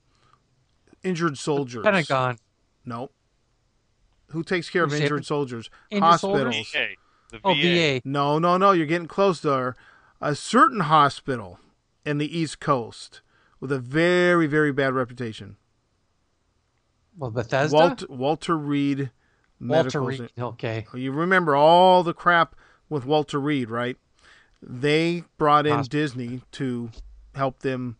injured 1.02 1.38
soldiers. 1.38 1.82
The 1.82 1.90
Pentagon. 1.90 2.38
No. 2.84 3.10
Who 4.30 4.42
takes 4.42 4.70
care 4.70 4.84
of 4.84 4.94
injured 4.94 5.26
soldiers? 5.26 5.70
Hospitals. 5.92 6.70
VA. 6.72 6.88
The 7.30 7.40
Oh, 7.44 7.54
VA. 7.54 7.98
VA. 7.98 8.02
No, 8.04 8.38
no, 8.38 8.56
no. 8.56 8.72
You're 8.72 8.86
getting 8.86 9.08
close 9.08 9.40
there. 9.40 9.74
A 10.20 10.34
certain 10.34 10.80
hospital 10.80 11.58
in 12.04 12.18
the 12.18 12.38
East 12.38 12.60
Coast 12.60 13.22
with 13.58 13.72
a 13.72 13.78
very, 13.78 14.46
very 14.46 14.72
bad 14.72 14.92
reputation. 14.94 15.56
Well, 17.16 17.30
Bethesda. 17.30 17.74
Walter, 17.76 18.06
Walter 18.08 18.56
Reed 18.56 19.10
Walter 19.60 20.00
Medical. 20.00 20.06
Reed. 20.06 20.30
Okay. 20.38 20.86
You 20.94 21.12
remember 21.12 21.54
all 21.54 22.02
the 22.02 22.14
crap 22.14 22.54
with 22.88 23.04
Walter 23.04 23.38
Reed, 23.38 23.68
right? 23.70 23.96
They 24.62 25.24
brought 25.38 25.66
in 25.66 25.74
Hospital. 25.76 26.00
Disney 26.02 26.42
to 26.52 26.90
help 27.34 27.60
them, 27.60 27.96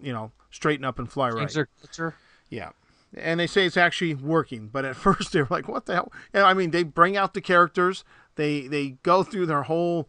you 0.00 0.12
know, 0.12 0.32
straighten 0.50 0.84
up 0.84 0.98
and 0.98 1.10
fly 1.10 1.30
right. 1.30 1.50
Their 1.50 1.68
culture. 1.80 2.14
Yeah. 2.48 2.70
And 3.16 3.40
they 3.40 3.46
say 3.46 3.64
it's 3.64 3.76
actually 3.76 4.14
working, 4.14 4.68
but 4.68 4.84
at 4.84 4.96
first 5.06 5.32
they 5.32 5.40
were 5.42 5.48
like, 5.50 5.68
"What 5.68 5.86
the 5.86 5.94
hell?" 5.94 6.12
And 6.32 6.44
I 6.44 6.54
mean, 6.54 6.70
they 6.70 6.82
bring 6.82 7.16
out 7.16 7.34
the 7.34 7.40
characters. 7.40 8.04
They 8.36 8.66
they 8.66 8.90
go 9.02 9.22
through 9.22 9.46
their 9.46 9.64
whole 9.64 10.08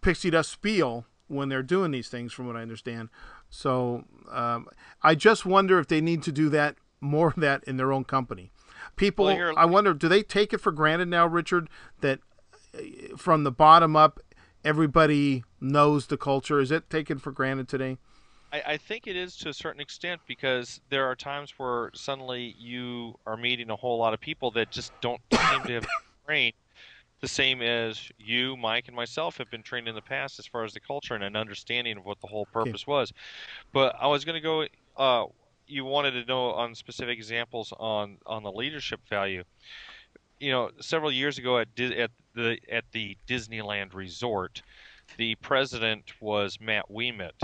pixie 0.00 0.30
dust 0.30 0.50
spiel 0.50 1.06
when 1.28 1.48
they're 1.48 1.62
doing 1.62 1.92
these 1.92 2.08
things, 2.08 2.32
from 2.32 2.46
what 2.46 2.56
I 2.56 2.62
understand. 2.62 3.08
So 3.48 4.04
um, 4.30 4.66
I 5.02 5.14
just 5.14 5.46
wonder 5.46 5.78
if 5.78 5.86
they 5.86 6.00
need 6.00 6.22
to 6.24 6.32
do 6.32 6.48
that 6.50 6.76
more 7.00 7.28
of 7.28 7.36
that 7.36 7.64
in 7.64 7.76
their 7.76 7.92
own 7.92 8.04
company. 8.04 8.52
People, 8.96 9.26
Well, 9.26 9.54
I 9.56 9.64
wonder, 9.64 9.94
do 9.94 10.08
they 10.08 10.22
take 10.22 10.52
it 10.52 10.60
for 10.60 10.72
granted 10.72 11.08
now, 11.08 11.26
Richard, 11.26 11.68
that 12.00 12.20
uh, 12.74 13.16
from 13.16 13.44
the 13.44 13.52
bottom 13.52 13.96
up, 13.96 14.20
everybody 14.64 15.44
knows 15.60 16.06
the 16.06 16.16
culture? 16.16 16.60
Is 16.60 16.70
it 16.70 16.90
taken 16.90 17.18
for 17.18 17.32
granted 17.32 17.68
today? 17.68 17.98
I, 18.52 18.62
I 18.66 18.76
think 18.76 19.06
it 19.06 19.16
is 19.16 19.36
to 19.38 19.48
a 19.48 19.54
certain 19.54 19.80
extent 19.80 20.20
because 20.26 20.80
there 20.90 21.06
are 21.06 21.16
times 21.16 21.54
where 21.56 21.90
suddenly 21.94 22.54
you 22.58 23.18
are 23.26 23.36
meeting 23.36 23.70
a 23.70 23.76
whole 23.76 23.98
lot 23.98 24.14
of 24.14 24.20
people 24.20 24.50
that 24.52 24.70
just 24.70 24.92
don't 25.00 25.20
seem 25.32 25.62
to 25.64 25.72
have 25.74 25.86
trained 26.26 26.54
the 27.20 27.28
same 27.28 27.62
as 27.62 28.10
you, 28.18 28.56
Mike, 28.56 28.88
and 28.88 28.96
myself 28.96 29.38
have 29.38 29.50
been 29.50 29.62
trained 29.62 29.86
in 29.88 29.94
the 29.94 30.02
past 30.02 30.38
as 30.38 30.46
far 30.46 30.64
as 30.64 30.74
the 30.74 30.80
culture 30.80 31.14
and 31.14 31.22
an 31.22 31.36
understanding 31.36 31.96
of 31.96 32.04
what 32.04 32.20
the 32.20 32.26
whole 32.26 32.46
purpose 32.46 32.86
was. 32.86 33.12
But 33.72 33.94
I 33.98 34.08
was 34.08 34.24
going 34.24 34.34
to 34.34 34.40
go. 34.40 34.66
Uh, 34.96 35.26
you 35.68 35.84
wanted 35.84 36.10
to 36.10 36.24
know 36.24 36.50
on 36.50 36.74
specific 36.74 37.16
examples 37.16 37.72
on 37.78 38.18
on 38.26 38.42
the 38.42 38.50
leadership 38.50 39.00
value. 39.08 39.44
You 40.40 40.50
know, 40.50 40.70
several 40.80 41.12
years 41.12 41.38
ago 41.38 41.58
at 41.58 41.68
at 41.78 42.10
the 42.34 42.58
at 42.70 42.84
the 42.90 43.16
Disneyland 43.28 43.94
Resort, 43.94 44.62
the 45.16 45.36
president 45.36 46.12
was 46.20 46.58
Matt 46.60 46.90
Ouimet. 46.90 47.40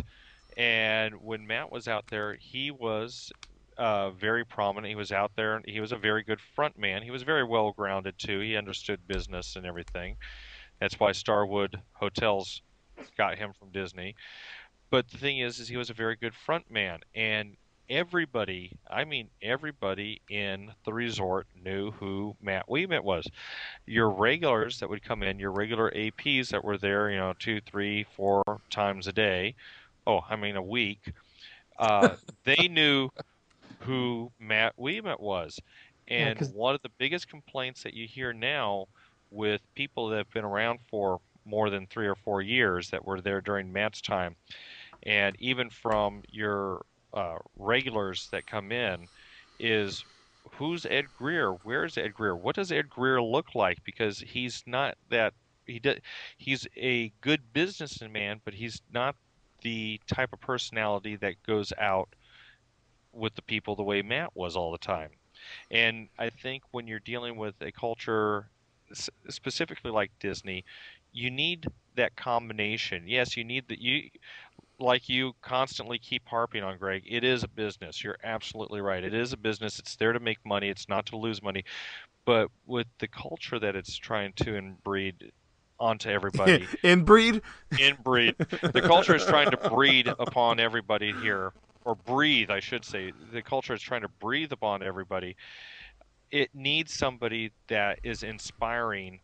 And 0.58 1.14
when 1.22 1.46
Matt 1.46 1.70
was 1.70 1.86
out 1.86 2.04
there, 2.10 2.34
he 2.34 2.72
was 2.72 3.32
uh, 3.78 4.10
very 4.10 4.44
prominent. 4.44 4.90
He 4.90 4.96
was 4.96 5.12
out 5.12 5.30
there. 5.36 5.62
He 5.64 5.80
was 5.80 5.92
a 5.92 5.96
very 5.96 6.24
good 6.24 6.40
front 6.56 6.76
man. 6.76 7.02
He 7.02 7.12
was 7.12 7.22
very 7.22 7.44
well 7.44 7.72
grounded 7.72 8.18
too. 8.18 8.40
He 8.40 8.56
understood 8.56 9.06
business 9.06 9.54
and 9.54 9.64
everything. 9.64 10.16
That's 10.80 10.98
why 10.98 11.12
Starwood 11.12 11.80
Hotels 11.92 12.60
got 13.16 13.38
him 13.38 13.52
from 13.58 13.70
Disney. 13.70 14.16
But 14.90 15.08
the 15.08 15.18
thing 15.18 15.38
is, 15.38 15.60
is 15.60 15.68
he 15.68 15.76
was 15.76 15.90
a 15.90 15.94
very 15.94 16.16
good 16.16 16.34
front 16.34 16.70
man, 16.70 17.00
and 17.14 17.56
everybody, 17.90 18.72
I 18.90 19.04
mean 19.04 19.28
everybody 19.42 20.22
in 20.28 20.72
the 20.84 20.92
resort 20.92 21.46
knew 21.62 21.90
who 21.92 22.36
Matt 22.40 22.68
Ouimet 22.68 23.04
was. 23.04 23.26
Your 23.86 24.10
regulars 24.10 24.80
that 24.80 24.88
would 24.88 25.02
come 25.02 25.22
in, 25.22 25.38
your 25.38 25.52
regular 25.52 25.90
APs 25.90 26.48
that 26.48 26.64
were 26.64 26.78
there, 26.78 27.10
you 27.10 27.16
know, 27.16 27.34
two, 27.38 27.60
three, 27.60 28.06
four 28.16 28.42
times 28.70 29.06
a 29.06 29.12
day, 29.12 29.54
oh, 30.08 30.20
I 30.28 30.34
mean 30.36 30.56
a 30.56 30.62
week, 30.62 31.12
uh, 31.78 32.16
they 32.44 32.66
knew 32.68 33.10
who 33.80 34.32
Matt 34.40 34.76
Ouimet 34.76 35.20
was. 35.20 35.60
Yeah, 36.08 36.34
one 36.54 36.74
of 36.74 36.82
the 36.82 36.90
biggest 36.98 37.28
complaints 37.28 37.82
that 37.82 37.94
you 37.94 38.08
hear 38.08 38.32
now 38.32 38.86
with 39.30 39.60
people 39.74 40.08
that 40.08 40.16
have 40.16 40.30
been 40.30 40.44
around 40.44 40.80
for 40.90 41.20
more 41.44 41.70
than 41.70 41.86
three 41.86 42.06
or 42.06 42.14
four 42.14 42.40
years 42.40 42.90
that 42.90 43.04
were 43.04 43.20
there 43.20 43.42
during 43.42 43.72
Matt's 43.72 44.00
time, 44.00 44.34
and 45.02 45.36
even 45.38 45.70
from 45.70 46.22
your 46.30 46.82
uh, 47.12 47.36
regulars 47.58 48.28
that 48.32 48.46
come 48.46 48.72
in, 48.72 49.06
is 49.60 50.04
who's 50.52 50.86
Ed 50.86 51.06
Greer? 51.16 51.52
Where's 51.62 51.98
Ed 51.98 52.14
Greer? 52.14 52.34
What 52.36 52.56
does 52.56 52.72
Ed 52.72 52.88
Greer 52.88 53.22
look 53.22 53.54
like? 53.54 53.84
Because 53.84 54.18
he's 54.18 54.62
not 54.66 54.96
that 55.10 55.34
he 55.66 55.78
did. 55.78 56.02
He's 56.38 56.66
a 56.76 57.12
good 57.20 57.52
businessman, 57.52 58.40
but 58.44 58.54
he's 58.54 58.80
not 58.92 59.14
the 59.62 60.00
type 60.06 60.32
of 60.32 60.40
personality 60.40 61.16
that 61.16 61.42
goes 61.46 61.72
out 61.78 62.08
with 63.12 63.34
the 63.34 63.42
people 63.42 63.74
the 63.74 63.82
way 63.82 64.02
Matt 64.02 64.36
was 64.36 64.56
all 64.56 64.72
the 64.72 64.78
time. 64.78 65.10
And 65.70 66.08
I 66.18 66.30
think 66.30 66.62
when 66.70 66.86
you're 66.86 67.00
dealing 67.00 67.36
with 67.36 67.54
a 67.60 67.72
culture 67.72 68.50
specifically 69.28 69.90
like 69.90 70.10
Disney, 70.20 70.64
you 71.12 71.30
need 71.30 71.66
that 71.96 72.16
combination. 72.16 73.04
Yes, 73.06 73.36
you 73.36 73.44
need 73.44 73.68
that 73.68 73.80
you 73.80 74.08
like 74.78 75.08
you 75.08 75.32
constantly 75.42 75.98
keep 75.98 76.26
harping 76.26 76.62
on 76.62 76.78
Greg, 76.78 77.02
it 77.06 77.24
is 77.24 77.42
a 77.42 77.48
business. 77.48 78.02
You're 78.02 78.18
absolutely 78.22 78.80
right. 78.80 79.02
It 79.02 79.14
is 79.14 79.32
a 79.32 79.36
business. 79.36 79.78
It's 79.78 79.96
there 79.96 80.12
to 80.12 80.20
make 80.20 80.38
money. 80.44 80.68
It's 80.68 80.88
not 80.88 81.06
to 81.06 81.16
lose 81.16 81.42
money. 81.42 81.64
But 82.24 82.48
with 82.66 82.86
the 82.98 83.08
culture 83.08 83.58
that 83.58 83.74
it's 83.74 83.96
trying 83.96 84.34
to 84.34 84.52
inbreed 84.52 85.30
onto 85.80 86.08
everybody, 86.08 86.66
Inbreed? 86.82 87.40
inbreed. 87.72 88.36
The 88.72 88.82
culture 88.82 89.14
is 89.14 89.24
trying 89.24 89.50
to 89.50 89.56
breed 89.56 90.08
upon 90.08 90.60
everybody 90.60 91.12
here, 91.12 91.52
or 91.84 91.94
breathe, 91.94 92.50
I 92.50 92.60
should 92.60 92.84
say. 92.84 93.12
The 93.32 93.42
culture 93.42 93.74
is 93.74 93.82
trying 93.82 94.02
to 94.02 94.08
breathe 94.08 94.52
upon 94.52 94.82
everybody. 94.82 95.36
It 96.30 96.50
needs 96.54 96.92
somebody 96.92 97.52
that 97.68 98.00
is 98.02 98.22
inspiring, 98.22 99.20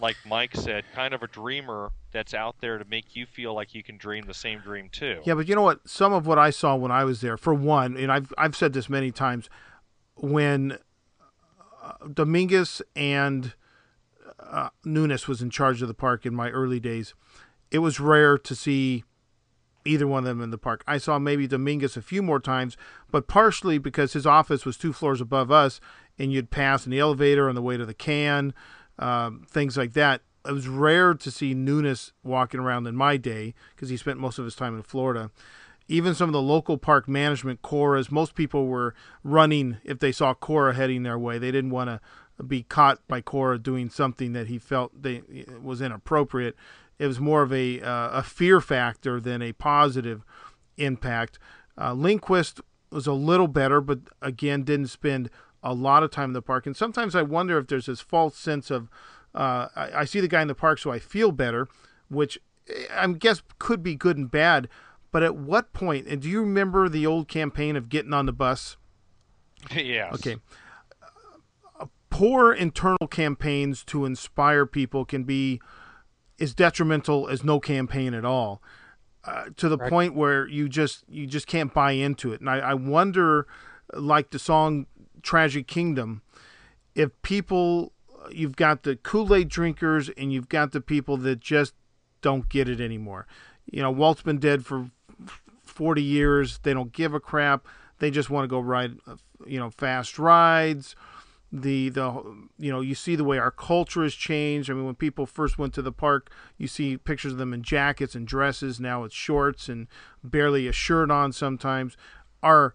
like 0.00 0.16
Mike 0.26 0.54
said, 0.54 0.84
kind 0.94 1.12
of 1.14 1.22
a 1.22 1.26
dreamer 1.26 1.90
that's 2.12 2.34
out 2.34 2.56
there 2.60 2.78
to 2.78 2.84
make 2.84 3.16
you 3.16 3.24
feel 3.26 3.54
like 3.54 3.74
you 3.74 3.82
can 3.82 3.96
dream 3.96 4.26
the 4.26 4.34
same 4.34 4.60
dream 4.60 4.88
too. 4.90 5.20
Yeah, 5.24 5.34
but 5.34 5.48
you 5.48 5.54
know 5.54 5.62
what? 5.62 5.88
Some 5.88 6.12
of 6.12 6.26
what 6.26 6.38
I 6.38 6.50
saw 6.50 6.76
when 6.76 6.90
I 6.92 7.04
was 7.04 7.20
there, 7.20 7.36
for 7.36 7.54
one, 7.54 7.96
and 7.96 8.12
I've 8.12 8.32
I've 8.38 8.54
said 8.54 8.72
this 8.72 8.88
many 8.88 9.10
times, 9.10 9.48
when 10.16 10.78
uh, 11.82 11.92
Dominguez 12.12 12.82
and 12.94 13.54
uh, 14.42 14.70
Nunes 14.84 15.28
was 15.28 15.42
in 15.42 15.50
charge 15.50 15.82
of 15.82 15.88
the 15.88 15.94
park 15.94 16.26
in 16.26 16.34
my 16.34 16.50
early 16.50 16.80
days, 16.80 17.14
it 17.70 17.78
was 17.78 18.00
rare 18.00 18.36
to 18.38 18.54
see 18.54 19.04
either 19.84 20.06
one 20.06 20.24
of 20.24 20.28
them 20.28 20.42
in 20.42 20.50
the 20.50 20.58
park. 20.58 20.84
I 20.86 20.98
saw 20.98 21.18
maybe 21.18 21.46
Dominguez 21.46 21.96
a 21.96 22.02
few 22.02 22.22
more 22.22 22.40
times, 22.40 22.76
but 23.10 23.28
partially 23.28 23.78
because 23.78 24.12
his 24.12 24.26
office 24.26 24.64
was 24.64 24.76
two 24.76 24.92
floors 24.92 25.20
above 25.20 25.50
us, 25.50 25.80
and 26.18 26.32
you'd 26.32 26.50
pass 26.50 26.84
in 26.84 26.90
the 26.90 26.98
elevator 26.98 27.48
on 27.48 27.54
the 27.54 27.62
way 27.62 27.76
to 27.76 27.86
the 27.86 27.94
can, 27.94 28.52
um, 28.98 29.46
things 29.48 29.76
like 29.76 29.94
that. 29.94 30.22
It 30.46 30.52
was 30.52 30.68
rare 30.68 31.14
to 31.14 31.30
see 31.30 31.54
Nunes 31.54 32.12
walking 32.22 32.60
around 32.60 32.86
in 32.86 32.96
my 32.96 33.16
day 33.16 33.54
because 33.74 33.88
he 33.88 33.96
spent 33.96 34.18
most 34.18 34.38
of 34.38 34.44
his 34.44 34.54
time 34.54 34.74
in 34.74 34.82
Florida. 34.82 35.30
Even 35.88 36.14
some 36.14 36.28
of 36.28 36.32
the 36.32 36.42
local 36.42 36.78
park 36.78 37.08
management 37.08 37.62
Coras, 37.62 38.12
most 38.12 38.34
people 38.34 38.66
were 38.66 38.94
running 39.24 39.78
if 39.82 39.98
they 39.98 40.12
saw 40.12 40.34
Cora 40.34 40.74
heading 40.74 41.02
their 41.02 41.18
way. 41.18 41.36
They 41.36 41.50
didn't 41.50 41.70
want 41.70 41.90
to 41.90 42.00
be 42.46 42.62
caught 42.62 43.06
by 43.08 43.20
Cora 43.20 43.58
doing 43.58 43.90
something 43.90 44.32
that 44.32 44.46
he 44.46 44.58
felt 44.58 45.02
they 45.02 45.22
was 45.62 45.80
inappropriate. 45.80 46.56
It 46.98 47.06
was 47.06 47.20
more 47.20 47.42
of 47.42 47.52
a 47.52 47.80
uh, 47.80 48.10
a 48.10 48.22
fear 48.22 48.60
factor 48.60 49.20
than 49.20 49.42
a 49.42 49.52
positive 49.52 50.24
impact. 50.76 51.38
Uh, 51.78 51.92
Lindquist 51.94 52.60
was 52.90 53.06
a 53.06 53.12
little 53.12 53.48
better, 53.48 53.80
but 53.80 54.00
again 54.20 54.64
didn't 54.64 54.88
spend 54.88 55.30
a 55.62 55.74
lot 55.74 56.02
of 56.02 56.10
time 56.10 56.30
in 56.30 56.34
the 56.34 56.42
park. 56.42 56.66
And 56.66 56.76
sometimes 56.76 57.14
I 57.14 57.22
wonder 57.22 57.58
if 57.58 57.66
there's 57.66 57.86
this 57.86 58.00
false 58.00 58.36
sense 58.36 58.70
of 58.70 58.88
uh, 59.34 59.68
I, 59.76 59.90
I 60.00 60.04
see 60.04 60.20
the 60.20 60.28
guy 60.28 60.42
in 60.42 60.48
the 60.48 60.54
park, 60.54 60.78
so 60.78 60.90
I 60.90 60.98
feel 60.98 61.32
better, 61.32 61.68
which 62.08 62.38
eh, 62.68 62.86
I 62.92 63.06
guess 63.08 63.42
could 63.58 63.82
be 63.82 63.94
good 63.94 64.16
and 64.16 64.30
bad. 64.30 64.68
But 65.12 65.22
at 65.22 65.36
what 65.36 65.72
point? 65.72 66.06
And 66.06 66.22
do 66.22 66.28
you 66.28 66.40
remember 66.40 66.88
the 66.88 67.06
old 67.06 67.28
campaign 67.28 67.76
of 67.76 67.88
getting 67.88 68.12
on 68.12 68.26
the 68.26 68.32
bus? 68.32 68.76
yes. 69.74 70.14
Okay. 70.14 70.36
Poor 72.10 72.52
internal 72.52 73.08
campaigns 73.08 73.84
to 73.84 74.04
inspire 74.04 74.66
people 74.66 75.04
can 75.04 75.24
be 75.24 75.60
as 76.38 76.54
detrimental 76.54 77.28
as 77.28 77.44
no 77.44 77.60
campaign 77.60 78.14
at 78.14 78.24
all. 78.24 78.62
Uh, 79.22 79.46
to 79.56 79.68
the 79.68 79.76
Correct. 79.76 79.90
point 79.90 80.14
where 80.14 80.48
you 80.48 80.66
just 80.68 81.04
you 81.06 81.26
just 81.26 81.46
can't 81.46 81.74
buy 81.74 81.92
into 81.92 82.32
it. 82.32 82.40
And 82.40 82.48
I, 82.48 82.58
I 82.58 82.74
wonder, 82.74 83.46
like 83.92 84.30
the 84.30 84.38
song 84.38 84.86
"Tragic 85.22 85.66
Kingdom," 85.66 86.22
if 86.94 87.10
people 87.20 87.92
you've 88.30 88.56
got 88.56 88.82
the 88.82 88.96
Kool 88.96 89.34
Aid 89.34 89.48
drinkers 89.48 90.08
and 90.10 90.32
you've 90.32 90.48
got 90.48 90.72
the 90.72 90.80
people 90.80 91.16
that 91.18 91.40
just 91.40 91.74
don't 92.22 92.48
get 92.48 92.68
it 92.68 92.80
anymore. 92.80 93.26
You 93.66 93.82
know, 93.82 93.90
Walt's 93.90 94.22
been 94.22 94.38
dead 94.38 94.64
for 94.64 94.90
40 95.64 96.02
years. 96.02 96.58
They 96.62 96.74
don't 96.74 96.92
give 96.92 97.14
a 97.14 97.20
crap. 97.20 97.66
They 97.98 98.10
just 98.10 98.30
want 98.30 98.44
to 98.44 98.48
go 98.48 98.60
ride, 98.60 98.96
uh, 99.06 99.16
you 99.46 99.58
know, 99.58 99.70
fast 99.70 100.18
rides. 100.18 100.96
The 101.52 101.88
the 101.88 102.48
you 102.58 102.70
know 102.70 102.80
you 102.80 102.94
see 102.94 103.16
the 103.16 103.24
way 103.24 103.38
our 103.38 103.50
culture 103.50 104.04
has 104.04 104.14
changed. 104.14 104.70
I 104.70 104.74
mean, 104.74 104.86
when 104.86 104.94
people 104.94 105.26
first 105.26 105.58
went 105.58 105.74
to 105.74 105.82
the 105.82 105.92
park, 105.92 106.30
you 106.56 106.68
see 106.68 106.96
pictures 106.96 107.32
of 107.32 107.38
them 107.38 107.52
in 107.52 107.62
jackets 107.62 108.14
and 108.14 108.26
dresses. 108.26 108.78
Now 108.78 109.02
it's 109.02 109.14
shorts 109.14 109.68
and 109.68 109.88
barely 110.22 110.68
a 110.68 110.72
shirt 110.72 111.10
on. 111.10 111.32
Sometimes 111.32 111.96
our 112.42 112.74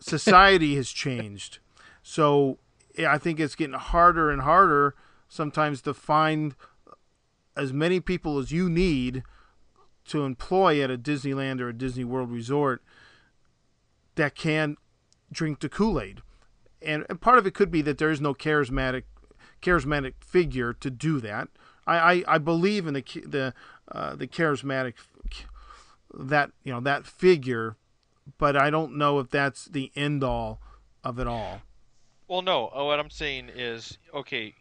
society 0.00 0.74
has 0.76 0.90
changed. 0.90 1.60
So 2.02 2.58
I 2.98 3.18
think 3.18 3.40
it's 3.40 3.54
getting 3.54 3.74
harder 3.74 4.30
and 4.30 4.42
harder 4.42 4.94
sometimes 5.28 5.80
to 5.82 5.94
find 5.94 6.54
as 7.56 7.72
many 7.72 8.00
people 8.00 8.38
as 8.38 8.52
you 8.52 8.68
need 8.68 9.22
to 10.06 10.24
employ 10.24 10.82
at 10.82 10.90
a 10.90 10.98
Disneyland 10.98 11.60
or 11.60 11.68
a 11.68 11.72
Disney 11.72 12.04
World 12.04 12.30
resort 12.30 12.82
that 14.16 14.34
can 14.34 14.76
drink 15.30 15.60
the 15.60 15.68
Kool 15.68 16.00
Aid. 16.00 16.22
And, 16.82 17.04
and 17.08 17.20
part 17.20 17.38
of 17.38 17.46
it 17.46 17.54
could 17.54 17.70
be 17.70 17.82
that 17.82 17.98
there 17.98 18.10
is 18.10 18.20
no 18.20 18.34
charismatic 18.34 19.04
charismatic 19.62 20.14
figure 20.20 20.72
to 20.72 20.90
do 20.90 21.20
that. 21.20 21.48
I, 21.86 21.96
I, 21.96 22.24
I 22.26 22.38
believe 22.38 22.86
in 22.86 22.94
the 22.94 23.02
the 23.26 23.54
uh, 23.90 24.16
the 24.16 24.26
charismatic 24.26 24.94
that 26.14 26.50
you 26.64 26.72
know 26.72 26.80
that 26.80 27.06
figure, 27.06 27.76
but 28.38 28.56
I 28.56 28.70
don't 28.70 28.96
know 28.96 29.18
if 29.18 29.30
that's 29.30 29.66
the 29.66 29.92
end 29.94 30.24
all 30.24 30.60
of 31.04 31.18
it 31.18 31.26
all. 31.26 31.62
Well, 32.28 32.42
no. 32.42 32.68
Uh, 32.68 32.84
what 32.84 33.00
I'm 33.00 33.10
saying 33.10 33.50
is, 33.54 33.98
okay, 34.14 34.54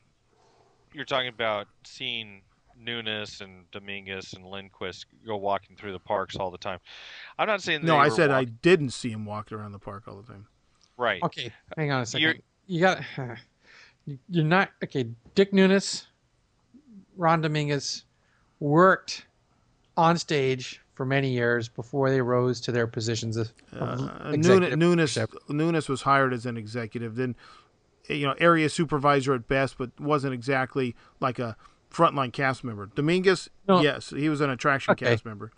you're 0.93 1.05
talking 1.05 1.29
about 1.29 1.67
seeing 1.83 2.41
Nunes 2.77 3.41
and 3.41 3.69
Dominguez 3.71 4.33
and 4.33 4.45
Lindquist 4.45 5.05
go 5.25 5.37
walking 5.37 5.75
through 5.75 5.91
the 5.91 5.99
parks 5.99 6.35
all 6.35 6.49
the 6.49 6.57
time. 6.57 6.79
I'm 7.37 7.47
not 7.47 7.61
saying 7.61 7.85
no. 7.85 7.97
I 7.97 8.09
said 8.09 8.31
walking... 8.31 8.47
I 8.47 8.51
didn't 8.61 8.91
see 8.91 9.11
him 9.11 9.25
walking 9.25 9.57
around 9.57 9.73
the 9.73 9.79
park 9.79 10.07
all 10.07 10.15
the 10.15 10.27
time. 10.27 10.47
Right. 10.99 11.23
Okay, 11.23 11.53
hang 11.77 11.91
on 11.91 12.01
a 12.01 12.03
2nd 12.03 12.19
You're... 12.19 12.35
You 12.67 12.81
got. 12.81 13.01
You're 14.29 14.45
not 14.45 14.69
okay. 14.83 15.07
Dick 15.33 15.53
Nunes, 15.53 16.07
Ron 17.15 17.41
Dominguez 17.41 18.03
worked 18.59 19.25
on 19.95 20.17
stage 20.17 20.81
for 20.95 21.05
many 21.05 21.29
years 21.29 21.69
before 21.69 22.09
they 22.09 22.19
rose 22.19 22.59
to 22.61 22.71
their 22.71 22.87
positions 22.87 23.37
of, 23.37 23.51
uh, 23.71 24.31
Nunes, 24.35 25.17
Nunes 25.47 25.87
was 25.87 26.01
hired 26.01 26.33
as 26.33 26.45
an 26.45 26.57
executive, 26.57 27.15
then 27.15 27.35
you 28.09 28.25
know 28.25 28.35
area 28.39 28.67
supervisor 28.67 29.33
at 29.33 29.47
best, 29.47 29.77
but 29.77 29.91
wasn't 29.99 30.33
exactly 30.33 30.95
like 31.19 31.39
a 31.39 31.55
frontline 31.93 32.33
cast 32.33 32.63
member. 32.63 32.87
Dominguez, 32.87 33.49
no. 33.67 33.81
yes, 33.81 34.09
he 34.09 34.27
was 34.27 34.41
an 34.41 34.49
attraction 34.49 34.91
okay. 34.91 35.05
cast 35.05 35.23
member. 35.23 35.51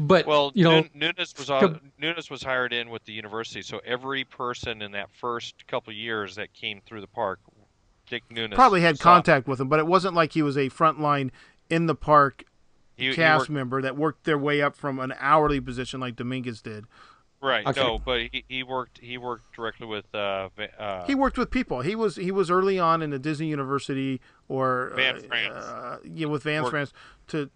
But 0.00 0.26
well, 0.26 0.52
you 0.54 0.62
know, 0.62 0.84
Nunes 0.94 1.34
was 1.36 1.50
Nunes 1.98 2.30
was 2.30 2.40
hired 2.40 2.72
in 2.72 2.88
with 2.88 3.04
the 3.04 3.12
university, 3.12 3.62
so 3.62 3.80
every 3.84 4.22
person 4.22 4.80
in 4.80 4.92
that 4.92 5.10
first 5.10 5.66
couple 5.66 5.92
years 5.92 6.36
that 6.36 6.54
came 6.54 6.80
through 6.86 7.00
the 7.00 7.08
park, 7.08 7.40
Dick 8.08 8.22
Nunes 8.30 8.54
probably 8.54 8.80
had 8.80 9.00
contact 9.00 9.48
with 9.48 9.60
him, 9.60 9.68
but 9.68 9.80
it 9.80 9.88
wasn't 9.88 10.14
like 10.14 10.34
he 10.34 10.42
was 10.42 10.56
a 10.56 10.70
frontline 10.70 11.30
in 11.68 11.86
the 11.86 11.96
park 11.96 12.44
he, 12.96 13.12
cast 13.12 13.18
he 13.18 13.38
worked, 13.38 13.50
member 13.50 13.82
that 13.82 13.96
worked 13.96 14.22
their 14.22 14.38
way 14.38 14.62
up 14.62 14.76
from 14.76 15.00
an 15.00 15.14
hourly 15.18 15.60
position 15.60 15.98
like 15.98 16.14
Dominguez 16.14 16.62
did. 16.62 16.84
Right. 17.40 17.66
Okay. 17.66 17.80
No, 17.80 17.98
but 17.98 18.20
he, 18.32 18.44
he 18.48 18.62
worked 18.62 18.98
he 18.98 19.18
worked 19.18 19.52
directly 19.52 19.88
with. 19.88 20.12
Uh, 20.14 20.48
uh, 20.78 21.06
he 21.06 21.16
worked 21.16 21.38
with 21.38 21.50
people. 21.50 21.80
He 21.80 21.96
was 21.96 22.14
he 22.14 22.30
was 22.30 22.52
early 22.52 22.78
on 22.78 23.02
in 23.02 23.10
the 23.10 23.18
Disney 23.18 23.48
University 23.48 24.20
or 24.48 24.92
Van 24.94 25.16
uh, 25.16 25.20
France. 25.20 25.54
Uh, 25.54 25.98
yeah, 26.04 26.26
with 26.26 26.44
Van 26.44 26.62
Work. 26.62 26.70
France 26.70 26.92
to, 27.28 27.50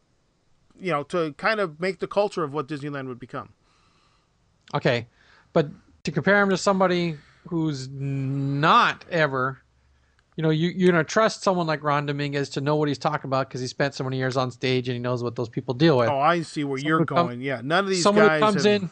you 0.81 0.91
know, 0.91 1.03
to 1.05 1.33
kind 1.35 1.61
of 1.61 1.81
make 1.81 1.99
the 1.99 2.07
culture 2.07 2.43
of 2.43 2.53
what 2.53 2.69
Disneyland 2.69 3.09
would 3.09 3.21
become. 3.21 3.51
Okay, 4.75 5.07
but 5.53 5.69
to 6.05 6.13
compare 6.13 6.41
him 6.43 6.51
to 6.51 6.57
somebody 6.57 7.17
who's 7.49 7.89
not 7.89 9.05
ever 9.11 9.63
you 10.37 10.43
know, 10.43 10.51
you, 10.51 10.71
you're 10.71 10.91
going 10.91 11.05
to 11.05 11.09
trust 11.09 11.43
someone 11.43 11.67
like 11.67 11.83
Ron 11.83 12.07
Dominguez 12.07 12.49
to 12.51 12.61
know 12.61 12.77
what 12.77 12.89
he's 12.89 12.99
talking 12.99 13.29
about 13.29 13.49
because 13.49 13.61
he 13.61 13.67
spent 13.67 13.95
so 13.95 14.05
many 14.05 14.17
years 14.17 14.37
on 14.37 14.51
stage 14.51 14.89
and 14.89 14.95
he 14.95 14.99
knows 14.99 15.23
what 15.23 15.37
those 15.37 15.49
people 15.49 15.75
deal 15.75 15.99
with. 15.99 16.09
Oh, 16.09 16.19
I 16.19 16.43
see 16.43 16.65
where 16.65 16.79
someone 16.79 16.89
you're 16.89 17.05
going. 17.05 17.29
Come, 17.29 17.41
yeah, 17.43 17.61
none 17.63 17.85
of 17.85 17.91
these 17.91 18.03
someone 18.03 18.27
guys 18.27 18.41
comes 18.41 18.65
have, 18.65 18.83
in. 18.83 18.91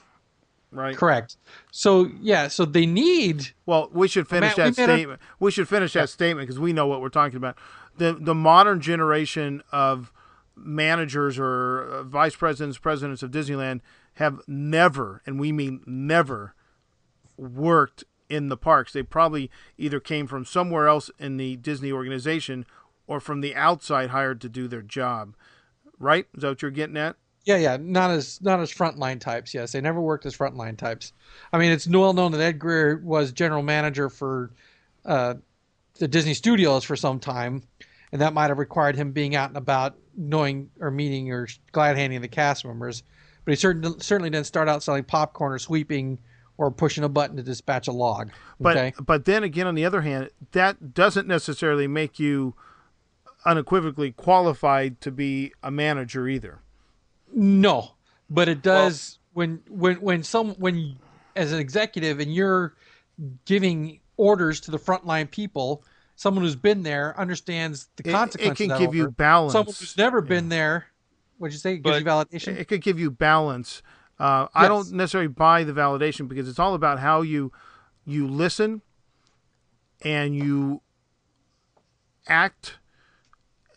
Right. 0.73 0.97
Correct. 0.97 1.37
So 1.73 2.11
yeah, 2.21 2.49
so 2.49 2.65
they 2.65 2.87
need. 2.87 3.49
Well, 3.67 3.89
we 3.93 4.07
should 4.07 4.29
finish 4.29 4.57
Matt, 4.57 4.57
that 4.57 4.67
we 4.67 4.95
statement. 4.95 5.21
A, 5.21 5.35
we 5.41 5.51
should 5.51 5.69
finish 5.69 5.95
that 5.95 6.01
yeah. 6.01 6.07
statement 6.07 6.47
because 6.47 6.61
we 6.61 6.73
know 6.73 6.87
what 6.87 7.01
we're 7.01 7.09
talking 7.09 7.39
about. 7.39 7.57
The 7.97 8.13
the 8.13 8.35
modern 8.35 8.81
generation 8.81 9.63
of 9.73 10.13
managers 10.61 11.39
or 11.39 11.83
uh, 11.83 12.03
vice 12.03 12.37
presidents, 12.37 12.79
presidents 12.79 13.23
of 13.23 13.31
Disneyland 13.31 13.81
have 14.15 14.41
never, 14.47 15.23
and 15.27 15.41
we 15.41 15.53
mean 15.53 15.83
never, 15.87 16.55
worked 17.37 18.05
in 18.29 18.49
the 18.49 18.57
parks. 18.57 18.93
They 18.93 19.03
probably 19.03 19.51
either 19.79 20.01
came 20.01 20.27
from 20.27 20.45
somewhere 20.45 20.87
else 20.87 21.11
in 21.19 21.37
the 21.37 21.57
Disney 21.57 21.91
organization 21.91 22.67
or 23.07 23.21
from 23.21 23.41
the 23.41 23.55
outside 23.55 24.11
hired 24.11 24.41
to 24.43 24.49
do 24.49 24.69
their 24.69 24.83
job. 24.83 25.35
Right? 25.99 26.27
Is 26.35 26.43
that 26.43 26.49
what 26.49 26.63
you're 26.63 26.71
getting 26.71 26.97
at? 26.97 27.17
Yeah, 27.45 27.57
yeah, 27.57 27.79
not 27.81 28.11
as 28.11 28.41
not 28.43 28.61
as 28.61 28.73
frontline 28.73 29.19
types. 29.21 29.55
Yes, 29.55 29.73
they 29.73 29.81
never 29.81 30.01
worked 30.01 30.27
as 30.27 30.37
frontline 30.37 30.77
types. 30.77 31.13
I 31.53 31.59
mean, 31.59 31.73
it's 31.73 31.87
well 31.87 32.13
known 32.13 32.33
that 32.33 32.41
Ed 32.41 32.59
Greer 32.59 32.99
was 32.99 33.33
general 33.33 33.63
manager 33.63 34.11
for 34.11 34.51
uh, 35.05 35.35
the 35.99 36.09
Disney 36.09 36.35
Studios 36.35 36.85
for 36.85 36.97
some 36.97 37.19
time, 37.19 37.63
and 38.13 38.21
that 38.21 38.35
might 38.35 38.49
have 38.49 38.59
required 38.59 38.97
him 38.97 39.13
being 39.13 39.35
out 39.35 39.49
and 39.49 39.57
about, 39.57 39.97
knowing 40.21 40.71
or 40.81 40.91
meeting 40.91 41.33
or 41.33 41.49
glad 41.73 41.97
handing 41.97 42.21
the 42.21 42.29
cast 42.29 42.65
members. 42.65 43.03
But 43.45 43.53
he 43.53 43.57
certainly 43.57 43.99
certainly 44.01 44.31
didn't 44.31 44.47
start 44.47 44.69
out 44.69 44.83
selling 44.83 45.05
popcorn 45.05 45.53
or 45.53 45.59
sweeping 45.59 46.19
or 46.59 46.71
pushing 46.71 47.05
a 47.05 47.09
button 47.09 47.37
to 47.37 47.43
dispatch 47.43 47.89
a 47.89 47.93
log. 47.93 48.31
Okay? 48.65 48.93
But 48.97 49.07
but 49.07 49.25
then 49.25 49.43
again, 49.43 49.67
on 49.67 49.75
the 49.75 49.85
other 49.85 50.03
hand, 50.03 50.31
that 50.53 50.95
doesn't 50.95 51.27
necessarily 51.27 51.87
make 51.87 52.19
you 52.19 52.55
unequivocally 53.47 54.13
qualified 54.13 55.01
to 55.01 55.11
be 55.11 55.53
a 55.63 55.71
manager 55.71 56.29
either. 56.29 56.61
No, 57.35 57.93
but 58.29 58.49
it 58.49 58.61
does 58.63 59.19
well, 59.35 59.47
when 59.47 59.63
when 59.69 59.97
when 59.97 60.23
some 60.23 60.51
when 60.57 60.97
as 61.35 61.53
an 61.53 61.61
executive 61.61 62.21
and 62.21 62.35
you're 62.35 62.75
giving 63.47 64.01
orders 64.17 64.61
to 64.61 64.71
the 64.71 64.79
frontline 64.79 65.31
people. 65.31 65.83
Someone 66.21 66.45
who's 66.45 66.55
been 66.55 66.83
there 66.83 67.19
understands 67.19 67.89
the 67.97 68.03
consequences. 68.03 68.61
It, 68.61 68.65
it 68.65 68.69
can 68.69 68.79
give 68.79 68.95
you 68.95 69.11
balance. 69.11 69.53
Someone 69.53 69.75
who's 69.75 69.97
never 69.97 70.19
yeah. 70.19 70.29
been 70.29 70.51
there, 70.51 70.89
what'd 71.39 71.55
you 71.55 71.59
say? 71.59 71.75
It 71.75 71.83
gives 71.83 71.99
you 71.99 72.05
validation. 72.05 72.59
It 72.59 72.69
could 72.69 72.83
give 72.83 73.01
you 73.01 73.11
balance 73.11 73.81
uh, 74.21 74.43
yes. 74.43 74.51
I 74.55 74.69
don't 74.69 74.93
necessarily 74.93 75.29
buy 75.29 75.65
the 75.65 75.73
validation 75.73 76.29
because 76.29 76.47
it's 76.47 76.59
all 76.59 76.75
about 76.75 76.99
how 76.99 77.23
you 77.23 77.53
you 78.05 78.29
listen 78.29 78.83
and 80.03 80.37
you 80.37 80.83
act. 82.29 82.79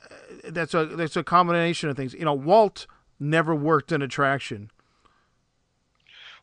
Uh, 0.04 0.16
that's 0.50 0.74
a 0.74 0.86
that's 0.86 1.16
a 1.16 1.24
combination 1.24 1.90
of 1.90 1.96
things. 1.96 2.14
You 2.14 2.26
know, 2.26 2.34
Walt 2.34 2.88
never 3.22 3.56
worked 3.56 3.94
an 3.94 4.02
attraction. 4.02 4.70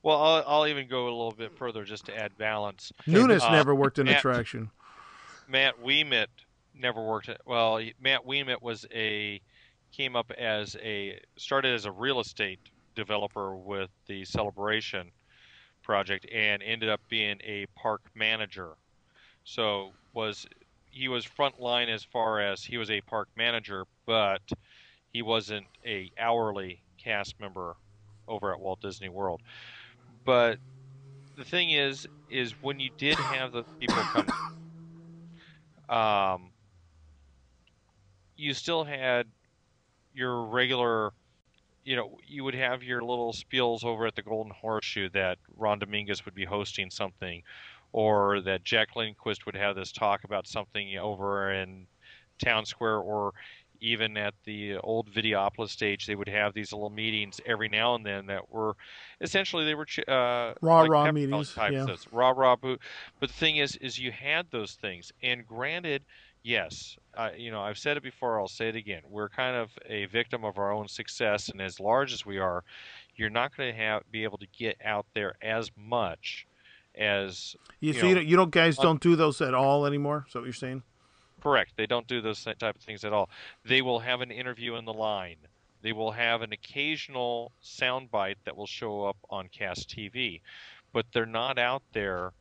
Well, 0.03 0.17
I'll, 0.17 0.45
I'll 0.47 0.67
even 0.67 0.89
go 0.89 1.03
a 1.05 1.13
little 1.13 1.33
bit 1.33 1.55
further 1.59 1.85
just 1.85 2.07
to 2.07 2.19
add 2.19 2.39
balance. 2.39 2.91
Nunes 3.07 3.43
uh, 3.43 3.53
never 3.53 3.75
worked 3.75 3.99
an 3.99 4.07
Matt, 4.07 4.21
attraction. 4.21 4.71
Matt 5.51 5.83
Ouimet 5.83 6.29
never 6.75 7.03
worked. 7.03 7.29
It. 7.29 7.41
Well, 7.45 7.81
Matt 8.01 8.27
Ouimet 8.27 8.63
was 8.63 8.87
a 8.93 9.41
came 9.93 10.15
up 10.15 10.31
as 10.39 10.77
a 10.83 11.19
started 11.37 11.75
as 11.75 11.85
a 11.85 11.91
real 11.91 12.21
estate 12.21 12.61
developer 12.95 13.57
with 13.57 13.91
the 14.07 14.25
Celebration 14.25 15.11
project 15.83 16.27
and 16.33 16.63
ended 16.63 16.89
up 16.89 17.01
being 17.09 17.39
a 17.45 17.67
park 17.77 18.03
manager. 18.15 18.75
So 19.45 19.93
was 20.13 20.47
he 20.91 21.09
was 21.09 21.25
frontline 21.27 21.89
as 21.89 22.05
far 22.05 22.41
as 22.41 22.63
he 22.63 22.77
was 22.77 22.91
a 22.91 23.01
park 23.03 23.29
manager, 23.37 23.85
but 24.07 24.43
he 25.13 25.23
wasn't 25.23 25.67
a 25.85 26.11
hourly 26.19 26.81
cast 27.03 27.39
member 27.41 27.77
over 28.29 28.53
at 28.53 28.61
Walt 28.61 28.81
Disney 28.81 29.09
World. 29.09 29.41
But 30.25 30.59
the 31.37 31.45
thing 31.45 31.71
is, 31.71 32.07
is 32.29 32.53
when 32.61 32.79
you 32.79 32.91
did 32.99 33.17
have 33.17 33.53
the 33.53 33.65
people 33.81 33.97
come, 33.97 34.27
um, 35.91 36.51
you 38.37 38.55
still 38.55 38.85
had 38.85 39.27
your 40.15 40.45
regular 40.47 41.13
you 41.85 41.97
know, 41.97 42.19
you 42.27 42.45
would 42.45 42.55
have 42.55 42.83
your 42.83 43.01
little 43.01 43.33
spiels 43.33 43.85
over 43.85 44.07
at 44.07 44.15
the 44.15 44.23
Golden 44.23 44.53
Horseshoe 44.53 45.09
that 45.11 45.39
Ron 45.57 45.79
Dominguez 45.79 46.25
would 46.25 46.35
be 46.35 46.45
hosting 46.45 46.91
something, 46.91 47.43
or 47.93 48.41
that 48.43 48.65
Jack 48.65 48.97
Lindquist 48.97 49.47
would 49.47 49.57
have 49.57 49.77
this 49.77 49.93
talk 49.93 50.25
about 50.25 50.47
something 50.47 50.97
over 50.99 51.53
in 51.53 51.87
Town 52.39 52.67
Square, 52.67 52.99
or 52.99 53.33
even 53.81 54.17
at 54.17 54.35
the 54.45 54.77
old 54.79 55.11
Videopolis 55.13 55.71
stage, 55.71 56.07
they 56.07 56.15
would 56.15 56.29
have 56.29 56.55
these 56.55 56.73
little 56.73 56.91
meetings 56.91 57.41
every 57.47 57.69
now 57.69 57.95
and 57.95 58.05
then 58.05 58.27
that 58.27 58.51
were 58.51 58.77
essentially 59.21 59.65
they 59.65 59.75
were 59.75 59.87
uh, 60.09 60.55
raw 60.61 60.81
like 60.81 60.91
raw 60.91 61.13
meetings, 61.13 61.55
yeah. 61.57 61.87
raw 62.13 62.31
raw. 62.31 62.57
But 62.57 62.79
the 63.21 63.29
thing 63.29 63.57
is, 63.57 63.77
is 63.77 63.99
you 63.99 64.13
had 64.13 64.47
those 64.51 64.73
things, 64.75 65.13
and 65.23 65.47
granted 65.47 66.05
yes, 66.43 66.97
uh, 67.17 67.31
you 67.37 67.51
know, 67.51 67.61
I've 67.61 67.79
said 67.79 67.97
it 67.97 68.03
before, 68.03 68.41
I'll 68.41 68.49
say 68.49 68.69
it 68.69 68.77
again. 68.77 69.03
We're 69.09 69.29
kind 69.29 69.57
of 69.57 69.71
a 69.87 70.07
victim 70.07 70.45
of 70.45 70.59
our 70.59 70.73
own 70.73 70.89
success, 70.89 71.49
and 71.49 71.61
as 71.61 71.81
large 71.81 72.13
as 72.13 72.25
we 72.25 72.39
are, 72.39 72.65
you're 73.17 73.31
not 73.31 73.57
going 73.57 73.73
to 73.73 73.79
have 73.79 74.03
be 74.11 74.25
able 74.25 74.39
to 74.39 74.47
get 74.57 74.77
out 74.85 75.07
there 75.15 75.35
as 75.43 75.71
much 75.77 76.47
as 76.95 77.55
you, 77.81 77.93
you 77.93 77.93
so 77.95 78.03
know, 78.03 78.09
you 78.09 78.15
don't, 78.15 78.27
you 78.27 78.37
don't 78.37 78.51
guys 78.51 78.77
don't 78.77 79.01
do 79.01 79.17
those 79.17 79.41
at 79.41 79.55
all 79.55 79.87
anymore. 79.87 80.25
Is 80.27 80.33
that 80.33 80.41
what 80.41 80.47
you're 80.47 80.53
saying? 80.53 80.83
Correct. 81.43 81.73
They 81.77 81.87
don't 81.87 82.07
do 82.07 82.21
those 82.21 82.45
type 82.45 82.77
of 82.77 82.83
things 82.83 83.05
at 83.05 83.13
all. 83.13 83.31
They 83.65 83.83
will 83.83 84.01
have 84.01 84.21
an 84.21 84.31
interview 84.31 84.75
in 84.77 84.85
the 84.85 84.93
line. 84.93 85.37
They 85.83 85.93
will 85.93 86.13
have 86.13 86.43
an 86.43 86.53
occasional 86.53 87.53
soundbite 87.63 88.37
that 88.45 88.57
will 88.57 88.67
show 88.67 89.05
up 89.05 89.17
on 89.31 89.49
Cast 89.49 89.89
TV, 89.89 90.43
but 90.93 91.07
they're 91.13 91.27
not 91.27 91.59
out 91.59 91.83
there 91.93 92.33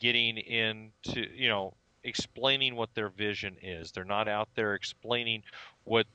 getting 0.00 0.36
into 0.38 1.26
you 1.34 1.48
know 1.48 1.74
explaining 2.04 2.76
what 2.76 2.94
their 2.94 3.08
vision 3.08 3.56
is. 3.62 3.92
They're 3.92 4.04
not 4.04 4.28
out 4.28 4.48
there 4.54 4.74
explaining 4.74 5.42
what 5.84 6.06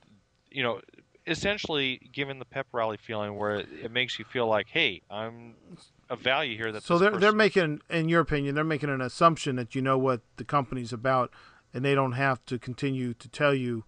you 0.50 0.62
know. 0.62 0.80
Essentially, 1.26 2.10
giving 2.12 2.38
the 2.38 2.44
pep 2.44 2.66
rally 2.72 2.98
feeling 2.98 3.38
where 3.38 3.56
it, 3.56 3.68
it 3.84 3.90
makes 3.90 4.18
you 4.18 4.26
feel 4.26 4.46
like, 4.46 4.66
"Hey, 4.68 5.00
I'm 5.10 5.54
a 6.10 6.16
value 6.16 6.54
here." 6.54 6.70
That 6.70 6.82
So 6.82 6.98
they're 6.98 7.16
they're 7.16 7.32
making, 7.32 7.80
in 7.88 8.10
your 8.10 8.20
opinion, 8.20 8.54
they're 8.54 8.62
making 8.62 8.90
an 8.90 9.00
assumption 9.00 9.56
that 9.56 9.74
you 9.74 9.80
know 9.80 9.96
what 9.96 10.20
the 10.36 10.44
company's 10.44 10.92
about, 10.92 11.32
and 11.74 11.84
they 11.84 11.94
don't 11.94 12.12
have 12.12 12.44
to 12.46 12.58
continue 12.58 13.12
to 13.14 13.28
tell 13.28 13.52
you 13.52 13.84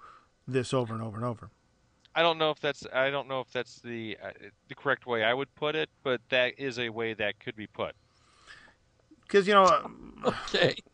this 0.46 0.74
over 0.74 0.92
and 0.92 1.02
over 1.02 1.16
and 1.16 1.24
over. 1.24 1.50
I 2.14 2.22
don't 2.22 2.38
know 2.38 2.50
if 2.50 2.58
that's 2.60 2.84
I 2.92 3.10
don't 3.10 3.28
know 3.28 3.40
if 3.40 3.52
that's 3.52 3.80
the 3.80 4.18
uh, 4.22 4.30
the 4.68 4.74
correct 4.74 5.06
way 5.06 5.22
I 5.22 5.32
would 5.32 5.54
put 5.54 5.76
it, 5.76 5.88
but 6.02 6.20
that 6.30 6.54
is 6.58 6.78
a 6.78 6.88
way 6.88 7.14
that 7.14 7.38
could 7.40 7.56
be 7.56 7.66
put. 7.66 7.94
Because 9.22 9.46
you 9.46 9.54
know, 9.54 9.90
Okay. 10.26 10.74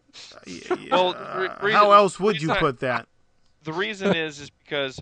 Well, 0.90 1.14
uh, 1.16 1.35
re- 1.39 1.48
reason- 1.69 1.70
how 1.81 1.93
else 1.93 2.20
would 2.20 2.43
you 2.43 2.48
reason 2.48 2.60
put 2.60 2.81
that? 2.81 3.09
The 3.64 3.73
reason 3.73 4.16
is 4.16 4.40
is 4.40 4.51
because 4.51 5.01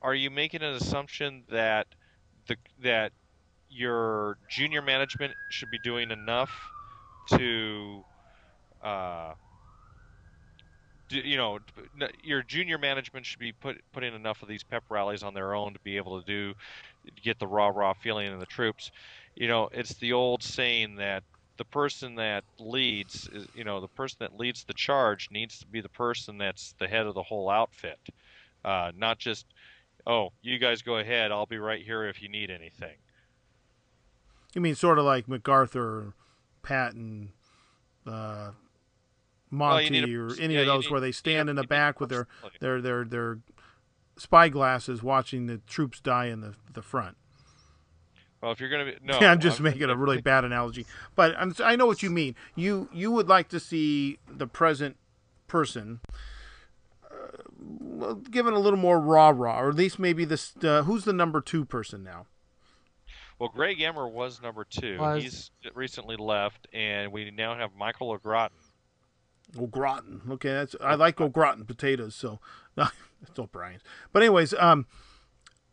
are 0.00 0.14
you 0.14 0.30
making 0.30 0.62
an 0.62 0.74
assumption 0.74 1.42
that 1.50 1.88
the 2.46 2.56
that 2.82 3.12
your 3.68 4.38
junior 4.48 4.82
management 4.82 5.34
should 5.48 5.70
be 5.70 5.78
doing 5.78 6.12
enough 6.12 6.52
to 7.30 8.04
uh, 8.84 9.32
do, 9.32 9.36
you 11.12 11.36
know 11.36 11.58
your 12.22 12.42
junior 12.42 12.78
management 12.78 13.26
should 13.26 13.38
be 13.38 13.52
put 13.52 13.80
putting 13.92 14.14
enough 14.14 14.42
of 14.42 14.48
these 14.48 14.62
pep 14.62 14.84
rallies 14.88 15.22
on 15.22 15.34
their 15.34 15.54
own 15.54 15.72
to 15.72 15.78
be 15.80 15.96
able 15.96 16.20
to 16.20 16.26
do 16.26 16.54
get 17.22 17.38
the 17.38 17.46
rah 17.46 17.68
rah 17.68 17.92
feeling 17.92 18.32
in 18.32 18.38
the 18.38 18.46
troops. 18.46 18.90
You 19.34 19.48
know, 19.48 19.68
it's 19.72 19.94
the 19.94 20.12
old 20.12 20.42
saying 20.42 20.96
that 20.96 21.22
the 21.56 21.64
person 21.64 22.16
that 22.16 22.44
leads 22.58 23.28
is 23.32 23.46
you 23.54 23.64
know 23.64 23.80
the 23.80 23.88
person 23.88 24.16
that 24.20 24.38
leads 24.38 24.64
the 24.64 24.74
charge 24.74 25.28
needs 25.30 25.58
to 25.58 25.66
be 25.66 25.80
the 25.80 25.88
person 25.88 26.38
that's 26.38 26.74
the 26.78 26.88
head 26.88 27.06
of 27.06 27.14
the 27.14 27.22
whole 27.22 27.50
outfit 27.50 27.98
uh, 28.64 28.90
not 28.96 29.18
just 29.18 29.46
oh 30.06 30.30
you 30.42 30.58
guys 30.58 30.82
go 30.82 30.96
ahead 30.96 31.30
i'll 31.30 31.46
be 31.46 31.58
right 31.58 31.84
here 31.84 32.04
if 32.08 32.22
you 32.22 32.28
need 32.28 32.50
anything 32.50 32.96
You 34.54 34.60
mean 34.60 34.74
sort 34.74 34.98
of 34.98 35.04
like 35.04 35.28
MacArthur, 35.28 36.14
Patton, 36.62 37.32
uh, 38.06 38.50
Monty, 39.52 39.84
you 39.84 39.90
need 40.06 40.14
a 40.14 40.18
or 40.20 40.34
any 40.40 40.54
yeah, 40.54 40.60
of 40.60 40.66
those 40.66 40.84
need- 40.86 40.90
where 40.90 41.00
they 41.00 41.12
stand 41.12 41.46
need- 41.46 41.50
in 41.50 41.56
the 41.56 41.64
back 41.64 42.00
with 42.00 42.08
their 42.10 42.24
personality. 42.24 42.58
their 42.60 42.80
their 42.80 43.04
their 43.04 43.38
spy 44.16 44.48
glasses, 44.48 45.02
watching 45.02 45.46
the 45.46 45.58
troops 45.58 46.00
die 46.00 46.26
in 46.26 46.40
the 46.40 46.54
the 46.72 46.82
front. 46.82 47.16
well 48.40 48.50
if 48.52 48.60
you're 48.60 48.68
gonna 48.70 48.84
be 48.86 48.96
no 49.04 49.20
yeah, 49.20 49.30
I'm 49.30 49.40
just 49.40 49.60
making 49.60 49.84
a 49.90 49.96
really 49.96 50.20
bad 50.20 50.44
analogy, 50.44 50.86
but 51.14 51.34
I'm, 51.38 51.54
I 51.62 51.76
know 51.76 51.86
what 51.86 52.02
you 52.02 52.10
mean. 52.10 52.34
You 52.56 52.88
you 52.92 53.10
would 53.12 53.28
like 53.28 53.48
to 53.50 53.60
see 53.60 54.18
the 54.28 54.46
present 54.46 54.96
person 55.46 56.00
uh, 58.00 58.14
given 58.30 58.54
a 58.54 58.58
little 58.58 58.78
more 58.78 59.00
rah 59.00 59.30
rah, 59.34 59.60
or 59.60 59.68
at 59.70 59.74
least 59.76 59.98
maybe 59.98 60.24
this. 60.24 60.54
Uh, 60.62 60.82
who's 60.84 61.04
the 61.04 61.12
number 61.12 61.40
two 61.40 61.64
person 61.64 62.02
now? 62.02 62.26
well 63.38 63.48
greg 63.48 63.80
emmer 63.80 64.06
was 64.06 64.40
number 64.40 64.64
two 64.64 64.98
Was. 64.98 65.22
he's 65.22 65.50
recently 65.74 66.14
left 66.16 66.68
and 66.72 67.10
we 67.10 67.28
now 67.32 67.56
have 67.56 67.70
michael 67.76 68.12
o'grotten 68.12 68.56
Au 69.58 69.66
gratin. 69.66 70.22
Okay, 70.30 70.50
that's 70.50 70.74
I 70.80 70.94
like 70.94 71.20
au 71.20 71.28
gratin 71.28 71.64
potatoes. 71.64 72.14
So 72.14 72.40
no, 72.76 72.86
it's 73.22 73.38
O'Brien's. 73.38 73.82
But 74.12 74.22
anyways, 74.22 74.54
um, 74.54 74.86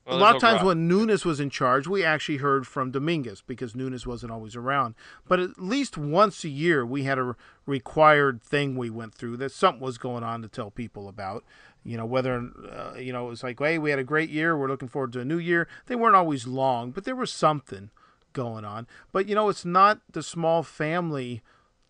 Well, 0.05 0.17
a 0.17 0.19
lot 0.19 0.35
of 0.35 0.41
times 0.41 0.63
when 0.63 0.87
Nunes 0.87 1.23
was 1.23 1.39
in 1.39 1.49
charge, 1.49 1.87
we 1.87 2.03
actually 2.03 2.37
heard 2.37 2.67
from 2.67 2.91
Dominguez 2.91 3.41
because 3.45 3.75
Nunes 3.75 4.05
wasn't 4.05 4.31
always 4.31 4.55
around. 4.55 4.95
But 5.27 5.39
at 5.39 5.59
least 5.59 5.97
once 5.97 6.43
a 6.43 6.49
year, 6.49 6.85
we 6.85 7.03
had 7.03 7.17
a 7.19 7.35
required 7.65 8.41
thing 8.41 8.75
we 8.75 8.89
went 8.89 9.13
through 9.13 9.37
that 9.37 9.51
something 9.51 9.81
was 9.81 9.97
going 9.97 10.23
on 10.23 10.41
to 10.41 10.47
tell 10.47 10.71
people 10.71 11.07
about. 11.07 11.43
You 11.83 11.95
know, 11.95 12.05
whether 12.05 12.49
uh, 12.69 12.95
you 12.97 13.13
know 13.13 13.27
it 13.27 13.29
was 13.29 13.43
like, 13.43 13.59
hey, 13.59 13.77
we 13.77 13.89
had 13.89 13.99
a 13.99 14.03
great 14.03 14.29
year. 14.29 14.57
We're 14.57 14.67
looking 14.67 14.89
forward 14.89 15.13
to 15.13 15.21
a 15.21 15.25
new 15.25 15.37
year. 15.37 15.67
They 15.85 15.95
weren't 15.95 16.15
always 16.15 16.45
long, 16.45 16.91
but 16.91 17.05
there 17.05 17.15
was 17.15 17.31
something 17.31 17.89
going 18.33 18.65
on. 18.65 18.85
But 19.11 19.29
you 19.29 19.35
know, 19.35 19.47
it's 19.47 19.63
not 19.65 20.01
the 20.11 20.21
small 20.21 20.61
family 20.63 21.41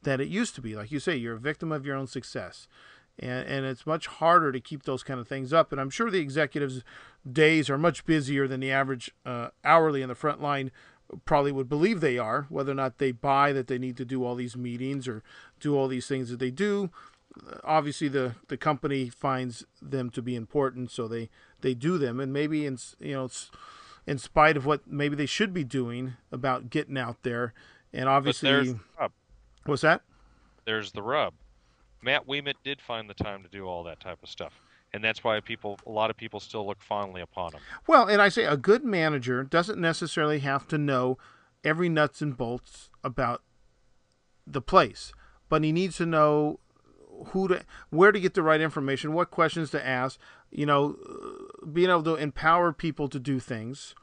that 0.03 0.21
it 0.21 0.27
used 0.27 0.55
to 0.55 0.61
be. 0.61 0.75
Like 0.75 0.91
you 0.91 0.99
say, 0.99 1.15
you're 1.15 1.35
a 1.35 1.39
victim 1.39 1.71
of 1.71 1.85
your 1.85 1.95
own 1.95 2.07
success. 2.07 2.67
And, 3.17 3.47
and 3.47 3.65
it's 3.65 3.85
much 3.85 4.07
harder 4.07 4.51
to 4.51 4.59
keep 4.61 4.83
those 4.83 5.03
kind 5.03 5.19
of 5.19 5.27
things 5.27 5.51
up. 5.51 5.71
And 5.71 5.81
I'm 5.81 5.89
sure 5.89 6.09
the 6.09 6.19
executives' 6.19 6.83
days 7.29 7.69
are 7.69 7.77
much 7.77 8.05
busier 8.05 8.47
than 8.47 8.61
the 8.61 8.71
average 8.71 9.11
uh, 9.25 9.49
hourly 9.63 10.01
in 10.01 10.09
the 10.09 10.15
front 10.15 10.41
line 10.41 10.71
probably 11.25 11.51
would 11.51 11.69
believe 11.69 12.01
they 12.01 12.17
are, 12.17 12.45
whether 12.49 12.71
or 12.71 12.75
not 12.75 12.97
they 12.97 13.11
buy 13.11 13.51
that 13.53 13.67
they 13.67 13.79
need 13.79 13.97
to 13.97 14.05
do 14.05 14.23
all 14.23 14.35
these 14.35 14.55
meetings 14.55 15.07
or 15.07 15.23
do 15.59 15.75
all 15.75 15.87
these 15.87 16.07
things 16.07 16.29
that 16.29 16.39
they 16.39 16.51
do. 16.51 16.89
Obviously, 17.63 18.07
the, 18.07 18.35
the 18.47 18.57
company 18.57 19.09
finds 19.09 19.65
them 19.81 20.09
to 20.11 20.21
be 20.21 20.35
important, 20.35 20.91
so 20.91 21.07
they, 21.07 21.29
they 21.61 21.73
do 21.73 21.97
them. 21.97 22.19
And 22.19 22.33
maybe 22.33 22.65
in 22.65 22.77
you 22.99 23.13
know, 23.13 23.29
in 24.05 24.17
spite 24.17 24.57
of 24.57 24.65
what 24.65 24.87
maybe 24.87 25.15
they 25.15 25.25
should 25.25 25.53
be 25.53 25.63
doing 25.63 26.13
about 26.31 26.69
getting 26.69 26.97
out 26.97 27.23
there, 27.23 27.53
and 27.93 28.05
but 28.05 28.11
obviously, 28.11 28.49
there's 28.49 28.73
the 28.73 28.79
rub. 28.99 29.11
What's 29.69 29.81
that? 29.81 30.01
there's 30.65 30.91
the 30.91 31.01
rub 31.01 31.33
matt 32.01 32.27
Ouimet 32.27 32.55
did 32.63 32.81
find 32.81 33.09
the 33.09 33.13
time 33.13 33.43
to 33.43 33.49
do 33.49 33.65
all 33.65 33.83
that 33.83 33.99
type 33.99 34.19
of 34.23 34.29
stuff 34.29 34.61
and 34.93 35.03
that's 35.03 35.23
why 35.23 35.39
people 35.39 35.79
a 35.85 35.91
lot 35.91 36.09
of 36.09 36.17
people 36.17 36.39
still 36.39 36.65
look 36.65 36.81
fondly 36.81 37.21
upon 37.21 37.53
him 37.53 37.61
Well, 37.87 38.07
and 38.07 38.21
I 38.21 38.29
say 38.29 38.45
a 38.45 38.57
good 38.57 38.83
manager 38.83 39.43
doesn't 39.43 39.79
necessarily 39.79 40.39
have 40.39 40.67
to 40.69 40.77
know 40.77 41.17
every 41.63 41.89
nuts 41.89 42.21
and 42.21 42.35
bolts 42.37 42.89
about 43.03 43.43
the 44.47 44.61
place, 44.61 45.11
but 45.47 45.63
he 45.63 45.71
needs 45.71 45.97
to 45.97 46.05
know 46.05 46.59
who 47.27 47.47
to 47.49 47.63
where 47.89 48.11
to 48.11 48.19
get 48.19 48.33
the 48.33 48.41
right 48.41 48.61
information, 48.61 49.13
what 49.13 49.29
questions 49.29 49.69
to 49.71 49.85
ask, 49.85 50.19
you 50.51 50.65
know, 50.65 50.95
being 51.71 51.89
able 51.89 52.03
to 52.03 52.15
empower 52.15 52.71
people 52.71 53.09
to 53.09 53.19
do 53.19 53.39
things. 53.39 53.93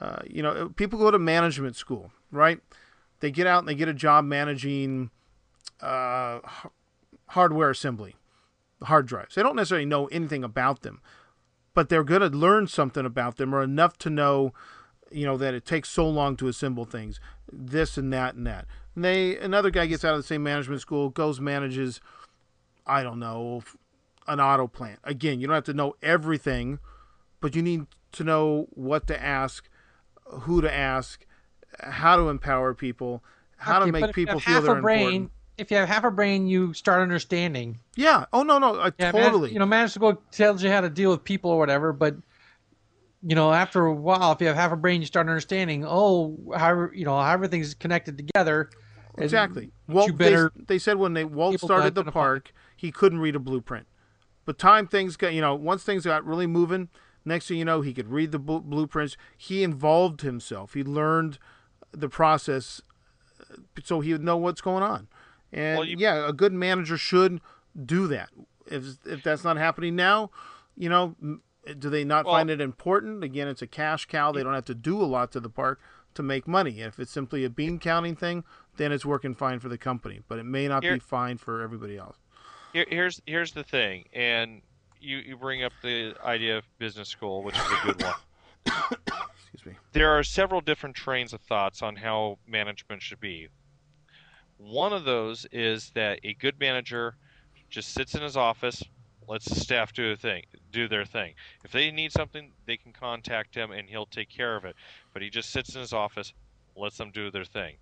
Uh, 0.00 0.18
you 0.26 0.42
know, 0.42 0.70
people 0.70 0.98
go 0.98 1.10
to 1.10 1.18
management 1.18 1.76
school, 1.76 2.12
right? 2.30 2.60
They 3.20 3.30
get 3.30 3.46
out 3.46 3.60
and 3.60 3.68
they 3.68 3.74
get 3.74 3.88
a 3.88 3.94
job 3.94 4.24
managing 4.24 5.10
uh, 5.80 6.40
hardware 7.28 7.70
assembly, 7.70 8.16
hard 8.82 9.06
drives. 9.06 9.34
They 9.34 9.42
don't 9.42 9.56
necessarily 9.56 9.86
know 9.86 10.06
anything 10.06 10.44
about 10.44 10.82
them 10.82 11.00
but 11.76 11.90
they're 11.90 12.02
going 12.02 12.22
to 12.22 12.28
learn 12.28 12.66
something 12.66 13.04
about 13.04 13.36
them 13.36 13.54
or 13.54 13.62
enough 13.62 13.98
to 13.98 14.08
know 14.10 14.52
you 15.12 15.24
know 15.24 15.36
that 15.36 15.54
it 15.54 15.64
takes 15.64 15.88
so 15.88 16.08
long 16.08 16.34
to 16.34 16.48
assemble 16.48 16.84
things 16.84 17.20
this 17.52 17.96
and 17.96 18.12
that 18.12 18.34
and 18.34 18.44
that 18.46 18.66
and 18.96 19.04
they 19.04 19.36
another 19.36 19.70
guy 19.70 19.86
gets 19.86 20.04
out 20.04 20.14
of 20.14 20.18
the 20.18 20.26
same 20.26 20.42
management 20.42 20.80
school 20.80 21.10
goes 21.10 21.38
manages 21.38 22.00
i 22.86 23.04
don't 23.04 23.20
know 23.20 23.62
an 24.26 24.40
auto 24.40 24.66
plant 24.66 24.98
again 25.04 25.38
you 25.38 25.46
don't 25.46 25.54
have 25.54 25.62
to 25.62 25.74
know 25.74 25.94
everything 26.02 26.80
but 27.40 27.54
you 27.54 27.62
need 27.62 27.86
to 28.10 28.24
know 28.24 28.66
what 28.70 29.06
to 29.06 29.22
ask 29.22 29.68
who 30.24 30.60
to 30.60 30.74
ask 30.74 31.25
how 31.80 32.16
to 32.16 32.28
empower 32.28 32.74
people 32.74 33.22
how 33.58 33.78
Okay, 33.80 33.86
to 33.86 33.92
make 33.92 34.14
people 34.14 34.38
feel 34.40 34.60
they're 34.62 34.80
brain, 34.80 35.06
important 35.06 35.30
If 35.58 35.70
you 35.70 35.78
have 35.78 35.88
half 35.88 36.04
a 36.04 36.10
brain, 36.10 36.46
you 36.46 36.74
start 36.74 37.00
understanding. 37.02 37.80
yeah 37.96 38.26
oh 38.32 38.42
no 38.42 38.58
no 38.58 38.74
uh, 38.76 38.90
Yeah, 38.98 39.12
man- 39.12 39.24
totally 39.24 39.52
you 39.52 39.58
know, 39.58 39.86
school 39.86 40.22
tells 40.30 40.62
you 40.62 40.70
how 40.70 40.80
to 40.80 40.90
deal 40.90 41.10
with 41.10 41.24
people 41.24 41.50
or 41.50 41.58
whatever, 41.58 41.92
but 41.92 42.16
you 43.22 43.34
know, 43.34 43.52
after 43.52 43.84
a 43.86 43.92
while, 43.94 44.32
if 44.32 44.40
you 44.40 44.46
have 44.46 44.56
half 44.56 44.72
a 44.72 44.76
brain, 44.76 45.00
you 45.00 45.06
start 45.06 45.28
understanding. 45.28 45.84
Oh, 45.86 46.38
how 46.56 46.88
you 46.92 47.04
know 47.04 47.18
how 47.18 47.32
everything's 47.32 47.74
connected 47.74 48.16
together. 48.16 48.70
Exactly. 49.18 49.70
Walt, 49.88 50.16
better- 50.18 50.52
they, 50.54 50.64
they 50.74 50.78
said 50.78 50.98
when 50.98 51.14
they 51.14 51.24
Walt 51.24 51.58
started 51.58 51.94
the 51.94 52.04
park, 52.04 52.52
he 52.76 52.92
couldn't 52.92 53.18
read 53.20 53.34
a 53.34 53.38
blueprint. 53.40 53.86
But 54.44 54.58
time 54.58 54.86
things 54.86 55.16
got, 55.16 55.32
you 55.32 55.40
know, 55.40 55.54
once 55.54 55.82
things 55.82 56.04
got 56.04 56.24
really 56.24 56.46
moving, 56.46 56.88
next 57.24 57.48
thing 57.48 57.56
you 57.56 57.64
know, 57.64 57.80
he 57.80 57.92
could 57.92 58.08
read 58.08 58.30
the 58.30 58.38
blu- 58.38 58.60
blueprints. 58.60 59.16
He 59.36 59.62
involved 59.64 60.20
himself. 60.20 60.74
He 60.74 60.84
learned 60.84 61.38
the 61.96 62.08
process, 62.08 62.80
uh, 63.40 63.56
so 63.82 64.00
he 64.00 64.12
would 64.12 64.22
know 64.22 64.36
what's 64.36 64.60
going 64.60 64.82
on. 64.82 65.08
And 65.52 65.78
Well, 65.78 65.86
you- 65.88 65.96
yeah, 65.98 66.28
a 66.28 66.32
good 66.32 66.52
manager 66.52 66.96
should 66.98 67.40
do 67.84 68.06
that. 68.08 68.30
If 68.66 68.84
if 69.06 69.22
that's 69.22 69.44
not 69.44 69.56
happening 69.56 69.96
now, 69.96 70.30
you 70.76 70.88
know, 70.88 71.16
do 71.78 71.88
they 71.90 72.04
not 72.04 72.24
Well- 72.26 72.34
find 72.34 72.50
it 72.50 72.60
important? 72.60 73.24
Again, 73.24 73.48
it's 73.48 73.62
a 73.62 73.66
cash 73.66 74.06
cow. 74.06 74.32
They 74.32 74.42
don't 74.42 74.54
have 74.54 74.64
to 74.66 74.74
do 74.74 75.00
a 75.00 75.04
lot 75.06 75.32
to 75.32 75.40
the 75.40 75.48
park 75.50 75.80
to 76.14 76.22
make 76.22 76.46
money. 76.48 76.80
If 76.80 76.98
it's 76.98 77.12
simply 77.12 77.44
a 77.44 77.50
bean 77.50 77.78
counting 77.78 78.16
thing, 78.16 78.44
then 78.76 78.92
it's 78.92 79.04
working 79.06 79.34
fine 79.34 79.58
for 79.60 79.68
the 79.68 79.78
company, 79.78 80.22
but 80.28 80.38
it 80.38 80.44
may 80.44 80.68
not 80.68 80.82
Here- 80.82 80.94
be 80.94 80.98
fine 81.00 81.38
for 81.38 81.62
everybody 81.62 81.96
else. 81.96 82.18
Here, 82.72 82.86
here's 82.88 83.22
here's 83.26 83.52
the 83.52 83.64
thing, 83.64 84.08
and 84.12 84.62
you 85.00 85.18
you 85.18 85.36
bring 85.36 85.62
up 85.62 85.72
the 85.82 86.14
idea 86.24 86.58
of 86.58 86.64
business 86.78 87.08
school, 87.08 87.42
which 87.42 87.56
is 87.56 87.64
a 87.72 87.86
good 87.86 88.02
one. 88.02 88.14
There 89.96 90.10
are 90.10 90.22
several 90.22 90.60
different 90.60 90.94
trains 90.94 91.32
of 91.32 91.40
thoughts 91.40 91.80
on 91.80 91.96
how 91.96 92.38
management 92.46 93.00
should 93.00 93.18
be. 93.18 93.48
One 94.58 94.92
of 94.92 95.04
those 95.04 95.46
is 95.50 95.90
that 95.94 96.20
a 96.22 96.34
good 96.34 96.60
manager 96.60 97.16
just 97.70 97.94
sits 97.94 98.14
in 98.14 98.20
his 98.20 98.36
office, 98.36 98.82
lets 99.26 99.46
the 99.46 99.58
staff 99.58 99.94
do 99.94 100.12
a 100.12 100.16
thing, 100.16 100.44
do 100.70 100.86
their 100.86 101.06
thing. 101.06 101.32
If 101.64 101.72
they 101.72 101.90
need 101.90 102.12
something, 102.12 102.52
they 102.66 102.76
can 102.76 102.92
contact 102.92 103.54
him 103.54 103.70
and 103.70 103.88
he'll 103.88 104.04
take 104.04 104.28
care 104.28 104.54
of 104.54 104.66
it. 104.66 104.76
But 105.14 105.22
he 105.22 105.30
just 105.30 105.48
sits 105.48 105.74
in 105.74 105.80
his 105.80 105.94
office, 105.94 106.34
lets 106.76 106.98
them 106.98 107.10
do 107.10 107.30
their 107.30 107.46
thing. 107.46 107.76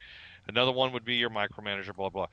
Another 0.47 0.71
one 0.71 0.93
would 0.93 1.05
be 1.05 1.17
your 1.17 1.31
micromanager, 1.31 1.97
blah 1.97 2.11
blah. 2.11 2.29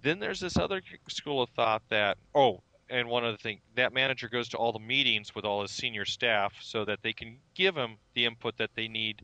Then 0.00 0.20
there's 0.20 0.40
this 0.40 0.56
other 0.56 0.80
school 1.06 1.42
of 1.42 1.50
thought 1.50 1.82
that 1.90 2.16
oh, 2.34 2.62
and 2.90 3.08
one 3.08 3.24
other 3.24 3.36
thing, 3.36 3.60
that 3.74 3.92
manager 3.92 4.28
goes 4.28 4.48
to 4.50 4.56
all 4.56 4.72
the 4.72 4.78
meetings 4.78 5.34
with 5.34 5.44
all 5.44 5.62
his 5.62 5.70
senior 5.70 6.04
staff 6.04 6.54
so 6.60 6.84
that 6.84 7.02
they 7.02 7.12
can 7.12 7.38
give 7.54 7.76
him 7.76 7.96
the 8.14 8.24
input 8.24 8.56
that 8.58 8.70
they 8.74 8.88
need 8.88 9.22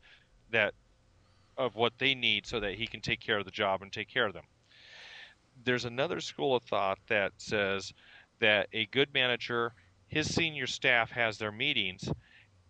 that 0.51 0.73
of 1.57 1.75
what 1.75 1.93
they 1.97 2.13
need 2.13 2.45
so 2.45 2.59
that 2.59 2.75
he 2.75 2.85
can 2.85 3.01
take 3.01 3.19
care 3.19 3.39
of 3.39 3.45
the 3.45 3.51
job 3.51 3.81
and 3.81 3.91
take 3.91 4.09
care 4.09 4.27
of 4.27 4.33
them. 4.33 4.43
There's 5.63 5.85
another 5.85 6.19
school 6.19 6.55
of 6.55 6.63
thought 6.63 6.99
that 7.07 7.31
says 7.37 7.93
that 8.39 8.67
a 8.73 8.85
good 8.87 9.13
manager, 9.13 9.73
his 10.07 10.33
senior 10.33 10.67
staff 10.67 11.11
has 11.11 11.37
their 11.37 11.51
meetings 11.51 12.09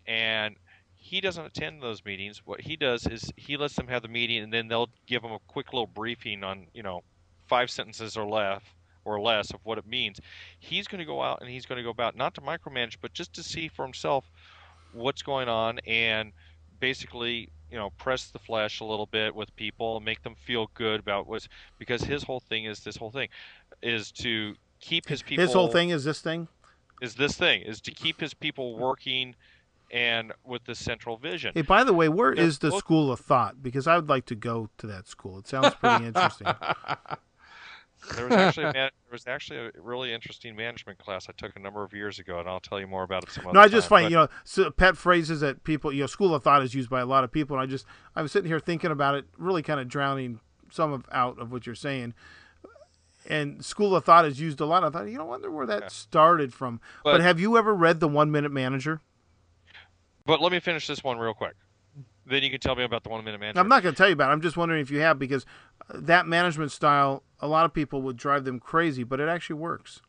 and 0.07 0.55
he 0.95 1.19
doesn't 1.19 1.45
attend 1.45 1.81
those 1.81 2.05
meetings. 2.05 2.41
What 2.45 2.61
he 2.61 2.76
does 2.76 3.05
is 3.07 3.31
he 3.35 3.57
lets 3.57 3.76
them 3.76 3.88
have 3.88 4.01
the 4.01 4.07
meeting 4.07 4.43
and 4.43 4.53
then 4.53 4.67
they'll 4.67 4.89
give 5.07 5.23
him 5.23 5.31
a 5.31 5.39
quick 5.47 5.73
little 5.73 5.88
briefing 5.88 6.43
on, 6.43 6.67
you 6.73 6.84
know, 6.84 7.01
five 7.47 7.69
sentences 7.69 8.17
or 8.17 8.27
less 8.27 8.61
or 9.06 9.22
less 9.22 9.52
of 9.52 9.60
what 9.64 9.77
it 9.77 9.88
means. 9.88 10.19
He's 10.60 10.88
going 10.88 10.99
to 10.99 11.06
go 11.06 11.22
out 11.22 11.40
and 11.41 11.49
he's 11.49 11.65
going 11.65 11.77
to 11.77 11.84
go 11.84 11.90
about 11.90 12.18
not 12.18 12.34
to 12.36 12.41
micromanage, 12.41 12.98
but 13.02 13.14
just 13.14 13.34
to 13.34 13.44
see 13.44 13.68
for 13.68 13.86
himself 13.86 14.30
what's 14.91 15.22
going 15.22 15.48
on 15.48 15.80
and 15.88 16.32
basically, 16.80 17.49
you 17.72 17.77
know, 17.77 17.91
press 17.91 18.30
the 18.32 18.40
flesh 18.40 18.82
a 18.82 18.86
little 18.86 19.06
bit 19.06 19.34
with 19.34 19.56
people 19.56 19.98
and 19.98 20.06
make 20.06 20.23
them 20.23 20.36
feel 20.36 20.69
good 20.73 20.99
about 20.99 21.27
what's 21.27 21.48
because 21.80 22.02
his 22.03 22.23
whole 22.23 22.40
thing 22.40 22.65
is 22.65 22.82
this 22.82 22.98
whole 22.98 23.11
thing 23.11 23.30
is 23.82 24.11
to 24.11 24.56
keep 24.80 25.07
his 25.07 25.22
people. 25.22 25.44
His 25.44 25.53
whole 25.53 25.69
thing 25.69 25.90
is 25.90 26.03
this 26.03 26.22
thing. 26.22 26.48
Is 27.02 27.15
this 27.15 27.36
thing 27.38 27.61
is 27.61 27.82
to 27.82 27.91
keep 27.91 28.19
his 28.19 28.34
people 28.34 28.77
working 28.77 29.36
and 29.91 30.34
with 30.44 30.64
the 30.65 30.76
central 30.76 31.18
vision. 31.18 31.52
Hey, 31.53 31.61
by 31.61 31.84
the 31.84 31.94
way, 31.94 32.10
where 32.10 32.34
is 32.34 32.60
the 32.60 32.72
school 32.77 33.11
of 33.11 33.19
thought? 33.19 33.61
Because 33.61 33.88
I 33.88 33.95
would 33.95 34.10
like 34.10 34.26
to 34.27 34.36
go 34.36 34.69
to 34.77 34.88
that 34.88 35.07
school. 35.07 35.38
It 35.40 35.48
sounds 35.48 35.76
pretty 35.76 36.06
interesting. 36.06 36.48
There 38.15 38.26
was 38.26 38.36
actually 38.36 38.64
a 38.65 38.73
man, 38.73 38.90
there 39.06 39.11
was 39.11 39.26
actually 39.27 39.60
a 39.60 39.72
really 39.82 40.14
interesting 40.14 40.56
management 40.56 40.99
class 40.99 41.27
I 41.30 41.34
took 41.38 41.56
a 41.56 41.60
number 41.60 41.84
of 41.84 41.94
years 41.94 42.19
ago, 42.19 42.40
and 42.40 42.48
I'll 42.48 42.60
tell 42.60 42.80
you 42.80 42.88
more 42.88 43.03
about 43.03 43.23
it 43.23 43.32
some 43.32 43.45
other 43.48 43.53
No, 43.53 43.60
I 43.61 43.68
just 43.68 43.88
time. 43.90 44.02
find 44.03 44.11
you 44.11 44.18
know 44.18 44.27
so 44.44 44.69
pet 44.72 44.95
phrases 44.98 45.40
that 45.41 45.64
people 45.64 45.91
you 45.91 46.02
know 46.02 46.07
school 46.07 46.36
of 46.36 46.44
thought 46.44 46.61
is 46.64 46.73
used 46.76 46.90
by 46.90 47.02
a 47.02 47.06
lot 47.06 47.23
of 47.23 47.32
people, 47.32 47.56
and 47.57 47.64
I 47.64 47.65
just 47.65 47.86
I 48.15 48.22
was 48.22 48.32
sitting 48.32 48.49
here 48.49 48.60
thinking 48.60 48.91
about 48.91 49.15
it, 49.15 49.26
really 49.38 49.61
kind 49.64 49.80
of 49.80 49.88
drowning 49.88 50.40
some 50.72 50.91
of 50.94 51.06
out 51.11 51.40
of 51.40 51.52
what 51.52 51.65
you're 51.65 51.76
saying. 51.76 52.14
And 53.27 53.65
school 53.65 53.95
of 53.95 54.06
thought 54.06 54.26
is 54.26 54.40
used 54.40 54.60
a 54.61 54.65
lot. 54.68 54.84
I 54.84 54.90
thought, 54.91 55.07
you 55.07 55.18
know, 55.18 55.22
I 55.23 55.27
wonder 55.27 55.49
where 55.49 55.65
that 55.65 55.82
Yeah. 55.84 55.88
started 55.88 56.53
from. 56.53 56.80
But, 57.03 57.14
But- 57.14 57.22
have 57.22 57.40
you 57.40 57.57
ever 57.57 57.73
read 57.73 57.99
the 57.99 58.07
One 58.07 58.30
Minute 58.32 58.52
Manager? 58.52 59.02
But 60.27 60.41
let 60.41 60.52
me 60.52 60.60
finish 60.60 60.86
this 60.86 61.03
one 61.03 61.18
real 61.18 61.34
quick. 61.34 61.53
Then 62.26 62.43
you 62.43 62.49
can 62.49 62.60
tell 62.60 62.76
me 62.76 62.84
about 62.84 63.03
the 63.03 63.10
one 63.10 63.23
minute 63.23 63.39
manager. 63.39 63.60
I'm 63.60 63.68
not 63.68 63.84
going 63.84 63.93
to 63.93 63.97
tell 63.97 64.07
you 64.07 64.14
about 64.14 64.30
it. 64.30 64.34
I'm 64.34 64.41
just 64.41 64.57
wondering 64.57 64.81
if 64.81 64.89
you 64.89 64.99
have 64.99 65.19
because 65.19 65.45
uh, 65.89 65.99
that 66.02 66.26
management 66.26 66.72
style, 66.72 67.23
a 67.39 67.47
lot 67.47 67.65
of 67.65 67.73
people 67.73 68.02
would 68.02 68.18
drive 68.18 68.45
them 68.45 68.60
crazy, 68.60 69.03
but 69.03 69.19
it 69.19 69.30
actually 69.30 69.57
works. 69.57 70.02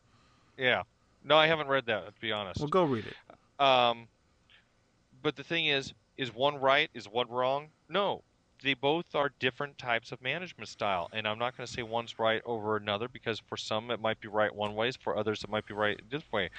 Yeah. 0.56 0.82
No, 1.24 1.36
I 1.36 1.46
haven't 1.46 1.68
read 1.68 1.86
that. 1.86 2.06
To 2.06 2.20
be 2.20 2.32
honest. 2.32 2.60
Well, 2.60 2.68
go 2.68 2.84
read 2.84 3.04
it. 3.06 3.62
Um, 3.62 4.08
but 5.22 5.36
the 5.36 5.44
thing 5.44 5.66
is, 5.66 5.92
is 6.16 6.34
one 6.34 6.56
right? 6.56 6.88
Is 6.94 7.06
one 7.06 7.28
wrong? 7.28 7.68
No, 7.88 8.22
they 8.62 8.74
both 8.74 9.14
are 9.14 9.30
different 9.38 9.76
types 9.76 10.12
of 10.12 10.22
management 10.22 10.68
style, 10.68 11.08
and 11.12 11.26
I'm 11.28 11.38
not 11.38 11.56
going 11.56 11.66
to 11.66 11.72
say 11.72 11.82
one's 11.82 12.18
right 12.18 12.42
over 12.44 12.76
another 12.76 13.08
because 13.08 13.38
for 13.38 13.56
some 13.56 13.90
it 13.90 14.00
might 14.00 14.20
be 14.20 14.28
right 14.28 14.54
one 14.54 14.74
way, 14.74 14.90
for 14.92 15.16
others 15.16 15.44
it 15.44 15.50
might 15.50 15.66
be 15.66 15.74
right 15.74 16.00
this 16.10 16.22
way. 16.32 16.50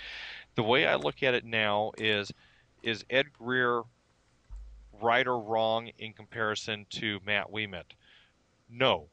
The 0.56 0.64
way 0.64 0.86
I 0.86 0.96
look 0.96 1.24
at 1.24 1.34
it 1.34 1.46
now 1.46 1.92
is, 1.98 2.32
is 2.84 3.04
Ed 3.10 3.34
Greer 3.34 3.82
right 5.02 5.28
or 5.28 5.40
wrong 5.40 5.90
in 5.98 6.14
comparison 6.14 6.86
to 6.92 7.20
Matt 7.26 7.52
Ouimet? 7.52 7.94
No. 8.70 9.10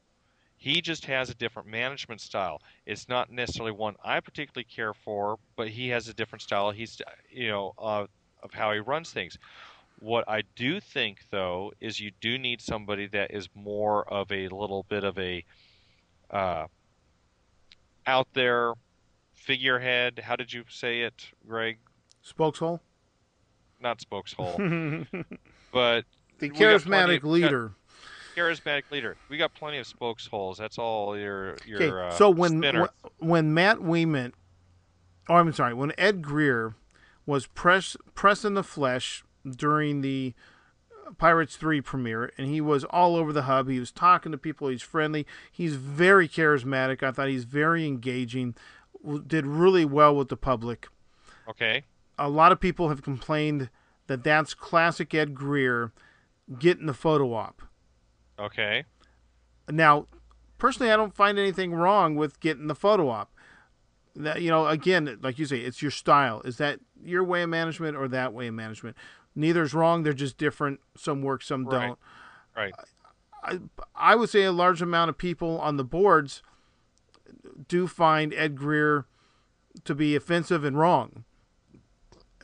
He 0.57 0.81
just 0.81 1.05
has 1.07 1.29
a 1.29 1.35
different 1.35 1.69
management 1.69 2.21
style. 2.21 2.63
It's 2.87 3.09
not 3.09 3.31
necessarily 3.31 3.73
one 3.73 3.97
I 4.03 4.21
particularly 4.21 4.65
care 4.65 4.95
for, 4.95 5.39
but 5.57 5.69
he 5.69 5.89
has 5.89 6.09
a 6.09 6.15
different 6.15 6.43
style. 6.43 6.71
He's, 6.71 7.01
you 7.31 7.49
know, 7.49 7.75
uh, 7.79 8.07
of 8.43 8.53
how 8.53 8.73
he 8.73 8.79
runs 8.79 9.11
things. 9.11 9.37
What 9.99 10.29
I 10.29 10.43
do 10.57 10.81
think, 10.81 11.27
though, 11.31 11.73
is 11.81 12.01
you 12.01 12.13
do 12.21 12.39
need 12.39 12.61
somebody 12.61 13.07
that 13.09 13.31
is 13.31 13.49
more 13.55 14.07
of 14.13 14.31
a 14.33 14.49
little 14.49 14.85
bit 14.89 15.05
of 15.05 15.19
a 15.19 15.45
uh, 16.31 16.67
out 18.07 18.29
there 18.35 18.75
figurehead. 19.35 20.21
How 20.23 20.37
did 20.37 20.53
you 20.53 20.65
say 20.69 21.03
it, 21.03 21.31
Greg? 21.47 21.79
Spokeshole? 22.25 22.81
Not 23.81 23.99
spokeshole, 23.99 24.57
the 24.57 25.25
but 25.75 26.05
the 26.39 26.49
charismatic 26.49 27.17
of- 27.17 27.23
got- 27.23 27.31
leader. 27.31 27.73
charismatic 28.37 28.85
leader. 28.91 29.17
We 29.29 29.37
got 29.37 29.53
plenty 29.55 29.79
of 29.79 29.87
spokesholes. 29.87 30.57
That's 30.59 30.79
all 30.79 31.19
your 31.19 31.57
your. 31.67 32.05
Uh, 32.05 32.11
so 32.13 32.31
when, 32.31 32.63
when 33.19 33.53
Matt 33.53 33.79
Weeman, 33.79 34.33
oh, 35.29 35.35
I'm 35.35 35.53
sorry, 35.53 35.75
when 35.75 35.93
Ed 35.99 36.23
Greer 36.23 36.75
was 37.27 37.47
press 37.47 37.97
press 38.15 38.45
in 38.45 38.55
the 38.55 38.63
flesh 38.63 39.23
during 39.49 40.01
the 40.01 40.33
Pirates 41.19 41.57
Three 41.57 41.81
premiere, 41.81 42.33
and 42.39 42.49
he 42.49 42.61
was 42.61 42.85
all 42.85 43.15
over 43.17 43.33
the 43.33 43.43
hub. 43.43 43.69
He 43.69 43.79
was 43.79 43.93
talking 43.93 44.33
to 44.33 44.39
people. 44.39 44.69
He's 44.69 44.83
friendly. 44.83 45.27
He's 45.53 45.75
very 45.77 46.29
charismatic. 46.29 47.03
I 47.03 47.13
thought 47.13 47.29
he's 47.29 47.45
very 47.45 47.87
engaging. 47.87 48.55
Did 49.27 49.47
really 49.47 49.85
well 49.85 50.17
with 50.17 50.29
the 50.31 50.37
public. 50.37 50.89
okay, 51.47 51.85
A 52.19 52.31
lot 52.31 52.53
of 52.53 52.59
people 52.61 52.89
have 52.89 53.03
complained 53.03 53.69
that 54.07 54.23
that's 54.25 54.55
classic 54.55 55.15
Ed 55.15 55.35
Greer 55.35 55.93
getting 56.59 56.87
the 56.87 56.95
photo 56.95 57.33
op. 57.33 57.63
okay, 58.39 58.85
Now, 59.71 60.07
personally, 60.59 60.93
I 60.93 60.97
don't 60.97 61.15
find 61.15 61.39
anything 61.39 61.73
wrong 61.73 62.17
with 62.17 62.41
getting 62.41 62.67
the 62.67 62.75
photo 62.75 63.09
op. 63.09 63.31
That 64.17 64.43
you 64.43 64.51
know, 64.51 64.67
again, 64.67 65.19
like 65.23 65.39
you 65.39 65.47
say, 65.47 65.59
it's 65.59 65.83
your 65.83 65.91
style. 65.91 66.41
Is 66.43 66.59
that 66.59 66.79
your 67.03 67.25
way 67.25 67.43
of 67.43 67.49
management 67.49 67.97
or 67.97 68.07
that 68.09 68.33
way 68.33 68.47
of 68.47 68.55
management? 68.55 68.97
Neither's 69.35 69.75
wrong. 69.75 70.03
They're 70.05 70.13
just 70.13 70.39
different. 70.39 70.79
Some 70.97 71.23
work, 71.23 71.43
some 71.43 71.65
Right. 71.67 71.87
don't. 71.89 71.99
right. 72.57 72.75
I, 73.43 73.59
I 73.97 74.15
would 74.15 74.31
say 74.31 74.45
a 74.45 74.53
large 74.53 74.81
amount 74.81 75.09
of 75.11 75.19
people 75.19 75.59
on 75.61 75.77
the 75.77 75.85
boards 75.85 76.43
do 77.69 77.87
find 77.89 78.33
Ed 78.35 78.55
Greer 78.57 79.07
to 79.85 79.95
be 79.95 80.15
offensive 80.15 80.63
and 80.65 80.79
wrong 80.79 81.25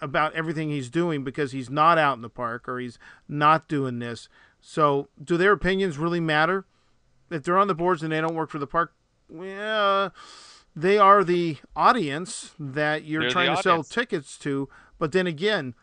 about 0.01 0.35
everything 0.35 0.70
he's 0.70 0.90
doing 0.90 1.24
because 1.24 1.52
he's 1.52 1.70
not 1.70 1.98
out 1.98 2.16
in 2.16 2.22
the 2.22 2.28
park 2.28 2.68
or 2.68 2.78
he's 2.78 2.98
not 3.28 3.68
doing 3.68 3.98
this. 3.98 4.28
So, 4.60 5.09
do 5.22 5.36
their 5.36 5.52
opinions 5.52 5.98
really 5.98 6.20
matter? 6.20 6.66
If 7.31 7.44
they're 7.44 7.59
on 7.59 7.68
the 7.68 7.74
boards 7.74 8.02
and 8.02 8.12
they 8.12 8.20
don't 8.20 8.35
work 8.35 8.51
for 8.51 8.59
the 8.59 8.66
park, 8.66 8.93
well, 9.28 10.12
they 10.74 10.98
are 10.98 11.24
the 11.24 11.59
audience 11.74 12.55
that 12.59 13.05
you're 13.05 13.22
They're 13.22 13.31
trying 13.31 13.56
to 13.56 13.62
sell 13.62 13.82
tickets 13.82 14.36
to. 14.39 14.68
But 14.98 15.12
then 15.12 15.27
again, 15.27 15.74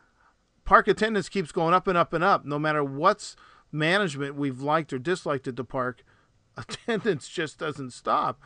park 0.65 0.88
attendance 0.88 1.30
keeps 1.30 1.52
going 1.52 1.73
up 1.73 1.88
and 1.88 1.98
up 1.98 2.14
and 2.14 2.23
up. 2.23 2.45
No 2.45 2.60
matter 2.60 2.84
what's 2.84 3.35
management 3.72 4.35
we've 4.35 4.61
liked 4.61 4.94
or 4.94 4.99
disliked 4.99 5.48
at 5.48 5.56
the 5.56 5.64
park, 5.64 6.03
attendance 6.57 7.27
just 7.27 7.57
doesn't 7.57 7.91
stop. 7.91 8.41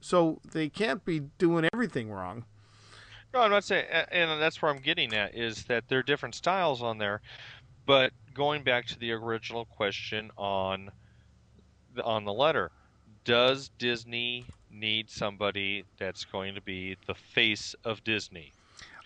So 0.00 0.40
they 0.52 0.68
can't 0.68 1.04
be 1.04 1.20
doing 1.38 1.68
everything 1.72 2.10
wrong. 2.10 2.44
No, 3.32 3.40
I'm 3.40 3.50
not 3.50 3.64
saying, 3.64 3.86
and 3.90 4.40
that's 4.40 4.60
where 4.60 4.70
I'm 4.70 4.80
getting 4.80 5.14
at 5.14 5.34
is 5.36 5.64
that 5.64 5.88
there 5.88 6.00
are 6.00 6.02
different 6.02 6.34
styles 6.34 6.82
on 6.82 6.98
there. 6.98 7.20
But 7.86 8.12
going 8.34 8.62
back 8.62 8.86
to 8.86 8.98
the 8.98 9.12
original 9.12 9.64
question 9.64 10.30
on 10.36 10.90
the, 11.94 12.02
on 12.02 12.24
the 12.24 12.32
letter, 12.32 12.70
does 13.24 13.70
Disney 13.78 14.46
need 14.70 15.10
somebody 15.10 15.84
that's 15.98 16.24
going 16.24 16.54
to 16.54 16.60
be 16.60 16.96
the 17.06 17.14
face 17.14 17.74
of 17.84 18.02
Disney? 18.04 18.52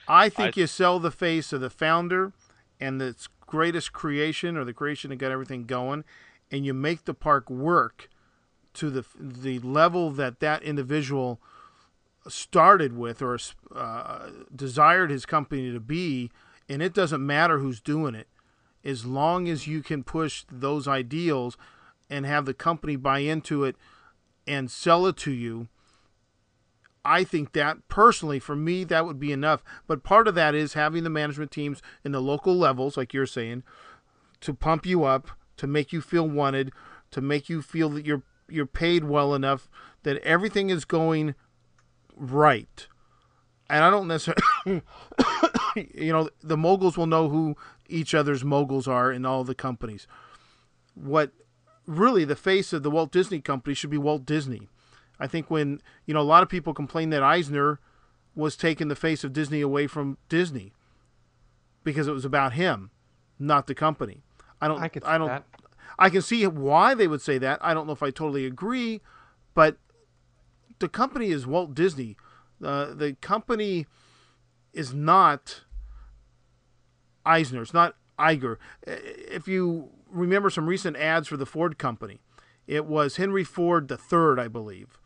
I 0.08 0.28
think 0.28 0.56
I- 0.56 0.60
you 0.62 0.66
sell 0.66 0.98
the 0.98 1.10
face 1.10 1.52
of 1.52 1.60
the 1.60 1.70
founder 1.70 2.32
and 2.80 3.00
the 3.00 3.14
greatest 3.46 3.92
creation 3.92 4.56
or 4.56 4.64
the 4.64 4.74
creation 4.74 5.10
that 5.10 5.16
got 5.16 5.32
everything 5.32 5.64
going, 5.64 6.04
and 6.50 6.64
you 6.66 6.74
make 6.74 7.04
the 7.04 7.14
park 7.14 7.48
work 7.50 8.08
to 8.74 8.90
the 8.90 9.04
the 9.18 9.60
level 9.60 10.10
that 10.10 10.40
that 10.40 10.62
individual 10.62 11.40
started 12.28 12.96
with 12.96 13.20
or 13.22 13.38
uh, 13.74 14.28
desired 14.54 15.10
his 15.10 15.26
company 15.26 15.72
to 15.72 15.80
be, 15.80 16.30
and 16.68 16.82
it 16.82 16.94
doesn't 16.94 17.24
matter 17.24 17.58
who's 17.58 17.80
doing 17.80 18.14
it, 18.14 18.28
as 18.84 19.04
long 19.04 19.48
as 19.48 19.66
you 19.66 19.82
can 19.82 20.02
push 20.02 20.44
those 20.50 20.88
ideals 20.88 21.56
and 22.08 22.26
have 22.26 22.44
the 22.44 22.54
company 22.54 22.96
buy 22.96 23.20
into 23.20 23.64
it 23.64 23.76
and 24.46 24.70
sell 24.70 25.06
it 25.06 25.16
to 25.16 25.30
you. 25.30 25.68
I 27.04 27.22
think 27.24 27.52
that 27.52 27.86
personally, 27.88 28.38
for 28.38 28.56
me, 28.56 28.82
that 28.84 29.04
would 29.04 29.20
be 29.20 29.32
enough. 29.32 29.62
But 29.86 30.02
part 30.02 30.26
of 30.26 30.34
that 30.36 30.54
is 30.54 30.72
having 30.72 31.04
the 31.04 31.10
management 31.10 31.50
teams 31.50 31.82
in 32.02 32.12
the 32.12 32.20
local 32.20 32.56
levels, 32.56 32.96
like 32.96 33.12
you're 33.12 33.26
saying, 33.26 33.62
to 34.40 34.54
pump 34.54 34.86
you 34.86 35.04
up, 35.04 35.28
to 35.58 35.66
make 35.66 35.92
you 35.92 36.00
feel 36.00 36.26
wanted, 36.28 36.72
to 37.10 37.20
make 37.20 37.48
you 37.48 37.60
feel 37.62 37.90
that 37.90 38.06
you're 38.06 38.22
you're 38.48 38.66
paid 38.66 39.04
well 39.04 39.34
enough, 39.34 39.70
that 40.02 40.18
everything 40.18 40.68
is 40.68 40.84
going 40.84 41.34
right. 42.16 42.86
And 43.70 43.82
I 43.82 43.90
don't 43.90 44.08
necessarily, 44.08 44.42
you 45.94 46.12
know, 46.12 46.28
the 46.42 46.56
moguls 46.56 46.96
will 46.96 47.06
know 47.06 47.28
who 47.28 47.56
each 47.88 48.14
other's 48.14 48.44
moguls 48.44 48.86
are 48.86 49.10
in 49.10 49.24
all 49.24 49.44
the 49.44 49.54
companies. 49.54 50.06
What 50.94 51.32
really 51.86 52.24
the 52.24 52.36
face 52.36 52.72
of 52.72 52.82
the 52.82 52.90
Walt 52.90 53.10
Disney 53.10 53.40
Company 53.40 53.74
should 53.74 53.90
be 53.90 53.98
Walt 53.98 54.24
Disney 54.24 54.68
I 55.18 55.26
think 55.26 55.50
when 55.50 55.80
you 56.06 56.14
know 56.14 56.20
a 56.20 56.22
lot 56.22 56.42
of 56.42 56.48
people 56.48 56.74
complain 56.74 57.10
that 57.10 57.22
Eisner 57.22 57.80
was 58.34 58.56
taking 58.56 58.88
the 58.88 58.96
face 58.96 59.22
of 59.22 59.32
Disney 59.32 59.60
away 59.60 59.86
from 59.86 60.18
Disney 60.28 60.72
because 61.84 62.08
it 62.08 62.12
was 62.12 62.24
about 62.24 62.54
him, 62.54 62.90
not 63.38 63.66
the 63.66 63.74
company. 63.74 64.22
I 64.60 64.68
don't. 64.68 64.82
I 64.82 64.90
I 65.04 65.18
don't. 65.18 65.28
that. 65.28 65.44
I 65.98 66.10
can 66.10 66.22
see 66.22 66.44
why 66.46 66.94
they 66.94 67.06
would 67.06 67.22
say 67.22 67.38
that. 67.38 67.60
I 67.62 67.74
don't 67.74 67.86
know 67.86 67.92
if 67.92 68.02
I 68.02 68.10
totally 68.10 68.46
agree, 68.46 69.00
but 69.54 69.76
the 70.84 70.88
company 70.90 71.30
is 71.30 71.46
Walt 71.46 71.74
Disney. 71.74 72.16
Uh, 72.62 72.92
the 72.92 73.14
company 73.20 73.86
is 74.74 74.92
not 74.92 75.62
Eisner. 77.24 77.62
It's 77.62 77.72
not 77.74 77.96
Iger. 78.18 78.56
If 78.86 79.48
you 79.48 79.90
remember 80.10 80.50
some 80.50 80.66
recent 80.66 80.96
ads 80.96 81.26
for 81.28 81.36
the 81.36 81.46
Ford 81.46 81.78
company, 81.78 82.20
it 82.66 82.84
was 82.86 83.16
Henry 83.16 83.44
Ford 83.44 83.90
III, 83.90 84.38
I 84.44 84.48
believe, 84.48 84.98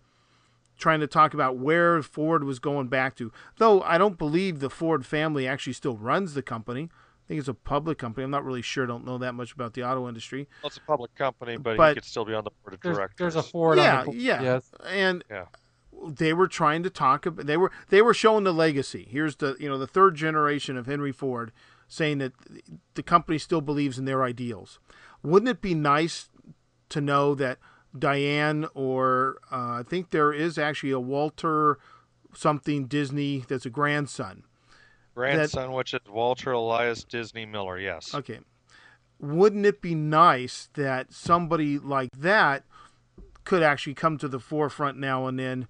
trying 0.78 1.00
to 1.00 1.06
talk 1.06 1.32
about 1.32 1.56
where 1.56 2.02
Ford 2.02 2.44
was 2.44 2.58
going 2.58 2.88
back 2.88 3.14
to. 3.16 3.32
Though 3.58 3.82
I 3.82 3.98
don't 3.98 4.18
believe 4.18 4.60
the 4.60 4.70
Ford 4.70 5.06
family 5.06 5.46
actually 5.46 5.72
still 5.74 5.96
runs 5.96 6.34
the 6.34 6.42
company. 6.42 6.88
I 6.92 7.28
think 7.28 7.38
it's 7.40 7.48
a 7.48 7.54
public 7.54 7.98
company. 7.98 8.24
I'm 8.24 8.30
not 8.30 8.44
really 8.44 8.62
sure. 8.62 8.86
Don't 8.86 9.04
know 9.04 9.18
that 9.18 9.34
much 9.34 9.52
about 9.52 9.74
the 9.74 9.84
auto 9.84 10.08
industry. 10.08 10.48
Well, 10.62 10.68
it's 10.68 10.78
a 10.78 10.80
public 10.80 11.14
company, 11.14 11.56
but, 11.56 11.76
But- 11.76 11.88
he 11.90 11.94
could 11.96 12.04
still 12.04 12.24
be 12.24 12.32
on 12.34 12.42
the 12.44 12.50
board 12.62 12.74
of 12.74 12.80
There's, 12.80 12.96
directors. 12.96 13.34
there's 13.34 13.36
a 13.46 13.48
Ford 13.48 13.76
yeah, 13.78 13.92
on 13.92 13.98
the 14.00 14.04
board. 14.06 14.16
yeah. 14.18 14.42
Yes. 14.42 14.70
And 14.86 15.24
Yeah. 15.30 15.44
They 16.06 16.32
were 16.32 16.48
trying 16.48 16.82
to 16.82 16.90
talk 16.90 17.26
about 17.26 17.46
they 17.46 17.56
were 17.56 17.72
they 17.88 18.02
were 18.02 18.14
showing 18.14 18.44
the 18.44 18.52
legacy. 18.52 19.06
Here's 19.10 19.36
the 19.36 19.56
you 19.58 19.68
know 19.68 19.78
the 19.78 19.86
third 19.86 20.14
generation 20.14 20.76
of 20.76 20.86
Henry 20.86 21.12
Ford 21.12 21.52
saying 21.88 22.18
that 22.18 22.32
the 22.94 23.02
company 23.02 23.38
still 23.38 23.60
believes 23.60 23.98
in 23.98 24.04
their 24.04 24.22
ideals. 24.22 24.78
Wouldn't 25.22 25.48
it 25.48 25.62
be 25.62 25.74
nice 25.74 26.28
to 26.90 27.00
know 27.00 27.34
that 27.34 27.58
Diane 27.98 28.66
or 28.74 29.38
uh, 29.50 29.80
I 29.80 29.82
think 29.86 30.10
there 30.10 30.32
is 30.32 30.58
actually 30.58 30.92
a 30.92 31.00
Walter 31.00 31.78
something 32.34 32.86
Disney 32.86 33.44
that's 33.48 33.66
a 33.66 33.70
grandson. 33.70 34.44
Grandson, 35.14 35.72
which 35.72 35.94
is 35.94 36.00
Walter 36.08 36.52
Elias 36.52 37.02
Disney 37.02 37.44
Miller. 37.44 37.78
Yes. 37.78 38.14
Okay. 38.14 38.38
Wouldn't 39.18 39.66
it 39.66 39.80
be 39.80 39.96
nice 39.96 40.68
that 40.74 41.12
somebody 41.12 41.78
like 41.78 42.10
that 42.16 42.62
could 43.48 43.62
actually 43.62 43.94
come 43.94 44.18
to 44.18 44.28
the 44.28 44.38
forefront 44.38 44.98
now 44.98 45.26
and 45.26 45.38
then 45.38 45.66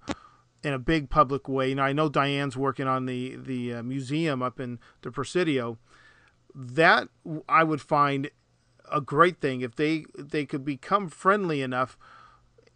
in 0.61 0.73
a 0.73 0.79
big 0.79 1.09
public 1.09 1.47
way? 1.47 1.73
Now 1.73 1.85
I 1.85 1.93
know 1.93 2.09
Diane's 2.09 2.57
working 2.57 2.87
on 2.87 3.05
the 3.05 3.37
the 3.37 3.75
uh, 3.75 3.83
museum 3.83 4.43
up 4.43 4.59
in 4.59 4.79
the 5.01 5.11
Presidio. 5.11 5.77
That 6.53 7.07
I 7.47 7.63
would 7.63 7.79
find 7.79 8.29
a 8.91 8.99
great 8.99 9.39
thing 9.39 9.61
if 9.61 9.77
they 9.77 10.03
they 10.17 10.45
could 10.45 10.65
become 10.65 11.07
friendly 11.07 11.61
enough 11.61 11.97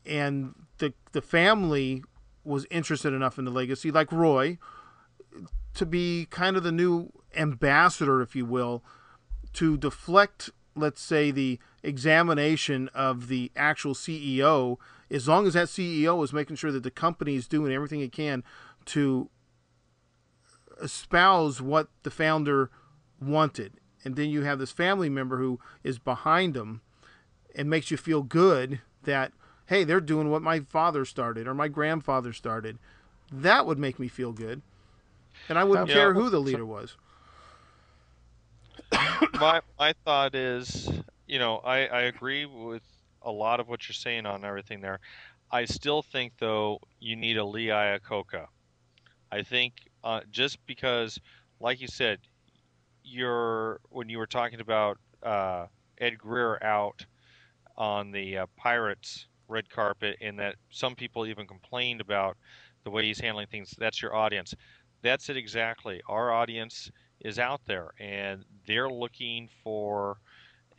and 0.06 0.56
the 0.78 0.94
the 1.12 1.22
family 1.22 2.02
was 2.46 2.66
interested 2.72 3.12
enough 3.12 3.38
in 3.38 3.44
the 3.44 3.52
legacy 3.52 3.92
like 3.92 4.10
Roy 4.10 4.58
to 5.74 5.86
be 5.86 6.28
kind 6.30 6.56
of 6.56 6.64
the 6.64 6.72
new 6.72 7.12
ambassador 7.36 8.22
if 8.22 8.38
you 8.38 8.46
will 8.46 8.84
to 9.54 9.76
deflect, 9.78 10.50
let's 10.76 11.02
say, 11.02 11.30
the 11.30 11.60
examination 11.84 12.90
of 12.94 13.28
the 13.28 13.52
actual 13.56 13.94
CEO, 13.94 14.78
as 15.12 15.28
long 15.28 15.46
as 15.46 15.54
that 15.54 15.68
CEO 15.68 16.24
is 16.24 16.34
making 16.34 16.56
sure 16.56 16.72
that 16.72 16.84
the 16.84 16.92
company 16.92 17.36
is 17.36 17.48
doing 17.48 17.74
everything 17.74 18.00
it 18.00 18.12
can 18.12 18.44
to 18.86 19.30
espouse 20.82 21.62
what 21.62 21.90
the 22.04 22.12
founder 22.12 22.70
wanted. 23.22 23.74
And 24.04 24.16
then 24.16 24.30
you 24.30 24.42
have 24.42 24.60
this 24.60 24.72
family 24.72 25.10
member 25.10 25.38
who 25.38 25.60
is 25.84 26.00
behind 26.00 26.54
them 26.54 26.82
and 27.56 27.70
makes 27.70 27.92
you 27.92 27.98
feel 27.98 28.24
good 28.24 28.82
that, 29.04 29.32
hey, 29.68 29.84
they're 29.84 30.02
doing 30.02 30.30
what 30.30 30.42
my 30.42 30.62
father 30.62 31.06
started 31.06 31.48
or 31.48 31.54
my 31.54 31.68
grandfather 31.68 32.34
started. 32.34 32.80
That 33.32 33.66
would 33.66 33.78
make 33.78 34.00
me 34.00 34.08
feel 34.08 34.32
good. 34.34 34.62
And 35.48 35.58
I 35.60 35.64
wouldn't 35.64 35.90
Yeah. 35.90 35.96
care 35.96 36.14
who 36.14 36.30
the 36.30 36.40
leader 36.40 36.66
was. 36.66 36.96
my 39.40 39.62
my 39.80 39.94
thought 40.06 40.36
is, 40.36 40.90
you 41.34 41.40
know, 41.40 41.58
I, 41.66 41.88
I 41.88 42.02
agree 42.04 42.46
with 42.46 42.84
a 43.24 43.32
lot 43.32 43.60
of 43.60 43.68
what 43.68 43.90
you're 43.90 43.96
saying 43.96 44.28
on 44.28 44.46
everything 44.46 44.82
there. 44.82 45.00
I 45.52 45.66
still 45.66 46.04
think 46.04 46.34
though 46.40 46.78
you 47.00 47.16
need 47.16 47.38
a 47.38 47.44
Lee 47.44 47.68
Iacocca. 47.70 48.46
I 49.32 49.42
think 49.42 49.74
uh, 50.04 50.22
just 50.30 50.64
because, 50.68 51.20
like 51.60 51.82
you 51.82 51.88
said, 51.88 52.20
you're 53.04 53.80
when 53.90 54.10
you 54.10 54.20
were 54.20 54.28
talking 54.28 54.60
about 54.60 55.00
uh, 55.24 55.66
Ed 55.98 56.20
Greer 56.20 56.64
out 56.64 57.04
on 57.78 58.12
the 58.12 58.38
uh, 58.38 58.46
Pirates 58.56 59.26
red 59.48 59.68
carpet, 59.72 60.18
and 60.22 60.38
that 60.38 60.58
some 60.70 60.94
people 60.94 61.26
even 61.26 61.48
complained 61.48 62.00
about 62.00 62.38
the 62.84 62.92
way 62.92 63.06
he's 63.06 63.20
handling 63.20 63.48
things. 63.48 63.74
That's 63.80 64.04
your 64.04 64.16
audience. 64.16 64.54
That's 65.02 65.30
it 65.30 65.38
exactly. 65.38 66.00
Our 66.08 66.32
audience 66.32 66.92
is 67.22 67.40
out 67.40 67.62
there, 67.66 67.90
and 68.00 68.46
they're 68.68 68.90
looking 68.90 69.50
for 69.64 70.18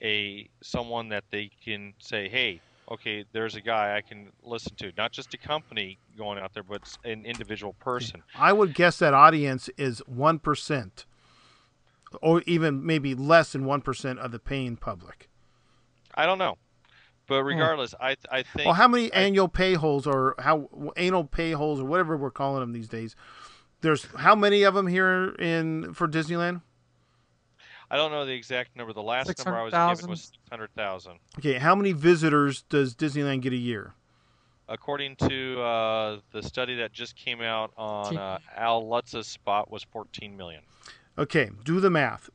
a 0.02 0.48
someone 0.62 1.08
that 1.08 1.24
they 1.30 1.50
can 1.64 1.94
say, 1.98 2.28
"Hey, 2.28 2.60
okay, 2.90 3.24
there's 3.32 3.54
a 3.54 3.60
guy 3.60 3.96
I 3.96 4.00
can 4.00 4.30
listen 4.42 4.74
to." 4.76 4.92
Not 4.96 5.12
just 5.12 5.34
a 5.34 5.38
company 5.38 5.98
going 6.16 6.38
out 6.38 6.54
there, 6.54 6.62
but 6.62 6.82
an 7.04 7.24
individual 7.24 7.74
person. 7.74 8.22
I 8.34 8.52
would 8.52 8.74
guess 8.74 8.98
that 8.98 9.14
audience 9.14 9.68
is 9.76 10.02
1%, 10.08 11.04
or 12.22 12.42
even 12.46 12.84
maybe 12.84 13.14
less 13.14 13.52
than 13.52 13.64
1% 13.64 14.18
of 14.18 14.32
the 14.32 14.38
paying 14.38 14.76
public. 14.76 15.28
I 16.14 16.26
don't 16.26 16.38
know, 16.38 16.58
but 17.26 17.40
hmm. 17.40 17.48
regardless, 17.48 17.94
I 18.00 18.16
I 18.30 18.42
think. 18.42 18.66
Well, 18.66 18.74
how 18.74 18.88
many 18.88 19.12
I- 19.12 19.22
annual 19.22 19.48
pay 19.48 19.74
holes 19.74 20.06
or 20.06 20.34
how 20.38 20.68
anal 20.96 21.24
pay 21.24 21.52
holes 21.52 21.80
or 21.80 21.84
whatever 21.84 22.16
we're 22.16 22.30
calling 22.30 22.60
them 22.60 22.72
these 22.72 22.88
days? 22.88 23.16
There's 23.80 24.06
how 24.16 24.34
many 24.34 24.62
of 24.62 24.74
them 24.74 24.86
here 24.86 25.34
in 25.38 25.92
for 25.94 26.08
Disneyland? 26.08 26.62
I 27.90 27.96
don't 27.96 28.10
know 28.10 28.24
the 28.24 28.32
exact 28.32 28.76
number. 28.76 28.92
The 28.92 29.02
last 29.02 29.44
number 29.44 29.58
I 29.58 29.62
was 29.62 29.98
given 29.98 30.10
was 30.10 30.32
600,000. 30.32 31.18
Okay, 31.38 31.54
how 31.54 31.74
many 31.74 31.92
visitors 31.92 32.62
does 32.62 32.94
Disneyland 32.94 33.42
get 33.42 33.52
a 33.52 33.56
year? 33.56 33.94
According 34.68 35.16
to 35.16 35.60
uh, 35.60 36.18
the 36.32 36.42
study 36.42 36.76
that 36.76 36.92
just 36.92 37.14
came 37.16 37.42
out 37.42 37.72
on 37.76 38.16
uh, 38.16 38.38
Al 38.56 38.88
Lutz's 38.88 39.26
spot 39.26 39.70
was 39.70 39.84
14 39.84 40.36
million. 40.36 40.62
Okay, 41.18 41.50
do 41.64 41.80
the 41.80 41.90
math. 41.90 42.30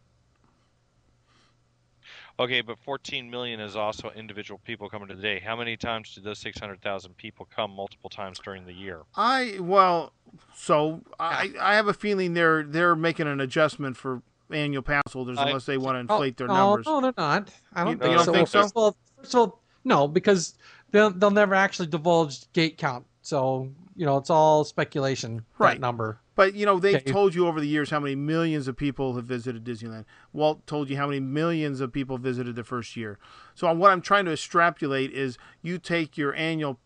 Okay, 2.40 2.62
but 2.62 2.80
14 2.80 3.30
million 3.30 3.60
is 3.60 3.76
also 3.76 4.12
individual 4.16 4.62
people 4.64 4.90
coming 4.90 5.10
to 5.10 5.16
the 5.16 5.22
day. 5.22 5.40
How 5.40 5.58
many 5.58 5.76
times 5.76 6.16
do 6.16 6.22
those 6.22 6.40
600,000 6.40 7.18
people 7.18 7.46
come 7.54 7.72
multiple 7.72 8.10
times 8.10 8.40
during 8.40 8.66
the 8.66 8.74
year? 8.74 9.02
I 9.16 9.58
well, 9.60 10.14
so 10.56 11.02
I 11.20 11.52
I 11.60 11.76
have 11.76 11.88
a 11.88 11.94
feeling 11.94 12.36
they're 12.36 12.64
they're 12.64 12.96
making 12.96 13.28
an 13.28 13.42
adjustment 13.42 13.98
for 13.98 14.22
annual 14.52 14.82
pass 14.82 15.04
holders 15.12 15.38
I- 15.38 15.48
unless 15.48 15.66
they 15.66 15.78
want 15.78 15.96
to 15.96 16.14
Oh, 16.14 16.16
inflate 16.18 16.38
their 16.38 16.50
oh, 16.50 16.54
numbers. 16.54 16.86
No, 16.86 17.02
they're 17.02 17.14
not. 17.18 17.50
I 17.74 17.84
don't 17.84 17.94
You- 17.94 18.00
think 18.00 18.12
you 18.12 18.18
don't 18.18 18.26
so. 18.26 18.34
think 18.34 18.48
so? 18.48 18.62
First 18.62 18.74
of 18.74 18.78
all, 18.78 18.98
first 19.18 19.34
of 19.36 19.40
all, 19.40 19.62
no, 19.84 20.08
because 20.08 20.56
they'll 20.92 21.10
they'll 21.12 21.32
never 21.32 21.56
actually 21.56 21.88
divulge 21.88 22.52
gate 22.54 22.78
count. 22.78 23.06
So 23.22 23.70
you 23.96 24.06
know, 24.06 24.16
it's 24.18 24.30
all 24.30 24.64
speculation. 24.64 25.44
Right. 25.58 25.80
Number. 25.80 26.20
But 26.36 26.54
you 26.56 26.66
know, 26.66 26.80
they've 26.80 26.96
Okay. 26.96 27.12
told 27.12 27.36
you 27.36 27.48
over 27.48 27.60
the 27.60 27.68
years 27.68 27.90
how 27.90 28.00
many 28.00 28.16
millions 28.16 28.70
of 28.70 28.78
people 28.78 29.16
have 29.16 29.26
visited 29.26 29.66
Disneyland. 29.66 30.06
Walt 30.32 30.66
told 30.66 30.90
you 30.90 30.96
how 30.96 31.06
many 31.08 31.20
millions 31.20 31.82
of 31.82 31.92
people 31.92 32.18
visited 32.18 32.56
the 32.56 32.64
first 32.64 32.96
year. 32.96 33.20
So 33.56 33.68
uh, 33.68 33.74
what 33.74 33.92
I'm 33.92 34.00
trying 34.02 34.24
to 34.26 34.32
extrapolate 34.32 35.12
is 35.12 35.38
you 35.62 35.78
take 35.80 36.18
your 36.18 36.34
annual 36.36 36.80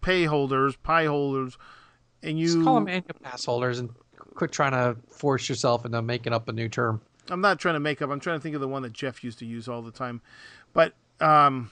pay 0.00 0.24
holders, 0.24 0.74
pie 0.76 1.06
holders, 1.06 1.56
and 2.24 2.38
you 2.40 2.46
Just 2.46 2.62
call 2.64 2.74
them 2.76 2.88
annual 2.88 3.14
pass 3.22 3.44
holders 3.44 3.78
and 3.78 3.90
quit 4.34 4.52
trying 4.52 4.72
to 4.72 4.96
force 5.10 5.48
yourself 5.48 5.84
into 5.84 6.00
making 6.02 6.32
up 6.32 6.48
a 6.48 6.52
new 6.52 6.68
term. 6.68 7.00
I'm 7.28 7.40
not 7.40 7.58
trying 7.58 7.74
to 7.74 7.80
make 7.80 8.02
up. 8.02 8.10
I'm 8.10 8.20
trying 8.20 8.38
to 8.38 8.42
think 8.42 8.54
of 8.54 8.60
the 8.60 8.68
one 8.68 8.82
that 8.82 8.92
Jeff 8.92 9.22
used 9.22 9.38
to 9.40 9.46
use 9.46 9.68
all 9.68 9.82
the 9.82 9.92
time. 9.92 10.20
But 10.72 10.94
um, 11.20 11.70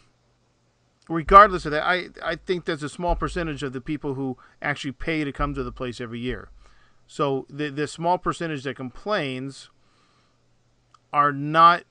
regardless 1.09 1.67
of 1.67 1.73
that, 1.73 1.85
I 1.85 2.09
I 2.23 2.37
think 2.37 2.65
there's 2.65 2.83
a 2.83 2.89
small 2.89 3.17
percentage 3.17 3.63
of 3.63 3.73
the 3.73 3.81
people 3.81 4.15
who 4.15 4.37
actually 4.63 4.93
pay 4.93 5.25
to 5.25 5.33
come 5.33 5.55
to 5.55 5.63
the 5.63 5.73
place 5.73 6.01
every 6.01 6.21
year. 6.21 6.51
So 7.07 7.47
the 7.49 7.71
the 7.71 7.87
small 7.87 8.19
percentage 8.19 8.65
that 8.65 8.77
complains 8.77 9.71
are 11.13 11.33
not. 11.33 11.85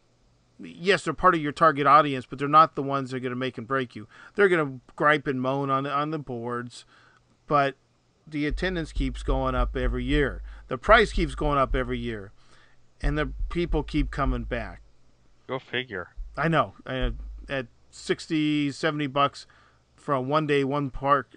Yes, 0.60 1.03
they're 1.03 1.14
part 1.14 1.35
of 1.35 1.41
your 1.41 1.52
target 1.52 1.85
audience, 1.85 2.26
but 2.26 2.39
they're 2.39 2.48
not 2.48 2.76
the 2.76 2.81
ones 2.81 3.11
that 3.11 3.18
are 3.18 3.19
going 3.19 3.30
to 3.31 3.35
make 3.35 3.60
and 3.60 3.68
break 3.68 3.95
you. 3.95 4.07
They're 4.34 4.49
going 4.49 4.65
to 4.65 4.81
gripe 4.95 5.27
and 5.27 5.39
moan 5.39 5.69
on 5.69 5.85
on 5.85 6.10
the 6.11 6.18
boards, 6.18 6.85
but 7.45 7.76
the 8.26 8.45
attendance 8.45 8.91
keeps 8.91 9.23
going 9.23 9.56
up 9.56 9.76
every 9.76 10.03
year. 10.03 10.41
The 10.68 10.77
price 10.77 11.11
keeps 11.14 11.35
going 11.35 11.57
up 11.57 11.76
every 11.76 11.98
year 11.99 12.31
and 13.02 13.18
the 13.18 13.31
people 13.49 13.84
keep 13.84 14.11
coming 14.11 14.44
back. 14.44 14.81
Go 15.48 15.60
figure. 15.60 16.10
I 16.35 16.48
know. 16.49 16.73
I, 16.85 17.11
at 17.49 17.68
60, 17.91 18.72
70 18.72 19.07
bucks 19.07 19.45
for 19.95 20.14
a 20.14 20.22
one 20.22 20.45
day, 20.45 20.64
one 20.64 20.89
park, 20.89 21.35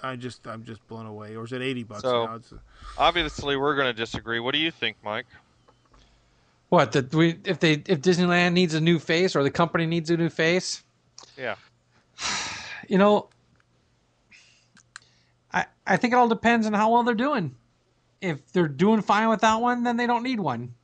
I 0.00 0.16
just 0.16 0.46
I'm 0.46 0.64
just 0.64 0.86
blown 0.88 1.06
away. 1.06 1.36
Or 1.36 1.44
is 1.44 1.52
it 1.52 1.62
80 1.62 1.82
bucks 1.84 2.02
So- 2.02 2.26
now? 2.26 2.34
It's, 2.36 2.52
Obviously, 2.98 3.56
we're 3.56 3.74
going 3.76 3.86
to 3.88 3.92
disagree. 3.92 4.40
What 4.40 4.52
do 4.54 4.60
you 4.60 4.70
think, 4.70 4.96
Mike? 5.04 5.26
What 6.68 6.92
that 6.92 7.12
we 7.14 7.36
if 7.44 7.58
they 7.58 7.72
if 7.72 8.00
Disneyland 8.00 8.52
needs 8.52 8.74
a 8.74 8.80
new 8.80 8.98
face 9.00 9.34
or 9.34 9.42
the 9.42 9.50
company 9.50 9.86
needs 9.86 10.08
a 10.10 10.16
new 10.16 10.28
face? 10.28 10.82
Yeah. 11.36 11.56
You 12.88 12.98
know, 12.98 13.28
I 15.52 15.66
I 15.86 15.96
think 15.96 16.12
it 16.12 16.16
all 16.16 16.28
depends 16.28 16.66
on 16.66 16.72
how 16.72 16.90
well 16.92 17.02
they're 17.04 17.14
doing. 17.14 17.54
If 18.20 18.52
they're 18.52 18.68
doing 18.68 19.02
fine 19.02 19.28
without 19.28 19.62
one, 19.62 19.82
then 19.82 19.96
they 19.96 20.06
don't 20.06 20.22
need 20.22 20.40
one. 20.40 20.74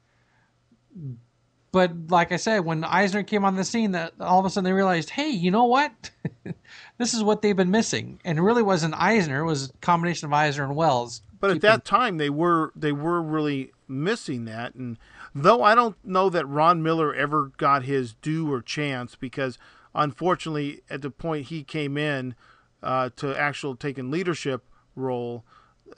But 1.72 2.08
like 2.08 2.32
I 2.32 2.36
said, 2.36 2.60
when 2.64 2.84
Eisner 2.84 3.22
came 3.22 3.44
on 3.44 3.56
the 3.56 3.64
scene, 3.64 3.92
that 3.92 4.14
all 4.18 4.40
of 4.40 4.46
a 4.46 4.50
sudden 4.50 4.64
they 4.64 4.72
realized, 4.72 5.10
hey, 5.10 5.28
you 5.28 5.50
know 5.50 5.64
what? 5.64 6.10
this 6.98 7.12
is 7.12 7.22
what 7.22 7.42
they've 7.42 7.56
been 7.56 7.70
missing, 7.70 8.18
and 8.24 8.38
it 8.38 8.42
really 8.42 8.62
wasn't 8.62 8.94
Eisner; 8.96 9.40
it 9.40 9.46
was 9.46 9.68
a 9.68 9.72
combination 9.82 10.26
of 10.26 10.32
Eisner 10.32 10.64
and 10.64 10.74
Wells. 10.74 11.20
But 11.38 11.50
at 11.50 11.60
that 11.60 11.84
time, 11.84 12.16
they 12.16 12.30
were 12.30 12.72
they 12.74 12.92
were 12.92 13.20
really 13.20 13.72
missing 13.88 14.46
that, 14.46 14.74
and 14.74 14.96
though 15.34 15.62
I 15.62 15.74
don't 15.74 15.96
know 16.02 16.30
that 16.30 16.46
Ron 16.46 16.82
Miller 16.82 17.14
ever 17.14 17.52
got 17.58 17.84
his 17.84 18.14
due 18.14 18.50
or 18.50 18.62
chance 18.62 19.14
because 19.14 19.58
unfortunately, 19.94 20.80
at 20.88 21.02
the 21.02 21.10
point 21.10 21.46
he 21.46 21.62
came 21.62 21.98
in 21.98 22.34
uh, 22.82 23.10
to 23.16 23.38
actual 23.38 23.76
taking 23.76 24.10
leadership 24.10 24.64
role, 24.94 25.44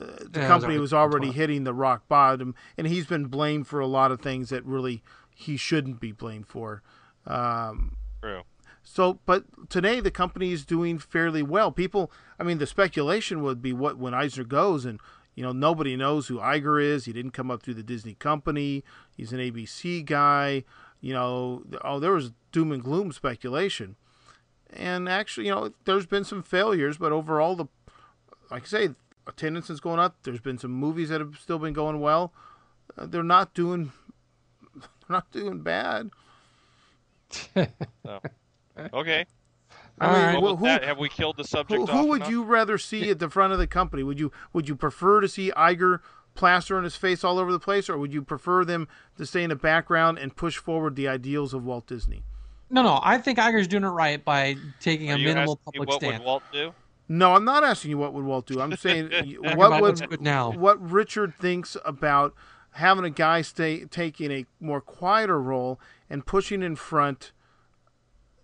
uh, 0.00 0.04
the 0.30 0.40
Yeah, 0.40 0.46
company 0.48 0.74
it 0.74 0.78
was 0.78 0.92
was 0.92 0.94
already 0.94 1.26
already- 1.26 1.38
hitting 1.38 1.64
the 1.64 1.74
rock 1.74 2.06
bottom, 2.08 2.54
and 2.76 2.86
he's 2.86 3.06
been 3.06 3.26
blamed 3.26 3.66
for 3.66 3.80
a 3.80 3.86
lot 3.86 4.10
of 4.12 4.20
things 4.20 4.50
that 4.50 4.64
really 4.64 5.02
he 5.34 5.56
shouldn't 5.56 6.00
be 6.00 6.12
blamed 6.12 6.46
for. 6.46 6.82
Um, 7.26 7.96
True. 8.22 8.42
so, 8.82 9.20
but 9.26 9.44
today 9.68 10.00
the 10.00 10.10
company 10.10 10.52
is 10.52 10.64
doing 10.64 10.98
fairly 10.98 11.42
well. 11.42 11.70
People, 11.72 12.10
I 12.38 12.42
mean, 12.42 12.58
the 12.58 12.66
speculation 12.66 13.42
would 13.42 13.60
be 13.62 13.72
what 13.72 13.98
when 13.98 14.14
Eisner 14.14 14.44
goes, 14.44 14.84
and 14.84 15.00
you 15.34 15.42
know 15.42 15.52
nobody 15.52 15.96
knows 15.96 16.26
who 16.28 16.38
Iger 16.38 16.82
is. 16.82 17.04
He 17.04 17.12
didn't 17.12 17.32
come 17.32 17.50
up 17.50 17.62
through 17.62 17.74
the 17.74 17.82
Disney 17.82 18.14
company. 18.14 18.82
He's 19.16 19.32
an 19.32 19.38
ABC 19.40 20.04
guy. 20.04 20.64
You 21.00 21.12
know, 21.14 21.62
oh, 21.84 22.00
there 22.00 22.12
was 22.12 22.32
doom 22.50 22.72
and 22.72 22.82
gloom 22.82 23.12
speculation, 23.12 23.94
and 24.72 25.08
actually, 25.08 25.46
you 25.46 25.54
know, 25.54 25.72
there's 25.84 26.06
been 26.06 26.24
some 26.24 26.42
failures, 26.42 26.98
but 26.98 27.12
overall, 27.12 27.54
the 27.54 27.66
like 28.50 28.62
I 28.64 28.66
say, 28.66 28.88
attendance 29.28 29.70
is 29.70 29.80
going 29.80 30.00
up. 30.00 30.16
There's 30.22 30.40
been 30.40 30.58
some 30.58 30.72
movies 30.72 31.10
that 31.10 31.20
have 31.20 31.36
still 31.40 31.58
been 31.58 31.72
going 31.74 32.00
well. 32.00 32.32
Uh, 32.96 33.06
they're 33.06 33.22
not 33.22 33.54
doing, 33.54 33.92
they're 34.74 34.88
not 35.08 35.30
doing 35.30 35.60
bad. 35.62 36.10
Okay. 37.56 39.26
I 40.00 40.06
All 40.06 40.12
mean, 40.12 40.22
right. 40.22 40.32
Well, 40.34 40.42
well, 40.42 40.56
who, 40.56 40.64
that, 40.66 40.84
have 40.84 40.98
we 40.98 41.08
killed 41.08 41.36
the 41.36 41.44
subject? 41.44 41.76
Who, 41.76 41.82
off 41.82 41.90
who 41.90 42.06
would 42.08 42.20
enough? 42.20 42.30
you 42.30 42.44
rather 42.44 42.78
see 42.78 43.10
at 43.10 43.18
the 43.18 43.28
front 43.28 43.52
of 43.52 43.58
the 43.58 43.66
company? 43.66 44.02
Would 44.04 44.20
you 44.20 44.30
would 44.52 44.68
you 44.68 44.76
prefer 44.76 45.20
to 45.20 45.28
see 45.28 45.50
Iger 45.56 46.00
plastering 46.36 46.84
his 46.84 46.94
face 46.94 47.24
all 47.24 47.38
over 47.40 47.50
the 47.50 47.58
place, 47.58 47.88
or 47.90 47.98
would 47.98 48.12
you 48.12 48.22
prefer 48.22 48.64
them 48.64 48.86
to 49.16 49.26
stay 49.26 49.42
in 49.42 49.50
the 49.50 49.56
background 49.56 50.18
and 50.18 50.36
push 50.36 50.56
forward 50.56 50.94
the 50.94 51.08
ideals 51.08 51.52
of 51.52 51.64
Walt 51.64 51.88
Disney? 51.88 52.22
No, 52.70 52.82
no, 52.82 53.00
I 53.02 53.18
think 53.18 53.38
Iger's 53.38 53.66
doing 53.66 53.82
it 53.82 53.88
right 53.88 54.24
by 54.24 54.56
taking 54.78 55.10
Are 55.10 55.14
a 55.14 55.18
minimal 55.18 55.58
asking 55.66 55.80
me 55.80 55.86
public 55.86 55.88
what 55.88 56.00
stand. 56.00 56.18
would 56.20 56.26
Walt 56.26 56.42
do? 56.52 56.72
No, 57.08 57.34
I'm 57.34 57.44
not 57.44 57.64
asking 57.64 57.90
you 57.90 57.98
what 57.98 58.12
would 58.12 58.24
Walt 58.24 58.46
do. 58.46 58.60
I'm 58.60 58.76
saying 58.76 59.10
what 59.40 59.80
would 59.80 60.20
now. 60.20 60.50
what 60.50 60.80
Richard 60.90 61.34
thinks 61.34 61.76
about 61.84 62.34
having 62.72 63.04
a 63.04 63.10
guy 63.10 63.42
stay 63.42 63.84
taking 63.86 64.30
a 64.30 64.46
more 64.60 64.80
quieter 64.80 65.40
role 65.40 65.80
and 66.10 66.24
pushing 66.24 66.62
in 66.62 66.76
front 66.76 67.32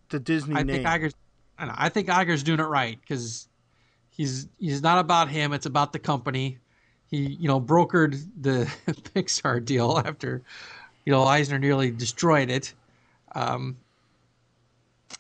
the 0.09 0.19
Disney 0.19 0.55
I 0.55 0.63
name. 0.63 0.77
think 0.83 0.87
Iger's. 0.87 1.15
I, 1.59 1.67
know, 1.67 1.75
I 1.77 1.89
think 1.89 2.09
Iger's 2.09 2.43
doing 2.43 2.61
it 2.61 2.65
right 2.65 2.99
because 3.01 3.49
he's 4.11 4.49
he's 4.59 4.83
not 4.83 4.99
about 4.99 5.29
him. 5.29 5.53
It's 5.53 5.67
about 5.67 5.93
the 5.93 5.99
company. 5.99 6.59
He 7.07 7.19
you 7.19 7.49
know 7.49 7.61
brokered 7.61 8.21
the 8.41 8.65
Pixar 9.15 9.65
deal 9.65 10.03
after 10.05 10.43
you 11.05 11.13
know 11.13 11.23
Eisner 11.25 11.59
nearly 11.59 11.91
destroyed 11.91 12.51
it. 12.51 12.73
Um, 13.35 13.77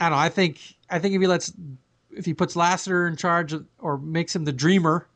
I 0.00 0.08
don't 0.08 0.12
know. 0.12 0.22
I 0.22 0.28
think 0.28 0.60
I 0.90 0.98
think 0.98 1.14
if 1.14 1.20
he 1.20 1.26
lets 1.26 1.52
if 2.16 2.24
he 2.24 2.34
puts 2.34 2.54
Lasseter 2.54 3.08
in 3.08 3.16
charge 3.16 3.52
of, 3.52 3.66
or 3.78 3.98
makes 3.98 4.34
him 4.34 4.44
the 4.44 4.52
dreamer, 4.52 5.08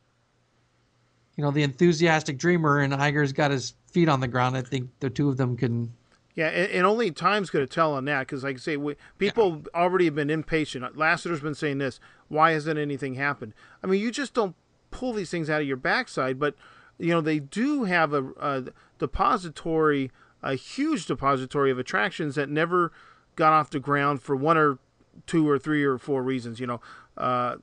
you 1.37 1.45
know, 1.45 1.51
the 1.51 1.63
enthusiastic 1.63 2.39
dreamer, 2.39 2.81
and 2.81 2.93
Iger's 2.93 3.33
got 3.33 3.51
his 3.51 3.75
feet 3.93 4.09
on 4.09 4.21
the 4.21 4.29
ground. 4.29 4.57
I 4.57 4.63
think 4.63 4.91
the 5.01 5.11
two 5.11 5.29
of 5.29 5.37
them 5.37 5.57
can. 5.57 5.93
Yeah, 6.35 6.49
and, 6.49 6.71
and 6.71 6.87
only 6.87 7.11
time's 7.11 7.51
going 7.51 7.67
to 7.67 7.73
tell 7.73 7.95
on 7.95 8.05
that 8.07 8.21
because, 8.21 8.45
like 8.45 8.57
I 8.57 8.59
say, 8.59 8.77
we, 8.77 8.97
people 9.19 9.63
already 9.75 10.07
have 10.07 10.15
been 10.15 10.31
impatient. 10.31 10.97
Lasseter's 10.97 11.41
been 11.41 11.55
saying 11.55 11.79
this. 11.79 12.01
Why 12.29 12.53
hasn't 12.53 12.79
anything 12.79 13.15
happened? 13.15 13.55
I 13.83 13.87
mean, 13.87 14.01
you 14.01 14.11
just 14.11 14.35
don't 14.35 14.55
pull 14.91 15.13
these 15.13 15.31
things 15.31 15.49
out 15.49 15.61
of 15.61 15.67
your 15.67 15.77
backside, 15.77 16.39
but 16.39 16.55
you 16.99 17.11
know 17.11 17.21
they 17.21 17.39
do 17.39 17.85
have 17.85 18.13
a, 18.13 18.31
a 18.41 18.65
depository, 18.99 20.11
a 20.43 20.55
huge 20.55 21.07
depository 21.07 21.71
of 21.71 21.79
attractions 21.79 22.35
that 22.35 22.49
never 22.49 22.93
got 23.37 23.53
off 23.53 23.71
the 23.71 23.81
ground 23.81 24.21
for 24.23 24.35
one 24.35 24.57
or 24.59 24.79
two 25.27 25.49
or 25.49 25.59
three 25.59 25.85
or 25.85 25.99
four 25.99 26.23
reasons. 26.23 26.61
You 26.61 26.67
know, 26.67 26.81
uh, 27.17 27.57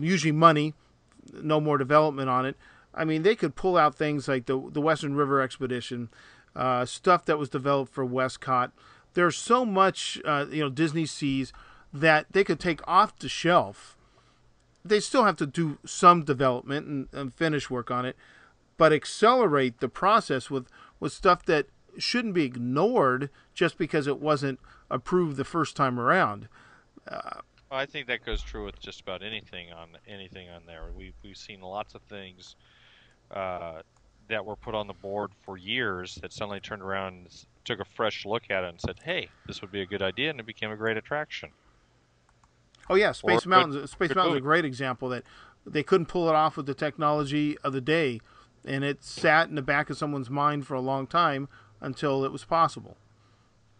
usually 0.00 0.32
money, 0.32 0.74
no 1.32 1.60
more 1.60 1.78
development 1.78 2.28
on 2.28 2.46
it. 2.46 2.56
I 2.94 3.04
mean, 3.04 3.22
they 3.22 3.34
could 3.34 3.54
pull 3.54 3.76
out 3.76 3.94
things 3.94 4.28
like 4.28 4.46
the 4.46 4.70
the 4.70 4.80
Western 4.80 5.14
River 5.14 5.40
Expedition, 5.40 6.10
uh, 6.54 6.84
stuff 6.84 7.24
that 7.26 7.38
was 7.38 7.48
developed 7.48 7.92
for 7.92 8.06
WESTCOT. 8.06 8.72
There's 9.14 9.36
so 9.36 9.64
much, 9.64 10.20
uh, 10.24 10.46
you 10.50 10.62
know, 10.62 10.70
Disney 10.70 11.06
sees 11.06 11.52
that 11.92 12.26
they 12.30 12.44
could 12.44 12.60
take 12.60 12.86
off 12.88 13.18
the 13.18 13.28
shelf. 13.28 13.96
They 14.84 15.00
still 15.00 15.24
have 15.24 15.36
to 15.36 15.46
do 15.46 15.78
some 15.84 16.24
development 16.24 16.86
and, 16.86 17.08
and 17.12 17.34
finish 17.34 17.70
work 17.70 17.90
on 17.90 18.04
it, 18.04 18.16
but 18.76 18.92
accelerate 18.92 19.80
the 19.80 19.88
process 19.88 20.50
with 20.50 20.66
with 20.98 21.12
stuff 21.12 21.44
that 21.44 21.66
shouldn't 21.98 22.34
be 22.34 22.44
ignored 22.44 23.30
just 23.54 23.76
because 23.78 24.06
it 24.06 24.18
wasn't 24.18 24.58
approved 24.90 25.36
the 25.36 25.44
first 25.44 25.76
time 25.76 25.98
around. 25.98 26.48
Well, 27.70 27.80
I 27.80 27.86
think 27.86 28.06
that 28.08 28.24
goes 28.24 28.42
true 28.42 28.64
with 28.64 28.80
just 28.80 29.00
about 29.00 29.22
anything 29.22 29.72
on 29.72 29.96
anything 30.06 30.48
on 30.50 30.66
there. 30.66 30.92
We 30.92 31.12
we've 31.22 31.36
seen 31.36 31.60
lots 31.60 31.94
of 31.94 32.02
things 32.02 32.56
uh, 33.30 33.82
that 34.28 34.44
were 34.44 34.56
put 34.56 34.74
on 34.74 34.86
the 34.86 34.94
board 34.94 35.32
for 35.44 35.56
years 35.56 36.16
that 36.22 36.32
suddenly 36.32 36.60
turned 36.60 36.82
around 36.82 37.14
and 37.14 37.44
took 37.64 37.80
a 37.80 37.84
fresh 37.84 38.24
look 38.26 38.50
at 38.50 38.64
it 38.64 38.70
and 38.70 38.80
said, 38.80 39.00
"Hey, 39.04 39.32
this 39.46 39.62
would 39.62 39.72
be 39.72 39.80
a 39.80 39.86
good 39.86 40.02
idea," 40.02 40.30
and 40.30 40.40
it 40.40 40.46
became 40.46 40.70
a 40.70 40.76
great 40.76 40.96
attraction. 40.96 41.52
Oh 42.90 42.94
yeah, 42.94 43.12
Space 43.12 43.46
Mountain's 43.46 43.90
Space 43.90 44.08
good 44.08 44.16
Mountain's 44.16 44.38
a 44.38 44.40
great 44.40 44.64
example 44.64 45.08
that 45.10 45.24
they 45.66 45.82
couldn't 45.82 46.06
pull 46.06 46.28
it 46.28 46.34
off 46.34 46.56
with 46.56 46.66
the 46.66 46.74
technology 46.74 47.56
of 47.58 47.72
the 47.72 47.80
day, 47.80 48.20
and 48.64 48.84
it 48.84 49.02
sat 49.04 49.48
in 49.48 49.54
the 49.54 49.62
back 49.62 49.90
of 49.90 49.96
someone's 49.96 50.30
mind 50.30 50.66
for 50.66 50.74
a 50.74 50.80
long 50.80 51.06
time 51.06 51.48
until 51.80 52.24
it 52.24 52.32
was 52.32 52.44
possible. 52.44 52.96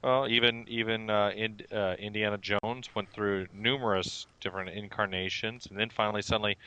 Well, 0.02 0.26
even 0.28 0.64
even 0.68 1.08
uh, 1.10 1.30
in, 1.34 1.60
uh, 1.72 1.94
Indiana 1.98 2.38
Jones 2.38 2.88
went 2.94 3.10
through 3.12 3.46
numerous 3.54 4.26
different 4.40 4.70
incarnations, 4.70 5.66
and 5.70 5.78
then 5.78 5.90
finally 5.90 6.22
suddenly 6.22 6.58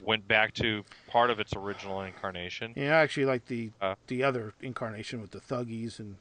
went 0.00 0.26
back 0.26 0.52
to 0.54 0.84
part 1.06 1.30
of 1.30 1.38
its 1.38 1.54
original 1.54 2.02
incarnation. 2.02 2.72
Yeah, 2.76 2.96
I 2.98 3.02
actually 3.02 3.26
like 3.26 3.46
the 3.46 3.70
Uh. 3.80 3.94
the 4.08 4.24
other 4.24 4.54
incarnation 4.60 5.20
with 5.20 5.30
the 5.30 5.38
Thuggees 5.40 5.98
and 6.00 6.16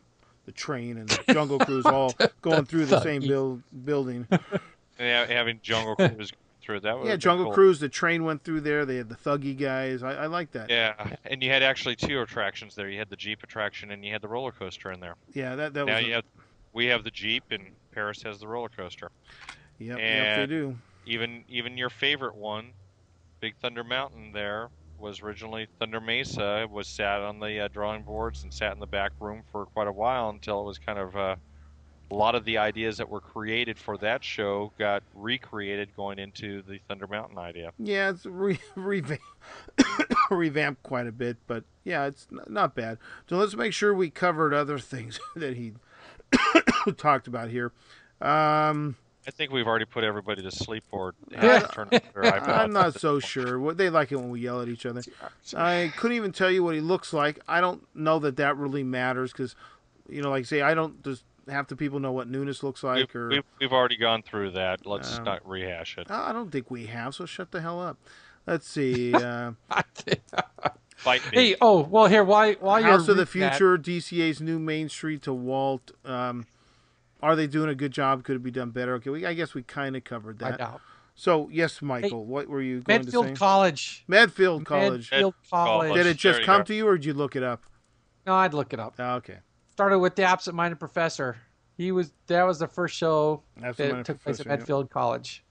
the 0.45 0.51
train 0.51 0.97
and 0.97 1.09
the 1.09 1.23
Jungle 1.33 1.57
Cruise 1.59 1.85
all 1.85 2.13
going 2.41 2.65
through 2.65 2.85
the 2.85 3.01
same 3.01 3.21
build, 3.21 3.63
building. 3.85 4.27
And 4.99 5.27
having 5.31 5.59
Jungle 5.63 5.95
Cruise 5.95 6.29
go 6.29 6.37
through 6.61 6.79
that. 6.81 6.99
Was 6.99 7.07
Yeah, 7.09 7.15
Jungle 7.15 7.45
cool. 7.47 7.53
Cruise. 7.55 7.79
The 7.79 7.89
train 7.89 8.25
went 8.25 8.43
through 8.43 8.61
there. 8.61 8.85
They 8.85 8.97
had 8.97 9.09
the 9.09 9.15
Thuggee 9.15 9.57
guys. 9.57 10.03
I, 10.03 10.13
I 10.13 10.25
like 10.27 10.51
that. 10.51 10.69
Yeah, 10.69 11.15
and 11.25 11.41
you 11.41 11.49
had 11.49 11.63
actually 11.63 11.95
two 11.95 12.21
attractions 12.21 12.75
there. 12.75 12.87
You 12.87 12.99
had 12.99 13.09
the 13.09 13.15
Jeep 13.15 13.41
attraction 13.41 13.89
and 13.89 14.05
you 14.05 14.11
had 14.13 14.21
the 14.21 14.27
roller 14.27 14.51
coaster 14.51 14.91
in 14.91 14.99
there. 14.99 15.15
Yeah, 15.33 15.55
that 15.55 15.73
that 15.73 15.85
now 15.87 15.95
was. 15.95 16.03
a- 16.03 16.07
you 16.07 16.13
have, 16.13 16.23
we 16.73 16.87
have 16.87 17.03
the 17.03 17.11
Jeep 17.11 17.43
and 17.51 17.67
Paris 17.93 18.21
has 18.23 18.39
the 18.39 18.47
roller 18.47 18.69
coaster. 18.69 19.09
yep, 19.79 19.97
yep, 19.97 19.99
and- 19.99 20.41
they 20.51 20.55
do. 20.55 20.77
Even 21.05 21.43
even 21.49 21.77
your 21.77 21.89
favorite 21.89 22.33
one, 22.35 22.71
Big 23.41 23.55
Thunder 23.61 23.83
Mountain, 23.83 24.31
there 24.31 24.69
was 24.97 25.21
originally 25.21 25.67
Thunder 25.79 25.99
Mesa. 25.99 26.61
It 26.61 26.69
was 26.71 26.87
sat 26.87 27.19
on 27.19 27.39
the 27.41 27.59
uh, 27.59 27.67
drawing 27.67 28.03
boards 28.03 28.43
and 28.43 28.53
sat 28.53 28.71
in 28.73 28.79
the 28.79 28.87
back 28.87 29.11
room 29.19 29.43
for 29.51 29.65
quite 29.65 29.87
a 29.87 29.91
while 29.91 30.29
until 30.29 30.61
it 30.61 30.63
was 30.63 30.77
kind 30.79 30.97
of 30.97 31.13
uh, 31.17 31.35
a 32.09 32.15
lot 32.15 32.35
of 32.35 32.45
the 32.45 32.57
ideas 32.57 32.95
that 32.99 33.09
were 33.09 33.19
created 33.19 33.77
for 33.77 33.97
that 33.97 34.23
show 34.23 34.71
got 34.79 35.03
recreated 35.13 35.93
going 35.97 36.19
into 36.19 36.61
the 36.61 36.79
Thunder 36.87 37.07
Mountain 37.07 37.37
idea. 37.37 37.71
Yeah, 37.77 38.11
it's 38.11 38.25
re- 38.25 38.59
revamp, 38.75 39.19
revamped 40.31 40.83
quite 40.83 41.07
a 41.07 41.11
bit, 41.11 41.35
but 41.47 41.65
yeah, 41.83 42.05
it's 42.05 42.27
n- 42.31 42.39
not 42.47 42.75
bad. 42.75 42.97
So 43.29 43.35
let's 43.37 43.55
make 43.55 43.73
sure 43.73 43.93
we 43.93 44.09
covered 44.09 44.53
other 44.53 44.79
things 44.79 45.19
that 45.35 45.57
he 45.57 45.73
talked 46.97 47.27
about 47.27 47.49
here. 47.49 47.71
Um, 48.21 48.95
I 49.25 49.31
think 49.31 49.51
we've 49.51 49.67
already 49.67 49.85
put 49.85 50.03
everybody 50.03 50.41
to 50.41 50.51
sleep 50.51 50.83
or 50.91 51.13
Yeah. 51.29 51.59
have 51.59 51.71
turned 51.73 51.91
their 51.91 52.01
iPods 52.23 52.47
I'm 52.47 52.73
not 52.73 52.99
so 52.99 53.13
point. 53.13 53.23
sure. 53.25 53.59
What 53.59 53.77
they 53.77 53.89
like 53.89 54.11
it 54.11 54.17
when 54.17 54.29
we 54.29 54.41
yell 54.41 54.61
at 54.61 54.67
each 54.67 54.85
other. 54.85 55.01
I 55.55 55.93
couldn't 55.97 56.17
even 56.17 56.31
tell 56.33 56.51
you 56.51 56.63
what 56.63 56.75
he 56.75 56.81
looks 56.81 57.13
like. 57.13 57.39
I 57.47 57.61
don't 57.61 57.85
know 57.95 58.19
that 58.19 58.35
that 58.37 58.57
really 58.57 58.83
matters 58.83 59.31
because, 59.31 59.55
you 60.09 60.21
know, 60.21 60.29
like 60.29 60.41
I 60.41 60.43
say, 60.43 60.61
I 60.61 60.73
don't. 60.73 61.01
just 61.03 61.23
half 61.49 61.67
the 61.67 61.75
people 61.75 61.99
know 61.99 62.11
what 62.13 62.29
Nunes 62.29 62.63
looks 62.63 62.83
like, 62.83 62.97
We've, 63.13 63.15
or 63.15 63.27
we've, 63.29 63.43
we've 63.59 63.73
already 63.73 63.97
gone 63.97 64.23
through 64.23 64.51
that. 64.51 64.85
Let's 64.85 65.17
Um, 65.17 65.23
not 65.25 65.47
rehash 65.47 65.97
it. 65.97 66.09
I 66.11 66.31
don't 66.33 66.51
think 66.51 66.69
we 66.71 66.85
have. 66.87 67.15
So 67.15 67.25
shut 67.25 67.51
the 67.51 67.61
hell 67.61 67.81
up. 67.81 67.97
Let's 68.45 68.67
see. 68.67 69.13
Uh, 69.23 69.51
Fight 71.03 71.21
me. 71.31 71.37
hey, 71.49 71.55
oh 71.59 71.81
well, 71.81 72.07
here 72.07 72.23
why 72.23 72.53
while 72.53 72.79
you're 72.79 72.91
House 72.91 73.07
of 73.09 73.17
the 73.17 73.25
reading 73.25 73.41
that- 73.41 73.57
Future, 73.57 73.77
DCA's 73.77 74.39
new 74.41 74.57
Main 74.57 74.87
Street 74.89 75.21
to 75.23 75.33
Walt. 75.33 75.91
Um, 76.05 76.45
are 77.21 77.35
they 77.35 77.47
doing 77.47 77.69
a 77.69 77.75
good 77.75 77.91
job? 77.91 78.23
Could 78.23 78.37
it 78.37 78.43
be 78.43 78.51
done 78.51 78.71
better? 78.71 78.95
Okay, 78.95 79.09
we, 79.09 79.25
I 79.25 79.33
guess 79.33 79.53
we 79.53 79.63
kind 79.63 79.95
of 79.95 80.03
covered 80.03 80.41
I 80.41 80.51
that. 80.51 80.59
doubt. 80.59 80.81
So 81.15 81.49
yes, 81.51 81.81
Michael, 81.81 82.25
what 82.25 82.47
were 82.47 82.61
you 82.61 82.81
going 82.81 83.01
to 83.01 83.05
Medfield 83.05 83.27
say? 83.27 83.33
College. 83.33 84.03
Medfield 84.07 84.65
College. 84.65 85.11
Medfield 85.11 85.33
College. 85.49 85.89
College. 85.89 85.93
Did 85.93 86.07
it 86.07 86.17
just 86.17 86.41
come 86.43 86.61
go. 86.61 86.63
to 86.65 86.73
you, 86.73 86.87
or 86.87 86.97
did 86.97 87.05
you 87.05 87.13
look 87.13 87.35
it 87.35 87.43
up? 87.43 87.63
No, 88.25 88.35
I'd 88.35 88.53
look 88.53 88.73
it 88.73 88.79
up. 88.79 88.95
Ah, 88.97 89.15
okay, 89.15 89.37
Started 89.71 89.99
with 89.99 90.15
the 90.15 90.23
absent-minded 90.23 90.79
professor. 90.79 91.37
He 91.77 91.91
was 91.91 92.13
that 92.27 92.43
was 92.43 92.59
the 92.59 92.67
first 92.67 92.95
show 92.95 93.43
that's 93.57 93.77
that 93.77 94.05
took 94.05 94.23
place 94.23 94.39
at 94.39 94.45
yeah. 94.45 94.55
Medfield 94.55 94.89
College. 94.89 95.43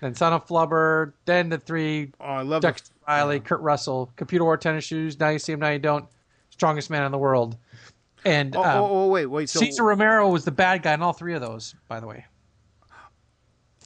Then 0.00 0.14
Son 0.14 0.32
of 0.32 0.46
Flubber. 0.46 1.12
Then 1.24 1.48
the 1.48 1.58
three 1.58 2.12
Oh, 2.20 2.24
I 2.24 2.42
love 2.42 2.62
the 2.62 2.68
Dexter 2.68 2.92
Riley, 3.08 3.40
Kurt 3.40 3.60
Russell, 3.60 4.12
computer 4.16 4.44
wore 4.44 4.56
tennis 4.56 4.84
shoes. 4.84 5.18
Now 5.18 5.30
you 5.30 5.38
see 5.38 5.52
him, 5.52 5.60
now 5.60 5.70
you 5.70 5.78
don't. 5.78 6.04
Strongest 6.50 6.90
man 6.90 7.04
in 7.04 7.12
the 7.12 7.18
world. 7.18 7.56
And 8.24 8.54
Oh, 8.56 8.62
um, 8.62 8.76
oh, 8.76 8.86
oh, 8.90 9.06
wait, 9.08 9.26
wait. 9.26 9.48
So, 9.48 9.60
Cesar 9.60 9.84
Romero 9.84 10.28
was 10.28 10.44
the 10.44 10.50
bad 10.50 10.82
guy 10.82 10.92
in 10.94 11.02
all 11.02 11.12
three 11.12 11.34
of 11.34 11.40
those, 11.40 11.74
by 11.86 12.00
the 12.00 12.06
way. 12.06 12.26